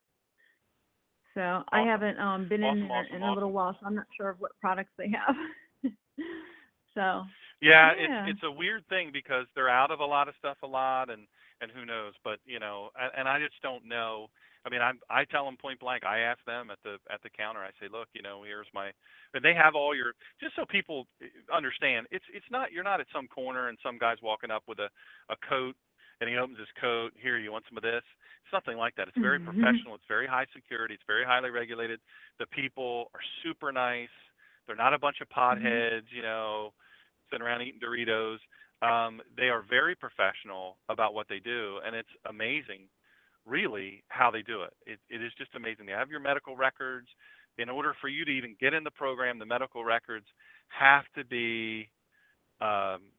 So 1.34 1.64
I 1.72 1.82
haven't 1.82 2.20
um 2.20 2.48
been 2.48 2.64
in 2.64 2.70
Awesome, 2.70 2.88
there 2.88 3.04
awesome, 3.04 3.16
in 3.16 3.24
a 3.24 3.34
little 3.34 3.52
while, 3.52 3.76
so 3.80 3.86
I'm 3.86 3.96
not 3.96 4.06
sure 4.16 4.30
of 4.30 4.40
what 4.40 4.52
products 4.60 4.92
they 4.98 5.10
have. 5.10 5.36
so 6.96 7.24
Yeah, 7.62 7.93
Yeah. 7.97 8.26
it's 8.26 8.36
it's 8.38 8.43
a 8.43 8.51
weird 8.51 8.86
thing 8.88 9.12
because 9.12 9.45
they're 9.55 9.70
out 9.70 9.91
of 9.91 9.99
a 9.99 10.05
lot 10.05 10.28
of 10.28 10.36
stuff 10.39 10.57
a 10.64 10.68
lot 10.68 11.10
and 11.10 11.28
and 11.62 11.72
who 11.72 11.86
knows, 11.86 12.14
but 12.24 12.39
you 12.45 12.60
know, 12.60 12.89
and, 12.99 13.12
and 13.18 13.28
I 13.28 13.39
just 13.39 13.62
don't 13.62 13.86
know. 13.86 14.30
I 14.66 14.70
mean, 14.70 14.82
I 14.82 14.91
I 15.10 15.26
tell 15.26 15.45
them 15.45 15.57
point 15.57 15.80
blank. 15.80 16.03
I 16.05 16.20
ask 16.20 16.43
them 16.45 16.70
at 16.72 16.80
the 16.84 16.97
at 17.12 17.22
the 17.22 17.30
counter. 17.30 17.60
I 17.62 17.72
say, 17.80 17.88
look, 17.91 18.07
you 18.14 18.22
know, 18.22 18.43
here's 18.43 18.68
my, 18.74 18.91
and 19.34 19.43
they 19.43 19.53
have 19.53 19.76
all 19.76 19.95
your 19.95 20.14
just 20.39 20.55
so 20.55 20.66
people 20.66 21.07
eh, 21.22 21.28
understand. 21.53 22.07
It's 22.12 22.26
it's 22.34 22.45
not 22.51 22.72
you're 22.72 22.84
not 22.84 23.01
at 23.01 23.07
some 23.14 23.28
corner 23.28 23.68
and 23.68 23.78
some 23.84 23.97
guy's 23.97 24.22
walking 24.22 24.51
up 24.51 24.64
with 24.68 24.80
a 24.80 24.89
a 25.30 25.36
coat 25.47 25.76
and 26.22 26.30
he 26.30 26.38
opens 26.38 26.60
his 26.60 26.68
coat. 26.80 27.12
Here, 27.16 27.38
you 27.38 27.51
want 27.51 27.66
some 27.70 27.78
of 27.78 27.84
this? 27.84 28.03
It's 28.43 28.53
nothing 28.53 28.78
like 28.78 28.95
that. 28.95 29.07
It's 29.07 29.18
very 29.18 29.39
Mhm. 29.39 29.45
professional. 29.45 29.95
It's 29.95 30.05
very 30.07 30.28
high 30.28 30.45
security. 30.53 30.93
It's 30.93 31.03
very 31.07 31.24
highly 31.26 31.49
regulated. 31.49 31.99
The 32.39 32.47
people 32.47 33.10
are 33.14 33.22
super 33.43 33.72
nice. 33.72 34.10
They're 34.68 34.76
not 34.76 34.93
a 34.93 34.99
bunch 34.99 35.22
of 35.22 35.30
potheads, 35.30 36.12
you 36.12 36.22
know, 36.22 36.74
sitting 37.32 37.45
around 37.45 37.61
eating 37.61 37.80
Doritos. 37.80 38.38
Um, 38.82 39.21
they 39.36 39.49
are 39.49 39.63
very 39.69 39.95
professional 39.95 40.77
about 40.88 41.13
what 41.13 41.27
they 41.27 41.39
do, 41.39 41.80
and 41.86 41.95
it's 41.95 42.09
amazing, 42.30 42.88
really, 43.45 44.03
how 44.07 44.32
they 44.32 44.41
do 44.41 44.63
it. 44.63 44.73
It, 44.86 44.99
it 45.09 45.21
is 45.21 45.32
just 45.38 45.55
amazing. 45.55 45.86
They 45.86 45.91
have 45.91 46.09
your 46.09 46.21
medical 46.21 46.55
records. 46.55 47.07
In 47.57 47.69
order 47.69 47.93
for 47.99 48.07
you 48.07 48.23
to 48.23 48.32
even 48.32 48.55
get 48.59 48.73
in 48.73 48.86
the 48.86 48.91
program, 48.91 49.38
the 49.38 49.45
medical 49.45 49.84
records 49.84 50.25
have 50.69 51.03
to 51.17 51.25
be 51.25 51.89
um, 52.61 53.11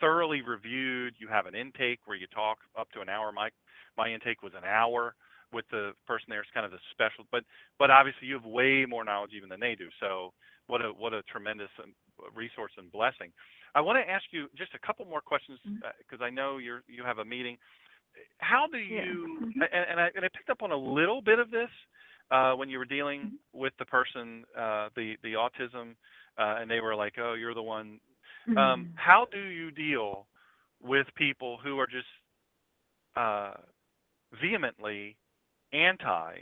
thoroughly 0.00 0.42
reviewed. 0.42 1.14
You 1.18 1.28
have 1.28 1.46
an 1.46 1.54
intake 1.54 2.00
where 2.04 2.16
you 2.16 2.26
talk 2.34 2.58
up 2.78 2.90
to 2.92 3.00
an 3.00 3.08
hour. 3.08 3.30
My 3.32 3.50
my 3.96 4.08
intake 4.12 4.42
was 4.42 4.52
an 4.56 4.64
hour 4.64 5.14
with 5.52 5.64
the 5.70 5.92
person 6.06 6.26
there 6.28 6.40
is 6.40 6.46
kind 6.54 6.66
of 6.66 6.72
the 6.72 6.78
special, 6.92 7.24
but 7.30 7.44
but 7.78 7.90
obviously 7.90 8.26
you 8.28 8.34
have 8.34 8.44
way 8.44 8.84
more 8.86 9.04
knowledge 9.04 9.32
even 9.36 9.48
than 9.48 9.60
they 9.60 9.74
do. 9.74 9.88
So 10.00 10.32
what 10.66 10.80
a 10.84 10.88
what 10.92 11.12
a 11.14 11.22
tremendous 11.22 11.70
um, 11.82 11.94
resource 12.34 12.72
and 12.78 12.90
blessing. 12.92 13.32
I 13.74 13.80
want 13.80 13.98
to 14.04 14.10
ask 14.10 14.24
you 14.30 14.48
just 14.56 14.74
a 14.74 14.86
couple 14.86 15.04
more 15.06 15.20
questions 15.20 15.58
because 15.98 16.22
I 16.22 16.30
know 16.30 16.58
you're 16.58 16.82
you 16.86 17.02
have 17.04 17.18
a 17.18 17.24
meeting. 17.24 17.56
how 18.38 18.66
do 18.70 18.78
you 18.78 19.38
Mhm. 19.40 19.52
and, 19.60 19.84
and 19.90 20.00
I 20.00 20.10
and 20.14 20.24
I 20.24 20.28
picked 20.36 20.50
up 20.50 20.62
on 20.62 20.72
a 20.72 20.76
little 20.76 21.20
bit 21.22 21.38
of 21.38 21.50
this 21.50 21.70
uh, 22.30 22.52
when 22.52 22.68
you 22.68 22.78
were 22.78 22.84
dealing 22.84 23.20
Mm-hmm. 23.22 23.36
with 23.52 23.72
the 23.78 23.84
person 23.86 24.44
uh, 24.58 24.88
the 24.96 25.16
the 25.22 25.34
autism 25.34 25.94
uh, 26.38 26.56
and 26.60 26.70
they 26.70 26.80
were 26.80 26.94
like 26.94 27.14
oh 27.18 27.34
you're 27.34 27.54
the 27.54 27.62
one 27.62 28.00
um, 28.56 28.86
Mhm. 28.86 28.86
how 28.94 29.26
do 29.32 29.40
you 29.40 29.70
deal 29.70 30.26
with 30.82 31.06
people 31.16 31.58
who 31.62 31.78
are 31.78 31.86
just 31.86 32.06
uh, 33.16 33.54
vehemently 34.40 35.16
anti 35.72 36.34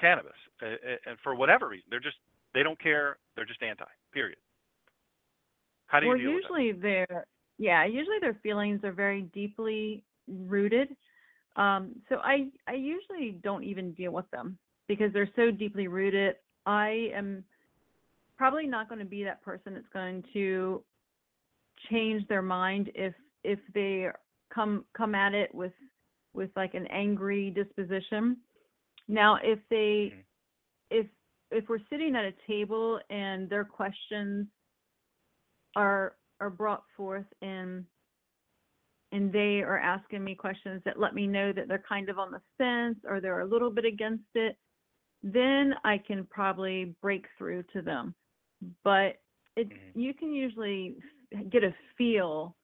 cannabis 0.00 0.32
uh, 0.62 0.66
and 1.06 1.18
for 1.22 1.34
whatever 1.34 1.68
reason 1.68 1.84
they're 1.90 2.00
just 2.00 2.16
they 2.54 2.62
don't 2.62 2.80
care 2.80 3.18
they're 3.36 3.44
just 3.44 3.62
anti 3.62 3.84
period 4.12 4.38
how 5.86 6.00
do 6.00 6.06
you 6.06 6.10
well, 6.10 6.18
deal 6.18 6.30
usually 6.30 6.72
their 6.72 7.26
yeah, 7.60 7.84
usually 7.84 8.16
their 8.22 8.38
feelings 8.42 8.80
are 8.84 8.92
very 8.92 9.22
deeply 9.34 10.02
rooted. 10.26 10.96
Um, 11.56 11.94
so 12.08 12.16
I 12.24 12.46
I 12.66 12.72
usually 12.72 13.38
don't 13.44 13.64
even 13.64 13.92
deal 13.92 14.12
with 14.12 14.28
them 14.30 14.56
because 14.88 15.12
they're 15.12 15.28
so 15.36 15.50
deeply 15.50 15.86
rooted. 15.86 16.36
I 16.64 17.10
am 17.14 17.44
probably 18.38 18.66
not 18.66 18.88
going 18.88 19.00
to 19.00 19.04
be 19.04 19.22
that 19.24 19.42
person 19.42 19.74
that's 19.74 19.86
going 19.92 20.24
to 20.32 20.82
change 21.90 22.26
their 22.28 22.40
mind 22.40 22.90
if 22.94 23.12
if 23.44 23.58
they 23.74 24.08
come 24.52 24.86
come 24.96 25.14
at 25.14 25.34
it 25.34 25.54
with 25.54 25.72
with 26.40 26.50
like 26.56 26.74
an 26.74 26.88
angry 26.88 27.50
disposition. 27.50 28.38
Now, 29.08 29.36
if 29.42 29.60
they 29.68 30.16
Mhm. 30.16 30.24
if 30.90 31.06
if 31.52 31.68
we're 31.68 31.86
sitting 31.90 32.16
at 32.16 32.24
a 32.24 32.32
table 32.46 33.00
and 33.10 33.48
their 33.50 33.64
questions 33.64 34.48
are 35.76 36.16
are 36.40 36.50
brought 36.50 36.84
forth 36.96 37.26
and 37.42 37.86
and 39.12 39.32
they 39.32 39.60
are 39.60 39.78
asking 39.78 40.24
me 40.24 40.34
questions 40.34 40.82
that 40.84 40.98
let 40.98 41.14
me 41.14 41.26
know 41.26 41.52
that 41.52 41.68
they're 41.68 41.84
kind 41.88 42.08
of 42.08 42.18
on 42.18 42.32
the 42.32 42.40
fence 42.58 42.98
or 43.04 43.20
they're 43.20 43.40
a 43.40 43.46
little 43.46 43.70
bit 43.70 43.84
against 43.84 44.24
it, 44.34 44.56
then 45.22 45.74
I 45.84 45.98
can 45.98 46.26
probably 46.26 46.94
break 47.02 47.26
through 47.36 47.64
to 47.74 47.82
them. 47.82 48.14
But 48.84 49.20
it 49.56 49.70
Mhm. 49.70 49.94
you 49.94 50.14
can 50.14 50.32
usually 50.32 50.96
get 51.50 51.64
a 51.64 51.74
feel 51.98 52.56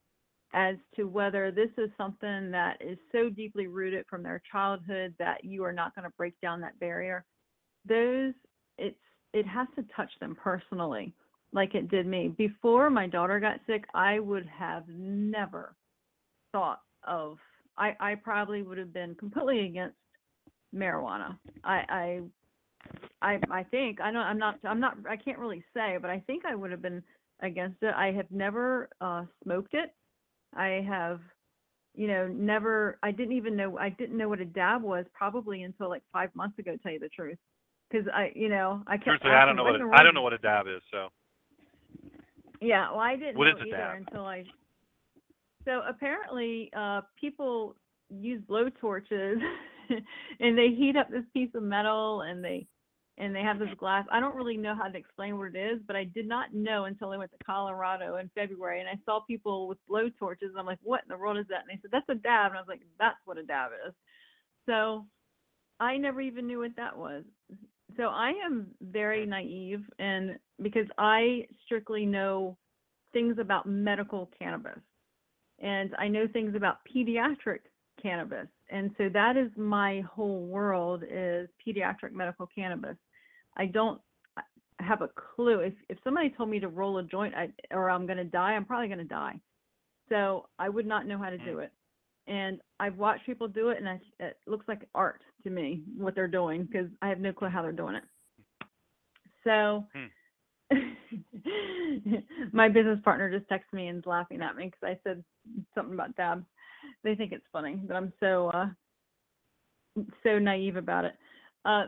as 0.56 0.76
to 0.96 1.04
whether 1.04 1.50
this 1.52 1.68
is 1.76 1.90
something 1.98 2.50
that 2.50 2.78
is 2.80 2.96
so 3.12 3.28
deeply 3.28 3.66
rooted 3.66 4.06
from 4.08 4.22
their 4.22 4.40
childhood 4.50 5.14
that 5.18 5.44
you 5.44 5.62
are 5.62 5.72
not 5.72 5.94
going 5.94 6.04
to 6.04 6.16
break 6.16 6.32
down 6.40 6.62
that 6.62 6.80
barrier. 6.80 7.24
Those 7.86 8.32
it's 8.78 8.96
it 9.34 9.46
has 9.46 9.68
to 9.76 9.84
touch 9.94 10.10
them 10.18 10.34
personally 10.42 11.12
like 11.52 11.74
it 11.74 11.88
did 11.90 12.06
me. 12.06 12.34
Before 12.38 12.88
my 12.88 13.06
daughter 13.06 13.38
got 13.38 13.60
sick, 13.66 13.84
I 13.94 14.18
would 14.18 14.46
have 14.46 14.84
never 14.88 15.76
thought 16.52 16.80
of 17.06 17.36
I, 17.76 17.94
I 18.00 18.14
probably 18.14 18.62
would 18.62 18.78
have 18.78 18.94
been 18.94 19.14
completely 19.14 19.66
against 19.66 19.96
marijuana. 20.74 21.36
I 21.64 21.82
I 21.88 22.20
I, 23.20 23.40
I 23.50 23.62
think 23.64 24.00
I 24.00 24.10
know 24.10 24.20
I'm 24.20 24.38
not 24.38 24.58
I'm 24.64 24.80
not 24.80 24.96
I 25.06 25.16
can't 25.16 25.38
really 25.38 25.62
say, 25.74 25.98
but 26.00 26.08
I 26.08 26.20
think 26.26 26.46
I 26.46 26.54
would 26.54 26.70
have 26.70 26.80
been 26.80 27.02
against 27.40 27.82
it. 27.82 27.92
I 27.94 28.12
have 28.12 28.30
never 28.30 28.88
uh 29.02 29.24
smoked 29.44 29.74
it. 29.74 29.92
I 30.54 30.84
have 30.88 31.20
you 31.94 32.08
know 32.08 32.28
never 32.28 32.98
I 33.02 33.10
didn't 33.10 33.36
even 33.36 33.56
know 33.56 33.78
I 33.78 33.90
didn't 33.90 34.16
know 34.16 34.28
what 34.28 34.40
a 34.40 34.44
dab 34.44 34.82
was 34.82 35.06
probably 35.12 35.62
until 35.62 35.88
like 35.88 36.02
5 36.12 36.34
months 36.34 36.58
ago 36.58 36.72
to 36.72 36.78
tell 36.78 36.92
you 36.92 36.98
the 37.00 37.08
truth. 37.08 37.38
Cuz 37.92 38.04
I 38.12 38.32
you 38.34 38.48
know, 38.48 38.82
I 38.86 38.96
kept 38.96 39.08
Truthfully, 39.08 39.34
I 39.34 39.44
don't 39.46 39.56
know 39.56 39.64
"What 39.64 39.80
a, 39.80 39.90
I 39.94 40.02
don't 40.02 40.14
know 40.14 40.22
what 40.22 40.32
a 40.32 40.38
dab 40.38 40.66
is. 40.66 40.82
So 40.90 41.08
yeah, 42.60 42.90
well, 42.90 43.00
I 43.00 43.16
didn't 43.16 43.36
What 43.36 43.48
know 43.48 43.56
is 43.56 43.62
a 43.62 43.66
either 43.66 43.76
dab? 43.76 43.96
until 43.98 44.24
I. 44.24 44.44
So 45.64 45.82
apparently, 45.88 46.70
uh, 46.76 47.02
people 47.20 47.76
use 48.08 48.40
blow 48.42 48.68
torches, 48.80 49.38
and 50.40 50.56
they 50.56 50.68
heat 50.68 50.96
up 50.96 51.10
this 51.10 51.24
piece 51.32 51.50
of 51.54 51.62
metal, 51.62 52.22
and 52.22 52.42
they 52.44 52.66
and 53.18 53.34
they 53.34 53.40
have 53.40 53.58
this 53.58 53.68
mm-hmm. 53.68 53.78
glass. 53.78 54.06
I 54.10 54.20
don't 54.20 54.36
really 54.36 54.56
know 54.56 54.74
how 54.74 54.88
to 54.88 54.98
explain 54.98 55.38
what 55.38 55.54
it 55.54 55.58
is, 55.58 55.80
but 55.86 55.96
I 55.96 56.04
did 56.04 56.28
not 56.28 56.52
know 56.52 56.84
until 56.84 57.12
I 57.12 57.16
went 57.16 57.30
to 57.32 57.44
Colorado 57.44 58.16
in 58.16 58.30
February, 58.34 58.80
and 58.80 58.88
I 58.88 58.98
saw 59.04 59.20
people 59.20 59.68
with 59.68 59.78
blow 59.88 60.08
torches. 60.18 60.50
And 60.50 60.58
I'm 60.58 60.66
like, 60.66 60.78
what 60.82 61.02
in 61.02 61.08
the 61.08 61.16
world 61.16 61.38
is 61.38 61.46
that? 61.48 61.60
And 61.60 61.70
they 61.70 61.80
said 61.80 61.90
that's 61.92 62.08
a 62.08 62.14
dab, 62.14 62.52
and 62.52 62.58
I 62.58 62.60
was 62.60 62.68
like, 62.68 62.82
that's 62.98 63.16
what 63.24 63.38
a 63.38 63.42
dab 63.42 63.70
is. 63.86 63.94
So 64.66 65.06
I 65.80 65.96
never 65.96 66.20
even 66.20 66.46
knew 66.46 66.60
what 66.60 66.76
that 66.76 66.96
was. 66.96 67.24
So 67.96 68.04
I 68.04 68.32
am 68.44 68.68
very 68.82 69.20
mm-hmm. 69.22 69.30
naive, 69.30 69.82
and 69.98 70.38
because 70.60 70.86
I 70.98 71.46
strictly 71.64 72.04
know 72.04 72.58
things 73.12 73.38
about 73.38 73.66
medical 73.66 74.30
cannabis, 74.38 74.80
and 75.58 75.94
I 75.98 76.08
know 76.08 76.26
things 76.30 76.54
about 76.54 76.78
pediatric 76.94 77.60
cannabis, 78.02 78.48
and 78.68 78.90
so 78.98 79.08
that 79.08 79.38
is 79.38 79.50
my 79.56 80.02
whole 80.02 80.44
world 80.44 81.02
is 81.10 81.48
pediatric 81.66 82.12
medical 82.12 82.46
cannabis. 82.54 82.96
I 83.56 83.66
don't 83.66 84.00
have 84.80 85.02
a 85.02 85.08
clue. 85.08 85.60
If 85.60 85.74
if 85.88 85.98
somebody 86.04 86.30
told 86.30 86.50
me 86.50 86.60
to 86.60 86.68
roll 86.68 86.98
a 86.98 87.02
joint 87.02 87.34
I, 87.34 87.48
or 87.70 87.90
I'm 87.90 88.06
going 88.06 88.18
to 88.18 88.24
die, 88.24 88.52
I'm 88.52 88.64
probably 88.64 88.88
going 88.88 88.98
to 88.98 89.04
die. 89.04 89.40
So 90.08 90.48
I 90.58 90.68
would 90.68 90.86
not 90.86 91.06
know 91.06 91.18
how 91.18 91.30
to 91.30 91.38
do 91.38 91.58
it. 91.60 91.72
And 92.28 92.60
I've 92.80 92.96
watched 92.98 93.26
people 93.26 93.48
do 93.48 93.70
it, 93.70 93.78
and 93.78 93.88
I, 93.88 94.00
it 94.20 94.36
looks 94.46 94.66
like 94.68 94.88
art 94.94 95.22
to 95.44 95.50
me 95.50 95.82
what 95.96 96.14
they're 96.14 96.28
doing 96.28 96.64
because 96.64 96.88
I 97.02 97.08
have 97.08 97.20
no 97.20 97.32
clue 97.32 97.48
how 97.48 97.62
they're 97.62 97.72
doing 97.72 97.96
it. 97.96 98.04
So 99.44 99.84
my 102.52 102.68
business 102.68 102.98
partner 103.04 103.30
just 103.36 103.48
texted 103.50 103.72
me 103.72 103.88
and 103.88 103.98
is 103.98 104.06
laughing 104.06 104.42
at 104.42 104.56
me 104.56 104.66
because 104.66 104.82
I 104.82 104.98
said 105.08 105.24
something 105.74 105.94
about 105.94 106.16
dabs. 106.16 106.44
They 107.04 107.14
think 107.14 107.32
it's 107.32 107.46
funny 107.52 107.80
that 107.86 107.96
I'm 107.96 108.12
so 108.20 108.48
uh 108.48 108.66
so 110.24 110.38
naive 110.38 110.76
about 110.76 111.04
it. 111.04 111.14
Uh 111.64 111.84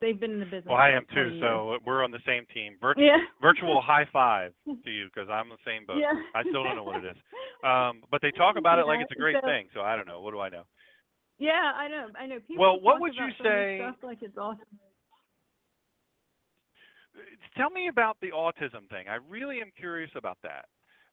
they've 0.00 0.18
been 0.18 0.32
in 0.32 0.40
the 0.40 0.44
business. 0.46 0.66
well, 0.66 0.76
I 0.76 0.90
am 0.90 1.04
too. 1.14 1.34
years. 1.36 1.40
So 1.40 1.78
we're 1.86 2.04
on 2.04 2.10
the 2.10 2.20
same 2.26 2.44
team. 2.54 2.76
Virtual 2.80 3.04
yeah. 3.04 3.18
virtual 3.42 3.80
high 3.80 4.06
five 4.12 4.52
to 4.66 4.90
you 4.90 5.08
because 5.12 5.28
I'm 5.30 5.48
the 5.48 5.60
same 5.66 5.86
boat. 5.86 5.98
Yeah. 5.98 6.12
I 6.34 6.42
still 6.42 6.64
don't 6.64 6.76
know 6.76 6.84
what 6.84 7.04
it 7.04 7.08
is. 7.08 7.16
Um, 7.64 8.02
but 8.10 8.22
they 8.22 8.30
talk 8.32 8.56
about 8.62 8.78
it 8.78 8.86
like 8.86 9.00
it's 9.00 9.12
a 9.12 9.18
great 9.20 9.36
so- 9.40 9.46
thing. 9.46 9.68
So 9.74 9.80
I 9.80 9.96
don't 9.96 10.06
know. 10.06 10.20
What 10.20 10.32
do 10.32 10.40
I 10.40 10.48
know? 10.48 10.64
Yeah, 11.38 11.72
I 11.76 11.86
know. 11.88 12.06
I 12.18 12.26
know. 12.26 12.38
People 12.46 12.58
Well, 12.58 12.80
what 12.80 12.94
talk 12.94 13.00
would 13.02 13.14
you 13.14 13.28
say- 13.42 13.78
Stuff 13.80 13.96
like 14.02 14.18
it's 14.22 14.36
awesome. 14.36 14.64
Tell 17.56 17.70
me 17.70 17.88
about 17.88 18.16
the 18.20 18.30
autism 18.30 18.88
thing. 18.90 19.08
I 19.10 19.18
really 19.28 19.60
am 19.60 19.70
curious 19.76 20.10
about 20.14 20.38
that. 20.42 20.66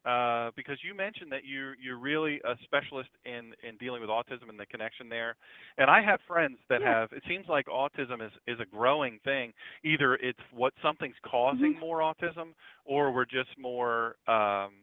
Uh, 0.05 0.51
because 0.55 0.77
you 0.83 0.93
mentioned 0.93 1.31
that 1.31 1.43
you 1.43 1.71
you're 1.81 1.97
really 1.97 2.39
a 2.45 2.55
specialist 2.63 3.09
in 3.25 3.53
in 3.67 3.75
dealing 3.77 4.01
with 4.01 4.09
autism 4.09 4.49
and 4.49 4.59
the 4.59 4.65
connection 4.67 5.09
there, 5.09 5.35
and 5.77 5.89
I 5.89 6.01
have 6.01 6.19
friends 6.27 6.59
that 6.69 6.81
Yeah. 6.81 6.93
have. 6.99 7.11
It 7.11 7.23
seems 7.27 7.47
like 7.47 7.65
autism 7.65 8.21
is 8.25 8.31
is 8.45 8.59
a 8.59 8.65
growing 8.65 9.19
thing. 9.23 9.51
Either 9.83 10.15
it's 10.15 10.39
what 10.51 10.73
something's 10.81 11.17
causing 11.25 11.73
Mhm. 11.73 11.79
more 11.79 11.99
autism, 11.99 12.53
or 12.85 13.11
we're 13.11 13.25
just 13.25 13.57
more 13.57 14.15
um, 14.27 14.73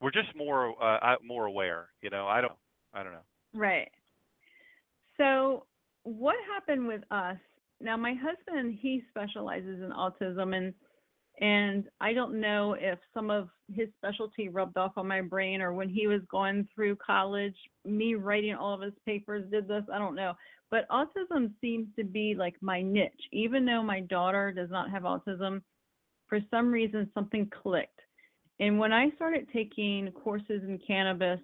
we're 0.00 0.10
just 0.12 0.34
more 0.34 0.74
uh, 0.82 1.16
more 1.22 1.46
aware. 1.46 1.90
You 2.00 2.10
know, 2.10 2.26
I 2.26 2.40
don't 2.40 2.58
I 2.94 3.02
don't 3.02 3.12
know. 3.12 3.24
Right. 3.52 3.90
So 5.16 5.66
what 6.04 6.36
happened 6.54 6.86
with 6.86 7.02
us? 7.10 7.36
Now 7.80 7.96
my 7.96 8.14
husband 8.14 8.78
he 8.80 9.02
specializes 9.10 9.82
in 9.82 9.90
autism 9.90 10.54
and 10.56 10.74
and 11.40 11.84
I 12.00 12.12
don't 12.12 12.40
know 12.40 12.76
if 12.78 12.98
some 13.12 13.30
of 13.30 13.48
his 13.72 13.88
specialty 13.96 14.48
rubbed 14.48 14.76
off 14.76 14.92
on 14.96 15.08
my 15.08 15.20
brain 15.20 15.60
or 15.60 15.72
when 15.72 15.88
he 15.88 16.06
was 16.06 16.20
going 16.30 16.68
through 16.74 16.96
college, 16.96 17.56
me 17.84 18.14
writing 18.14 18.54
all 18.54 18.74
of 18.74 18.80
his 18.80 18.92
papers 19.04 19.44
did 19.50 19.66
this, 19.66 19.82
I 19.92 19.98
don't 19.98 20.14
know. 20.14 20.34
But 20.70 20.88
autism 20.90 21.50
seems 21.60 21.88
to 21.96 22.04
be 22.04 22.34
like 22.36 22.54
my 22.60 22.82
niche. 22.82 23.12
Even 23.32 23.64
though 23.64 23.82
my 23.82 24.00
daughter 24.00 24.52
does 24.52 24.70
not 24.70 24.90
have 24.90 25.02
autism, 25.02 25.62
for 26.28 26.38
some 26.50 26.70
reason 26.70 27.10
something 27.14 27.50
clicked. 27.62 28.00
And 28.60 28.78
when 28.78 28.92
I 28.92 29.10
started 29.16 29.48
taking 29.52 30.10
courses 30.12 30.62
in 30.62 30.78
cannabis, 30.86 31.40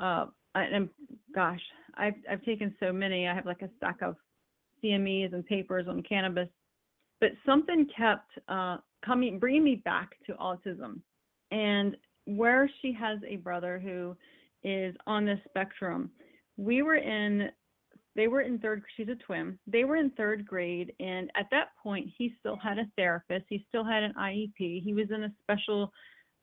uh, 0.00 0.26
and 0.54 0.88
gosh, 1.34 1.60
I've 1.96 2.14
I've 2.30 2.44
taken 2.44 2.74
so 2.78 2.92
many. 2.92 3.26
I 3.26 3.34
have 3.34 3.46
like 3.46 3.62
a 3.62 3.70
stack 3.78 4.02
of 4.02 4.16
CMEs 4.82 5.32
and 5.32 5.44
papers 5.44 5.86
on 5.88 6.02
cannabis, 6.02 6.48
but 7.20 7.30
something 7.46 7.86
kept 7.96 8.30
uh, 8.48 8.76
coming, 9.04 9.38
bringing 9.38 9.64
me 9.64 9.76
back 9.76 10.16
to 10.26 10.32
autism, 10.34 11.00
and 11.50 11.96
where 12.26 12.70
she 12.80 12.92
has 12.92 13.18
a 13.28 13.36
brother 13.36 13.78
who 13.78 14.16
is 14.62 14.94
on 15.06 15.26
the 15.26 15.38
spectrum. 15.48 16.10
We 16.56 16.82
were 16.82 16.96
in, 16.96 17.50
they 18.16 18.28
were 18.28 18.40
in 18.40 18.58
third. 18.58 18.82
She's 18.96 19.08
a 19.08 19.16
twin. 19.16 19.58
They 19.66 19.84
were 19.84 19.96
in 19.96 20.10
third 20.10 20.46
grade, 20.46 20.94
and 21.00 21.30
at 21.36 21.46
that 21.50 21.68
point, 21.82 22.08
he 22.16 22.34
still 22.40 22.56
had 22.56 22.78
a 22.78 22.88
therapist. 22.96 23.44
He 23.48 23.64
still 23.68 23.84
had 23.84 24.02
an 24.02 24.14
IEP. 24.18 24.82
He 24.82 24.94
was 24.94 25.10
in 25.10 25.24
a 25.24 25.32
special 25.42 25.92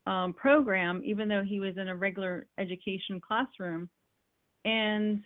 um, 0.06 0.32
program, 0.34 1.02
even 1.04 1.28
though 1.28 1.42
he 1.42 1.60
was 1.60 1.76
in 1.76 1.88
a 1.88 1.96
regular 1.96 2.46
education 2.58 3.20
classroom. 3.20 3.88
And 4.64 5.22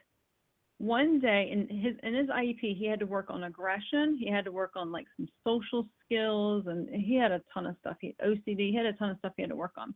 one 0.78 1.20
day 1.20 1.48
in 1.50 1.68
his 1.78 1.96
in 2.02 2.14
his 2.14 2.28
IEP, 2.28 2.76
he 2.76 2.86
had 2.86 3.00
to 3.00 3.06
work 3.06 3.26
on 3.28 3.44
aggression. 3.44 4.16
He 4.18 4.30
had 4.30 4.44
to 4.44 4.52
work 4.52 4.72
on 4.76 4.92
like 4.92 5.06
some 5.16 5.28
social 5.44 5.88
skills, 6.07 6.65
and 6.66 6.89
he 6.89 7.16
had 7.16 7.33
a 7.33 7.43
ton 7.53 7.66
of 7.66 7.77
stuff. 7.81 7.97
He 8.01 8.15
OCD. 8.24 8.70
He 8.70 8.74
had 8.74 8.87
a 8.87 8.93
ton 8.95 9.11
of 9.11 9.19
stuff 9.19 9.33
he 9.37 9.43
had 9.43 9.51
to 9.51 9.57
work 9.57 9.74
on. 9.77 9.95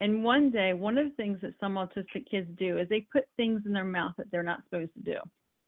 And 0.00 0.22
one 0.22 0.50
day, 0.50 0.74
one 0.74 0.96
of 0.96 1.06
the 1.06 1.14
things 1.16 1.38
that 1.42 1.54
some 1.60 1.74
autistic 1.74 2.28
kids 2.30 2.48
do 2.58 2.78
is 2.78 2.88
they 2.88 3.06
put 3.12 3.24
things 3.36 3.62
in 3.66 3.72
their 3.72 3.84
mouth 3.84 4.12
that 4.16 4.30
they're 4.30 4.42
not 4.42 4.62
supposed 4.64 4.94
to 4.94 5.00
do. 5.00 5.16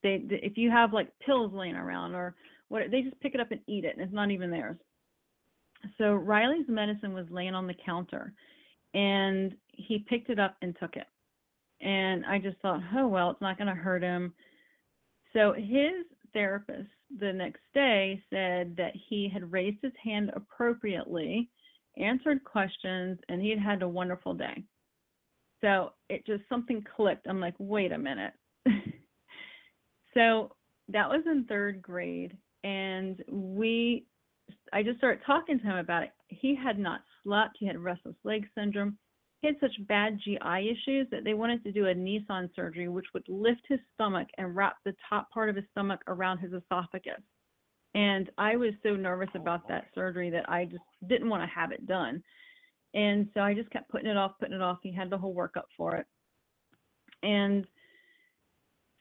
They, 0.03 0.23
if 0.31 0.57
you 0.57 0.71
have 0.71 0.93
like 0.93 1.11
pills 1.25 1.53
laying 1.53 1.75
around 1.75 2.15
or 2.15 2.35
what, 2.69 2.91
they 2.91 3.03
just 3.03 3.21
pick 3.21 3.35
it 3.35 3.41
up 3.41 3.51
and 3.51 3.61
eat 3.67 3.85
it, 3.85 3.97
and 3.97 4.05
it's 4.05 4.15
not 4.15 4.31
even 4.31 4.51
theirs. 4.51 4.77
So 5.99 6.15
Rylie's 6.15 6.69
medicine 6.69 7.13
was 7.13 7.27
laying 7.31 7.55
on 7.55 7.67
the 7.67 7.75
counter, 7.85 8.33
and 8.95 9.55
he 9.73 9.99
picked 10.09 10.31
it 10.31 10.39
up 10.39 10.57
and 10.63 10.77
took 10.79 10.97
it. 10.97 11.07
And 11.81 12.25
I 12.27 12.39
just 12.39 12.59
thought, 12.59 12.81
oh 12.95 13.09
well, 13.09 13.31
it's 13.31 13.41
not 13.41 13.59
going 13.59 13.69
to 13.69 13.75
hurt 13.75 14.03
him. 14.03 14.33
So 15.33 15.55
his 15.55 16.05
therapist 16.33 16.89
the 17.19 17.33
next 17.33 17.63
day 17.75 18.23
said 18.31 18.77
that 18.77 18.93
he 19.09 19.29
had 19.33 19.51
raised 19.51 19.79
his 19.83 19.93
hand 20.03 20.31
appropriately, 20.35 21.51
answered 21.97 22.45
questions, 22.45 23.19
and 23.29 23.43
he 23.43 23.51
had 23.51 23.59
had 23.59 23.83
a 23.83 23.89
wonderful 23.89 24.35
day. 24.35 24.65
So 25.61 25.93
it 26.09 26.25
just 26.27 26.43
something 26.49 26.85
clicked. 26.97 27.27
I'm 27.29 27.41
like, 27.41 27.55
wait 27.59 27.93
a 27.93 27.99
minute. 27.99 28.33
so 30.15 30.55
that 30.89 31.09
was 31.09 31.23
in 31.27 31.45
third 31.45 31.83
grade, 31.83 32.37
and 32.65 33.23
we, 33.31 34.07
I 34.73 34.83
just 34.83 34.99
started 34.99 35.23
talking 35.27 35.59
to 35.59 35.65
him 35.65 35.77
about 35.77 36.05
it. 36.05 36.11
He 36.29 36.55
had 36.55 36.79
not 36.79 37.01
slept. 37.23 37.57
He 37.59 37.67
had 37.67 37.79
restless 37.79 38.17
leg 38.25 38.47
syndrome 38.57 38.97
he 39.41 39.47
had 39.47 39.57
such 39.61 39.87
bad 39.87 40.19
GI 40.23 40.37
issues 40.71 41.07
that 41.11 41.25
they 41.25 41.35
wanted 41.35 41.65
to 41.65 41.73
do 41.73 41.87
a 41.87 41.95
Nissen 41.95 42.51
surgery, 42.55 42.89
which 42.89 43.07
would 43.15 43.25
lift 43.29 43.63
his 43.69 43.81
stomach 43.95 44.29
and 44.37 44.55
wrap 44.55 44.77
the 44.85 44.95
top 45.09 45.31
part 45.31 45.49
of 45.49 45.57
his 45.57 45.65
stomach 45.71 46.01
around 46.09 46.39
his 46.39 46.53
esophagus. 46.53 47.23
And 47.95 48.31
I 48.39 48.57
was 48.57 48.73
so 48.83 48.95
nervous 48.95 49.31
oh, 49.35 49.41
about 49.41 49.67
that 49.69 49.87
surgery 49.95 50.31
that 50.31 50.49
I 50.49 50.67
just 50.67 50.85
didn't 51.09 51.29
want 51.29 51.43
to 51.43 51.55
have 51.55 51.73
it 51.73 51.87
done. 51.87 52.23
And 52.95 53.29
so 53.35 53.41
I 53.41 53.55
just 53.55 53.71
kept 53.71 53.91
putting 53.91 54.11
it 54.11 54.17
off, 54.17 54.33
putting 54.39 54.55
it 54.55 54.63
off. 54.63 54.79
He 54.83 54.93
had 54.93 55.11
the 55.11 55.19
whole 55.19 55.35
workup 55.35 55.67
for 55.77 55.97
it. 55.97 56.07
And 57.23 57.67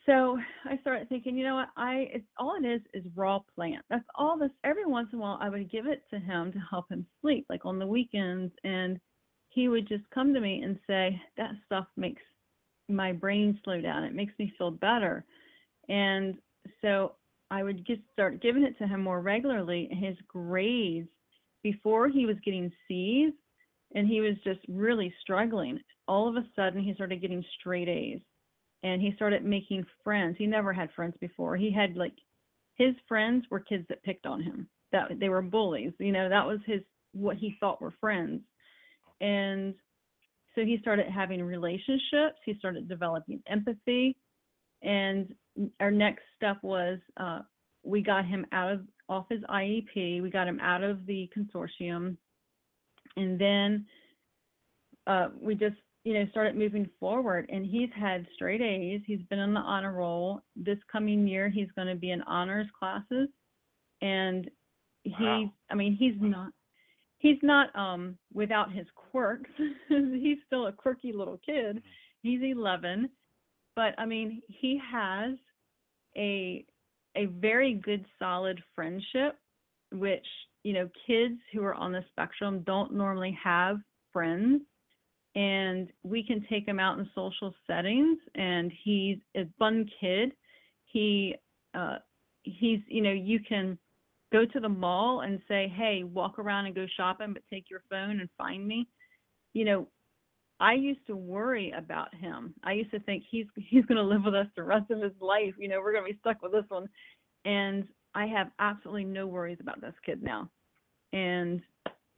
so 0.05 0.39
I 0.65 0.77
started 0.77 1.09
thinking, 1.09 1.37
you 1.37 1.43
know 1.43 1.55
what? 1.55 1.69
I 1.75 2.07
it's 2.13 2.25
all 2.37 2.55
it 2.61 2.65
is 2.65 2.81
is 2.93 3.03
raw 3.15 3.39
plant. 3.53 3.83
That's 3.89 4.05
all 4.15 4.37
this. 4.37 4.51
Every 4.63 4.85
once 4.85 5.09
in 5.11 5.19
a 5.19 5.21
while, 5.21 5.37
I 5.41 5.49
would 5.49 5.69
give 5.69 5.85
it 5.85 6.03
to 6.11 6.19
him 6.19 6.51
to 6.53 6.59
help 6.69 6.89
him 6.89 7.05
sleep, 7.21 7.45
like 7.49 7.65
on 7.65 7.77
the 7.77 7.85
weekends, 7.85 8.53
and 8.63 8.99
he 9.49 9.67
would 9.67 9.88
just 9.88 10.03
come 10.13 10.34
to 10.34 10.39
me 10.39 10.61
and 10.61 10.80
say, 10.88 11.19
That 11.38 11.51
stuff 11.65 11.88
makes 11.97 12.21
my 12.88 13.11
brain 13.11 13.59
slow 13.63 13.81
down. 13.81 14.03
It 14.03 14.15
makes 14.15 14.34
me 14.39 14.53
feel 14.57 14.71
better. 14.71 15.26
And 15.89 16.35
so 16.81 17.13
I 17.51 17.63
would 17.63 17.85
just 17.85 18.01
start 18.13 18.41
giving 18.41 18.63
it 18.63 18.77
to 18.77 18.88
him 18.88 19.01
more 19.01 19.21
regularly. 19.21 19.89
His 19.91 20.15
grades, 20.27 21.09
before 21.63 22.07
he 22.07 22.26
was 22.26 22.38
getting 22.45 22.71
C's 22.88 23.34
and 23.95 24.07
he 24.07 24.21
was 24.21 24.35
just 24.43 24.59
really 24.67 25.13
struggling, 25.21 25.80
all 26.07 26.27
of 26.27 26.35
a 26.35 26.47
sudden 26.55 26.84
he 26.84 26.93
started 26.93 27.21
getting 27.21 27.43
straight 27.59 27.89
A's 27.89 28.21
and 28.84 29.01
he 29.01 29.13
started 29.15 29.43
making 29.43 29.85
friends. 30.03 30.35
He 30.38 30.45
never 30.45 30.71
had 30.71 30.91
friends 30.95 31.15
before. 31.19 31.57
He 31.57 31.71
had 31.71 31.95
like 31.95 32.13
his 32.76 32.95
friends 33.07 33.45
were 33.49 33.59
kids 33.59 33.85
that 33.89 34.03
picked 34.03 34.26
on 34.26 34.41
him. 34.41 34.67
That 34.91 35.19
they 35.19 35.30
were 35.30 35.41
bullies. 35.41 35.93
You 35.99 36.11
know, 36.11 36.30
that 36.30 36.45
was 36.45 36.59
his 36.65 36.81
what 37.13 37.38
he 37.38 37.55
thought 37.59 37.81
were 37.81 37.93
friends 37.99 38.41
and 39.21 39.73
so 40.55 40.65
he 40.65 40.77
started 40.81 41.07
having 41.07 41.41
relationships. 41.43 42.39
He 42.45 42.55
started 42.57 42.87
developing 42.87 43.41
empathy. 43.47 44.17
And 44.81 45.33
our 45.79 45.91
next 45.91 46.23
step 46.35 46.57
was 46.63 46.99
uh, 47.17 47.39
we 47.83 48.01
got 48.01 48.25
him 48.25 48.45
out 48.51 48.71
of 48.71 48.81
off 49.07 49.25
his 49.29 49.41
iep 49.49 50.21
we 50.21 50.29
got 50.29 50.47
him 50.47 50.59
out 50.59 50.83
of 50.83 51.05
the 51.05 51.29
consortium. 51.35 52.17
And 53.15 53.39
then 53.39 53.85
uh, 55.07 55.29
we 55.39 55.55
just 55.55 55.75
you 56.03 56.13
know 56.13 56.25
started 56.31 56.55
moving 56.55 56.89
forward. 56.99 57.49
And 57.49 57.65
he's 57.65 57.89
had 57.95 58.25
straight 58.35 58.61
a's. 58.61 59.01
He's 59.05 59.23
been 59.29 59.39
on 59.39 59.53
the 59.53 59.59
honor 59.59 59.93
roll. 59.93 60.41
This 60.55 60.79
coming 60.91 61.27
year 61.27 61.49
he's 61.49 61.71
going 61.75 61.87
to 61.87 61.95
be 61.95 62.11
in 62.11 62.21
honors 62.23 62.67
classes. 62.77 63.29
And 64.01 64.49
he 65.03 65.13
wow. 65.23 65.53
i 65.69 65.75
mean 65.75 65.95
he's 65.95 66.15
not 66.19 66.51
he's 67.19 67.37
not 67.43 67.73
um 67.75 68.17
without 68.33 68.71
his 68.71 68.87
quirks. 68.95 69.49
he's 69.87 70.39
still 70.47 70.67
a 70.67 70.71
quirky 70.71 71.13
little 71.13 71.39
kid. 71.45 71.77
Mm-hmm. 71.77 71.87
He's 72.21 72.41
11, 72.41 73.09
but 73.75 73.93
I 73.97 74.05
mean, 74.05 74.41
he 74.47 74.81
has 74.91 75.35
a 76.17 76.65
a 77.15 77.25
very 77.25 77.75
good 77.75 78.05
solid 78.17 78.61
friendship 78.75 79.37
which, 79.91 80.25
you 80.63 80.73
know, 80.73 80.89
kids 81.07 81.39
who 81.51 81.63
are 81.63 81.73
on 81.73 81.91
the 81.91 82.03
spectrum 82.11 82.63
don't 82.65 82.93
normally 82.93 83.37
have 83.43 83.77
friends 84.13 84.61
and 85.35 85.89
we 86.03 86.23
can 86.23 86.45
take 86.49 86.67
him 86.67 86.79
out 86.79 86.99
in 86.99 87.09
social 87.15 87.53
settings 87.67 88.17
and 88.35 88.71
he's 88.83 89.17
a 89.35 89.47
fun 89.57 89.89
kid. 89.99 90.31
He 90.85 91.35
uh 91.73 91.97
he's 92.43 92.79
you 92.87 93.01
know, 93.01 93.11
you 93.11 93.39
can 93.39 93.77
go 94.31 94.45
to 94.45 94.60
the 94.60 94.69
mall 94.69 95.22
and 95.22 95.39
say, 95.47 95.72
hey, 95.76 96.03
walk 96.03 96.39
around 96.39 96.65
and 96.65 96.76
go 96.76 96.85
shopping, 96.95 97.34
but 97.34 97.43
take 97.51 97.69
your 97.69 97.84
phone 97.89 98.19
and 98.19 98.30
find 98.38 98.68
me. 98.68 98.88
You 99.53 99.65
know, 99.65 99.88
I 100.60 100.73
used 100.73 101.06
to 101.07 101.15
worry 101.15 101.72
about 101.72 102.14
him. 102.14 102.53
I 102.64 102.73
used 102.73 102.91
to 102.91 102.99
think 102.99 103.23
he's 103.30 103.45
he's 103.56 103.85
going 103.85 103.97
to 103.97 104.03
live 104.03 104.26
with 104.26 104.35
us 104.35 104.47
the 104.56 104.64
rest 104.64 104.91
of 104.91 105.01
his 105.01 105.14
life. 105.22 105.53
You 105.57 105.69
know, 105.69 105.80
we're 105.80 105.93
going 105.93 106.06
to 106.06 106.14
be 106.14 106.19
stuck 106.19 106.41
with 106.41 106.51
this 106.51 106.65
one. 106.69 106.88
And 107.45 107.88
I 108.14 108.26
have 108.26 108.51
absolutely 108.60 109.06
no 109.06 109.27
worries 109.27 109.60
about 109.61 109.81
this 109.81 109.93
kid 110.06 110.22
now. 110.22 110.49
And 111.14 111.61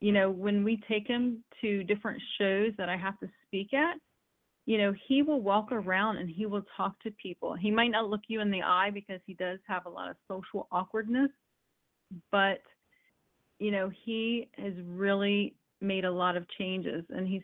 you 0.01 0.11
know, 0.11 0.31
when 0.31 0.63
we 0.63 0.81
take 0.89 1.07
him 1.07 1.43
to 1.61 1.83
different 1.83 2.21
shows 2.39 2.71
that 2.77 2.89
I 2.89 2.97
have 2.97 3.19
to 3.19 3.29
speak 3.45 3.73
at, 3.73 3.97
you 4.65 4.79
know, 4.79 4.93
he 5.07 5.21
will 5.21 5.41
walk 5.41 5.71
around 5.71 6.17
and 6.17 6.29
he 6.29 6.47
will 6.47 6.63
talk 6.75 6.99
to 7.03 7.11
people. 7.11 7.55
He 7.55 7.69
might 7.69 7.91
not 7.91 8.09
look 8.09 8.21
you 8.27 8.41
in 8.41 8.49
the 8.49 8.63
eye 8.63 8.89
because 8.91 9.19
he 9.25 9.35
does 9.35 9.59
have 9.67 9.85
a 9.85 9.89
lot 9.89 10.09
of 10.09 10.15
social 10.27 10.67
awkwardness, 10.71 11.29
but 12.31 12.61
you 13.59 13.71
know 13.71 13.91
he 14.05 14.49
has 14.57 14.73
really 14.85 15.55
made 15.79 16.05
a 16.05 16.11
lot 16.11 16.37
of 16.37 16.45
changes 16.57 17.03
and 17.09 17.27
he's 17.27 17.41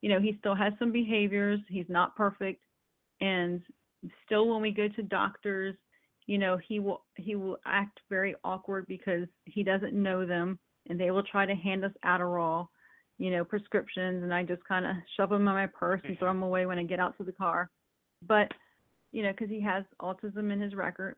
you 0.00 0.08
know 0.08 0.20
he 0.20 0.36
still 0.38 0.54
has 0.54 0.72
some 0.78 0.92
behaviors. 0.92 1.60
He's 1.68 1.88
not 1.88 2.16
perfect 2.16 2.62
and 3.20 3.62
still 4.24 4.48
when 4.48 4.62
we 4.62 4.70
go 4.70 4.88
to 4.88 5.02
doctors 5.02 5.74
you 6.26 6.38
know 6.38 6.58
he 6.68 6.78
will 6.78 7.02
he 7.16 7.34
will 7.34 7.58
act 7.66 8.00
very 8.08 8.34
awkward 8.44 8.86
because 8.86 9.26
he 9.44 9.62
doesn't 9.62 9.92
know 9.92 10.24
them 10.24 10.58
and 10.88 11.00
they 11.00 11.10
will 11.10 11.24
try 11.24 11.44
to 11.44 11.54
hand 11.54 11.84
us 11.84 11.92
Adderall 12.04 12.68
you 13.18 13.30
know 13.30 13.44
prescriptions 13.44 14.22
and 14.22 14.32
I 14.32 14.44
just 14.44 14.64
kind 14.64 14.86
of 14.86 14.94
shove 15.16 15.30
them 15.30 15.48
in 15.48 15.54
my 15.54 15.66
purse 15.66 16.00
and 16.04 16.18
throw 16.18 16.28
mm-hmm. 16.28 16.40
them 16.40 16.48
away 16.48 16.66
when 16.66 16.78
I 16.78 16.84
get 16.84 17.00
out 17.00 17.16
to 17.18 17.24
the 17.24 17.32
car. 17.32 17.70
But 18.26 18.52
you 19.12 19.22
know 19.22 19.32
because 19.32 19.48
he 19.48 19.60
has 19.62 19.84
autism 20.00 20.52
in 20.52 20.60
his 20.60 20.74
record 20.74 21.16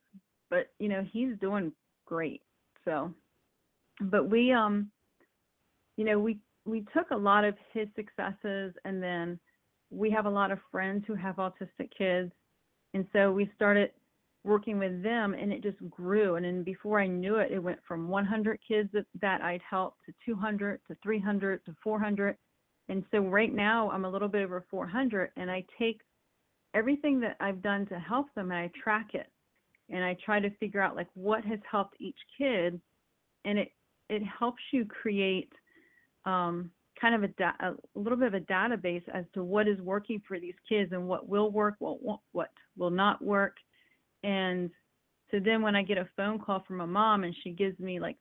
but 0.49 0.69
you 0.79 0.89
know 0.89 1.05
he's 1.13 1.37
doing 1.41 1.73
great 2.07 2.43
so, 2.91 3.15
but 4.01 4.29
we, 4.29 4.53
um, 4.53 4.91
you 5.97 6.05
know, 6.05 6.19
we 6.19 6.39
we 6.67 6.85
took 6.95 7.11
a 7.11 7.17
lot 7.17 7.45
of 7.45 7.55
his 7.73 7.89
successes, 7.95 8.75
and 8.85 9.03
then 9.03 9.39
we 9.91 10.11
have 10.11 10.27
a 10.27 10.31
lot 10.31 10.51
of 10.51 10.59
friends 10.71 11.05
who 11.07 11.15
have 11.15 11.37
autistic 11.37 11.91
kids, 11.97 12.33
and 12.95 13.07
so 13.13 13.33
we 13.33 13.51
started 13.55 13.91
working 14.45 14.79
with 14.79 15.03
them, 15.03 15.35
and 15.35 15.53
it 15.53 15.63
just 15.63 15.79
grew. 15.91 16.37
And 16.37 16.45
then 16.45 16.63
before 16.63 17.01
I 17.01 17.07
knew 17.07 17.37
it, 17.37 17.53
it 17.53 17.59
went 17.59 17.81
from 17.87 18.09
100 18.09 18.59
kids 18.67 18.89
that, 18.95 19.05
that 19.21 19.43
I'd 19.43 19.61
helped 19.69 19.99
to 20.07 20.15
200 20.25 20.81
to 20.89 20.97
300 21.03 21.65
to 21.67 21.75
400. 21.85 22.37
And 22.89 23.05
so 23.11 23.19
right 23.19 23.53
now 23.55 23.91
I'm 23.91 24.07
a 24.07 24.11
little 24.11 24.29
bit 24.29 24.43
over 24.43 24.65
400, 24.71 25.31
and 25.37 25.51
I 25.51 25.65
take 25.79 26.01
everything 26.75 27.21
that 27.21 27.37
I've 27.39 27.63
done 27.63 27.85
to 27.87 27.99
help 27.99 28.29
them 28.35 28.51
and 28.51 28.61
I 28.61 28.71
track 28.83 29.11
it 29.15 29.27
and 29.91 30.05
I 30.05 30.17
try 30.25 30.41
to 30.41 30.51
figure 30.57 30.81
out 30.81 30.97
like 30.97 31.09
what 31.15 31.45
has 31.45 31.59
helped 31.71 31.97
each 32.01 32.19
kid, 32.39 32.81
and 33.45 33.59
it 33.59 33.73
it 34.09 34.23
helps 34.25 34.63
you 34.73 34.85
create 34.85 35.53
um, 36.25 36.71
kind 37.01 37.15
of 37.15 37.23
a, 37.23 37.29
da- 37.29 37.53
a 37.61 37.75
little 37.95 38.19
bit 38.19 38.29
of 38.29 38.35
a 38.35 38.41
database 38.41 39.05
as 39.13 39.25
to 39.35 39.45
what 39.45 39.69
is 39.69 39.81
working 39.81 40.21
for 40.27 40.39
these 40.41 40.55
kids 40.69 40.93
and 40.93 41.07
what 41.07 41.29
will 41.29 41.51
work, 41.51 41.75
what 41.79 42.21
what 42.33 42.51
will 42.77 42.91
not 42.91 43.23
work, 43.23 43.57
and 44.23 44.71
so 45.31 45.39
then 45.39 45.63
when 45.63 45.77
I 45.77 45.83
get 45.83 45.99
a 45.99 46.09
phone 46.17 46.39
call 46.39 46.65
from 46.67 46.81
a 46.81 46.87
mom 46.87 47.25
and 47.25 47.35
she 47.43 47.51
gives 47.51 47.79
me 47.79 48.01
like, 48.01 48.17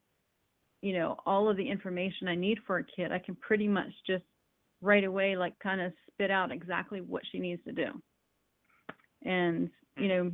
you 0.81 0.93
know, 0.93 1.17
all 1.25 1.49
of 1.49 1.57
the 1.57 1.67
information 1.67 2.27
I 2.27 2.35
need 2.35 2.59
for 2.67 2.77
a 2.77 2.83
kid, 2.83 3.11
I 3.11 3.19
can 3.19 3.35
pretty 3.35 3.67
much 3.67 3.91
just 4.05 4.23
right 4.81 5.03
away 5.03 5.35
like 5.35 5.57
kind 5.59 5.81
of 5.81 5.91
spit 6.11 6.31
out 6.31 6.51
exactly 6.51 7.01
what 7.01 7.23
she 7.31 7.39
needs 7.39 7.63
to 7.65 7.71
do. 7.71 8.01
And 9.23 9.69
you 9.97 10.07
know, 10.07 10.31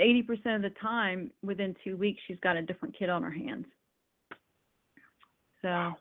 80% 0.00 0.56
of 0.56 0.62
the 0.62 0.72
time, 0.80 1.30
within 1.42 1.74
two 1.84 1.96
weeks, 1.96 2.20
she's 2.26 2.40
got 2.42 2.56
a 2.56 2.62
different 2.62 2.96
kid 2.98 3.08
on 3.08 3.22
her 3.22 3.30
hands. 3.30 3.66
So. 5.62 5.68
Wow. 5.68 5.96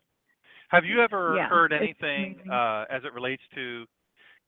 Have 0.69 0.85
you 0.85 1.01
ever 1.03 1.35
yeah, 1.37 1.47
heard 1.47 1.71
anything 1.71 2.37
uh, 2.51 2.85
as 2.89 3.03
it 3.05 3.13
relates 3.13 3.43
to 3.53 3.85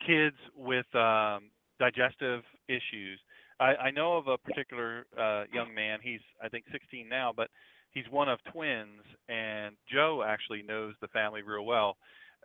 kids 0.07 0.35
with 0.55 0.87
um, 0.95 1.51
digestive 1.79 2.41
issues? 2.67 3.19
I, 3.59 3.75
I 3.75 3.91
know 3.91 4.17
of 4.17 4.27
a 4.27 4.37
particular 4.39 5.05
uh, 5.15 5.43
young 5.53 5.73
man. 5.75 5.99
He's 6.01 6.21
I 6.43 6.49
think 6.49 6.65
16 6.71 7.07
now, 7.07 7.31
but 7.35 7.49
he's 7.91 8.05
one 8.09 8.27
of 8.27 8.39
twins, 8.51 9.03
and 9.29 9.75
Joe 9.93 10.23
actually 10.27 10.63
knows 10.63 10.95
the 10.99 11.07
family 11.09 11.43
real 11.43 11.63
well. 11.63 11.95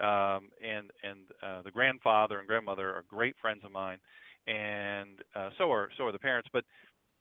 um, 0.01 0.48
and 0.64 0.90
and 1.02 1.20
uh, 1.43 1.62
the 1.62 1.70
grandfather 1.70 2.39
and 2.39 2.48
grandmother 2.48 2.89
are 2.90 3.05
great 3.09 3.35
friends 3.40 3.60
of 3.64 3.72
mine, 3.72 3.98
and 4.47 5.20
uh, 5.36 5.51
so 5.59 5.70
are 5.70 5.90
so 5.97 6.05
are 6.05 6.12
the 6.12 6.18
parents. 6.18 6.48
But 6.52 6.64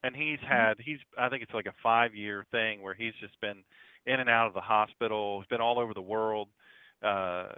and 0.03 0.15
he's 0.15 0.39
had 0.47 0.75
he's 0.79 0.99
I 1.17 1.29
think 1.29 1.43
it's 1.43 1.53
like 1.53 1.65
a 1.65 1.73
five 1.83 2.15
year 2.15 2.45
thing 2.51 2.81
where 2.81 2.93
he's 2.93 3.13
just 3.19 3.39
been 3.41 3.63
in 4.05 4.19
and 4.19 4.29
out 4.29 4.47
of 4.47 4.53
the 4.53 4.61
hospital. 4.61 5.39
He's 5.41 5.47
been 5.47 5.61
all 5.61 5.79
over 5.79 5.93
the 5.93 6.01
world, 6.01 6.47
uh, 7.03 7.49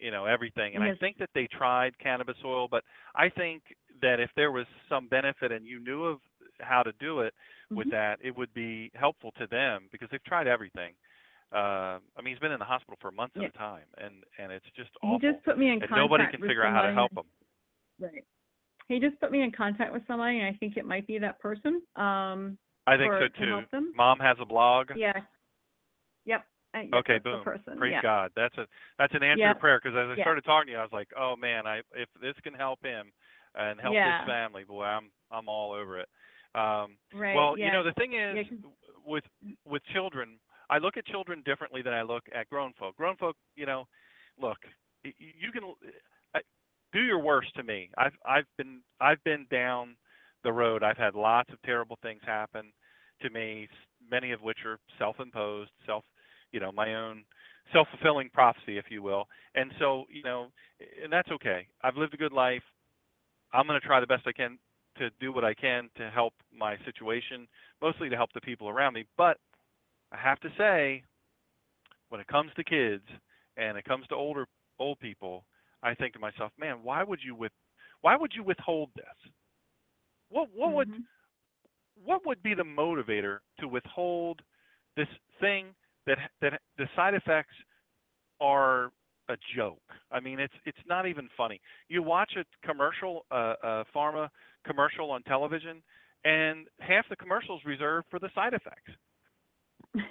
you 0.00 0.10
know 0.10 0.24
everything. 0.26 0.74
And 0.74 0.84
I 0.84 0.94
think 0.96 1.18
that 1.18 1.30
they 1.34 1.46
tried 1.46 1.98
cannabis 1.98 2.36
oil, 2.44 2.68
but 2.68 2.84
I 3.14 3.28
think 3.28 3.62
that 4.02 4.18
if 4.20 4.30
there 4.34 4.50
was 4.50 4.66
some 4.88 5.08
benefit 5.08 5.52
and 5.52 5.66
you 5.66 5.78
knew 5.80 6.04
of 6.04 6.20
how 6.60 6.82
to 6.82 6.92
do 7.00 7.20
it 7.20 7.34
with 7.70 7.88
Mhm. 7.88 7.90
that, 7.92 8.18
it 8.22 8.36
would 8.36 8.52
be 8.54 8.90
helpful 8.94 9.30
to 9.32 9.46
them 9.46 9.88
because 9.92 10.08
they've 10.10 10.24
tried 10.24 10.46
everything. 10.46 10.94
Uh, 11.52 11.98
I 12.16 12.22
mean, 12.22 12.34
he's 12.34 12.38
been 12.38 12.52
in 12.52 12.58
the 12.58 12.64
hospital 12.64 12.96
for 13.00 13.10
months 13.10 13.36
Yeah. 13.36 13.44
at 13.44 13.54
a 13.54 13.58
time, 13.58 13.86
and 13.98 14.24
and 14.38 14.52
it's 14.52 14.70
just 14.72 14.90
He 15.02 15.06
awful. 15.08 15.18
just 15.32 15.44
put 15.44 15.58
me 15.58 15.66
in 15.66 15.72
and 15.74 15.82
contact 15.82 15.96
nobody 15.98 16.26
can 16.28 16.40
with 16.40 16.48
figure 16.48 16.64
out 16.64 16.72
how 16.74 16.82
to 16.82 16.92
help 16.92 17.12
him. 17.16 17.26
Right. 17.98 18.24
He 18.90 18.98
just 18.98 19.18
put 19.20 19.30
me 19.30 19.42
in 19.42 19.52
contact 19.52 19.92
with 19.92 20.02
somebody, 20.08 20.38
and 20.38 20.46
I 20.48 20.52
think 20.58 20.76
it 20.76 20.84
might 20.84 21.06
be 21.06 21.16
that 21.18 21.38
person. 21.38 21.80
Um, 21.94 22.58
I 22.88 22.96
think 22.96 23.12
for- 23.12 23.20
so 23.20 23.28
to 23.28 23.46
too. 23.46 23.66
them. 23.70 23.92
Mom 23.96 24.18
has 24.18 24.36
a 24.40 24.44
blog. 24.44 24.90
yeah. 24.96 25.12
Yep. 26.26 26.44
I, 26.74 26.80
yep, 26.82 26.92
Okay, 26.94 27.14
that's 27.14 27.24
the 27.24 27.30
boom. 27.30 27.44
person. 27.44 27.78
Praise 27.78 27.92
yeah. 27.92 28.02
God. 28.02 28.30
That's 28.36 28.56
a 28.58 28.66
that's 28.98 29.14
an 29.14 29.22
answer 29.22 29.40
Yeah. 29.42 29.52
to 29.54 29.58
prayer 29.58 29.80
because 29.82 29.96
as 29.96 30.08
I 30.10 30.14
Yeah. 30.16 30.24
started 30.24 30.44
talking 30.44 30.66
to 30.66 30.72
you, 30.72 30.78
I 30.78 30.82
was 30.82 30.92
like, 30.92 31.08
oh 31.16 31.34
man, 31.36 31.66
I 31.66 31.78
if 31.94 32.08
this 32.20 32.34
can 32.42 32.52
help 32.54 32.82
him 32.84 33.12
and 33.54 33.80
help 33.80 33.94
Yeah. 33.94 34.20
his 34.20 34.26
family, 34.28 34.64
boy, 34.64 34.84
I'm 34.84 35.10
I'm 35.30 35.48
all 35.48 35.72
over 35.72 35.98
it. 35.98 36.08
Um, 36.54 36.96
Right. 37.12 37.34
well, 37.34 37.56
yeah. 37.58 37.66
you 37.66 37.72
know, 37.72 37.82
the 37.84 37.92
thing 37.94 38.12
is 38.14 38.36
Yeah, 38.36 38.42
'cause- 38.44 38.72
with 39.04 39.24
with 39.64 39.82
children, 39.86 40.38
I 40.68 40.78
look 40.78 40.96
at 40.96 41.06
children 41.06 41.42
differently 41.42 41.82
than 41.82 41.92
I 41.94 42.02
look 42.02 42.28
at 42.32 42.48
grown 42.48 42.72
folk. 42.74 42.96
Grown 42.96 43.16
folk, 43.16 43.36
you 43.56 43.66
know, 43.66 43.88
look, 44.36 44.58
y- 45.04 45.14
y- 45.18 45.34
you 45.38 45.50
can 45.52 45.64
do 46.92 47.00
your 47.00 47.20
worst 47.20 47.54
to 47.56 47.62
me. 47.62 47.90
I've 47.96 48.16
I've 48.24 48.46
been 48.56 48.80
I've 49.00 49.22
been 49.24 49.46
down 49.50 49.96
the 50.42 50.52
road. 50.52 50.82
I've 50.82 50.96
had 50.96 51.14
lots 51.14 51.50
of 51.52 51.60
terrible 51.62 51.98
things 52.02 52.20
happen 52.24 52.72
to 53.22 53.30
me, 53.30 53.68
many 54.10 54.32
of 54.32 54.40
which 54.40 54.58
are 54.64 54.78
self-imposed, 54.98 55.70
self, 55.84 56.04
you 56.52 56.60
know, 56.60 56.72
my 56.72 56.94
own 56.94 57.24
self-fulfilling 57.72 58.30
prophecy, 58.32 58.78
if 58.78 58.86
you 58.88 59.02
will. 59.02 59.26
And 59.54 59.70
so, 59.78 60.04
you 60.10 60.22
know, 60.22 60.46
and 61.02 61.12
that's 61.12 61.30
okay. 61.30 61.66
I've 61.82 61.96
lived 61.96 62.14
a 62.14 62.16
good 62.16 62.32
life. 62.32 62.62
I'm 63.52 63.66
going 63.66 63.80
to 63.80 63.86
try 63.86 64.00
the 64.00 64.06
best 64.06 64.26
I 64.26 64.32
can 64.32 64.58
to 64.98 65.10
do 65.20 65.32
what 65.32 65.44
I 65.44 65.54
can 65.54 65.90
to 65.96 66.10
help 66.10 66.32
my 66.56 66.76
situation, 66.84 67.46
mostly 67.82 68.08
to 68.08 68.16
help 68.16 68.32
the 68.32 68.40
people 68.40 68.68
around 68.68 68.94
me. 68.94 69.04
But 69.16 69.36
I 70.12 70.16
have 70.16 70.40
to 70.40 70.48
say, 70.56 71.02
when 72.08 72.20
it 72.20 72.26
comes 72.26 72.50
to 72.56 72.64
kids 72.64 73.04
and 73.56 73.76
it 73.76 73.84
comes 73.84 74.06
to 74.08 74.14
older 74.14 74.46
old 74.78 74.98
people, 74.98 75.44
I 75.82 75.94
think 75.94 76.14
to 76.14 76.18
myself, 76.18 76.52
man, 76.58 76.82
why 76.82 77.02
would 77.02 77.20
you 77.24 77.34
with 77.34 77.52
why 78.02 78.16
would 78.16 78.32
you 78.34 78.42
withhold 78.42 78.90
this? 78.94 79.32
What 80.30 80.48
what 80.54 80.72
would 80.74 80.88
Mhm. 80.88 81.04
what 82.04 82.24
would 82.26 82.42
be 82.42 82.54
the 82.54 82.62
motivator 82.64 83.38
to 83.60 83.68
withhold 83.68 84.42
this 84.96 85.08
thing 85.40 85.74
that 86.06 86.18
that 86.40 86.60
the 86.78 86.88
side 86.96 87.14
effects 87.14 87.54
are 88.40 88.92
a 89.28 89.36
joke. 89.54 89.82
I 90.10 90.20
mean, 90.20 90.40
it's 90.40 90.54
it's 90.64 90.78
not 90.86 91.06
even 91.06 91.28
funny. 91.36 91.60
You 91.88 92.02
watch 92.02 92.36
a 92.36 92.44
commercial, 92.66 93.26
uh, 93.30 93.54
a 93.62 93.84
pharma 93.94 94.28
commercial 94.66 95.10
on 95.10 95.22
television, 95.24 95.82
and 96.24 96.68
half 96.80 97.08
the 97.08 97.16
commercials 97.16 97.64
reserved 97.64 98.08
for 98.10 98.18
the 98.18 98.30
side 98.34 98.54
effects. 98.54 98.92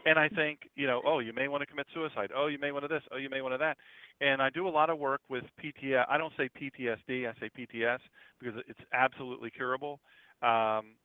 And 0.06 0.19
I 0.19 0.27
think, 0.30 0.60
you 0.76 0.88
know, 0.88 1.01
oh, 1.06 1.19
you 1.19 1.31
may 1.34 1.47
want 1.47 1.61
to 1.61 1.65
commit 1.65 1.88
suicide. 1.93 2.31
Oh, 2.35 2.47
you 2.47 2.60
may 2.60 2.72
want 2.72 2.84
to 2.84 2.89
this. 2.89 3.03
Oh, 3.14 3.18
you 3.18 3.30
may 3.30 3.41
want 3.41 3.53
to 3.53 3.57
that. 3.60 3.77
And 4.19 4.41
I 4.41 4.49
do 4.49 4.68
a 4.68 4.69
lot 4.69 4.89
of 4.89 4.99
work 4.99 5.22
with 5.30 5.43
PTS. 5.64 6.06
I 6.10 6.18
don't 6.18 6.34
say 6.35 6.49
PTSD. 6.60 7.27
I 7.30 7.34
say 7.39 7.49
PTS 7.57 7.99
because 8.39 8.61
it's 8.68 8.80
absolutely 8.93 9.49
curable. 9.51 9.99
Um, 10.41 10.95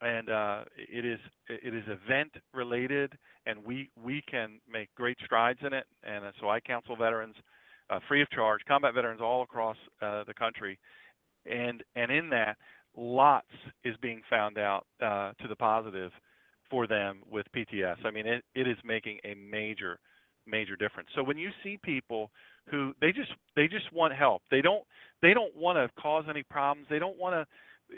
and 0.00 0.28
uh, 0.30 0.64
it 0.76 1.04
is 1.04 1.20
it 1.48 1.74
is 1.74 1.84
event 1.86 2.32
related, 2.52 3.12
and 3.46 3.64
we 3.64 3.88
we 4.02 4.20
can 4.28 4.58
make 4.70 4.92
great 4.96 5.16
strides 5.24 5.60
in 5.64 5.72
it. 5.72 5.84
And 6.02 6.24
uh, 6.24 6.32
so 6.40 6.48
I 6.48 6.58
counsel 6.58 6.96
veterans 6.96 7.36
uh, 7.88 8.00
free 8.08 8.20
of 8.20 8.28
charge, 8.30 8.62
combat 8.66 8.94
veterans 8.94 9.20
all 9.20 9.42
across 9.42 9.76
uh, 10.00 10.24
the 10.24 10.34
country, 10.34 10.78
and 11.46 11.84
and 11.94 12.10
in 12.10 12.30
that, 12.30 12.56
lots 12.96 13.46
is 13.84 13.94
being 14.02 14.22
found 14.28 14.58
out 14.58 14.86
uh, 15.00 15.32
to 15.40 15.48
the 15.48 15.56
positive 15.56 16.10
for 16.72 16.86
them 16.88 17.20
with 17.30 17.46
PTS. 17.54 17.96
I 18.04 18.10
mean, 18.10 18.26
it, 18.26 18.42
it 18.54 18.66
is 18.66 18.78
making 18.84 19.18
a 19.24 19.34
major 19.34 20.00
major 20.44 20.74
difference. 20.74 21.08
So 21.14 21.22
when 21.22 21.38
you 21.38 21.50
see 21.62 21.78
people 21.84 22.32
who 22.68 22.92
they 23.00 23.12
just 23.12 23.30
they 23.54 23.68
just 23.68 23.92
want 23.92 24.14
help, 24.14 24.42
they 24.50 24.62
don't 24.62 24.82
they 25.20 25.34
don't 25.34 25.54
want 25.54 25.76
to 25.76 26.02
cause 26.02 26.24
any 26.28 26.42
problems. 26.42 26.88
They 26.90 26.98
don't 26.98 27.18
want 27.18 27.34
to 27.34 27.46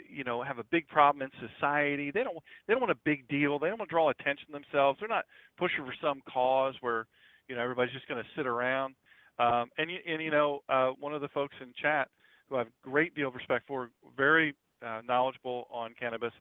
you 0.09 0.25
know 0.25 0.43
have 0.43 0.59
a 0.59 0.63
big 0.71 0.85
problem 0.89 1.21
in 1.21 1.47
society 1.49 2.11
they 2.11 2.23
don't 2.23 2.37
they 2.67 2.73
don't 2.73 2.81
want 2.81 2.91
a 2.91 2.99
big 3.05 3.25
deal 3.29 3.57
they 3.57 3.69
don't 3.69 3.79
want 3.79 3.89
to 3.89 3.93
draw 3.93 4.09
attention 4.09 4.45
to 4.47 4.51
themselves 4.51 4.99
they're 4.99 5.07
not 5.07 5.23
pushing 5.57 5.85
for 5.85 5.93
some 6.01 6.21
cause 6.29 6.73
where 6.81 7.05
you 7.47 7.55
know 7.55 7.61
everybody's 7.61 7.93
just 7.93 8.05
going 8.05 8.21
to 8.21 8.29
sit 8.35 8.45
around 8.45 8.93
um 9.39 9.69
and 9.77 9.89
you 9.89 9.97
and 10.05 10.21
you 10.21 10.31
know 10.31 10.59
uh 10.67 10.89
one 10.99 11.13
of 11.13 11.21
the 11.21 11.29
folks 11.29 11.55
in 11.61 11.71
chat 11.81 12.09
who 12.49 12.55
I 12.55 12.59
have 12.59 12.67
a 12.67 12.89
great 12.89 13.15
deal 13.15 13.29
of 13.29 13.35
respect 13.35 13.65
for 13.67 13.89
very 14.17 14.53
uh, 14.85 15.01
knowledgeable 15.07 15.65
on 15.71 15.93
cannabis 15.97 16.33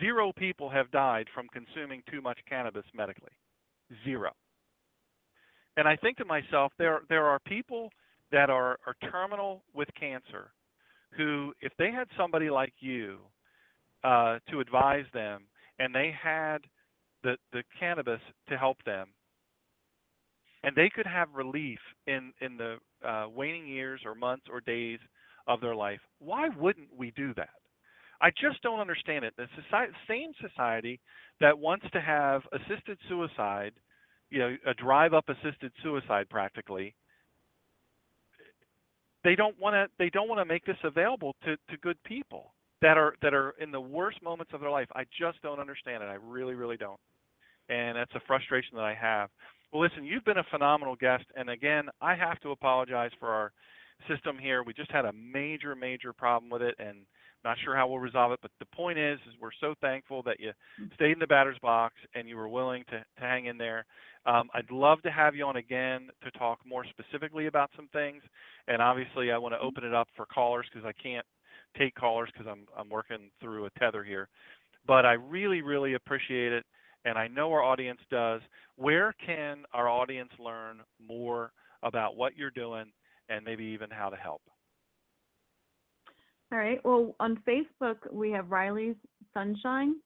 zero 0.00 0.32
people 0.36 0.68
have 0.68 0.90
died 0.90 1.26
from 1.34 1.46
consuming 1.48 2.02
too 2.10 2.20
much 2.20 2.38
cannabis 2.48 2.84
medically 2.94 3.32
zero 4.04 4.30
and 5.76 5.86
i 5.86 5.96
think 5.96 6.16
to 6.16 6.24
myself 6.24 6.72
there 6.78 7.00
there 7.08 7.24
are 7.24 7.38
people 7.40 7.90
that 8.32 8.50
are 8.50 8.78
are 8.86 8.96
terminal 9.10 9.62
with 9.74 9.88
cancer 9.98 10.50
who, 11.16 11.52
if 11.60 11.72
they 11.78 11.90
had 11.90 12.08
somebody 12.16 12.50
like 12.50 12.72
you 12.80 13.18
uh, 14.04 14.38
to 14.50 14.60
advise 14.60 15.04
them, 15.12 15.44
and 15.78 15.94
they 15.94 16.12
had 16.20 16.58
the 17.22 17.36
the 17.52 17.62
cannabis 17.78 18.20
to 18.48 18.56
help 18.56 18.76
them, 18.84 19.08
and 20.62 20.74
they 20.76 20.90
could 20.94 21.06
have 21.06 21.28
relief 21.34 21.78
in 22.06 22.32
in 22.40 22.56
the 22.56 22.76
uh, 23.06 23.26
waning 23.28 23.66
years 23.66 24.00
or 24.04 24.14
months 24.14 24.46
or 24.50 24.60
days 24.60 24.98
of 25.46 25.60
their 25.60 25.74
life, 25.74 26.00
why 26.18 26.48
wouldn't 26.58 26.88
we 26.96 27.12
do 27.12 27.32
that? 27.34 27.50
I 28.20 28.30
just 28.30 28.62
don't 28.62 28.80
understand 28.80 29.24
it. 29.24 29.34
The 29.36 29.46
society, 29.62 29.92
same 30.08 30.32
society 30.40 31.00
that 31.40 31.58
wants 31.58 31.86
to 31.92 32.00
have 32.00 32.42
assisted 32.52 32.98
suicide, 33.08 33.72
you 34.30 34.38
know, 34.38 34.56
a 34.66 34.74
drive-up 34.74 35.28
assisted 35.28 35.72
suicide 35.82 36.28
practically, 36.30 36.94
they 39.24 39.34
don't 39.34 39.58
want 39.60 39.74
to 39.74 39.86
they 39.98 40.08
don't 40.10 40.28
want 40.28 40.40
to 40.40 40.44
make 40.44 40.64
this 40.64 40.76
available 40.84 41.34
to 41.44 41.56
to 41.56 41.76
good 41.82 42.02
people 42.04 42.54
that 42.80 42.96
are 42.96 43.14
that 43.22 43.34
are 43.34 43.54
in 43.60 43.72
the 43.72 43.80
worst 43.80 44.22
moments 44.22 44.52
of 44.54 44.60
their 44.60 44.70
life. 44.70 44.88
I 44.94 45.04
just 45.18 45.42
don't 45.42 45.58
understand 45.58 46.02
it. 46.02 46.06
I 46.06 46.14
really 46.14 46.54
really 46.54 46.76
don't. 46.76 47.00
And 47.68 47.96
that's 47.96 48.14
a 48.14 48.20
frustration 48.26 48.76
that 48.76 48.84
I 48.84 48.94
have. 48.94 49.28
Well, 49.72 49.82
listen, 49.82 50.04
you've 50.04 50.24
been 50.24 50.38
a 50.38 50.46
phenomenal 50.50 50.94
guest 50.94 51.24
and 51.34 51.50
again, 51.50 51.88
I 52.00 52.14
have 52.14 52.38
to 52.40 52.52
apologize 52.52 53.10
for 53.18 53.28
our 53.28 53.52
system 54.08 54.38
here. 54.38 54.62
We 54.62 54.72
just 54.72 54.92
had 54.92 55.04
a 55.04 55.12
major 55.12 55.74
major 55.74 56.12
problem 56.12 56.48
with 56.48 56.62
it 56.62 56.76
and 56.78 56.98
not 57.44 57.56
sure 57.62 57.76
how 57.76 57.86
we'll 57.86 57.98
resolve 57.98 58.32
it, 58.32 58.40
but 58.42 58.50
the 58.58 58.66
point 58.66 58.98
is 58.98 59.18
is 59.28 59.34
we're 59.40 59.50
so 59.60 59.74
thankful 59.80 60.22
that 60.24 60.40
you 60.40 60.52
stayed 60.94 61.12
in 61.12 61.18
the 61.18 61.26
batter's 61.26 61.58
box 61.60 61.94
and 62.14 62.28
you 62.28 62.36
were 62.36 62.48
willing 62.48 62.84
to, 62.90 62.98
to 62.98 63.20
hang 63.20 63.46
in 63.46 63.56
there. 63.56 63.84
Um, 64.26 64.48
I'd 64.54 64.70
love 64.70 65.00
to 65.02 65.10
have 65.10 65.36
you 65.36 65.44
on 65.44 65.56
again 65.56 66.08
to 66.24 66.30
talk 66.32 66.58
more 66.66 66.84
specifically 66.84 67.46
about 67.46 67.70
some 67.76 67.88
things. 67.92 68.22
And 68.66 68.82
obviously, 68.82 69.30
I 69.30 69.38
want 69.38 69.54
to 69.54 69.60
open 69.60 69.84
it 69.84 69.94
up 69.94 70.08
for 70.16 70.26
callers 70.26 70.66
because 70.72 70.86
I 70.86 70.92
can't 71.00 71.26
take 71.78 71.94
callers 71.94 72.30
because 72.32 72.48
I'm 72.50 72.66
I'm 72.76 72.88
working 72.88 73.30
through 73.40 73.66
a 73.66 73.70
tether 73.78 74.02
here. 74.02 74.28
But 74.86 75.06
I 75.06 75.12
really 75.12 75.62
really 75.62 75.94
appreciate 75.94 76.52
it, 76.52 76.64
and 77.04 77.16
I 77.16 77.28
know 77.28 77.52
our 77.52 77.62
audience 77.62 78.00
does. 78.10 78.40
Where 78.76 79.14
can 79.24 79.64
our 79.72 79.88
audience 79.88 80.30
learn 80.38 80.80
more 81.00 81.52
about 81.82 82.16
what 82.16 82.36
you're 82.36 82.50
doing 82.50 82.86
and 83.28 83.44
maybe 83.44 83.64
even 83.64 83.90
how 83.90 84.08
to 84.10 84.16
help? 84.16 84.42
All 86.52 86.58
right. 86.58 86.78
Well, 86.84 87.14
on 87.18 87.42
Facebook, 87.46 87.96
we 88.12 88.30
have 88.30 88.46
Rylie's 88.46 88.96
Sunshine, 89.34 89.96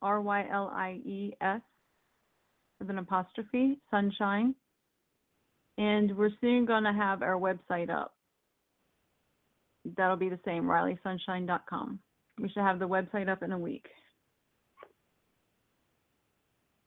R 0.00 0.20
Y 0.20 0.46
L 0.50 0.70
I 0.74 1.00
E 1.04 1.34
S, 1.40 1.60
with 2.78 2.90
an 2.90 2.98
apostrophe, 2.98 3.78
Sunshine. 3.90 4.54
And 5.76 6.16
we're 6.16 6.30
soon 6.40 6.64
going 6.64 6.84
to 6.84 6.92
have 6.92 7.22
our 7.22 7.38
website 7.38 7.90
up. 7.90 8.14
That'll 9.96 10.16
be 10.16 10.28
the 10.28 10.40
same, 10.44 10.64
RylieSunshine.com. 10.64 11.98
We 12.38 12.48
should 12.48 12.62
have 12.62 12.78
the 12.78 12.88
website 12.88 13.28
up 13.28 13.42
in 13.42 13.52
a 13.52 13.58
week. 13.58 13.86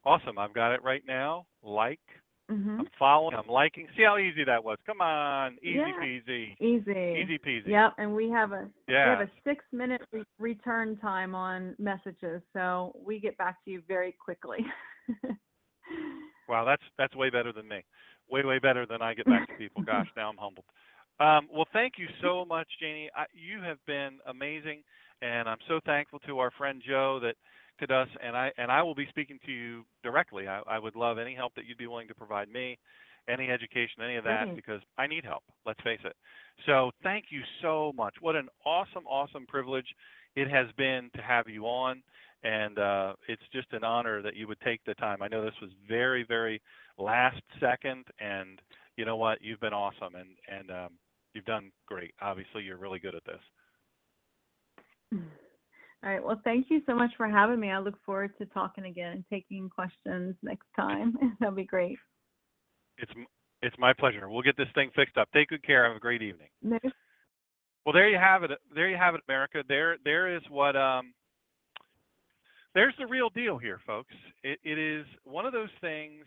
Awesome, 0.06 0.38
I've 0.38 0.54
got 0.54 0.74
it 0.74 0.84
right 0.84 1.04
now. 1.08 1.46
Like, 1.64 2.02
hmm 2.50 2.80
I'm 2.80 2.88
following, 3.00 3.36
I'm 3.36 3.48
liking. 3.48 3.88
See 3.96 4.04
how 4.04 4.18
easy 4.18 4.44
that 4.44 4.64
was. 4.64 4.78
Come 4.86 5.02
on, 5.02 5.58
easy 5.62 5.76
Yeah. 5.76 5.94
peasy, 6.02 6.56
Easy. 6.60 6.92
easy 6.92 7.38
peasy. 7.38 7.68
Yep. 7.70 7.94
And 7.98 8.14
we 8.16 8.30
have 8.30 8.52
a 8.52 8.68
we 8.88 8.94
have 8.94 9.22
a 9.22 9.30
six 9.44 9.64
minute 9.72 10.02
re- 10.12 10.24
return 10.40 10.98
time 10.98 11.36
on 11.36 11.76
messages, 11.80 12.42
so 12.54 12.96
we 13.06 13.20
get 13.20 13.38
back 13.38 13.64
to 13.66 13.72
you 13.72 13.82
very 13.88 14.12
quickly. 14.12 14.60
Wow, 16.48 16.66
that's 16.66 16.84
that's 16.98 17.16
way 17.16 17.30
better 17.30 17.54
than 17.54 17.68
me. 17.68 17.84
way 18.30 18.44
way 18.44 18.60
better 18.60 18.86
than 18.86 19.02
I 19.02 19.14
get 19.14 19.28
back 19.28 19.48
to 19.48 19.54
people. 19.54 19.82
Gosh, 19.86 20.08
now 20.18 20.30
I'm 20.30 20.38
humbled. 20.38 20.66
Um, 21.20 21.48
well, 21.54 21.68
thank 21.72 21.94
you 21.98 22.08
so 22.22 22.44
much, 22.44 22.68
Janie. 22.82 23.10
I, 23.16 23.26
you 23.34 23.62
have 23.62 23.78
been 23.86 24.18
amazing, 24.28 24.84
and 25.22 25.48
I'm 25.48 25.60
so 25.68 25.80
thankful 25.86 26.20
to 26.28 26.40
our 26.40 26.52
friend 26.52 26.82
Joe 26.86 27.20
that 27.22 27.36
to 27.80 27.94
us, 27.94 28.08
and 28.24 28.36
I 28.36 28.52
and 28.58 28.72
I 28.72 28.82
will 28.84 28.96
be 28.96 29.08
speaking 29.10 29.40
to 29.46 29.52
you 29.52 29.84
directly. 30.04 30.48
I, 30.48 30.62
I 30.68 30.80
would 30.80 30.96
love 30.96 31.18
any 31.18 31.36
help 31.36 31.54
that 31.56 31.66
you'd 31.66 31.78
be 31.78 31.88
willing 31.88 32.08
to 32.08 32.16
provide 32.16 32.50
me, 32.50 32.78
any 33.28 33.50
education, 33.50 34.04
any 34.04 34.16
of 34.16 34.24
that, 34.26 34.56
because 34.56 34.82
I 34.98 35.08
need 35.08 35.26
help. 35.26 35.44
Let's 35.66 35.82
face 35.82 36.00
it. 36.04 36.16
So 36.66 36.92
thank 37.02 37.26
you 37.30 37.42
so 37.62 37.92
much. 37.96 38.16
What 38.22 38.36
an 38.36 38.48
awesome, 38.66 39.06
awesome 39.08 39.46
privilege 39.48 39.88
it 40.36 40.50
has 40.50 40.68
been 40.78 41.10
to 41.16 41.22
have 41.22 41.48
you 41.48 41.66
on, 41.66 42.02
and 42.44 42.78
uh, 42.80 43.14
it's 43.28 43.42
just 43.52 43.68
an 43.72 43.84
honor 43.84 44.22
that 44.22 44.36
you 44.36 44.48
would 44.48 44.60
take 44.62 44.82
the 44.86 44.96
time. 44.96 45.22
I 45.22 45.28
know 45.28 45.44
this 45.44 45.54
was 45.62 45.72
very, 45.88 46.24
very 46.28 46.62
last 46.98 47.42
second, 47.60 48.06
and 48.20 48.60
you 48.98 49.06
know 49.06 49.16
what? 49.16 49.40
You've 49.42 49.60
been 49.60 49.74
awesome, 49.74 50.16
and 50.16 50.30
and 50.48 50.72
um, 50.72 50.90
you've 51.34 51.46
done 51.46 51.72
great. 51.88 52.14
Obviously, 52.22 52.64
you're 52.64 52.78
really 52.78 53.00
good 53.00 53.16
at 53.16 53.24
this. 53.26 53.42
All 56.04 56.10
right. 56.10 56.24
Well, 56.24 56.42
thank 56.44 56.68
you 56.70 56.82
so 56.86 56.96
much 56.96 57.12
for 57.16 57.28
having 57.28 57.60
me. 57.60 57.70
I 57.70 57.80
look 57.80 57.96
forward 58.06 58.32
to 58.38 58.46
talking 58.48 58.86
again 58.86 59.14
and 59.14 59.26
taking 59.32 59.70
questions 59.70 60.36
next 60.42 60.68
time. 60.76 61.16
That'll 61.40 61.56
be 61.56 61.64
great. 61.64 61.98
It's 62.98 63.12
it's 63.62 63.76
my 63.80 63.94
pleasure. 63.94 64.30
We'll 64.30 64.42
get 64.42 64.58
this 64.58 64.68
thing 64.76 64.92
fixed 64.96 65.18
up. 65.18 65.30
Take 65.34 65.50
good 65.50 65.64
care. 65.64 65.88
Have 65.88 65.96
a 65.96 66.00
great 66.00 66.22
evening. 66.22 66.50
No. 66.62 66.78
Well, 67.86 67.94
there 67.94 68.10
you 68.10 68.18
have 68.18 68.44
it. 68.44 68.52
There 68.76 68.90
you 68.90 68.98
have 68.98 69.16
it, 69.16 69.22
America. 69.30 69.64
There 69.68 69.98
there 70.04 70.36
is 70.36 70.42
what 70.50 70.76
um 70.76 71.14
there's 72.76 72.94
the 73.00 73.08
real 73.08 73.30
deal 73.30 73.58
here, 73.58 73.80
folks. 73.88 74.14
It 74.44 74.60
it 74.64 74.78
is 74.78 75.06
one 75.24 75.46
of 75.46 75.54
those 75.54 75.70
things 75.80 76.26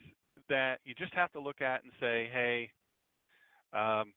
that 0.49 0.77
you 0.85 0.95
just 0.95 1.13
have 1.15 1.33
to 1.33 1.41
look 1.41 1.61
at 1.61 1.83
and 1.83 1.93
say, 2.01 2.31
hey, 2.33 2.71
um, 3.73 4.13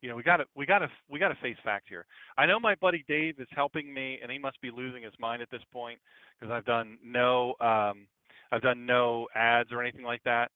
you 0.00 0.08
know, 0.08 0.16
we 0.16 0.22
got 0.22 0.38
to 0.38 0.44
we 0.56 0.66
got 0.66 0.78
to 0.78 0.88
we 1.10 1.18
got 1.18 1.28
to 1.28 1.36
face 1.42 1.56
facts 1.64 1.86
here. 1.88 2.06
I 2.38 2.46
know 2.46 2.58
my 2.58 2.74
buddy 2.76 3.04
Dave 3.06 3.38
is 3.38 3.48
helping 3.54 3.92
me, 3.92 4.18
and 4.22 4.30
he 4.30 4.38
must 4.38 4.60
be 4.60 4.70
losing 4.70 5.02
his 5.02 5.12
mind 5.18 5.42
at 5.42 5.50
this 5.50 5.62
point 5.72 5.98
because 6.38 6.52
I've 6.52 6.64
done 6.64 6.98
no 7.04 7.54
um, 7.60 8.06
I've 8.52 8.62
done 8.62 8.86
no 8.86 9.28
ads 9.34 9.70
or 9.72 9.82
anything 9.82 10.04
like 10.04 10.22
that. 10.24 10.50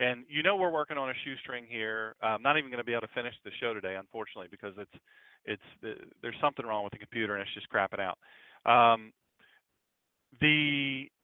And 0.00 0.24
you 0.28 0.42
know 0.42 0.56
we're 0.56 0.70
working 0.70 0.98
on 0.98 1.10
a 1.10 1.14
shoestring 1.24 1.64
here. 1.68 2.16
I'm 2.22 2.42
not 2.42 2.58
even 2.58 2.70
going 2.70 2.78
to 2.78 2.84
be 2.84 2.92
able 2.92 3.02
to 3.02 3.14
finish 3.14 3.34
the 3.44 3.50
show 3.60 3.72
today, 3.74 3.96
unfortunately, 3.98 4.48
because 4.50 4.74
it's 4.78 4.90
it's 5.44 6.02
there's 6.22 6.36
something 6.40 6.66
wrong 6.66 6.84
with 6.84 6.92
the 6.92 6.98
computer 6.98 7.34
and 7.34 7.42
it's 7.42 7.54
just 7.54 7.68
crapping 7.70 8.00
out. 8.00 8.18
Um, 8.66 9.12
the 10.40 11.06
uh, 11.06 11.15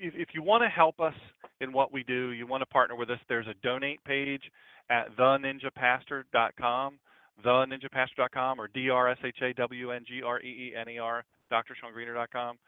if, 0.00 0.14
if 0.14 0.28
you 0.34 0.42
want 0.42 0.62
to 0.62 0.68
help 0.68 1.00
us 1.00 1.14
in 1.60 1.72
what 1.72 1.92
we 1.92 2.04
do, 2.04 2.30
you 2.30 2.46
want 2.46 2.62
to 2.62 2.66
partner 2.66 2.94
with 2.96 3.10
us, 3.10 3.18
there's 3.28 3.46
a 3.46 3.52
donate 3.62 4.02
page 4.04 4.42
at 4.90 5.14
theninjapastor.com, 5.16 6.98
theninjapastor.com, 7.44 8.60
or 8.60 8.68
D-R-S-H-A-W-N-G-R-E-E-N-E-R, 8.68 11.24
drshawngreener.com. 11.52 12.58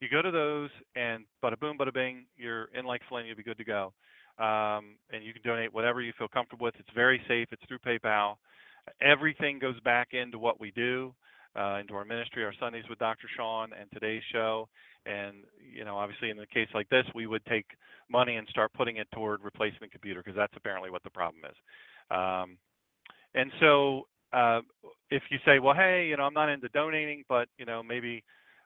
You 0.00 0.08
go 0.08 0.22
to 0.22 0.30
those, 0.30 0.70
and 0.96 1.26
bada 1.44 1.60
boom, 1.60 1.76
bada 1.78 1.92
bing, 1.92 2.24
you're 2.36 2.70
in 2.74 2.86
like 2.86 3.02
Flynn, 3.08 3.26
you'll 3.26 3.36
be 3.36 3.42
good 3.42 3.58
to 3.58 3.64
go. 3.64 3.92
Um, 4.38 4.96
and 5.12 5.22
you 5.22 5.34
can 5.34 5.42
donate 5.44 5.74
whatever 5.74 6.00
you 6.00 6.14
feel 6.16 6.28
comfortable 6.28 6.64
with. 6.64 6.74
It's 6.78 6.88
very 6.94 7.20
safe. 7.28 7.48
It's 7.52 7.62
through 7.68 7.80
PayPal. 7.80 8.36
Everything 9.02 9.58
goes 9.58 9.78
back 9.80 10.14
into 10.14 10.38
what 10.38 10.58
we 10.58 10.70
do, 10.70 11.12
uh, 11.54 11.80
into 11.80 11.92
our 11.94 12.06
ministry, 12.06 12.42
our 12.44 12.54
Sundays 12.58 12.84
with 12.88 12.98
Dr. 12.98 13.28
Shawn, 13.36 13.72
and 13.78 13.90
today's 13.92 14.22
show. 14.32 14.66
And 15.06 15.44
you 15.72 15.84
know, 15.84 15.96
obviously, 15.96 16.30
in 16.30 16.38
a 16.38 16.46
case 16.46 16.68
like 16.74 16.88
this, 16.88 17.04
we 17.14 17.26
would 17.26 17.44
take 17.46 17.66
money 18.10 18.36
and 18.36 18.46
start 18.48 18.72
putting 18.72 18.96
it 18.96 19.08
toward 19.12 19.42
replacing 19.42 19.78
the 19.80 19.88
computer 19.88 20.20
because 20.22 20.36
that's 20.36 20.52
apparently 20.56 20.90
what 20.90 21.02
the 21.02 21.10
problem 21.10 21.42
is. 21.44 21.56
Um, 22.10 22.58
and 23.34 23.52
so, 23.60 24.06
uh, 24.32 24.60
if 25.10 25.22
you 25.30 25.38
say, 25.44 25.58
well, 25.58 25.74
hey, 25.74 26.06
you 26.08 26.16
know, 26.16 26.24
I'm 26.24 26.34
not 26.34 26.48
into 26.48 26.68
donating, 26.70 27.24
but 27.28 27.48
you 27.56 27.64
know, 27.64 27.82
maybe 27.82 28.24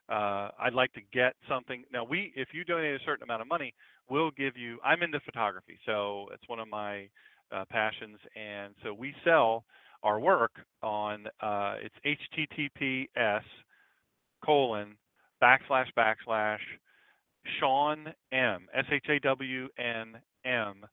uh, 0.08 0.50
I'd 0.58 0.74
like 0.74 0.92
to 0.94 1.00
get 1.12 1.34
something. 1.48 1.84
Now, 1.92 2.04
we, 2.04 2.32
if 2.36 2.48
you 2.52 2.64
donate 2.64 3.00
a 3.00 3.04
certain 3.04 3.22
amount 3.22 3.42
of 3.42 3.48
money, 3.48 3.74
we'll 4.08 4.30
give 4.32 4.56
you. 4.56 4.78
I'm 4.84 5.02
into 5.02 5.20
photography, 5.20 5.78
so 5.86 6.26
it's 6.32 6.46
one 6.48 6.58
of 6.58 6.68
my 6.68 7.08
uh, 7.52 7.64
passions, 7.70 8.18
and 8.36 8.74
so 8.82 8.92
we 8.92 9.14
sell 9.24 9.64
our 10.02 10.18
work 10.20 10.52
on. 10.82 11.26
Uh, 11.40 11.76
it's 11.80 12.26
HTTPS 12.68 13.42
colon 14.44 14.96
backslash 15.44 15.88
backslash 15.96 16.58
Shawn 17.58 18.06
M 18.32 18.66
S 18.74 18.84
H 18.90 19.04
A 19.10 19.18
W 19.20 19.68
N 19.78 20.16
M 20.44 20.86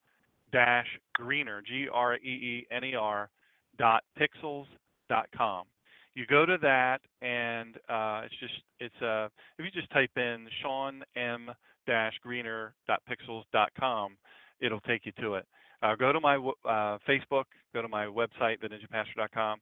dash 0.52 0.88
Greener 1.14 1.61
G 1.61 1.88
R 1.91 2.15
E 2.15 2.19
E 2.19 2.68
N 2.72 2.84
E 2.84 2.95
R 2.95 3.30
dot 3.78 4.03
pixels 4.19 4.65
dot 5.07 5.28
com. 5.36 5.65
You 6.14 6.26
go 6.26 6.45
to 6.45 6.57
that 6.61 6.99
and 7.22 7.78
uh, 7.88 8.23
it's 8.26 8.36
just 8.40 8.53
it's 8.80 9.02
uh 9.02 9.30
if 9.57 9.65
you 9.65 9.72
just 9.72 9.90
type 9.91 10.11
in 10.18 10.48
Shawn 10.61 11.03
M 11.15 11.49
dash 11.88 12.14
Greener 12.22 12.73
dot 12.88 13.02
pixels 13.10 13.44
dot 13.53 13.69
com, 13.80 14.18
it'll 14.60 14.82
take 14.82 15.06
you 15.06 15.14
to 15.22 15.36
it. 15.36 15.45
Uh, 15.82 15.95
go 15.95 16.11
to 16.11 16.19
my 16.19 16.36
uh, 16.36 16.98
Facebook, 17.07 17.45
go 17.73 17.82
to 17.82 17.88
my 17.88 18.06
website, 18.06 18.57
theninjapastor.com 18.61 19.60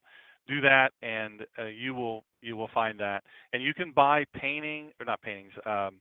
do 0.49 0.61
that 0.61 0.91
and 1.01 1.41
uh, 1.57 1.65
you 1.65 1.93
will 1.93 2.23
you 2.41 2.57
will 2.57 2.69
find 2.73 2.99
that. 2.99 3.23
And 3.53 3.63
you 3.63 3.73
can 3.73 3.91
buy 3.91 4.25
painting 4.33 4.91
or 4.99 5.05
not 5.05 5.21
paintings 5.21 5.53
um, 5.65 5.95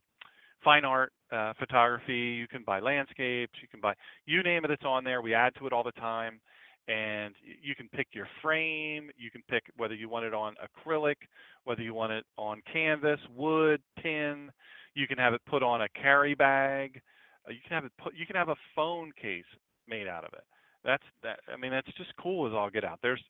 fine 0.65 0.85
art 0.85 1.13
uh, 1.33 1.53
photography. 1.59 2.15
You 2.15 2.49
can 2.49 2.65
buy 2.65 2.81
landscapes. 2.81 3.55
You 3.63 3.69
can 3.71 3.81
buy 3.81 3.95
you 4.27 4.43
name 4.43 4.65
it 4.65 4.71
it's 4.71 4.85
on 4.85 5.05
there. 5.05 5.23
We 5.23 5.35
add 5.35 5.55
to 5.59 5.67
it 5.67 5.73
all 5.73 5.85
the 5.85 5.93
time. 5.93 6.41
And 6.89 7.35
you 7.63 7.75
can 7.75 7.89
pick 7.91 8.09
your 8.13 8.27
frame. 8.43 9.11
You 9.19 9.31
can 9.31 9.43
pick 9.51 9.65
whether 9.77 9.95
you 9.95 10.09
want 10.09 10.25
it 10.25 10.35
on 10.35 10.55
acrylic 10.55 11.17
whether 11.65 11.83
you 11.83 11.93
want 11.93 12.13
it 12.13 12.25
on 12.39 12.63
canvas 12.73 13.21
wood 13.37 13.83
tin. 14.03 14.51
You 14.95 15.07
can 15.07 15.19
have 15.19 15.35
it 15.35 15.43
put 15.47 15.63
on 15.63 15.83
a 15.83 15.89
carry 15.91 16.35
bag. 16.35 17.01
Uh, 17.47 17.53
you 17.53 17.59
can 17.67 17.75
have 17.75 17.85
it 17.85 17.93
put 18.03 18.15
you 18.17 18.27
can 18.27 18.37
have 18.37 18.49
a 18.49 18.57
phone 18.75 19.13
case 19.21 19.45
made 19.87 20.09
out 20.09 20.25
of 20.25 20.33
it. 20.33 20.45
That's 20.85 21.03
that 21.23 21.41
i 21.53 21.57
mean 21.59 21.73
that's 21.73 21.93
just 21.99 22.11
cool 22.21 22.47
as 22.47 22.55
all 22.55 22.71
get 22.71 22.85
out. 22.85 22.99
There's 23.03 23.23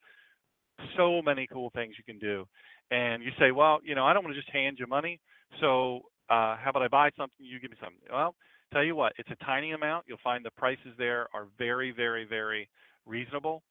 so 0.97 1.23
many 1.23 1.47
cool 1.53 1.71
things 1.75 1.95
you 1.99 2.05
can 2.05 2.19
do. 2.19 2.47
And 2.91 3.23
you 3.23 3.31
say, 3.39 3.51
well, 3.51 3.81
you 3.85 3.95
know, 3.95 4.05
I 4.07 4.13
don't 4.13 4.25
want 4.25 4.35
to 4.35 4.41
just 4.41 4.53
hand 4.53 4.79
you 4.79 4.87
money. 4.87 5.21
So 5.61 6.03
uh, 6.31 6.57
how 6.57 6.71
about 6.71 6.83
I 6.83 6.89
buy 6.89 7.11
something, 7.17 7.45
you 7.45 7.61
give 7.61 7.71
me 7.71 7.77
something? 7.81 7.99
Well, 8.11 8.35
tell 8.73 8.85
you 8.85 8.95
what, 8.95 9.13
it's 9.19 9.31
a 9.31 9.45
tiny 9.45 9.73
amount. 9.73 10.05
You'll 10.09 10.19
find 10.23 10.45
the 10.45 10.51
prices 10.51 10.93
there 10.99 11.29
are 11.35 11.47
very, 11.59 11.91
very, 11.91 12.25
very 12.25 12.69
reasonable. 13.07 13.63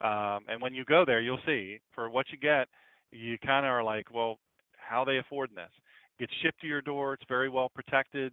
Um, 0.00 0.40
and 0.48 0.60
when 0.60 0.74
you 0.74 0.84
go 0.84 1.04
there, 1.04 1.20
you'll 1.20 1.38
see 1.46 1.78
for 1.94 2.08
what 2.08 2.26
you 2.30 2.38
get, 2.38 2.68
you 3.12 3.36
kind 3.44 3.66
of 3.66 3.70
are 3.70 3.84
like, 3.84 4.06
well, 4.12 4.38
how 4.76 5.02
are 5.02 5.06
they 5.06 5.18
affording 5.18 5.56
this? 5.56 5.70
It 6.18 6.22
gets 6.22 6.32
shipped 6.42 6.60
to 6.62 6.66
your 6.66 6.80
door. 6.80 7.14
It's 7.14 7.22
very 7.28 7.48
well 7.48 7.68
protected, 7.68 8.32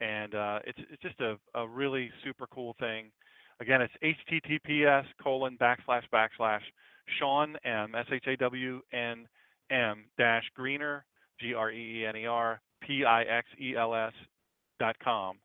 and 0.00 0.34
uh, 0.34 0.60
it's 0.64 0.78
it's 0.92 1.02
just 1.02 1.20
a, 1.20 1.36
a 1.54 1.66
really 1.66 2.10
super 2.24 2.46
cool 2.52 2.76
thing. 2.78 3.10
Again, 3.60 3.80
it's 3.82 4.16
HTTPS 4.30 5.04
colon 5.22 5.58
backslash 5.60 6.04
backslash 6.12 6.62
Shawn 7.18 7.56
M, 7.64 7.94
S 7.94 8.06
H 8.12 8.24
A 8.26 8.36
W 8.36 8.80
N 8.92 9.26
M 9.70 10.04
dash 10.16 10.44
Greener, 10.54 11.04
G 11.40 11.54
R 11.54 11.70
E 11.70 12.02
E 12.02 12.06
N 12.06 12.16
E 12.16 12.26
R 12.26 12.60
P 12.82 13.04
I 13.04 13.22
X 13.22 13.46
E 13.60 13.76
L 13.76 13.94
S 13.94 14.12
dot 14.78 14.96
com, 15.02 15.38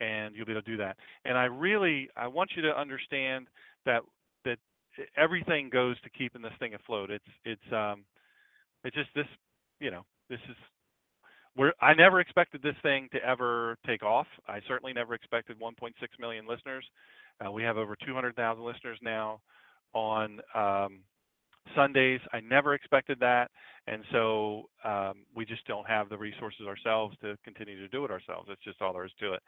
and 0.00 0.34
you'll 0.34 0.46
be 0.46 0.52
able 0.52 0.62
to 0.62 0.70
do 0.70 0.76
that. 0.78 0.96
And 1.24 1.36
I 1.36 1.44
really 1.44 2.08
I 2.16 2.26
want 2.28 2.50
you 2.56 2.62
to 2.62 2.78
understand 2.78 3.48
that 3.86 4.02
that 4.44 4.58
everything 5.16 5.70
goes 5.70 6.00
to 6.02 6.10
keeping 6.10 6.42
this 6.42 6.52
thing 6.58 6.74
afloat. 6.74 7.10
It's 7.10 7.24
it's 7.44 7.72
um 7.72 8.04
it's 8.84 8.96
just 8.96 9.10
this 9.14 9.26
you 9.80 9.90
know 9.90 10.02
this 10.28 10.40
is 10.48 10.56
we're, 11.56 11.72
I 11.80 11.94
never 11.94 12.20
expected 12.20 12.62
this 12.62 12.76
thing 12.82 13.08
to 13.12 13.18
ever 13.24 13.76
take 13.86 14.04
off. 14.04 14.26
I 14.46 14.60
certainly 14.68 14.92
never 14.92 15.14
expected 15.14 15.58
1.6 15.60 15.90
million 16.18 16.46
listeners. 16.46 16.84
Uh, 17.44 17.50
we 17.50 17.62
have 17.64 17.76
over 17.76 17.96
200,000 18.06 18.64
listeners 18.64 18.98
now 19.02 19.40
on 19.94 20.40
um, 20.54 21.00
Sundays. 21.74 22.20
I 22.32 22.40
never 22.40 22.74
expected 22.74 23.18
that, 23.20 23.50
and 23.86 24.02
so 24.12 24.64
um, 24.84 25.24
we 25.34 25.44
just 25.44 25.66
don't 25.66 25.86
have 25.86 26.08
the 26.08 26.18
resources 26.18 26.66
ourselves 26.66 27.16
to 27.22 27.36
continue 27.44 27.78
to 27.78 27.88
do 27.88 28.04
it 28.04 28.10
ourselves. 28.10 28.48
It's 28.50 28.62
just 28.62 28.80
all 28.82 28.92
there 28.92 29.04
is 29.04 29.12
to 29.20 29.34
it. 29.34 29.42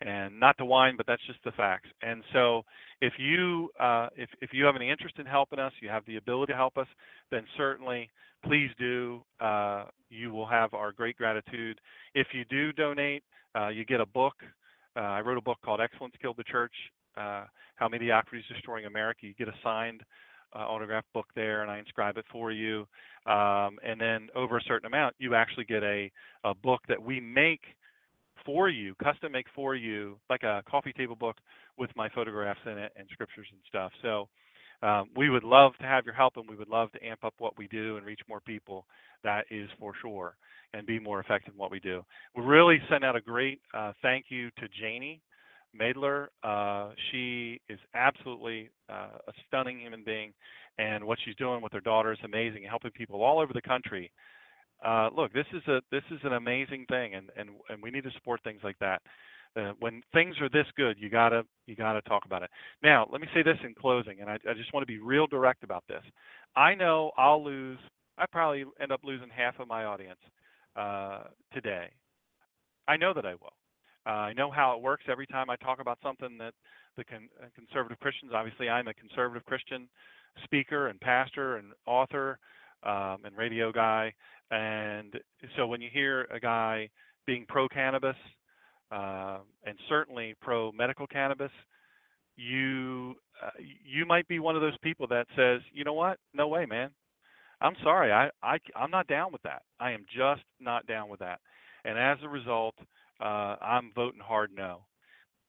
And 0.00 0.40
not 0.40 0.56
to 0.58 0.64
whine, 0.64 0.96
but 0.96 1.06
that's 1.06 1.24
just 1.26 1.38
the 1.44 1.52
facts. 1.52 1.88
And 2.02 2.22
so, 2.32 2.62
if 3.00 3.12
you 3.18 3.70
uh, 3.78 4.08
if 4.16 4.28
if 4.40 4.50
you 4.52 4.64
have 4.64 4.74
any 4.74 4.90
interest 4.90 5.18
in 5.18 5.26
helping 5.26 5.58
us, 5.58 5.72
you 5.80 5.88
have 5.88 6.04
the 6.06 6.16
ability 6.16 6.52
to 6.52 6.56
help 6.56 6.76
us, 6.76 6.88
then 7.30 7.44
certainly 7.56 8.10
please 8.44 8.70
do. 8.78 9.22
Uh, 9.40 9.84
you 10.10 10.32
will 10.32 10.46
have 10.46 10.74
our 10.74 10.92
great 10.92 11.16
gratitude. 11.16 11.80
If 12.14 12.28
you 12.32 12.44
do 12.50 12.72
donate, 12.72 13.22
uh, 13.54 13.68
you 13.68 13.84
get 13.84 14.00
a 14.00 14.06
book. 14.06 14.34
Uh, 14.96 15.00
I 15.00 15.20
wrote 15.20 15.38
a 15.38 15.42
book 15.42 15.58
called 15.64 15.80
Excellence 15.80 16.14
Killed 16.20 16.36
the 16.36 16.44
Church 16.44 16.74
uh, 17.16 17.44
How 17.76 17.88
Mediocrity 17.88 18.38
is 18.38 18.54
Destroying 18.54 18.86
America. 18.86 19.26
You 19.26 19.34
get 19.34 19.48
a 19.48 19.54
signed 19.62 20.02
uh, 20.54 20.58
autograph 20.60 21.04
book 21.14 21.26
there, 21.34 21.62
and 21.62 21.70
I 21.70 21.78
inscribe 21.78 22.16
it 22.16 22.24
for 22.30 22.52
you. 22.52 22.86
Um, 23.26 23.78
and 23.84 24.00
then 24.00 24.28
over 24.34 24.58
a 24.58 24.62
certain 24.62 24.86
amount, 24.86 25.14
you 25.18 25.34
actually 25.34 25.64
get 25.64 25.82
a, 25.82 26.10
a 26.44 26.54
book 26.54 26.80
that 26.88 27.02
we 27.02 27.20
make 27.20 27.62
for 28.44 28.68
you, 28.68 28.94
custom 29.02 29.32
make 29.32 29.46
for 29.54 29.74
you, 29.74 30.18
like 30.28 30.42
a 30.42 30.62
coffee 30.68 30.92
table 30.92 31.16
book 31.16 31.36
with 31.78 31.90
my 31.96 32.08
photographs 32.08 32.60
in 32.66 32.76
it 32.78 32.92
and 32.96 33.06
scriptures 33.12 33.46
and 33.50 33.60
stuff. 33.68 33.92
So 34.02 34.28
um, 34.86 35.10
we 35.16 35.30
would 35.30 35.44
love 35.44 35.72
to 35.80 35.86
have 35.86 36.04
your 36.04 36.14
help, 36.14 36.36
and 36.36 36.48
we 36.48 36.56
would 36.56 36.68
love 36.68 36.90
to 36.92 37.04
amp 37.06 37.24
up 37.24 37.34
what 37.38 37.56
we 37.56 37.68
do 37.68 37.96
and 37.96 38.04
reach 38.04 38.20
more 38.28 38.40
people. 38.40 38.84
That 39.22 39.44
is 39.50 39.68
for 39.78 39.92
sure, 40.02 40.36
and 40.74 40.86
be 40.86 40.98
more 40.98 41.20
effective 41.20 41.54
in 41.54 41.58
what 41.58 41.70
we 41.70 41.78
do. 41.78 42.04
We 42.36 42.42
really 42.42 42.78
send 42.90 43.04
out 43.04 43.14
a 43.14 43.20
great 43.20 43.60
uh, 43.72 43.92
thank 44.02 44.26
you 44.28 44.50
to 44.58 44.68
Janie 44.80 45.20
Maedler. 45.78 46.28
Uh, 46.42 46.90
she 47.10 47.60
is 47.68 47.78
absolutely 47.94 48.70
uh, 48.88 49.18
a 49.28 49.32
stunning 49.46 49.80
human 49.80 50.02
being, 50.04 50.32
and 50.78 51.04
what 51.04 51.18
she's 51.24 51.36
doing 51.36 51.62
with 51.62 51.72
her 51.72 51.80
daughter 51.80 52.12
is 52.12 52.18
amazing, 52.24 52.64
helping 52.68 52.90
people 52.90 53.22
all 53.22 53.40
over 53.40 53.52
the 53.52 53.62
country. 53.62 54.10
Uh, 54.84 55.08
look, 55.16 55.32
this 55.32 55.46
is 55.52 55.62
a 55.68 55.80
this 55.90 56.02
is 56.10 56.18
an 56.24 56.32
amazing 56.34 56.84
thing, 56.88 57.14
and 57.14 57.30
and 57.36 57.50
and 57.68 57.82
we 57.82 57.90
need 57.90 58.04
to 58.04 58.10
support 58.12 58.40
things 58.42 58.60
like 58.64 58.78
that. 58.80 59.00
Uh, 59.54 59.72
when 59.80 60.02
things 60.14 60.34
are 60.40 60.48
this 60.48 60.66
good, 60.76 60.96
you 60.98 61.10
gotta 61.10 61.42
you 61.66 61.76
gotta 61.76 62.00
talk 62.02 62.24
about 62.24 62.42
it. 62.42 62.50
Now, 62.82 63.06
let 63.12 63.20
me 63.20 63.28
say 63.34 63.42
this 63.42 63.58
in 63.64 63.74
closing, 63.74 64.20
and 64.20 64.30
I, 64.30 64.38
I 64.48 64.54
just 64.54 64.72
want 64.72 64.82
to 64.82 64.92
be 64.92 64.98
real 64.98 65.26
direct 65.26 65.62
about 65.62 65.84
this. 65.88 66.02
I 66.56 66.74
know 66.74 67.12
I'll 67.16 67.44
lose. 67.44 67.78
I 68.18 68.24
probably 68.30 68.64
end 68.80 68.92
up 68.92 69.00
losing 69.04 69.28
half 69.28 69.58
of 69.58 69.68
my 69.68 69.84
audience 69.84 70.18
uh, 70.76 71.24
today. 71.52 71.88
I 72.88 72.96
know 72.96 73.12
that 73.14 73.24
I 73.24 73.34
will. 73.34 73.52
Uh, 74.06 74.10
I 74.10 74.32
know 74.32 74.50
how 74.50 74.74
it 74.76 74.82
works 74.82 75.04
every 75.08 75.26
time 75.26 75.50
I 75.50 75.56
talk 75.56 75.80
about 75.80 75.98
something 76.02 76.38
that 76.38 76.54
the 76.96 77.04
con- 77.04 77.28
uh, 77.42 77.46
conservative 77.54 77.98
Christians. 78.00 78.32
Obviously, 78.34 78.68
I'm 78.68 78.88
a 78.88 78.94
conservative 78.94 79.44
Christian 79.44 79.88
speaker 80.44 80.88
and 80.88 81.00
pastor 81.00 81.56
and 81.56 81.72
author 81.86 82.38
um, 82.82 83.18
and 83.24 83.36
radio 83.36 83.72
guy. 83.72 84.12
And 84.50 85.14
so 85.56 85.66
when 85.66 85.80
you 85.80 85.88
hear 85.92 86.26
a 86.32 86.40
guy 86.40 86.88
being 87.26 87.46
pro 87.48 87.68
cannabis 87.68 88.16
uh, 88.90 89.38
and 89.64 89.78
certainly 89.88 90.34
pro 90.40 90.72
medical 90.72 91.06
cannabis, 91.06 91.52
you 92.36 93.14
uh, 93.42 93.50
you 93.58 94.06
might 94.06 94.26
be 94.28 94.38
one 94.38 94.56
of 94.56 94.62
those 94.62 94.76
people 94.82 95.06
that 95.08 95.26
says, 95.36 95.60
you 95.72 95.84
know 95.84 95.94
what, 95.94 96.18
no 96.34 96.48
way, 96.48 96.66
man. 96.66 96.90
I'm 97.60 97.74
sorry, 97.82 98.12
I, 98.12 98.28
I 98.42 98.58
I'm 98.74 98.90
not 98.90 99.06
down 99.06 99.32
with 99.32 99.42
that. 99.42 99.62
I 99.78 99.92
am 99.92 100.04
just 100.14 100.42
not 100.60 100.86
down 100.86 101.08
with 101.08 101.20
that. 101.20 101.38
And 101.84 101.98
as 101.98 102.18
a 102.22 102.28
result, 102.28 102.74
uh, 103.22 103.56
I'm 103.60 103.92
voting 103.94 104.20
hard 104.20 104.50
no. 104.54 104.80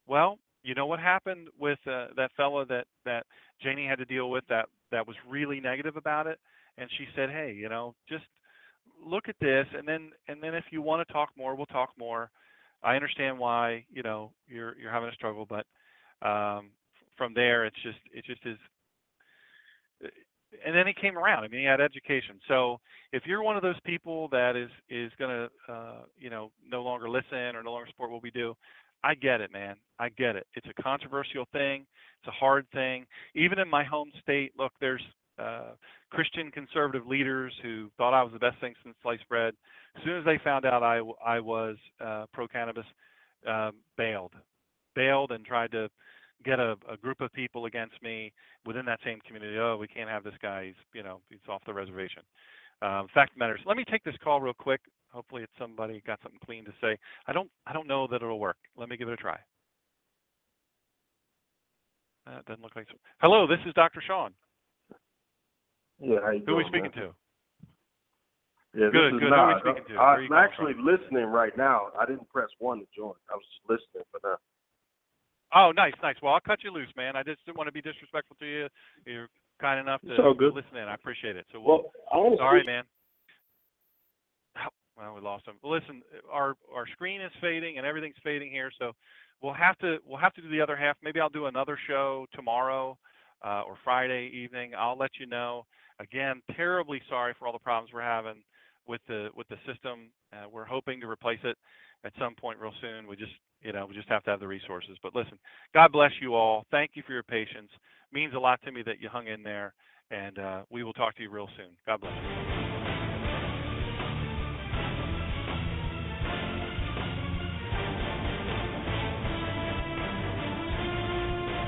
Well, 0.08 0.38
you 0.64 0.76
know 0.76 0.86
what 0.86 1.00
happened 1.00 1.48
with 1.60 1.80
uh, 1.88 2.08
that 2.16 2.32
fellow 2.38 2.66
that 2.66 2.86
that 3.06 3.26
Janie 3.62 3.88
had 3.88 3.98
to 3.98 4.06
deal 4.06 4.30
with 4.30 4.44
that 4.50 4.68
that 4.91 5.08
was 5.08 5.16
really 5.28 5.60
negative 5.60 5.98
about 5.98 6.28
it, 6.28 6.40
and 6.78 6.90
she 6.98 7.06
said, 7.16 7.30
hey, 7.30 7.54
you 7.58 7.70
know, 7.70 7.95
just 8.08 8.24
look 9.06 9.28
at 9.28 9.36
this, 9.41 9.66
and 9.78 9.88
then 9.88 10.12
and 10.28 10.41
then 10.41 10.54
if 10.54 10.66
you 10.72 10.82
want 10.82 11.06
to 11.06 11.14
talk 11.14 11.30
more, 11.38 11.56
we'll 11.56 11.66
talk 11.68 11.90
more. 11.98 12.30
I 12.84 12.95
understand 12.95 13.40
why 13.40 13.86
you 13.91 14.04
know 14.04 14.32
you're 14.48 14.78
you're 14.78 14.91
having 14.91 15.10
a 15.10 15.14
struggle, 15.14 15.48
but 15.50 15.66
um, 16.28 16.72
from 17.18 17.34
there 17.34 17.66
it's 17.66 17.82
just 17.84 18.00
it 18.14 18.26
just 18.26 18.45
is. 18.45 18.58
And 20.65 20.75
then 20.75 20.88
he 20.88 20.93
came 20.93 21.17
around. 21.17 21.43
I 21.43 21.47
mean, 21.47 21.61
he 21.61 21.65
had 21.65 21.81
education. 21.81 22.39
So 22.47 22.80
if 23.11 23.23
you're 23.25 23.43
one 23.43 23.55
of 23.55 23.63
those 23.63 23.80
people 23.85 24.27
that 24.30 24.55
is 24.55 24.69
is 24.89 25.11
going 25.17 25.31
to 25.31 25.73
uh, 25.73 26.01
you 26.17 26.30
know 26.30 26.51
no 26.69 26.84
longer 26.84 27.09
listen 27.09 27.55
or 27.55 27.63
no 27.63 27.71
longer 27.71 27.88
support 27.89 28.11
what 28.11 28.23
we 28.23 28.31
do, 28.31 28.55
I 29.03 29.15
get 29.15 29.41
it, 29.41 29.51
man. 29.51 29.75
I 29.99 30.09
get 30.09 30.35
it. 30.35 30.47
It's 30.55 30.67
a 30.67 30.81
controversial 30.81 31.45
thing. 31.51 31.85
It's 32.19 32.27
a 32.27 32.31
hard 32.31 32.65
thing. 32.73 33.05
Even 33.35 33.59
in 33.59 33.69
my 33.69 33.84
home 33.84 34.11
state, 34.21 34.53
look, 34.57 34.71
there's 34.80 35.01
uh, 35.38 35.71
Christian 36.09 36.51
conservative 36.51 37.07
leaders 37.07 37.53
who 37.61 37.89
thought 37.97 38.13
I 38.13 38.23
was 38.23 38.31
the 38.31 38.39
best 38.39 38.59
thing 38.61 38.73
since 38.84 38.95
sliced 39.01 39.27
bread. 39.27 39.53
As 39.95 40.03
soon 40.03 40.17
as 40.17 40.25
they 40.25 40.39
found 40.43 40.65
out 40.65 40.84
I, 40.84 41.01
I 41.25 41.39
was 41.39 41.75
uh, 42.03 42.25
pro 42.34 42.47
cannabis, 42.47 42.85
uh, 43.47 43.71
bailed, 43.97 44.34
bailed, 44.95 45.31
and 45.31 45.45
tried 45.45 45.71
to 45.71 45.89
get 46.44 46.60
a, 46.60 46.76
a, 46.91 46.98
group 46.98 47.22
of 47.22 47.32
people 47.34 47.65
against 47.65 48.02
me 48.02 48.32
within 48.65 48.86
that 48.86 48.99
same 49.06 49.20
community. 49.26 49.57
Oh, 49.57 49.78
we 49.80 49.88
can't 49.88 50.10
have 50.10 50.24
this 50.24 50.34
guy. 50.41 50.65
He's 50.68 50.76
you 50.94 51.03
know 51.03 51.20
he's 51.30 51.40
off 51.49 51.61
the 51.65 51.74
reservation. 51.74 52.24
Um, 52.82 53.07
fact 53.14 53.38
matters. 53.38 53.60
Let 53.65 53.78
me 53.78 53.86
take 53.90 54.03
this 54.03 54.15
call 54.24 54.41
real 54.41 54.53
quick. 54.53 54.82
Hopefully, 55.11 55.44
it's 55.44 55.52
somebody 55.60 56.02
got 56.06 56.20
something 56.22 56.40
clean 56.45 56.65
to 56.65 56.72
say. 56.82 56.98
I 57.28 57.34
don't 57.34 57.49
I 57.65 57.74
don't 57.74 57.88
know 57.88 58.07
that 58.07 58.18
it'll 58.18 58.40
work. 58.40 58.57
Let 58.78 58.90
me 58.90 58.98
give 58.98 59.07
it 59.07 59.14
a 59.14 59.18
try. 59.18 59.38
That 62.26 62.45
doesn't 62.45 62.64
look 62.64 62.76
like. 62.76 62.88
So. 62.90 62.98
Hello, 63.20 63.48
this 63.48 63.60
is 63.68 63.74
Dr. 63.74 64.02
Shawn. 64.06 64.34
Yeah, 65.99 66.18
how 66.24 66.32
you 66.32 66.44
Who 66.45 66.53
are 66.53 66.57
we 66.57 66.64
speaking 66.64 66.91
man? 66.95 67.11
to? 67.11 67.15
Yeah, 68.74 68.90
Good, 68.91 69.14
this 69.14 69.18
is 69.18 69.20
good. 69.20 69.30
Who 69.30 69.36
are 69.36 69.53
we 69.53 69.61
speaking 69.61 69.95
to? 69.95 70.02
I'm 70.02 70.34
actually 70.34 70.74
listening 70.80 71.28
right 71.28 71.56
now. 71.57 71.94
I 71.99 72.06
didn't 72.06 72.28
press 72.30 72.49
one 72.60 72.80
to 72.80 72.86
join. 72.95 73.14
I 73.30 73.36
was 73.36 73.45
just 73.45 73.70
listening 73.70 74.07
for 74.10 74.20
now. 74.24 74.38
Oh, 75.55 75.71
nice, 75.75 75.93
nice. 76.01 76.15
Well, 76.21 76.34
I'll 76.34 76.39
cut 76.41 76.63
you 76.63 76.71
loose, 76.71 76.89
man. 76.97 77.15
I 77.15 77.23
just 77.23 77.45
didn't 77.45 77.57
want 77.57 77.67
to 77.67 77.71
be 77.71 77.81
disrespectful 77.81 78.35
to 78.39 78.45
you. 78.45 78.67
You're 79.05 79.27
kind 79.61 79.80
enough 79.80 80.01
to 80.01 80.11
It's 80.11 80.19
all 80.19 80.34
good. 80.34 80.53
listen 80.53 80.77
in. 80.77 80.88
I 80.88 80.95
appreciate 80.95 81.35
it. 81.35 81.45
So, 81.53 81.59
we'll, 81.59 81.77
Well, 81.77 81.91
honestly, 82.11 82.38
sorry, 82.38 82.63
man. 82.65 82.84
Well, 84.95 85.15
we 85.15 85.21
lost 85.21 85.47
him. 85.47 85.55
Listen, 85.63 86.03
our 86.31 86.53
our 86.73 86.85
screen 86.91 87.19
is 87.19 87.31
fading 87.41 87.77
and 87.80 87.85
everything's 87.85 88.15
fading 88.23 88.51
here, 88.51 88.69
so 88.77 88.91
we'll 89.41 89.53
have 89.53 89.75
to 89.80 89.97
we'll 90.05 90.19
have 90.19 90.34
to 90.35 90.41
do 90.41 90.49
the 90.49 90.61
other 90.61 90.75
half. 90.75 90.97
Maybe 91.01 91.19
I'll 91.19 91.30
do 91.30 91.47
another 91.47 91.80
show 91.88 92.27
tomorrow 92.35 92.95
uh, 93.43 93.63
or 93.65 93.75
Friday 93.84 94.30
evening. 94.31 94.73
I'll 94.77 94.97
let 94.97 95.09
you 95.19 95.25
know. 95.25 95.65
Again, 95.99 96.43
terribly 96.55 97.01
sorry 97.09 97.34
for 97.39 97.47
all 97.47 97.53
the 97.53 97.57
problems 97.59 97.89
we're 97.91 98.01
having 98.03 98.43
with 98.88 99.01
the 99.07 99.30
with 99.35 99.47
the 99.47 99.57
system. 99.65 100.11
Uh, 100.31 100.45
we're 100.51 100.63
hoping 100.65 101.01
to 101.01 101.09
replace 101.09 101.39
it 101.43 101.57
at 102.05 102.13
some 102.19 102.35
point 102.35 102.59
real 102.59 102.73
soon. 102.80 103.07
We 103.07 103.15
just 103.15 103.31
you 103.64 103.73
know 103.73 103.85
we 103.88 103.95
just 103.95 104.10
have 104.10 104.23
to 104.23 104.31
have 104.31 104.40
the 104.40 104.48
resources. 104.48 104.98
But 105.02 105.15
listen, 105.15 105.38
God 105.73 105.91
bless 105.91 106.11
you 106.22 106.35
all. 106.35 106.65
Thank 106.72 106.91
you 106.94 107.03
for 107.06 107.14
your 107.14 107.23
patience. 107.23 107.69
means 108.11 108.34
a 108.35 108.40
lot 108.40 108.61
to 108.64 108.72
me 108.72 108.84
that 108.85 109.02
you 109.02 109.10
hung 109.10 109.27
in 109.27 109.44
there, 109.44 109.73
and 110.11 110.40
uh, 110.40 110.61
we 110.69 110.84
will 110.84 110.94
talk 110.94 111.15
to 111.18 111.23
you 111.23 111.30
real 111.30 111.49
soon. 111.57 111.76
God 111.85 112.02
bless 112.02 112.14
you. 112.14 112.53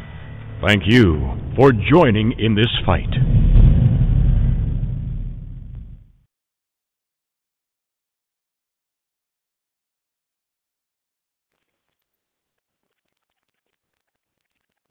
Thank 0.64 0.84
you 0.86 1.36
for 1.56 1.72
joining 1.72 2.38
in 2.38 2.54
this 2.54 2.70
fight. 2.86 3.10